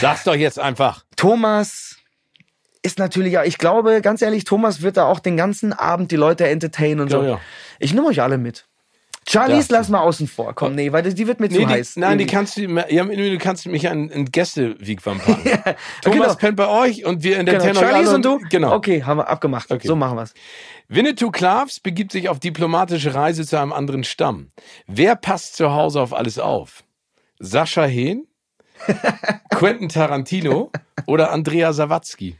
Sag's 0.00 0.24
doch 0.24 0.34
jetzt 0.34 0.58
einfach. 0.58 1.04
Thomas 1.16 1.99
ist 2.82 2.98
natürlich, 2.98 3.32
ja, 3.34 3.44
ich 3.44 3.58
glaube, 3.58 4.00
ganz 4.00 4.22
ehrlich, 4.22 4.44
Thomas 4.44 4.82
wird 4.82 4.96
da 4.96 5.04
auch 5.06 5.20
den 5.20 5.36
ganzen 5.36 5.72
Abend 5.72 6.10
die 6.12 6.16
Leute 6.16 6.48
entertainen 6.48 7.00
und 7.00 7.10
so. 7.10 7.22
Ja, 7.22 7.28
ja. 7.30 7.40
Ich 7.78 7.92
nehme 7.94 8.06
euch 8.08 8.22
alle 8.22 8.38
mit. 8.38 8.66
Charlies 9.28 9.68
Ja. 9.68 9.76
lass 9.76 9.88
mal 9.90 10.00
außen 10.00 10.26
vor. 10.26 10.54
Komm, 10.54 10.74
nee, 10.74 10.90
weil 10.92 11.02
die- 11.02 11.26
wird 11.26 11.40
mir 11.40 11.48
Nee, 11.48 11.54
zu 11.56 11.60
die, 11.60 11.66
heiß. 11.66 11.96
nein, 11.96 12.16
die 12.18 12.26
kannst 12.26 12.56
du, 12.56 12.62
ja, 12.62 13.04
du 13.04 13.38
kannst 13.38 13.66
mich 13.66 13.88
an 13.88 14.10
ein 14.10 14.24
Gäste-Wigwam 14.24 15.18
packen. 15.20 15.42
Thomas 16.02 16.18
genau. 16.28 16.34
pennt 16.36 16.56
bei 16.56 16.66
euch 16.68 17.04
und 17.04 17.22
wir 17.22 17.38
in 17.38 17.44
der 17.46 17.58
Genau, 17.58 17.80
Charlies 17.80 18.08
und 18.08 18.24
du? 18.24 18.38
Genau. 18.50 18.72
Okay, 18.74 19.02
haben 19.04 19.18
wir 19.18 19.28
abgemacht. 19.28 19.70
Okay. 19.70 19.86
So 19.86 19.94
machen 19.94 20.16
wir's. 20.16 20.32
Winnetou 20.88 21.30
Klavs 21.30 21.80
begibt 21.80 22.12
sich 22.12 22.28
auf 22.30 22.40
diplomatische 22.40 23.14
Reise 23.14 23.46
zu 23.46 23.58
einem 23.60 23.74
anderen 23.74 24.04
Stamm. 24.04 24.50
Wer 24.86 25.16
passt 25.16 25.54
zu 25.56 25.70
Hause 25.72 26.00
auf 26.00 26.14
alles 26.14 26.38
auf? 26.38 26.82
Sascha 27.38 27.84
Hehn? 27.84 28.26
Quentin 29.50 29.90
Tarantino? 29.90 30.72
Oder 31.06 31.30
Andrea 31.30 31.72
Sawatzki? 31.74 32.36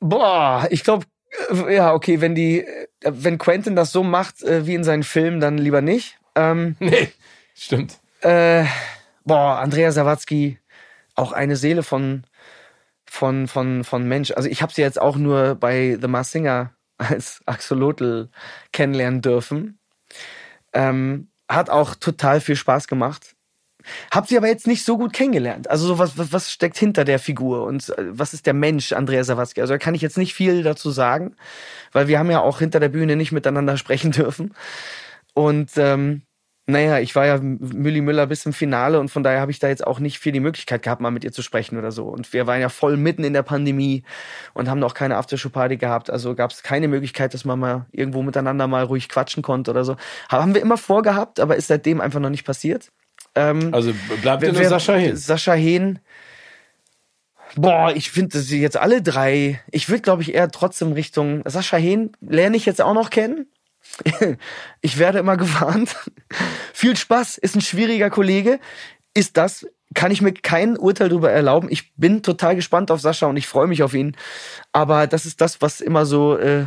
Boah, 0.00 0.66
ich 0.70 0.84
glaube, 0.84 1.06
ja, 1.68 1.92
okay, 1.92 2.20
wenn 2.20 2.34
die, 2.34 2.60
äh, 2.60 2.86
wenn 3.02 3.38
Quentin 3.38 3.76
das 3.76 3.92
so 3.92 4.02
macht 4.02 4.42
äh, 4.42 4.66
wie 4.66 4.74
in 4.74 4.84
seinen 4.84 5.02
Filmen, 5.02 5.40
dann 5.40 5.58
lieber 5.58 5.80
nicht. 5.80 6.18
Ähm, 6.34 6.76
Nee, 6.80 7.08
stimmt. 7.54 7.98
Äh, 8.20 8.64
boah, 9.24 9.58
Andrea 9.58 9.92
Sawatzki, 9.92 10.58
auch 11.14 11.32
eine 11.32 11.56
Seele 11.56 11.82
von, 11.82 12.24
von, 13.06 13.48
von, 13.48 13.84
von 13.84 14.08
Mensch. 14.08 14.32
Also 14.32 14.48
ich 14.48 14.62
habe 14.62 14.72
sie 14.72 14.82
jetzt 14.82 15.00
auch 15.00 15.16
nur 15.16 15.54
bei 15.54 15.98
The 16.00 16.08
Mars 16.08 16.32
Singer 16.32 16.72
als 16.98 17.40
Axolotl 17.46 18.30
kennenlernen 18.72 19.22
dürfen. 19.22 19.78
Ähm, 20.72 21.28
hat 21.48 21.70
auch 21.70 21.94
total 21.94 22.40
viel 22.40 22.56
Spaß 22.56 22.88
gemacht. 22.88 23.33
Hab 24.10 24.28
sie 24.28 24.36
aber 24.36 24.48
jetzt 24.48 24.66
nicht 24.66 24.84
so 24.84 24.98
gut 24.98 25.12
kennengelernt. 25.12 25.70
Also 25.70 25.86
so 25.86 25.98
was, 25.98 26.18
was, 26.18 26.32
was 26.32 26.50
steckt 26.50 26.76
hinter 26.76 27.04
der 27.04 27.18
Figur 27.18 27.64
und 27.64 27.88
äh, 27.90 28.06
was 28.10 28.34
ist 28.34 28.46
der 28.46 28.54
Mensch 28.54 28.92
Andrea 28.92 29.24
Sawatzki? 29.24 29.60
Also 29.60 29.74
da 29.74 29.78
kann 29.78 29.94
ich 29.94 30.02
jetzt 30.02 30.18
nicht 30.18 30.34
viel 30.34 30.62
dazu 30.62 30.90
sagen, 30.90 31.36
weil 31.92 32.08
wir 32.08 32.18
haben 32.18 32.30
ja 32.30 32.40
auch 32.40 32.58
hinter 32.58 32.80
der 32.80 32.88
Bühne 32.88 33.16
nicht 33.16 33.32
miteinander 33.32 33.76
sprechen 33.78 34.12
dürfen. 34.12 34.54
Und 35.34 35.72
ähm, 35.76 36.22
naja, 36.66 36.98
ich 36.98 37.14
war 37.14 37.26
ja 37.26 37.38
Mülli 37.40 38.00
Müller 38.00 38.26
bis 38.26 38.46
im 38.46 38.54
Finale 38.54 38.98
und 38.98 39.10
von 39.10 39.22
daher 39.22 39.40
habe 39.40 39.50
ich 39.50 39.58
da 39.58 39.68
jetzt 39.68 39.86
auch 39.86 39.98
nicht 39.98 40.18
viel 40.18 40.32
die 40.32 40.40
Möglichkeit 40.40 40.82
gehabt, 40.82 41.02
mal 41.02 41.10
mit 41.10 41.22
ihr 41.22 41.32
zu 41.32 41.42
sprechen 41.42 41.76
oder 41.76 41.92
so. 41.92 42.04
Und 42.06 42.32
wir 42.32 42.46
waren 42.46 42.60
ja 42.60 42.70
voll 42.70 42.96
mitten 42.96 43.22
in 43.22 43.34
der 43.34 43.42
Pandemie 43.42 44.02
und 44.54 44.70
haben 44.70 44.78
noch 44.78 44.94
keine 44.94 45.16
Aftershow-Party 45.18 45.76
gehabt. 45.76 46.08
Also 46.08 46.34
gab 46.34 46.52
es 46.52 46.62
keine 46.62 46.88
Möglichkeit, 46.88 47.34
dass 47.34 47.44
man 47.44 47.58
mal 47.58 47.86
irgendwo 47.92 48.22
miteinander 48.22 48.66
mal 48.66 48.84
ruhig 48.84 49.10
quatschen 49.10 49.42
konnte 49.42 49.72
oder 49.72 49.84
so. 49.84 49.96
Haben 50.30 50.54
wir 50.54 50.62
immer 50.62 50.78
vorgehabt, 50.78 51.38
aber 51.38 51.56
ist 51.56 51.68
seitdem 51.68 52.00
einfach 52.00 52.20
noch 52.20 52.30
nicht 52.30 52.46
passiert. 52.46 52.90
Ähm, 53.34 53.72
Also 53.74 53.92
bleibt 54.22 54.42
wer- 54.42 54.52
nur 54.52 54.64
Sascha 54.64 54.94
Hehn. 54.94 55.16
Sascha 55.16 55.52
Hehn. 55.54 55.98
Boah, 57.56 57.92
ich 57.94 58.10
finde 58.10 58.40
sie 58.40 58.60
jetzt 58.60 58.76
alle 58.76 59.00
drei. 59.02 59.60
Ich 59.70 59.88
würde, 59.88 60.02
glaube 60.02 60.22
ich, 60.22 60.34
eher 60.34 60.50
trotzdem 60.50 60.92
Richtung 60.92 61.42
Sascha 61.46 61.76
Hehn 61.76 62.12
lerne 62.20 62.56
ich 62.56 62.66
jetzt 62.66 62.80
auch 62.80 62.94
noch 62.94 63.10
kennen. 63.10 63.46
ich 64.80 64.98
werde 64.98 65.18
immer 65.20 65.36
gewarnt. 65.36 65.94
Viel 66.72 66.96
Spaß, 66.96 67.38
ist 67.38 67.54
ein 67.54 67.60
schwieriger 67.60 68.10
Kollege. 68.10 68.58
Ist 69.14 69.36
das, 69.36 69.66
kann 69.94 70.10
ich 70.10 70.20
mir 70.20 70.32
kein 70.32 70.76
Urteil 70.76 71.08
darüber 71.08 71.30
erlauben. 71.30 71.68
Ich 71.70 71.94
bin 71.94 72.22
total 72.22 72.54
gespannt 72.56 72.90
auf 72.90 73.00
Sascha 73.00 73.26
und 73.26 73.36
ich 73.36 73.46
freue 73.46 73.66
mich 73.66 73.82
auf 73.82 73.94
ihn. 73.94 74.16
Aber 74.72 75.06
das 75.06 75.24
ist 75.26 75.40
das, 75.40 75.62
was 75.62 75.80
immer 75.80 76.04
so, 76.06 76.36
äh, 76.36 76.66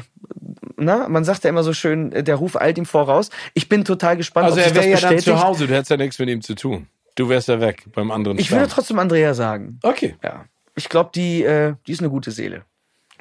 na, 0.78 1.08
man 1.10 1.24
sagt 1.24 1.44
ja 1.44 1.50
immer 1.50 1.64
so 1.64 1.74
schön, 1.74 2.12
äh, 2.12 2.24
der 2.24 2.36
Ruf 2.36 2.56
eilt 2.56 2.78
ihm 2.78 2.86
voraus. 2.86 3.30
Ich 3.54 3.70
bin 3.70 3.86
total 3.86 4.18
gespannt, 4.18 4.46
Also 4.46 4.60
er 4.60 4.74
wäre 4.76 4.86
ja 4.90 4.98
dann 5.00 5.16
bestätigt. 5.16 5.24
zu 5.38 5.44
Hause, 5.44 5.68
du 5.68 5.74
hättest 5.74 5.92
ja 5.92 5.98
nichts 5.98 6.18
mit 6.20 6.30
ihm 6.30 6.42
zu 6.42 6.56
tun. 6.56 6.88
Du 7.16 7.30
wärst 7.30 7.48
ja 7.48 7.60
weg 7.60 7.86
beim 7.94 8.12
anderen 8.12 8.38
Ich 8.38 8.48
Stamm. 8.48 8.60
würde 8.60 8.72
trotzdem 8.72 9.00
Andrea 9.00 9.34
sagen. 9.34 9.80
Okay, 9.84 10.16
Ja. 10.24 10.46
Ich 10.76 10.90
glaube, 10.90 11.10
die, 11.16 11.44
äh, 11.44 11.74
die 11.88 11.92
ist 11.94 12.02
eine 12.02 12.10
gute 12.12 12.30
Seele. 12.30 12.64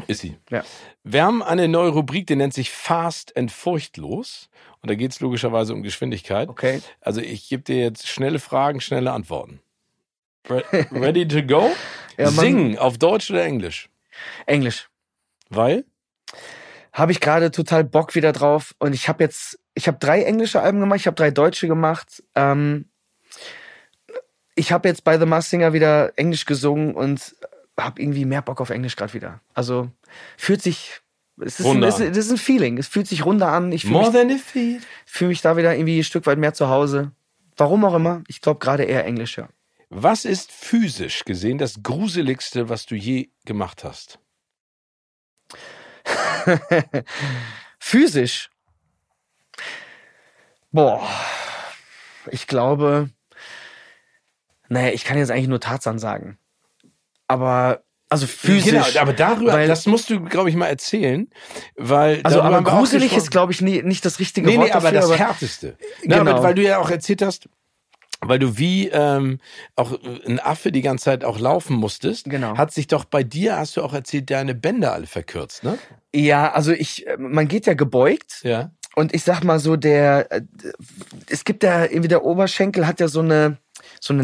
ist 0.08 0.20
sie. 0.20 0.36
Ja. 0.50 0.62
Wir 1.04 1.24
haben 1.24 1.42
eine 1.42 1.68
neue 1.68 1.88
Rubrik, 1.88 2.26
die 2.26 2.36
nennt 2.36 2.52
sich 2.52 2.70
Fast 2.70 3.34
and 3.34 3.50
Furchtlos. 3.50 4.50
Und 4.82 4.90
da 4.90 4.94
geht 4.94 5.10
es 5.12 5.20
logischerweise 5.20 5.72
um 5.72 5.82
Geschwindigkeit. 5.82 6.50
Okay. 6.50 6.82
Also 7.00 7.22
ich 7.22 7.48
gebe 7.48 7.62
dir 7.62 7.76
jetzt 7.78 8.06
schnelle 8.06 8.38
Fragen, 8.38 8.82
schnelle 8.82 9.10
Antworten. 9.12 9.60
Re 10.48 10.64
ready 10.92 11.26
to 11.26 11.42
go? 11.42 11.70
Ja, 12.18 12.30
Singen 12.30 12.78
auf 12.78 12.96
Deutsch 12.96 13.30
oder 13.30 13.44
Englisch? 13.44 13.90
Englisch. 14.46 14.88
Weil? 15.50 15.84
Habe 16.92 17.12
ich 17.12 17.20
gerade 17.20 17.50
total 17.50 17.84
Bock 17.84 18.14
wieder 18.14 18.32
drauf. 18.32 18.74
Und 18.78 18.94
ich 18.94 19.10
habe 19.10 19.22
jetzt, 19.22 19.58
ich 19.74 19.86
habe 19.86 19.98
drei 19.98 20.22
englische 20.22 20.62
Alben 20.62 20.80
gemacht, 20.80 21.00
ich 21.00 21.06
habe 21.06 21.14
drei 21.14 21.30
deutsche 21.30 21.68
gemacht. 21.68 22.22
Ähm, 22.34 22.86
ich 24.54 24.72
habe 24.72 24.88
jetzt 24.88 25.04
bei 25.04 25.18
The 25.18 25.26
Masked 25.26 25.50
Singer 25.50 25.74
wieder 25.74 26.18
Englisch 26.18 26.46
gesungen 26.46 26.94
und 26.94 27.36
habe 27.78 28.00
irgendwie 28.00 28.24
mehr 28.24 28.40
Bock 28.40 28.62
auf 28.62 28.70
Englisch 28.70 28.96
gerade 28.96 29.12
wieder. 29.12 29.40
Also 29.52 29.90
fühlt 30.38 30.62
sich, 30.62 31.02
es 31.38 31.60
ist, 31.60 31.66
ein, 31.66 31.82
es 31.82 32.00
ist, 32.00 32.30
ein 32.30 32.38
Feeling. 32.38 32.78
Es 32.78 32.88
fühlt 32.88 33.06
sich 33.06 33.26
runder 33.26 33.48
an. 33.48 33.72
Ich 33.72 33.82
fühle 33.82 33.92
More 33.92 34.10
mich, 34.10 34.20
than 34.20 34.30
a 34.30 34.38
feed. 34.38 34.80
fühl 35.04 35.28
mich 35.28 35.42
da 35.42 35.58
wieder 35.58 35.74
irgendwie 35.74 35.98
ein 35.98 36.04
Stück 36.04 36.24
weit 36.24 36.38
mehr 36.38 36.54
zu 36.54 36.70
Hause. 36.70 37.12
Warum 37.58 37.84
auch 37.84 37.94
immer. 37.94 38.22
Ich 38.28 38.40
glaube 38.40 38.58
gerade 38.58 38.84
eher 38.84 39.04
Englisch, 39.04 39.36
ja. 39.36 39.48
Was 39.88 40.24
ist 40.24 40.50
physisch 40.52 41.24
gesehen 41.24 41.58
das 41.58 41.82
Gruseligste, 41.82 42.68
was 42.68 42.86
du 42.86 42.94
je 42.96 43.30
gemacht 43.44 43.84
hast? 43.84 44.18
Physisch. 47.78 48.50
Boah. 50.72 51.08
Ich 52.30 52.46
glaube. 52.46 53.10
Naja, 54.68 54.92
ich 54.92 55.04
kann 55.04 55.16
jetzt 55.18 55.30
eigentlich 55.30 55.46
nur 55.48 55.60
Tarzan 55.60 55.98
sagen. 56.00 56.38
Aber, 57.28 57.84
also 58.08 58.26
physisch. 58.26 58.72
Genau, 58.92 59.00
aber 59.00 59.12
darüber, 59.12 59.52
weil- 59.52 59.68
das 59.68 59.86
musst 59.86 60.10
du, 60.10 60.20
glaube 60.24 60.50
ich, 60.50 60.56
mal 60.56 60.66
erzählen, 60.66 61.28
weil 61.76 62.20
also, 62.24 62.40
aber 62.42 62.62
gruselig 62.62 63.16
ist, 63.16 63.30
glaube 63.30 63.52
ich, 63.52 63.60
nie, 63.60 63.82
nicht 63.82 64.04
das 64.04 64.18
richtige 64.18 64.46
Nee, 64.48 64.56
Wort 64.58 64.66
nee, 64.68 64.72
aber 64.72 64.90
dafür. 64.90 65.10
das 65.10 65.18
Härteste. 65.18 65.76
Na, 66.04 66.18
Genau. 66.18 66.32
aber 66.32 66.42
weil 66.42 66.54
du 66.54 66.62
ja 66.62 66.78
auch 66.78 66.90
erzählt 66.90 67.22
hast, 67.22 67.48
weil 68.28 68.38
du 68.38 68.58
wie 68.58 68.88
ähm, 68.88 69.38
auch 69.74 69.92
äh, 69.92 70.20
ein 70.26 70.40
Affe 70.40 70.72
die 70.72 70.82
ganze 70.82 71.04
Zeit 71.04 71.24
auch 71.24 71.38
laufen 71.38 71.76
musstest, 71.76 72.28
Genau. 72.28 72.56
hat 72.56 72.72
sich 72.72 72.86
doch 72.86 73.04
bei 73.04 73.22
dir, 73.22 73.56
hast 73.56 73.76
du 73.76 73.82
auch 73.82 73.92
erzählt, 73.94 74.30
deine 74.30 74.54
Bänder 74.54 74.92
alle 74.92 75.06
verkürzt, 75.06 75.64
ne? 75.64 75.78
ja, 76.14 76.52
also 76.52 76.72
ich, 76.72 77.06
äh, 77.06 77.16
man 77.18 77.48
geht 77.48 77.66
ja 77.66 77.74
gebeugt. 77.74 78.40
Ja. 78.42 78.70
Und 78.94 79.14
ich 79.14 79.24
sag 79.24 79.44
mal 79.44 79.58
so, 79.58 79.76
der, 79.76 80.32
äh, 80.32 80.42
es 81.28 81.44
gibt 81.44 81.62
ja 81.62 81.84
irgendwie 81.84 82.08
der 82.08 82.24
Oberschenkel 82.24 82.86
hat 82.86 82.98
ja 83.00 83.08
so 83.08 83.20
eine, 83.20 83.58
so 84.00 84.14
eine 84.14 84.22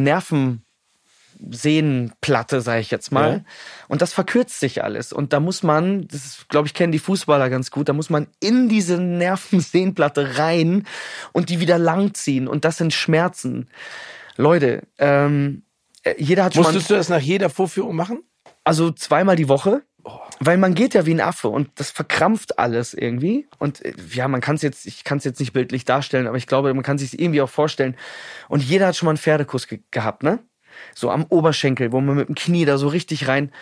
Nervensehnenplatte, 1.43 2.61
sage 2.61 2.81
ich 2.81 2.91
jetzt 2.91 3.13
mal. 3.13 3.33
Ja. 3.33 3.41
Und 3.89 4.03
das 4.03 4.13
verkürzt 4.13 4.61
sich 4.61 4.83
alles. 4.83 5.13
Und 5.13 5.33
da 5.33 5.41
muss 5.41 5.63
man, 5.63 6.07
das 6.09 6.47
glaube 6.49 6.67
ich, 6.67 6.75
kennen 6.75 6.93
die 6.93 6.99
Fußballer 6.99 7.51
ganz 7.51 7.71
gut, 7.71 7.89
da 7.89 7.93
muss 7.93 8.11
man 8.11 8.27
in 8.41 8.69
diese 8.69 8.99
Nervensehnenplatte 8.99 10.39
rein 10.39 10.87
und 11.33 11.49
die 11.49 11.61
wieder 11.61 11.79
langziehen. 11.79 12.49
Und 12.49 12.65
das 12.65 12.79
sind 12.79 12.93
Schmerzen. 12.93 13.69
Leute, 14.37 14.83
ähm, 14.99 15.63
äh, 16.03 16.15
jeder 16.19 16.45
hat 16.45 16.55
schon 16.55 16.63
mal, 16.63 16.69
Musstest 16.69 16.91
du 16.91 16.95
das 16.95 17.09
nach 17.09 17.21
jeder 17.21 17.51
Vorführung 17.51 17.97
machen? 17.97 18.23
also 18.65 18.91
zweimal 18.91 19.37
die 19.37 19.49
Woche. 19.49 19.83
Weil 20.41 20.59
man 20.59 20.75
geht 20.75 20.95
ja 20.95 21.07
wie 21.07 21.15
ein 21.15 21.21
Affe 21.21 21.47
und 21.47 21.71
das 21.77 21.93
verkrampft 21.93 22.59
alles 22.59 22.93
irgendwie. 22.93 23.47
Und 23.59 23.85
äh, 23.85 23.95
ja, 24.13 24.27
man 24.27 24.41
kann 24.41 24.57
es 24.57 24.63
jetzt, 24.63 24.85
ich 24.85 25.05
kann 25.05 25.19
es 25.19 25.25
jetzt 25.25 25.39
nicht 25.39 25.53
bildlich 25.53 25.85
darstellen, 25.85 26.27
aber 26.27 26.37
ich 26.37 26.49
glaube, 26.49 26.75
man 26.75 26.83
kann 26.83 26.99
sich 26.99 27.21
irgendwie 27.21 27.41
auch 27.41 27.49
vorstellen. 27.49 27.97
Und 28.49 28.65
jeder 28.65 28.89
hat 28.89 28.97
schon 28.97 29.07
mal 29.07 29.13
einen 29.13 29.19
Pferdekuss 29.19 29.69
ge 29.69 29.79
gehabt, 29.93 30.25
ne? 30.25 30.41
So 30.95 31.11
am 31.11 31.27
Oberschenkel, 31.29 31.93
wo 31.93 32.01
man 32.01 32.17
mit 32.17 32.29
dem 32.29 32.35
Knie 32.35 32.65
da 32.65 32.79
so 32.79 32.89
richtig 32.89 33.29
rein. 33.29 33.53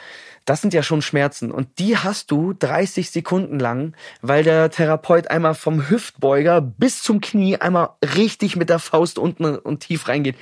Das 0.44 0.62
sind 0.62 0.72
ja 0.74 0.82
schon 0.82 1.02
Schmerzen. 1.02 1.50
Und 1.50 1.78
die 1.78 1.98
hast 1.98 2.30
du 2.30 2.54
30 2.54 3.10
Sekunden 3.10 3.58
lang, 3.58 3.94
weil 4.22 4.42
der 4.42 4.70
Therapeut 4.70 5.30
einmal 5.30 5.54
vom 5.54 5.90
Hüftbeuger 5.90 6.60
bis 6.60 7.02
zum 7.02 7.20
Knie 7.20 7.56
einmal 7.56 7.90
richtig 8.16 8.56
mit 8.56 8.70
der 8.70 8.78
Faust 8.78 9.18
unten 9.18 9.44
und 9.44 9.80
tief 9.80 10.08
reingeht. 10.08 10.36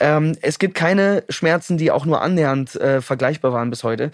Ähm, 0.00 0.36
es 0.42 0.58
gibt 0.58 0.74
keine 0.74 1.24
Schmerzen, 1.28 1.76
die 1.76 1.90
auch 1.90 2.04
nur 2.04 2.22
annähernd 2.22 2.76
äh, 2.76 3.00
vergleichbar 3.00 3.52
waren 3.52 3.70
bis 3.70 3.84
heute. 3.84 4.10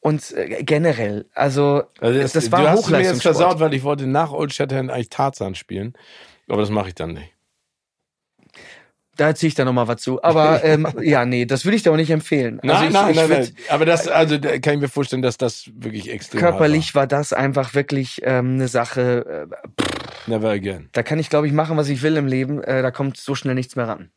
Und 0.00 0.32
äh, 0.32 0.62
generell, 0.62 1.26
also, 1.34 1.82
Also 2.00 2.20
das, 2.20 2.32
das, 2.32 2.52
war 2.52 2.60
du 2.60 2.68
hast 2.68 2.90
mir 2.90 3.02
jetzt 3.02 3.22
versaut, 3.22 3.58
weil 3.58 3.74
ich 3.74 3.82
wollte 3.82 4.06
nach 4.06 4.30
Old 4.30 4.54
Shatterhand 4.54 4.90
eigentlich 4.90 5.10
Tarzan 5.10 5.54
spielen. 5.54 5.94
Aber 6.48 6.60
das 6.60 6.70
mache 6.70 6.88
ich 6.88 6.94
dann 6.94 7.14
nicht. 7.14 7.35
Da 9.16 9.28
erzähle 9.28 9.48
ich 9.48 9.54
dann 9.54 9.66
nochmal 9.66 9.88
was 9.88 10.00
zu. 10.00 10.22
Aber 10.22 10.62
ähm, 10.64 10.86
ja, 11.02 11.24
nee, 11.24 11.46
das 11.46 11.64
würde 11.64 11.76
ich 11.76 11.82
dir 11.82 11.92
auch 11.92 11.96
nicht 11.96 12.10
empfehlen. 12.10 12.60
Nein, 12.62 12.70
also 12.70 12.86
ich, 12.86 12.92
nein, 12.92 13.10
ich 13.10 13.16
nein, 13.16 13.28
nein. 13.28 13.48
Aber 13.68 13.84
das, 13.84 14.08
also 14.08 14.38
da 14.38 14.58
kann 14.58 14.74
ich 14.74 14.80
mir 14.80 14.88
vorstellen, 14.88 15.22
dass 15.22 15.38
das 15.38 15.70
wirklich 15.74 16.10
extrem 16.10 16.40
Körperlich 16.40 16.94
war 16.94 17.06
das 17.06 17.32
einfach 17.32 17.74
wirklich 17.74 18.20
ähm, 18.22 18.54
eine 18.54 18.68
Sache. 18.68 19.46
Äh, 19.46 19.50
war. 19.50 19.62
Never 20.26 20.50
again. 20.50 20.88
da 20.92 21.02
kann 21.02 21.18
ich, 21.18 21.30
glaube 21.30 21.46
ich, 21.46 21.52
machen, 21.52 21.76
was 21.76 21.88
ich 21.88 22.02
will 22.02 22.16
im 22.16 22.26
Leben. 22.26 22.62
Äh, 22.62 22.82
da 22.82 22.90
kommt 22.90 23.16
so 23.16 23.34
schnell 23.34 23.54
nichts 23.54 23.76
mehr 23.76 23.88
ran. 23.88 24.10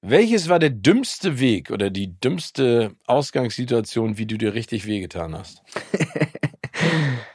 Welches 0.00 0.48
war 0.48 0.58
der 0.58 0.70
dümmste 0.70 1.38
Weg 1.38 1.70
oder 1.70 1.88
die 1.88 2.18
dümmste 2.18 2.96
Ausgangssituation, 3.06 4.18
wie 4.18 4.26
du 4.26 4.36
dir 4.36 4.52
richtig 4.52 4.86
wehgetan 4.86 5.38
hast? 5.38 5.62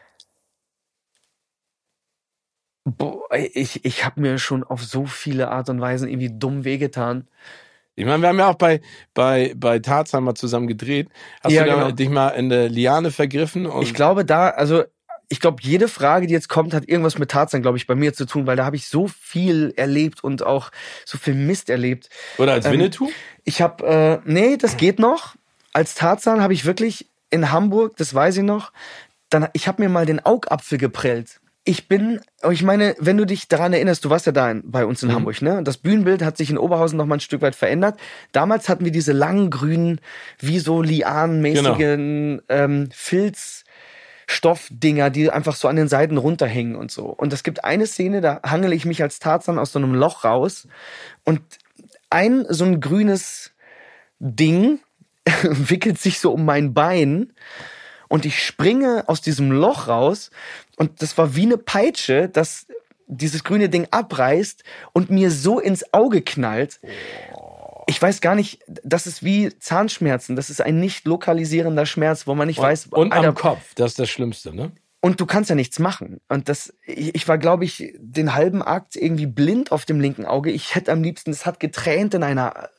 Boah, 2.90 3.28
ich, 3.36 3.84
ich 3.84 4.06
habe 4.06 4.22
mir 4.22 4.38
schon 4.40 4.64
auf 4.64 4.84
so 4.84 5.06
viele 5.06 5.50
Art 5.50 5.70
und 5.70 5.82
Weisen 5.82 6.08
irgendwie 6.08 6.32
dumm 6.32 6.64
wehgetan. 6.64 7.28
Ich 7.96 8.06
meine, 8.06 8.22
wir 8.22 8.30
haben 8.30 8.40
ja 8.40 8.48
auch 8.48 8.56
bei, 8.56 8.80
bei, 9.14 9.54
bei 9.58 9.80
Tarzan 9.80 10.24
mal 10.24 10.36
zusammen 10.36 10.68
gedreht. 10.68 11.10
Hast 11.44 11.52
Ja, 11.52 11.66
du 11.66 11.72
genau. 11.72 11.92
dich 11.92 12.10
mal 12.10 12.30
in 12.30 12.50
der 12.50 12.70
Liane 12.70 13.12
vergriffen? 13.12 13.66
Und 13.66 13.82
Ich 13.82 13.94
glaube 13.94 14.24
da, 14.24 14.50
also 14.52 14.84
ich 15.30 15.42
glaube, 15.42 15.58
jede 15.62 15.88
Frage, 15.90 16.28
die 16.28 16.34
jetzt 16.34 16.48
kommt, 16.48 16.74
hat 16.74 16.88
irgendwas 16.88 17.18
mit 17.18 17.32
Tarzan, 17.32 17.62
glaube 17.62 17.78
ich, 17.78 17.88
bei 17.88 17.96
mir 17.96 18.14
zu 18.14 18.26
tun, 18.26 18.48
weil 18.48 18.56
da 18.56 18.64
habe 18.66 18.78
ich 18.78 18.88
so 18.88 19.08
viel 19.08 19.74
erlebt 19.76 20.24
und 20.24 20.44
auch 20.44 20.72
so 21.06 21.18
viel 21.18 21.34
Mist 21.34 21.70
erlebt. 21.70 22.10
oder 22.38 22.54
als 22.54 22.66
ähm, 22.66 22.74
Winnetou? 22.74 23.10
Ich 23.44 23.62
habe, 23.62 23.86
äh, 23.86 24.32
nee, 24.32 24.56
das 24.58 24.78
geht 24.78 25.00
noch. 25.00 25.36
Als 25.74 25.96
Tarzan 25.96 26.42
habe 26.42 26.54
ich 26.54 26.64
wirklich 26.66 27.08
in 27.30 27.52
Hamburg, 27.52 27.98
das 27.98 28.14
weiß 28.14 28.38
ich 28.38 28.44
noch, 28.44 28.72
dann, 29.30 29.50
ich 29.54 29.68
habe 29.68 29.82
mir 29.82 29.90
mal 29.90 30.06
den 30.06 30.26
Augapfel 30.26 30.78
geprellt. 30.78 31.42
Ich 31.68 31.88
bin, 31.90 32.22
ich 32.50 32.64
meine, 32.64 32.96
wenn 32.98 33.18
du 33.18 33.26
dich 33.26 33.50
daran 33.50 33.74
erinnerst, 33.74 34.06
du 34.06 34.10
warst 34.10 34.26
ja 34.26 34.32
da 34.32 34.50
in, 34.50 34.72
bei 34.72 34.86
uns 34.86 35.04
in 35.04 35.14
Hamburg, 35.14 35.42
ne? 35.42 35.62
Das 35.64 35.78
Bühnenbild 35.78 36.24
hat 36.24 36.38
sich 36.38 36.50
in 36.50 36.58
Oberhausen 36.58 36.96
noch 36.96 37.06
mal 37.06 37.18
ein 37.18 37.20
Stück 37.20 37.42
weit 37.42 37.56
verändert. 37.56 38.00
Damals 38.32 38.70
hatten 38.70 38.86
wir 38.86 38.94
diese 38.94 39.12
langen 39.12 39.50
grünen, 39.50 40.00
wie 40.40 40.60
so 40.60 40.82
lianenmäßigen 40.82 42.42
ähm, 42.48 42.88
Filzstoffdinger, 42.94 45.10
die 45.10 45.30
einfach 45.30 45.58
so 45.58 45.68
an 45.68 45.76
den 45.76 45.90
Seiten 45.90 46.16
runterhängen 46.16 46.78
und 46.78 46.90
so. 46.90 47.08
Und 47.08 47.34
es 47.34 47.44
gibt 47.44 47.66
eine 47.66 47.86
Szene, 47.86 48.22
da 48.22 48.40
hangele 48.46 48.74
ich 48.74 48.86
mich 48.86 49.04
als 49.04 49.20
Tarzan 49.20 49.60
aus 49.60 49.74
so 49.74 49.80
einem 49.80 49.94
Loch 49.94 50.24
raus 50.24 50.70
und 51.26 51.42
ein 52.10 52.46
so 52.48 52.64
ein 52.64 52.80
grünes 52.80 53.52
Ding 54.20 54.80
wickelt 55.44 56.00
sich 56.00 56.20
so 56.20 56.32
um 56.32 56.46
mein 56.46 56.74
Bein 56.74 57.34
und 58.08 58.26
ich 58.26 58.42
springe 58.42 59.04
aus 59.08 59.20
diesem 59.22 59.52
Loch 59.52 59.90
raus 59.90 60.32
und 60.78 61.02
das 61.02 61.18
war 61.18 61.36
wie 61.36 61.44
eine 61.44 61.58
Peitsche, 61.58 62.30
dass 62.30 62.68
dieses 63.08 63.44
grüne 63.44 63.70
Ding 63.70 63.88
abreißt 63.92 64.64
und 64.94 65.10
mir 65.10 65.32
so 65.32 65.60
ins 65.60 65.94
Auge 65.94 66.22
knallt. 66.22 66.80
Ich 67.88 68.02
weiß 68.02 68.22
gar 68.22 68.36
nicht, 68.36 68.60
das 68.84 69.08
ist 69.08 69.24
wie 69.24 69.50
Zahnschmerzen. 69.60 70.36
Das 70.36 70.50
ist 70.50 70.62
ein 70.62 70.80
nicht 70.80 71.06
lokalisierender 71.06 71.86
Schmerz, 71.86 72.28
wo 72.28 72.36
man 72.36 72.48
nicht 72.48 72.60
weiß, 72.60 72.88
und 72.88 73.14
Alter, 73.14 73.30
am 73.30 73.36
Kopf, 73.36 73.74
das 73.76 73.92
ist 73.92 74.00
das 74.00 74.10
Schlimmste, 74.10 74.54
ne? 74.54 74.72
und 75.00 75.22
du 75.22 75.26
kannst 75.26 75.50
ja 75.50 75.56
nichts 75.56 75.80
machen. 75.80 76.20
Und 76.28 76.50
das, 76.50 76.74
ich, 76.86 77.16
ich 77.16 77.28
war, 77.28 77.38
glaube 77.38 77.66
ich, 77.66 77.94
den 77.98 78.34
halben 78.34 78.62
Akt 78.62 78.96
irgendwie 78.96 79.26
blind 79.26 79.72
auf 79.72 79.86
dem 79.86 80.00
linken 80.00 80.26
Auge. 80.26 80.52
Ich 80.52 80.76
hätte 80.76 80.92
am 80.92 81.04
liebsten, 81.04 81.32
es 81.32 81.46
hat 81.46 81.60
getränt 81.60 82.14
in 82.14 82.24
einer, 82.24 82.70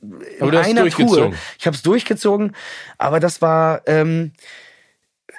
in 0.00 0.14
Aber 0.40 0.50
du 0.50 0.60
einer. 0.60 0.88
Tour. 0.88 1.34
Ich 1.58 1.66
habe 1.66 1.76
es 1.76 1.82
durchgezogen, 1.82 2.54
aber 2.96 3.20
das 3.20 3.42
war 3.42 3.82
ähm, 3.86 4.32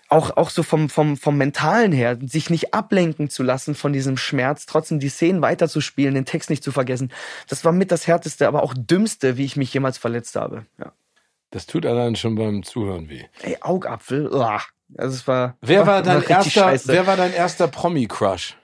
auch 0.09 0.37
auch 0.37 0.49
so 0.49 0.63
vom 0.63 0.89
vom 0.89 1.17
vom 1.17 1.37
mentalen 1.37 1.91
her, 1.91 2.17
sich 2.25 2.49
nicht 2.49 2.73
ablenken 2.73 3.29
zu 3.29 3.43
lassen 3.43 3.75
von 3.75 3.91
diesem 3.93 4.17
Schmerz, 4.17 4.65
trotzdem 4.65 4.99
die 4.99 5.09
Szenen 5.09 5.41
weiterzuspielen, 5.41 6.13
den 6.13 6.25
Text 6.25 6.49
nicht 6.49 6.63
zu 6.63 6.71
vergessen. 6.71 7.11
Das 7.47 7.65
war 7.65 7.71
mit 7.71 7.91
das 7.91 8.07
härteste, 8.07 8.47
aber 8.47 8.63
auch 8.63 8.73
dümmste, 8.77 9.37
wie 9.37 9.45
ich 9.45 9.55
mich 9.55 9.73
jemals 9.73 9.97
verletzt 9.97 10.35
habe. 10.35 10.65
Ja. 10.77 10.91
Das 11.51 11.65
tut 11.65 11.85
allein 11.85 12.15
schon 12.15 12.35
beim 12.35 12.63
Zuhören 12.63 13.09
weh. 13.09 13.23
Ey, 13.41 13.57
Augapfel. 13.61 14.27
uah. 14.27 14.61
Also 14.97 15.15
es 15.15 15.27
war. 15.27 15.57
Wer 15.61 15.87
war 15.87 16.03
dein 16.03 16.21
erster, 16.21 16.49
scheiße. 16.51 16.87
wer 16.89 17.07
war 17.07 17.17
dein 17.17 17.33
erster 17.33 17.67
Promi-Crush? 17.67 18.55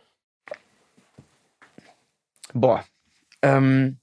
Boah. 2.53 2.83
Ähm, 3.41 3.97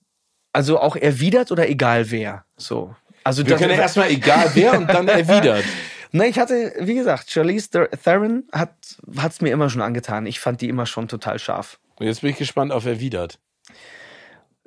also 0.52 0.81
auch 0.81 0.97
erwidert 0.97 1.52
oder 1.52 1.69
egal 1.69 2.10
wer. 2.10 2.44
So. 2.56 2.94
Also 3.23 3.44
Wir 3.44 3.51
das, 3.51 3.60
können 3.60 3.74
ja 3.74 3.82
erstmal 3.82 4.10
egal 4.10 4.51
wer 4.55 4.77
und 4.77 4.89
dann 4.89 5.06
erwidert. 5.09 5.65
Ne, 6.13 6.27
ich 6.27 6.39
hatte, 6.39 6.73
wie 6.81 6.95
gesagt, 6.95 7.31
Charlize 7.31 7.69
Ther- 7.71 7.91
Theron 8.03 8.45
hat 8.53 8.73
hat's 9.19 9.41
mir 9.41 9.53
immer 9.53 9.69
schon 9.71 9.83
angetan. 9.83 10.27
Ich 10.27 10.41
fand 10.41 10.61
die 10.61 10.69
immer 10.69 10.87
schon 10.87 11.09
total 11.09 11.39
scharf. 11.39 11.79
Und 11.97 12.07
jetzt 12.07 12.23
bin 12.23 12.31
ich 12.31 12.37
gespannt 12.39 12.73
auf 12.73 12.87
erwidert. 12.87 13.39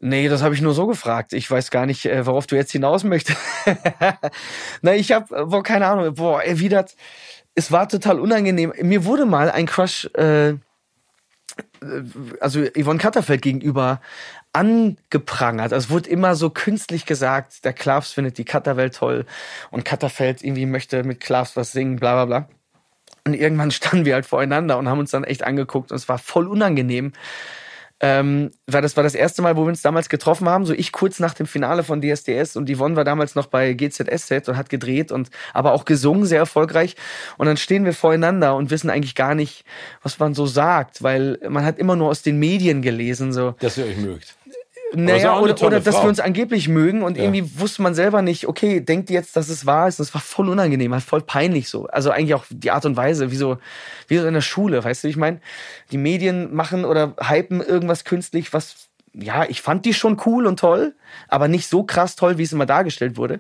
Nee, 0.04 0.30
das 0.30 0.42
habe 0.42 0.56
ich 0.56 0.62
nur 0.62 0.74
so 0.74 0.88
gefragt. 0.88 1.32
Ich 1.34 1.50
weiß 1.50 1.70
gar 1.72 1.86
nicht, 1.86 2.06
äh, 2.06 2.26
worauf 2.26 2.48
du 2.48 2.56
jetzt 2.56 2.72
hinaus 2.72 3.04
möchtest. 3.04 3.38
Na, 4.82 4.96
ich 4.96 5.12
habe, 5.12 5.46
boah, 5.46 5.62
keine 5.64 5.86
Ahnung, 5.88 6.14
boah, 6.16 6.42
erwidert. 6.44 6.96
Es 7.54 7.72
war 7.72 7.88
total 7.88 8.20
unangenehm. 8.20 8.74
Mir 8.82 9.06
wurde 9.06 9.26
mal 9.26 9.52
ein 9.52 9.68
Crush, 9.68 10.06
äh, 10.16 10.56
also 12.40 12.64
Yvonne 12.76 13.00
Katterfeld 13.00 13.42
gegenüber 13.42 14.02
angeprangert. 14.54 15.74
Also 15.74 15.86
es 15.86 15.90
wurde 15.90 16.10
immer 16.10 16.36
so 16.36 16.50
künstlich 16.50 17.06
gesagt, 17.06 17.64
der 17.64 17.74
Klavs 17.74 18.12
findet 18.12 18.38
die 18.38 18.46
Katterwelt 18.46 18.96
toll 18.96 19.26
und 19.70 19.86
Katterfeld 19.86 20.44
irgendwie 20.44 20.66
möchte 20.66 21.04
mit 21.04 21.20
Klavs 21.20 21.56
was 21.56 21.72
singen, 21.72 21.98
bla 21.98 22.14
bla 22.14 22.26
bla. 22.26 22.50
Und 23.26 23.34
irgendwann 23.34 23.72
standen 23.72 24.06
wir 24.06 24.16
halt 24.16 24.26
voreinander 24.26 24.78
und 24.78 24.90
haben 24.90 25.00
uns 25.00 25.12
dann 25.12 25.24
echt 25.24 25.44
angeguckt 25.44 25.92
und 25.92 25.98
es 25.98 26.10
war 26.10 26.18
voll 26.18 26.48
unangenehm. 26.48 27.14
Ähm, 28.04 28.50
weil 28.66 28.82
das 28.82 28.98
war 28.98 29.04
das 29.04 29.14
erste 29.14 29.44
Mal, 29.44 29.56
wo 29.56 29.62
wir 29.62 29.68
uns 29.68 29.84
damals 29.84 30.10
getroffen 30.10 30.50
haben. 30.50 30.66
So 30.66 30.74
ich 30.74 30.92
kurz 30.92 31.20
nach 31.20 31.36
dem 31.36 31.46
Finale 31.46 31.84
von 31.84 32.02
DSDS 32.02 32.56
und 32.56 32.68
Yvonne 32.68 32.96
war 32.96 33.04
damals 33.04 33.36
noch 33.36 33.46
bei 33.46 33.74
GZSZ 33.74 34.50
und 34.50 34.58
hat 34.58 34.70
gedreht 34.70 35.12
und 35.12 35.30
aber 35.54 35.74
auch 35.74 35.86
gesungen, 35.86 36.26
sehr 36.26 36.40
erfolgreich. 36.40 36.96
Und 37.38 37.46
dann 37.46 37.58
stehen 37.58 37.86
wir 37.86 37.94
voreinander 37.94 38.56
und 38.56 38.72
wissen 38.72 38.90
eigentlich 38.90 39.14
gar 39.14 39.36
nicht, 39.36 39.66
was 40.02 40.18
man 40.18 40.34
so 40.34 40.48
sagt, 40.48 41.04
weil 41.04 41.38
man 41.48 41.64
hat 41.64 41.78
immer 41.78 41.96
nur 41.96 42.10
aus 42.10 42.24
den 42.24 42.40
Medien 42.40 42.82
gelesen, 42.82 43.34
so. 43.34 43.54
Dass 43.60 43.78
ihr 43.78 43.86
euch 43.86 43.98
mögt. 43.98 44.36
Naja, 44.94 45.40
oder, 45.40 45.62
oder 45.62 45.80
dass 45.80 45.96
Frau. 45.96 46.04
wir 46.04 46.10
uns 46.10 46.20
angeblich 46.20 46.68
mögen 46.68 47.02
und 47.02 47.18
Ja. 47.18 47.24
irgendwie 47.24 47.60
wusste 47.60 47.82
man 47.82 47.94
selber 47.96 48.22
nicht, 48.22 48.48
okay, 48.48 48.82
denkt 48.82 49.10
jetzt, 49.10 49.36
dass 49.36 49.50
es 49.50 49.66
wahr 49.66 49.88
ist? 49.88 50.00
Das 50.00 50.14
war 50.14 50.22
voll 50.22 50.50
unangenehm, 50.50 50.94
halt 50.94 51.04
voll 51.04 51.22
peinlich 51.22 51.70
so. 51.70 51.88
Also 51.88 52.12
eigentlich 52.12 52.34
auch 52.34 52.46
die 52.50 52.72
Art 52.72 52.86
und 52.86 52.98
Weise, 52.98 53.32
wie 53.32 53.36
so, 53.38 53.58
wie 54.08 54.18
so 54.18 54.28
in 54.28 54.34
der 54.34 54.42
Schule, 54.42 54.84
weißt 54.84 55.04
du, 55.04 55.08
ich 55.08 55.18
meine, 55.18 55.40
die 55.92 55.98
Medien 55.98 56.54
machen 56.54 56.84
oder 56.86 57.16
hypen 57.22 57.62
irgendwas 57.62 58.04
künstlich, 58.04 58.54
was, 58.54 58.90
ja, 59.14 59.46
ich 59.48 59.62
fand 59.62 59.86
die 59.86 59.94
schon 59.94 60.18
cool 60.26 60.46
und 60.46 60.60
toll, 60.60 60.94
aber 61.28 61.48
nicht 61.48 61.68
so 61.68 61.84
krass 61.84 62.16
toll, 62.16 62.38
wie 62.38 62.44
es 62.44 62.52
immer 62.54 62.66
dargestellt 62.66 63.18
wurde. 63.18 63.40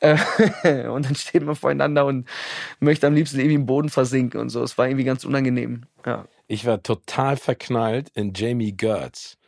Äh, 0.00 0.16
und 0.88 1.06
dann 1.06 1.14
steht 1.14 1.42
man 1.44 1.54
voreinander 1.54 2.04
und 2.06 2.28
möchte 2.80 3.06
am 3.06 3.14
liebsten 3.14 3.38
irgendwie 3.38 3.54
im 3.56 3.66
Boden 3.66 3.88
versinken 3.88 4.40
und 4.40 4.48
so. 4.50 4.62
Es 4.62 4.76
war 4.76 4.86
irgendwie 4.88 5.04
ganz 5.04 5.24
unangenehm. 5.24 5.82
Ja. 6.04 6.26
Ich 6.48 6.66
war 6.66 6.82
total 6.82 7.36
verknallt 7.38 8.10
in 8.14 8.34
Jamie 8.34 8.72
Gertz. 8.72 9.38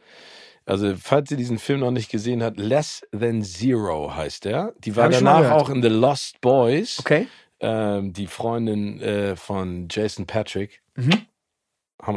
Also, 0.67 0.95
falls 0.97 1.31
ihr 1.31 1.37
diesen 1.37 1.59
Film 1.59 1.81
noch 1.81 1.91
nicht 1.91 2.11
gesehen 2.11 2.43
habt, 2.43 2.59
Less 2.59 3.03
Than 3.13 3.43
Zero 3.43 4.15
heißt 4.15 4.47
er. 4.47 4.73
Die 4.79 4.97
war 4.97 5.05
Hab 5.05 5.13
danach 5.13 5.51
auch 5.51 5.69
in 5.69 5.83
The 5.83 5.89
Lost 5.89 6.41
Boys. 6.41 6.99
Okay. 7.01 7.27
Ähm, 7.61 8.13
die 8.13 8.27
Freundin 8.27 9.01
äh, 9.01 9.37
von 9.37 9.89
Jason 9.91 10.27
Patrick. 10.27 10.83
Mhm. 10.97 11.27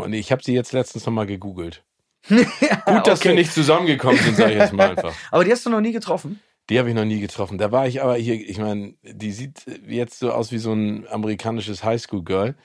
Nee, 0.07 0.19
ich 0.19 0.31
habe 0.31 0.43
sie 0.43 0.53
jetzt 0.53 0.73
letztens 0.73 1.05
nochmal 1.05 1.25
gegegoogelt. 1.25 1.83
Gut, 2.27 3.07
dass 3.07 3.19
okay. 3.19 3.29
wir 3.29 3.35
nicht 3.35 3.53
zusammengekommen 3.53 4.19
sind, 4.19 4.35
sage 4.35 4.53
ich 4.53 4.59
jetzt 4.59 4.73
mal 4.73 4.89
einfach. 4.89 5.13
Aber 5.31 5.43
die 5.43 5.51
hast 5.51 5.65
du 5.65 5.69
noch 5.69 5.81
nie 5.81 5.93
getroffen? 5.93 6.41
Die 6.69 6.79
habe 6.79 6.89
ich 6.89 6.95
noch 6.95 7.05
nie 7.05 7.21
getroffen. 7.21 7.57
Da 7.57 7.71
war 7.71 7.87
ich 7.87 8.01
aber 8.01 8.17
hier, 8.17 8.35
ich 8.35 8.57
meine, 8.57 8.93
die 9.01 9.31
sieht 9.31 9.63
jetzt 9.87 10.19
so 10.19 10.33
aus 10.33 10.51
wie 10.51 10.57
so 10.57 10.73
ein 10.73 11.07
amerikanisches 11.07 11.81
Highschool-Girl. 11.81 12.55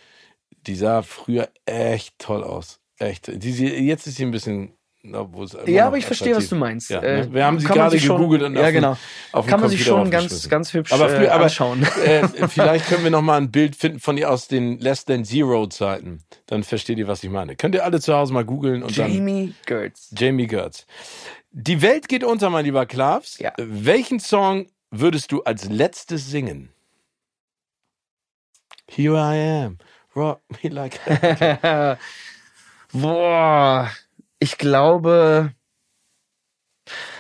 Die 0.67 0.75
sah 0.75 1.03
früher 1.03 1.49
echt 1.67 2.19
toll 2.19 2.43
aus. 2.43 2.81
Echt. 2.99 3.29
Die, 3.29 3.51
jetzt 3.65 4.09
ist 4.09 4.17
sie 4.17 4.25
ein 4.25 4.33
bisschen. 4.33 4.77
Na, 5.05 5.29
Ja, 5.67 5.89
aber 5.89 5.99
ich 5.99 6.07
verstehe, 6.07 6.37
was 6.37 6.49
du 6.49 6.55
meinst. 6.55 6.89
Ja, 6.91 7.01
Äh, 7.01 7.27
ne? 7.27 7.35
Wir 7.35 7.45
haben 7.45 7.59
sie 7.59 7.67
kann 7.67 7.77
gerade 7.77 7.99
schon- 7.99 8.19
gegoogelt 8.19 8.43
und 8.45 8.55
ja, 8.55 8.71
genau. 8.71 8.97
auf 9.33 9.47
Kann 9.49 9.61
man 9.61 9.69
sich 9.69 9.85
schon 9.85 10.11
ganz, 10.13 10.49
ganz 10.49 10.73
hübsch 10.73 10.93
Aber, 10.93 11.09
früher, 11.09 11.25
äh, 11.25 11.29
aber 11.29 11.45
anschauen. 11.45 11.83
äh, 12.05 12.29
vielleicht 12.49 12.87
können 12.87 13.03
wir 13.03 13.11
noch 13.11 13.23
mal 13.23 13.37
ein 13.37 13.51
Bild 13.51 13.75
finden 13.75 13.99
von 13.99 14.17
ihr 14.17 14.31
aus 14.31 14.47
den 14.47 14.79
Less 14.79 15.05
Than 15.05 15.25
Zero 15.25 15.67
Zeiten. 15.67 16.23
Dann 16.47 16.63
versteht 16.63 16.99
ihr, 16.99 17.09
was 17.09 17.25
ich 17.25 17.31
meine. 17.31 17.57
Könnt 17.57 17.75
ihr 17.75 17.85
alle 17.85 18.01
zu 18.01 18.15
Hause 18.15 18.33
mal 18.33 18.45
googeln 18.45 18.85
und 18.85 18.97
dann. 18.97 19.13
Jamie 19.13 19.55
Gertz. 19.67 20.15
Jamie 20.17 20.47
Gertz. 20.47 20.87
Die 21.51 21.83
Welt 21.83 22.09
geht 22.09 22.23
unter, 22.23 22.49
mein 22.51 22.65
lieber 22.65 22.87
Klavs. 22.87 23.39
Ja. 23.39 23.53
Welchen 23.59 24.21
Song 24.21 24.69
würdest 24.93 25.33
du 25.33 25.43
als 25.43 25.69
letztes 25.69 26.31
singen? 26.31 26.69
Here 28.89 29.15
I 29.17 29.65
am. 29.67 29.79
Rock 30.15 30.41
me 30.63 30.69
like. 30.71 31.01
Boah, 32.93 33.91
ich 34.43 34.59
glaube, 34.59 35.55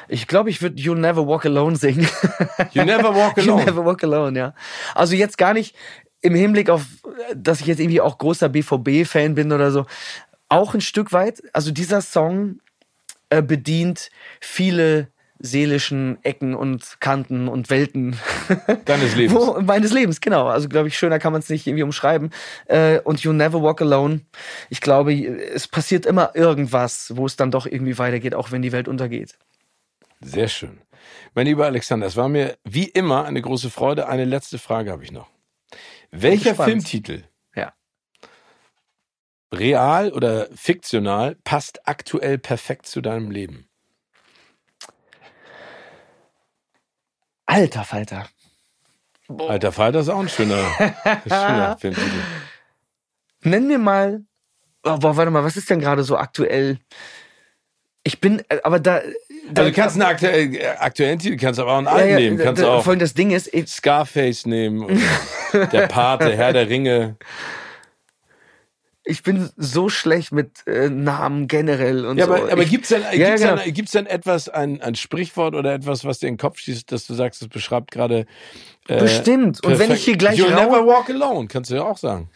ich 0.09 0.27
glaube, 0.27 0.51
ich 0.51 0.61
würde 0.61 0.83
You 0.83 0.97
Never 0.97 1.25
Walk 1.29 1.47
Alone 1.47 1.77
singen. 1.77 2.09
You 2.73 2.83
never 2.83 3.15
walk 3.15 3.37
You 3.37 3.53
alone. 3.53 3.65
Never 3.65 3.85
Walk 3.87 4.03
Alone, 4.03 4.37
ja. 4.37 4.55
Also 4.97 5.15
jetzt 5.15 5.39
gar 5.39 5.55
nicht 5.55 5.77
im 6.21 6.35
Hinblick 6.35 6.69
auf, 6.69 6.85
dass 7.37 7.61
ich 7.61 7.67
jetzt 7.67 7.79
irgendwie 7.79 8.01
auch 8.01 8.19
großer 8.19 8.49
BVB-Fan 8.49 9.37
bin 9.37 9.53
oder 9.53 9.71
so. 9.71 9.87
Auch 10.49 10.75
ein 10.75 10.81
Stück 10.81 11.13
weit. 11.13 11.45
Also 11.53 11.71
dieser 11.71 12.01
Song 12.01 12.59
äh, 13.31 13.41
bedient 13.41 14.11
viele 14.41 15.12
seelischen 15.43 16.19
Ecken 16.23 16.55
und 16.55 16.99
Kanten 17.01 17.49
und 17.49 17.69
Welten 17.69 18.17
Deines 18.87 19.17
Lebens. 19.17 19.39
Wo, 19.39 19.61
meines 19.61 19.93
Lebens, 19.93 20.21
genau. 20.21 20.47
Also 20.47 20.69
glaube 20.69 20.89
ich, 20.89 20.97
schöner 20.97 21.19
kann 21.19 21.33
man 21.33 21.41
es 21.41 21.49
nicht 21.49 21.67
irgendwie 21.67 21.83
umschreiben. 21.83 22.31
Äh, 22.67 23.01
und 23.01 23.21
You 23.25 23.33
Never 23.33 23.63
Walk 23.63 23.83
Alone. 23.83 24.21
Ich 24.71 24.81
glaube, 24.81 25.13
es 25.15 25.67
passiert 25.69 26.07
immer 26.07 26.31
irgendwas, 26.35 27.13
wo 27.17 27.27
es 27.27 27.37
dann 27.37 27.51
doch 27.51 27.67
irgendwie 27.67 27.99
weitergeht, 27.99 28.35
auch 28.35 28.53
wenn 28.53 28.63
die 28.63 28.73
Welt 28.73 28.89
untergeht. 28.89 29.37
Sehr 30.21 30.49
schön. 30.49 30.81
Mein 31.35 31.47
lieber 31.47 31.67
Alexander, 31.67 32.07
es 32.07 32.17
war 32.17 32.29
mir 32.29 32.57
wie 32.65 32.85
immer 32.85 33.25
eine 33.25 33.43
große 33.43 33.71
Freude. 33.71 34.09
Eine 34.09 34.25
letzte 34.25 34.59
Frage 34.59 34.93
habe 34.93 35.03
ich 35.03 35.11
noch. 35.11 35.29
Welcher. 36.13 36.55
Filmtitel, 36.55 37.25
Ja. 37.57 37.73
real 39.53 40.13
oder 40.13 40.47
fiktional, 40.55 41.37
passt 41.43 41.89
aktuell 41.89 42.39
perfekt 42.39 42.87
zu 42.87 43.01
deinem 43.01 43.31
Leben? 43.31 43.69
Alter 47.53 47.85
Falter. 47.85 48.29
Alter 49.29 49.73
Falter 49.73 50.01
ist 50.01 50.09
auch 50.09 50.21
ein 50.21 50.29
schöner, 50.31 50.57
schöner 51.29 51.77
Filmtitel. 51.79 52.23
Nenn 53.43 53.67
mir 53.67 53.79
mal. 53.79 54.23
Oh, 54.85 54.97
boah, 54.97 55.17
warte 55.17 55.31
mal, 55.31 55.45
was 55.45 55.59
ist 55.59 55.69
denn 55.69 55.79
gerade 55.79 56.03
so 56.03 56.17
aktuell? 56.17 56.79
Ich 58.05 58.21
bin, 58.21 58.43
äh, 58.49 58.59
aber 58.65 58.81
da. 58.81 59.03
da 59.51 59.63
Also 59.63 59.71
du 59.71 59.77
kannst 59.77 59.97
einen 59.97 60.11
aktuell, 60.11 60.57
äh, 60.57 60.67
aktuellen 60.79 61.19
Titel, 61.19 61.37
kannst 61.37 61.61
aber 61.61 61.73
auch 61.73 61.79
einen 61.79 61.87
ja, 61.89 61.93
alten 61.93 62.09
ja, 62.09 62.19
nehmen. 62.19 62.39
Kannst 62.39 62.63
da, 62.63 62.69
auch 62.69 62.85
Folgendes 62.85 63.13
Ding 63.13 63.33
ist, 63.33 63.53
ich, 63.53 63.69
Scarface 63.69 64.47
nehmen. 64.47 65.03
Der 65.53 65.89
Pate, 65.89 66.35
Herr 66.35 66.55
der 66.55 66.71
Ringe. 66.71 67.17
Ich 69.05 69.23
bin 69.23 69.51
so 69.57 69.89
schlecht 69.89 70.31
mit 70.33 70.67
äh, 70.67 70.89
Namen 70.89 71.49
generell 71.49 72.07
und 72.07 72.19
Ja, 72.19 72.27
so. 72.27 72.35
aber, 72.35 72.53
aber 72.53 72.63
ich, 72.63 72.71
gibt's 72.71 72.89
denn, 72.91 73.03
Ja, 73.03 73.31
gibt's, 73.31 73.43
genau. 73.43 73.57
denn, 73.57 73.75
gibt's 73.75 73.93
denn 73.93 74.07
etwas, 74.07 74.49
ein, 74.49 74.81
ein 74.81 74.95
Sprichwort 74.95 75.55
oder 75.55 75.75
etwas, 75.75 76.05
was 76.05 76.21
dir 76.21 76.29
in 76.29 76.35
den 76.35 76.39
Kopf 76.41 76.59
schießt, 76.59 76.91
dass 76.93 77.07
du 77.07 77.15
sagst, 77.15 77.43
das 77.43 77.49
beschreibt 77.49 77.91
gerade. 77.91 78.27
Äh, 78.87 78.99
Bestimmt. 79.01 79.65
Und 79.65 79.79
wenn 79.79 79.91
ich 79.91 80.05
hier 80.05 80.17
gleich 80.17 80.39
You'll 80.39 80.55
never 80.55 80.87
walk 80.87 81.11
alone, 81.11 81.49
kannst 81.49 81.71
du 81.71 81.75
ja 81.75 81.83
auch 81.83 81.99
sagen. 81.99 82.31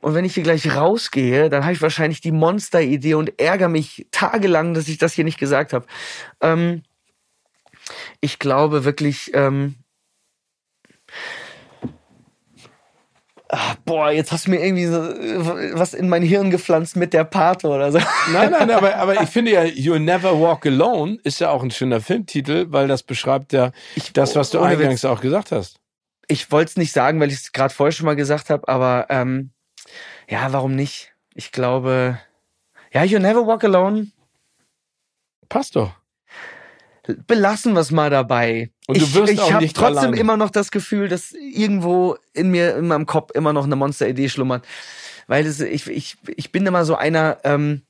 Und 0.00 0.14
wenn 0.14 0.24
ich 0.24 0.34
hier 0.34 0.42
gleich 0.44 0.74
rausgehe, 0.74 1.48
dann 1.50 1.64
habe 1.64 1.72
ich 1.72 1.82
wahrscheinlich 1.82 2.20
die 2.20 2.32
Monster-Idee 2.32 3.14
und 3.14 3.40
ärgere 3.40 3.68
mich 3.68 4.06
tagelang, 4.12 4.74
dass 4.74 4.88
ich 4.88 4.98
das 4.98 5.12
hier 5.14 5.24
nicht 5.24 5.38
gesagt 5.38 5.72
habe. 5.72 5.86
Ähm, 6.40 6.82
ich 8.20 8.38
glaube 8.38 8.84
wirklich. 8.84 9.32
Ähm, 9.34 9.74
ah, 13.52 13.76
boah, 13.84 14.10
jetzt 14.10 14.32
hast 14.32 14.46
du 14.46 14.50
mir 14.50 14.64
irgendwie 14.64 14.86
so 14.86 14.96
äh, 14.96 15.70
was 15.74 15.94
in 15.94 16.08
mein 16.08 16.22
Hirn 16.22 16.50
gepflanzt 16.50 16.96
mit 16.96 17.12
der 17.12 17.24
Pate 17.24 17.68
oder 17.68 17.92
so. 17.92 17.98
Nein, 18.32 18.50
nein, 18.50 18.70
aber, 18.70 18.96
aber 18.96 19.22
ich 19.22 19.28
finde 19.28 19.52
ja, 19.52 19.62
You'll 19.62 20.00
Never 20.00 20.40
Walk 20.40 20.66
Alone 20.66 21.18
ist 21.22 21.38
ja 21.38 21.50
auch 21.50 21.62
ein 21.62 21.70
schöner 21.70 22.00
Filmtitel, 22.00 22.66
weil 22.70 22.88
das 22.88 23.02
beschreibt 23.02 23.52
ja 23.52 23.70
das, 24.14 24.34
was 24.34 24.50
du 24.50 24.60
eingangs 24.60 25.04
auch 25.04 25.20
gesagt 25.20 25.52
hast. 25.52 25.78
Ich 26.28 26.50
wollte 26.50 26.70
es 26.70 26.76
nicht 26.76 26.92
sagen, 26.92 27.20
weil 27.20 27.28
ich 27.28 27.36
es 27.36 27.52
gerade 27.52 27.74
vorher 27.74 27.92
schon 27.92 28.06
mal 28.06 28.16
gesagt 28.16 28.50
habe, 28.50 28.66
aber 28.68 29.06
ähm, 29.10 29.50
ja, 30.28 30.52
warum 30.52 30.74
nicht? 30.74 31.12
Ich 31.34 31.52
glaube, 31.52 32.18
ja, 32.92 33.04
You 33.04 33.18
Never 33.18 33.46
Walk 33.46 33.64
Alone. 33.64 34.08
Passt 35.48 35.76
doch. 35.76 35.92
Belassen 37.26 37.74
wir 37.74 37.80
es 37.80 37.90
mal 37.90 38.10
dabei. 38.10 38.70
Und 38.86 39.00
du 39.00 39.04
ich 39.04 39.14
wirst 39.14 39.32
ich 39.32 39.40
auch 39.40 39.52
habe 39.52 39.66
trotzdem 39.72 39.98
alleine. 39.98 40.18
immer 40.18 40.36
noch 40.36 40.50
das 40.50 40.70
Gefühl, 40.70 41.08
dass 41.08 41.32
irgendwo 41.32 42.16
in 42.32 42.50
mir, 42.50 42.76
in 42.76 42.88
meinem 42.88 43.06
Kopf 43.06 43.30
immer 43.34 43.52
noch 43.52 43.64
eine 43.64 43.76
Monster-Idee 43.76 44.28
schlummert. 44.28 44.64
Weil 45.26 45.46
es, 45.46 45.60
ich, 45.60 45.86
ich, 45.88 46.16
ich 46.36 46.52
bin 46.52 46.66
immer 46.66 46.84
so 46.84 46.94
einer, 46.94 47.38
ähm, 47.44 47.82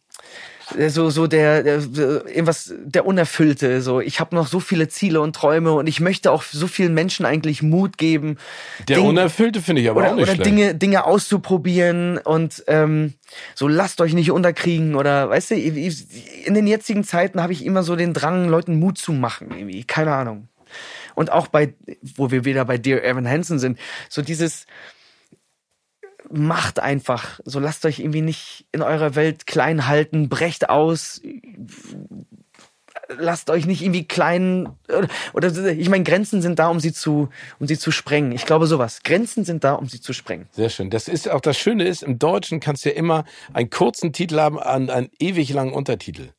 so, 0.89 1.11
so 1.11 1.27
der, 1.27 1.63
der 1.63 1.77
irgendwas, 1.77 2.73
der 2.85 3.07
Unerfüllte. 3.07 3.83
So, 3.83 4.01
ich 4.01 4.21
habe 4.21 4.35
noch 4.35 4.47
so 4.47 4.61
viele 4.61 4.89
Ziele 4.89 5.21
und 5.21 5.37
Träume 5.37 5.73
und 5.73 5.87
ich 5.87 6.01
möchte 6.01 6.31
auch 6.31 6.43
so 6.43 6.67
vielen 6.67 6.95
Menschen 6.95 7.27
eigentlich 7.27 7.63
Mut 7.63 7.99
geben. 7.99 8.39
Der 8.89 8.97
Ding- 8.97 9.07
Unerfüllte 9.07 9.63
finde 9.63 9.83
ich 9.83 9.91
aber 9.91 10.01
auch 10.01 10.07
oder, 10.07 10.15
nicht 10.15 10.23
oder 10.25 10.35
schlecht. 10.35 10.47
Dinge, 10.47 10.75
Dinge 10.75 11.05
auszuprobieren 11.05 12.19
und 12.19 12.65
ähm, 12.67 13.15
so 13.55 13.69
lasst 13.69 14.01
euch 14.01 14.15
nicht 14.15 14.31
unterkriegen 14.31 14.95
oder 14.95 15.31
weißt 15.31 15.53
du, 15.53 15.55
in 15.57 16.55
den 16.55 16.67
jetzigen 16.67 17.05
Zeiten 17.05 17.43
habe 17.43 17.53
ich 17.53 17.65
immer 17.65 17.83
so 17.83 17.97
den 17.97 18.15
Drang, 18.15 18.49
Leuten 18.49 18.79
Mut 18.79 18.99
zu 18.99 19.13
machen, 19.13 19.49
irgendwie, 19.51 19.85
keine 19.85 20.13
Ahnung. 20.15 20.49
Und 21.15 21.31
auch 21.31 21.49
bei, 21.49 21.75
wo 22.17 22.31
wir 22.31 22.47
wieder 22.47 22.65
bei 22.65 22.79
Dear 22.79 23.05
Evan 23.05 23.29
Hansen 23.29 23.59
sind, 23.59 23.79
so 24.09 24.23
dieses 24.23 24.67
macht 26.33 26.81
einfach, 26.81 27.41
so 27.45 27.61
lasst 27.61 27.85
euch 27.85 27.99
irgendwie 27.99 28.23
nicht 28.23 28.67
in 28.73 28.83
eurer 28.83 29.15
Welt 29.15 29.47
klein 29.47 29.87
halten, 29.87 30.29
brecht 30.29 30.69
aus, 30.71 31.21
lasst 33.19 33.51
euch 33.51 33.67
nicht 33.67 33.83
irgendwie 33.83 34.07
klein 34.07 34.71
oder, 34.89 35.09
oder 35.35 35.67
ich 35.73 35.89
meine 35.89 36.05
Grenzen 36.05 36.43
sind 36.43 36.59
da, 36.59 36.69
um 36.69 36.81
sie 36.81 36.93
zu 36.93 37.29
um 37.59 37.67
sie 37.67 37.79
zu 37.79 37.91
sprengen. 37.91 38.33
Ich 38.33 38.47
glaube 38.47 38.67
sowas. 38.67 39.01
Grenzen 39.03 39.45
sind 39.45 39.65
da, 39.65 39.75
um 39.75 39.87
sie 39.87 40.01
zu 40.01 40.13
sprengen. 40.13 40.49
Sehr 40.53 40.71
schön. 40.71 40.91
Das 40.91 41.09
ist 41.09 41.29
auch 41.31 41.41
das 41.41 41.59
Schöne 41.59 41.85
ist, 41.85 42.03
im 42.03 42.19
Deutschen 42.19 42.61
kannst 42.61 42.85
du 42.85 42.91
ja 42.91 42.95
immer 42.95 43.25
einen 43.53 43.71
kurzen 43.71 44.13
Titel 44.13 44.39
haben 44.39 44.59
an 44.59 44.91
einen 44.91 45.11
ewig 45.19 45.53
langen 45.53 45.73
Untertitel. 45.73 46.31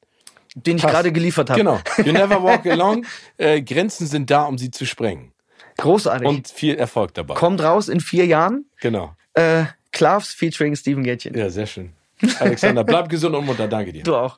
Den 0.56 0.78
ich 0.78 0.84
gerade 0.84 1.11
geliefert 1.11 1.49
habe. 1.49 1.60
Genau. 1.60 1.80
You 1.98 2.11
never 2.14 2.44
walk 2.44 2.65
alone. 2.65 3.02
Äh, 3.38 3.61
Grenzen 3.64 4.06
sind 4.06 4.30
da, 4.30 4.44
um 4.44 4.57
sie 4.57 4.70
zu 4.70 4.86
sprengen. 4.86 5.32
Großartig. 5.78 6.28
Und 6.28 6.48
viel 6.48 6.76
Erfolg 6.76 7.15
dabei. 7.15 7.34
kommt 7.34 7.61
raus 7.61 7.90
in 7.90 7.99
vier 7.99 8.28
Jahren. 8.28 8.65
Genau. 8.80 9.15
Äh, 9.34 9.65
Klavs 9.94 10.34
featuring 10.34 10.76
Steven 10.76 11.03
Gätchen. 11.03 11.38
Ja, 11.38 11.49
sehr 11.49 11.68
schön. 11.68 11.94
Alexander, 12.40 12.84
bleib 12.84 13.07
gesund 13.10 13.36
und 13.36 13.45
munter. 13.45 13.68
Danke 13.68 13.94
dir. 13.94 14.03
Du 14.03 14.15
auch. 14.15 14.38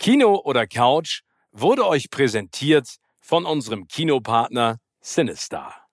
Kino 0.00 0.40
oder 0.44 0.66
Couch 0.68 1.22
wurde 1.50 1.84
euch 1.84 2.10
präsentiert 2.10 2.86
von 3.20 3.44
unserem 3.44 3.88
Kinopartner 3.88 4.78
Sinistar. 5.00 5.85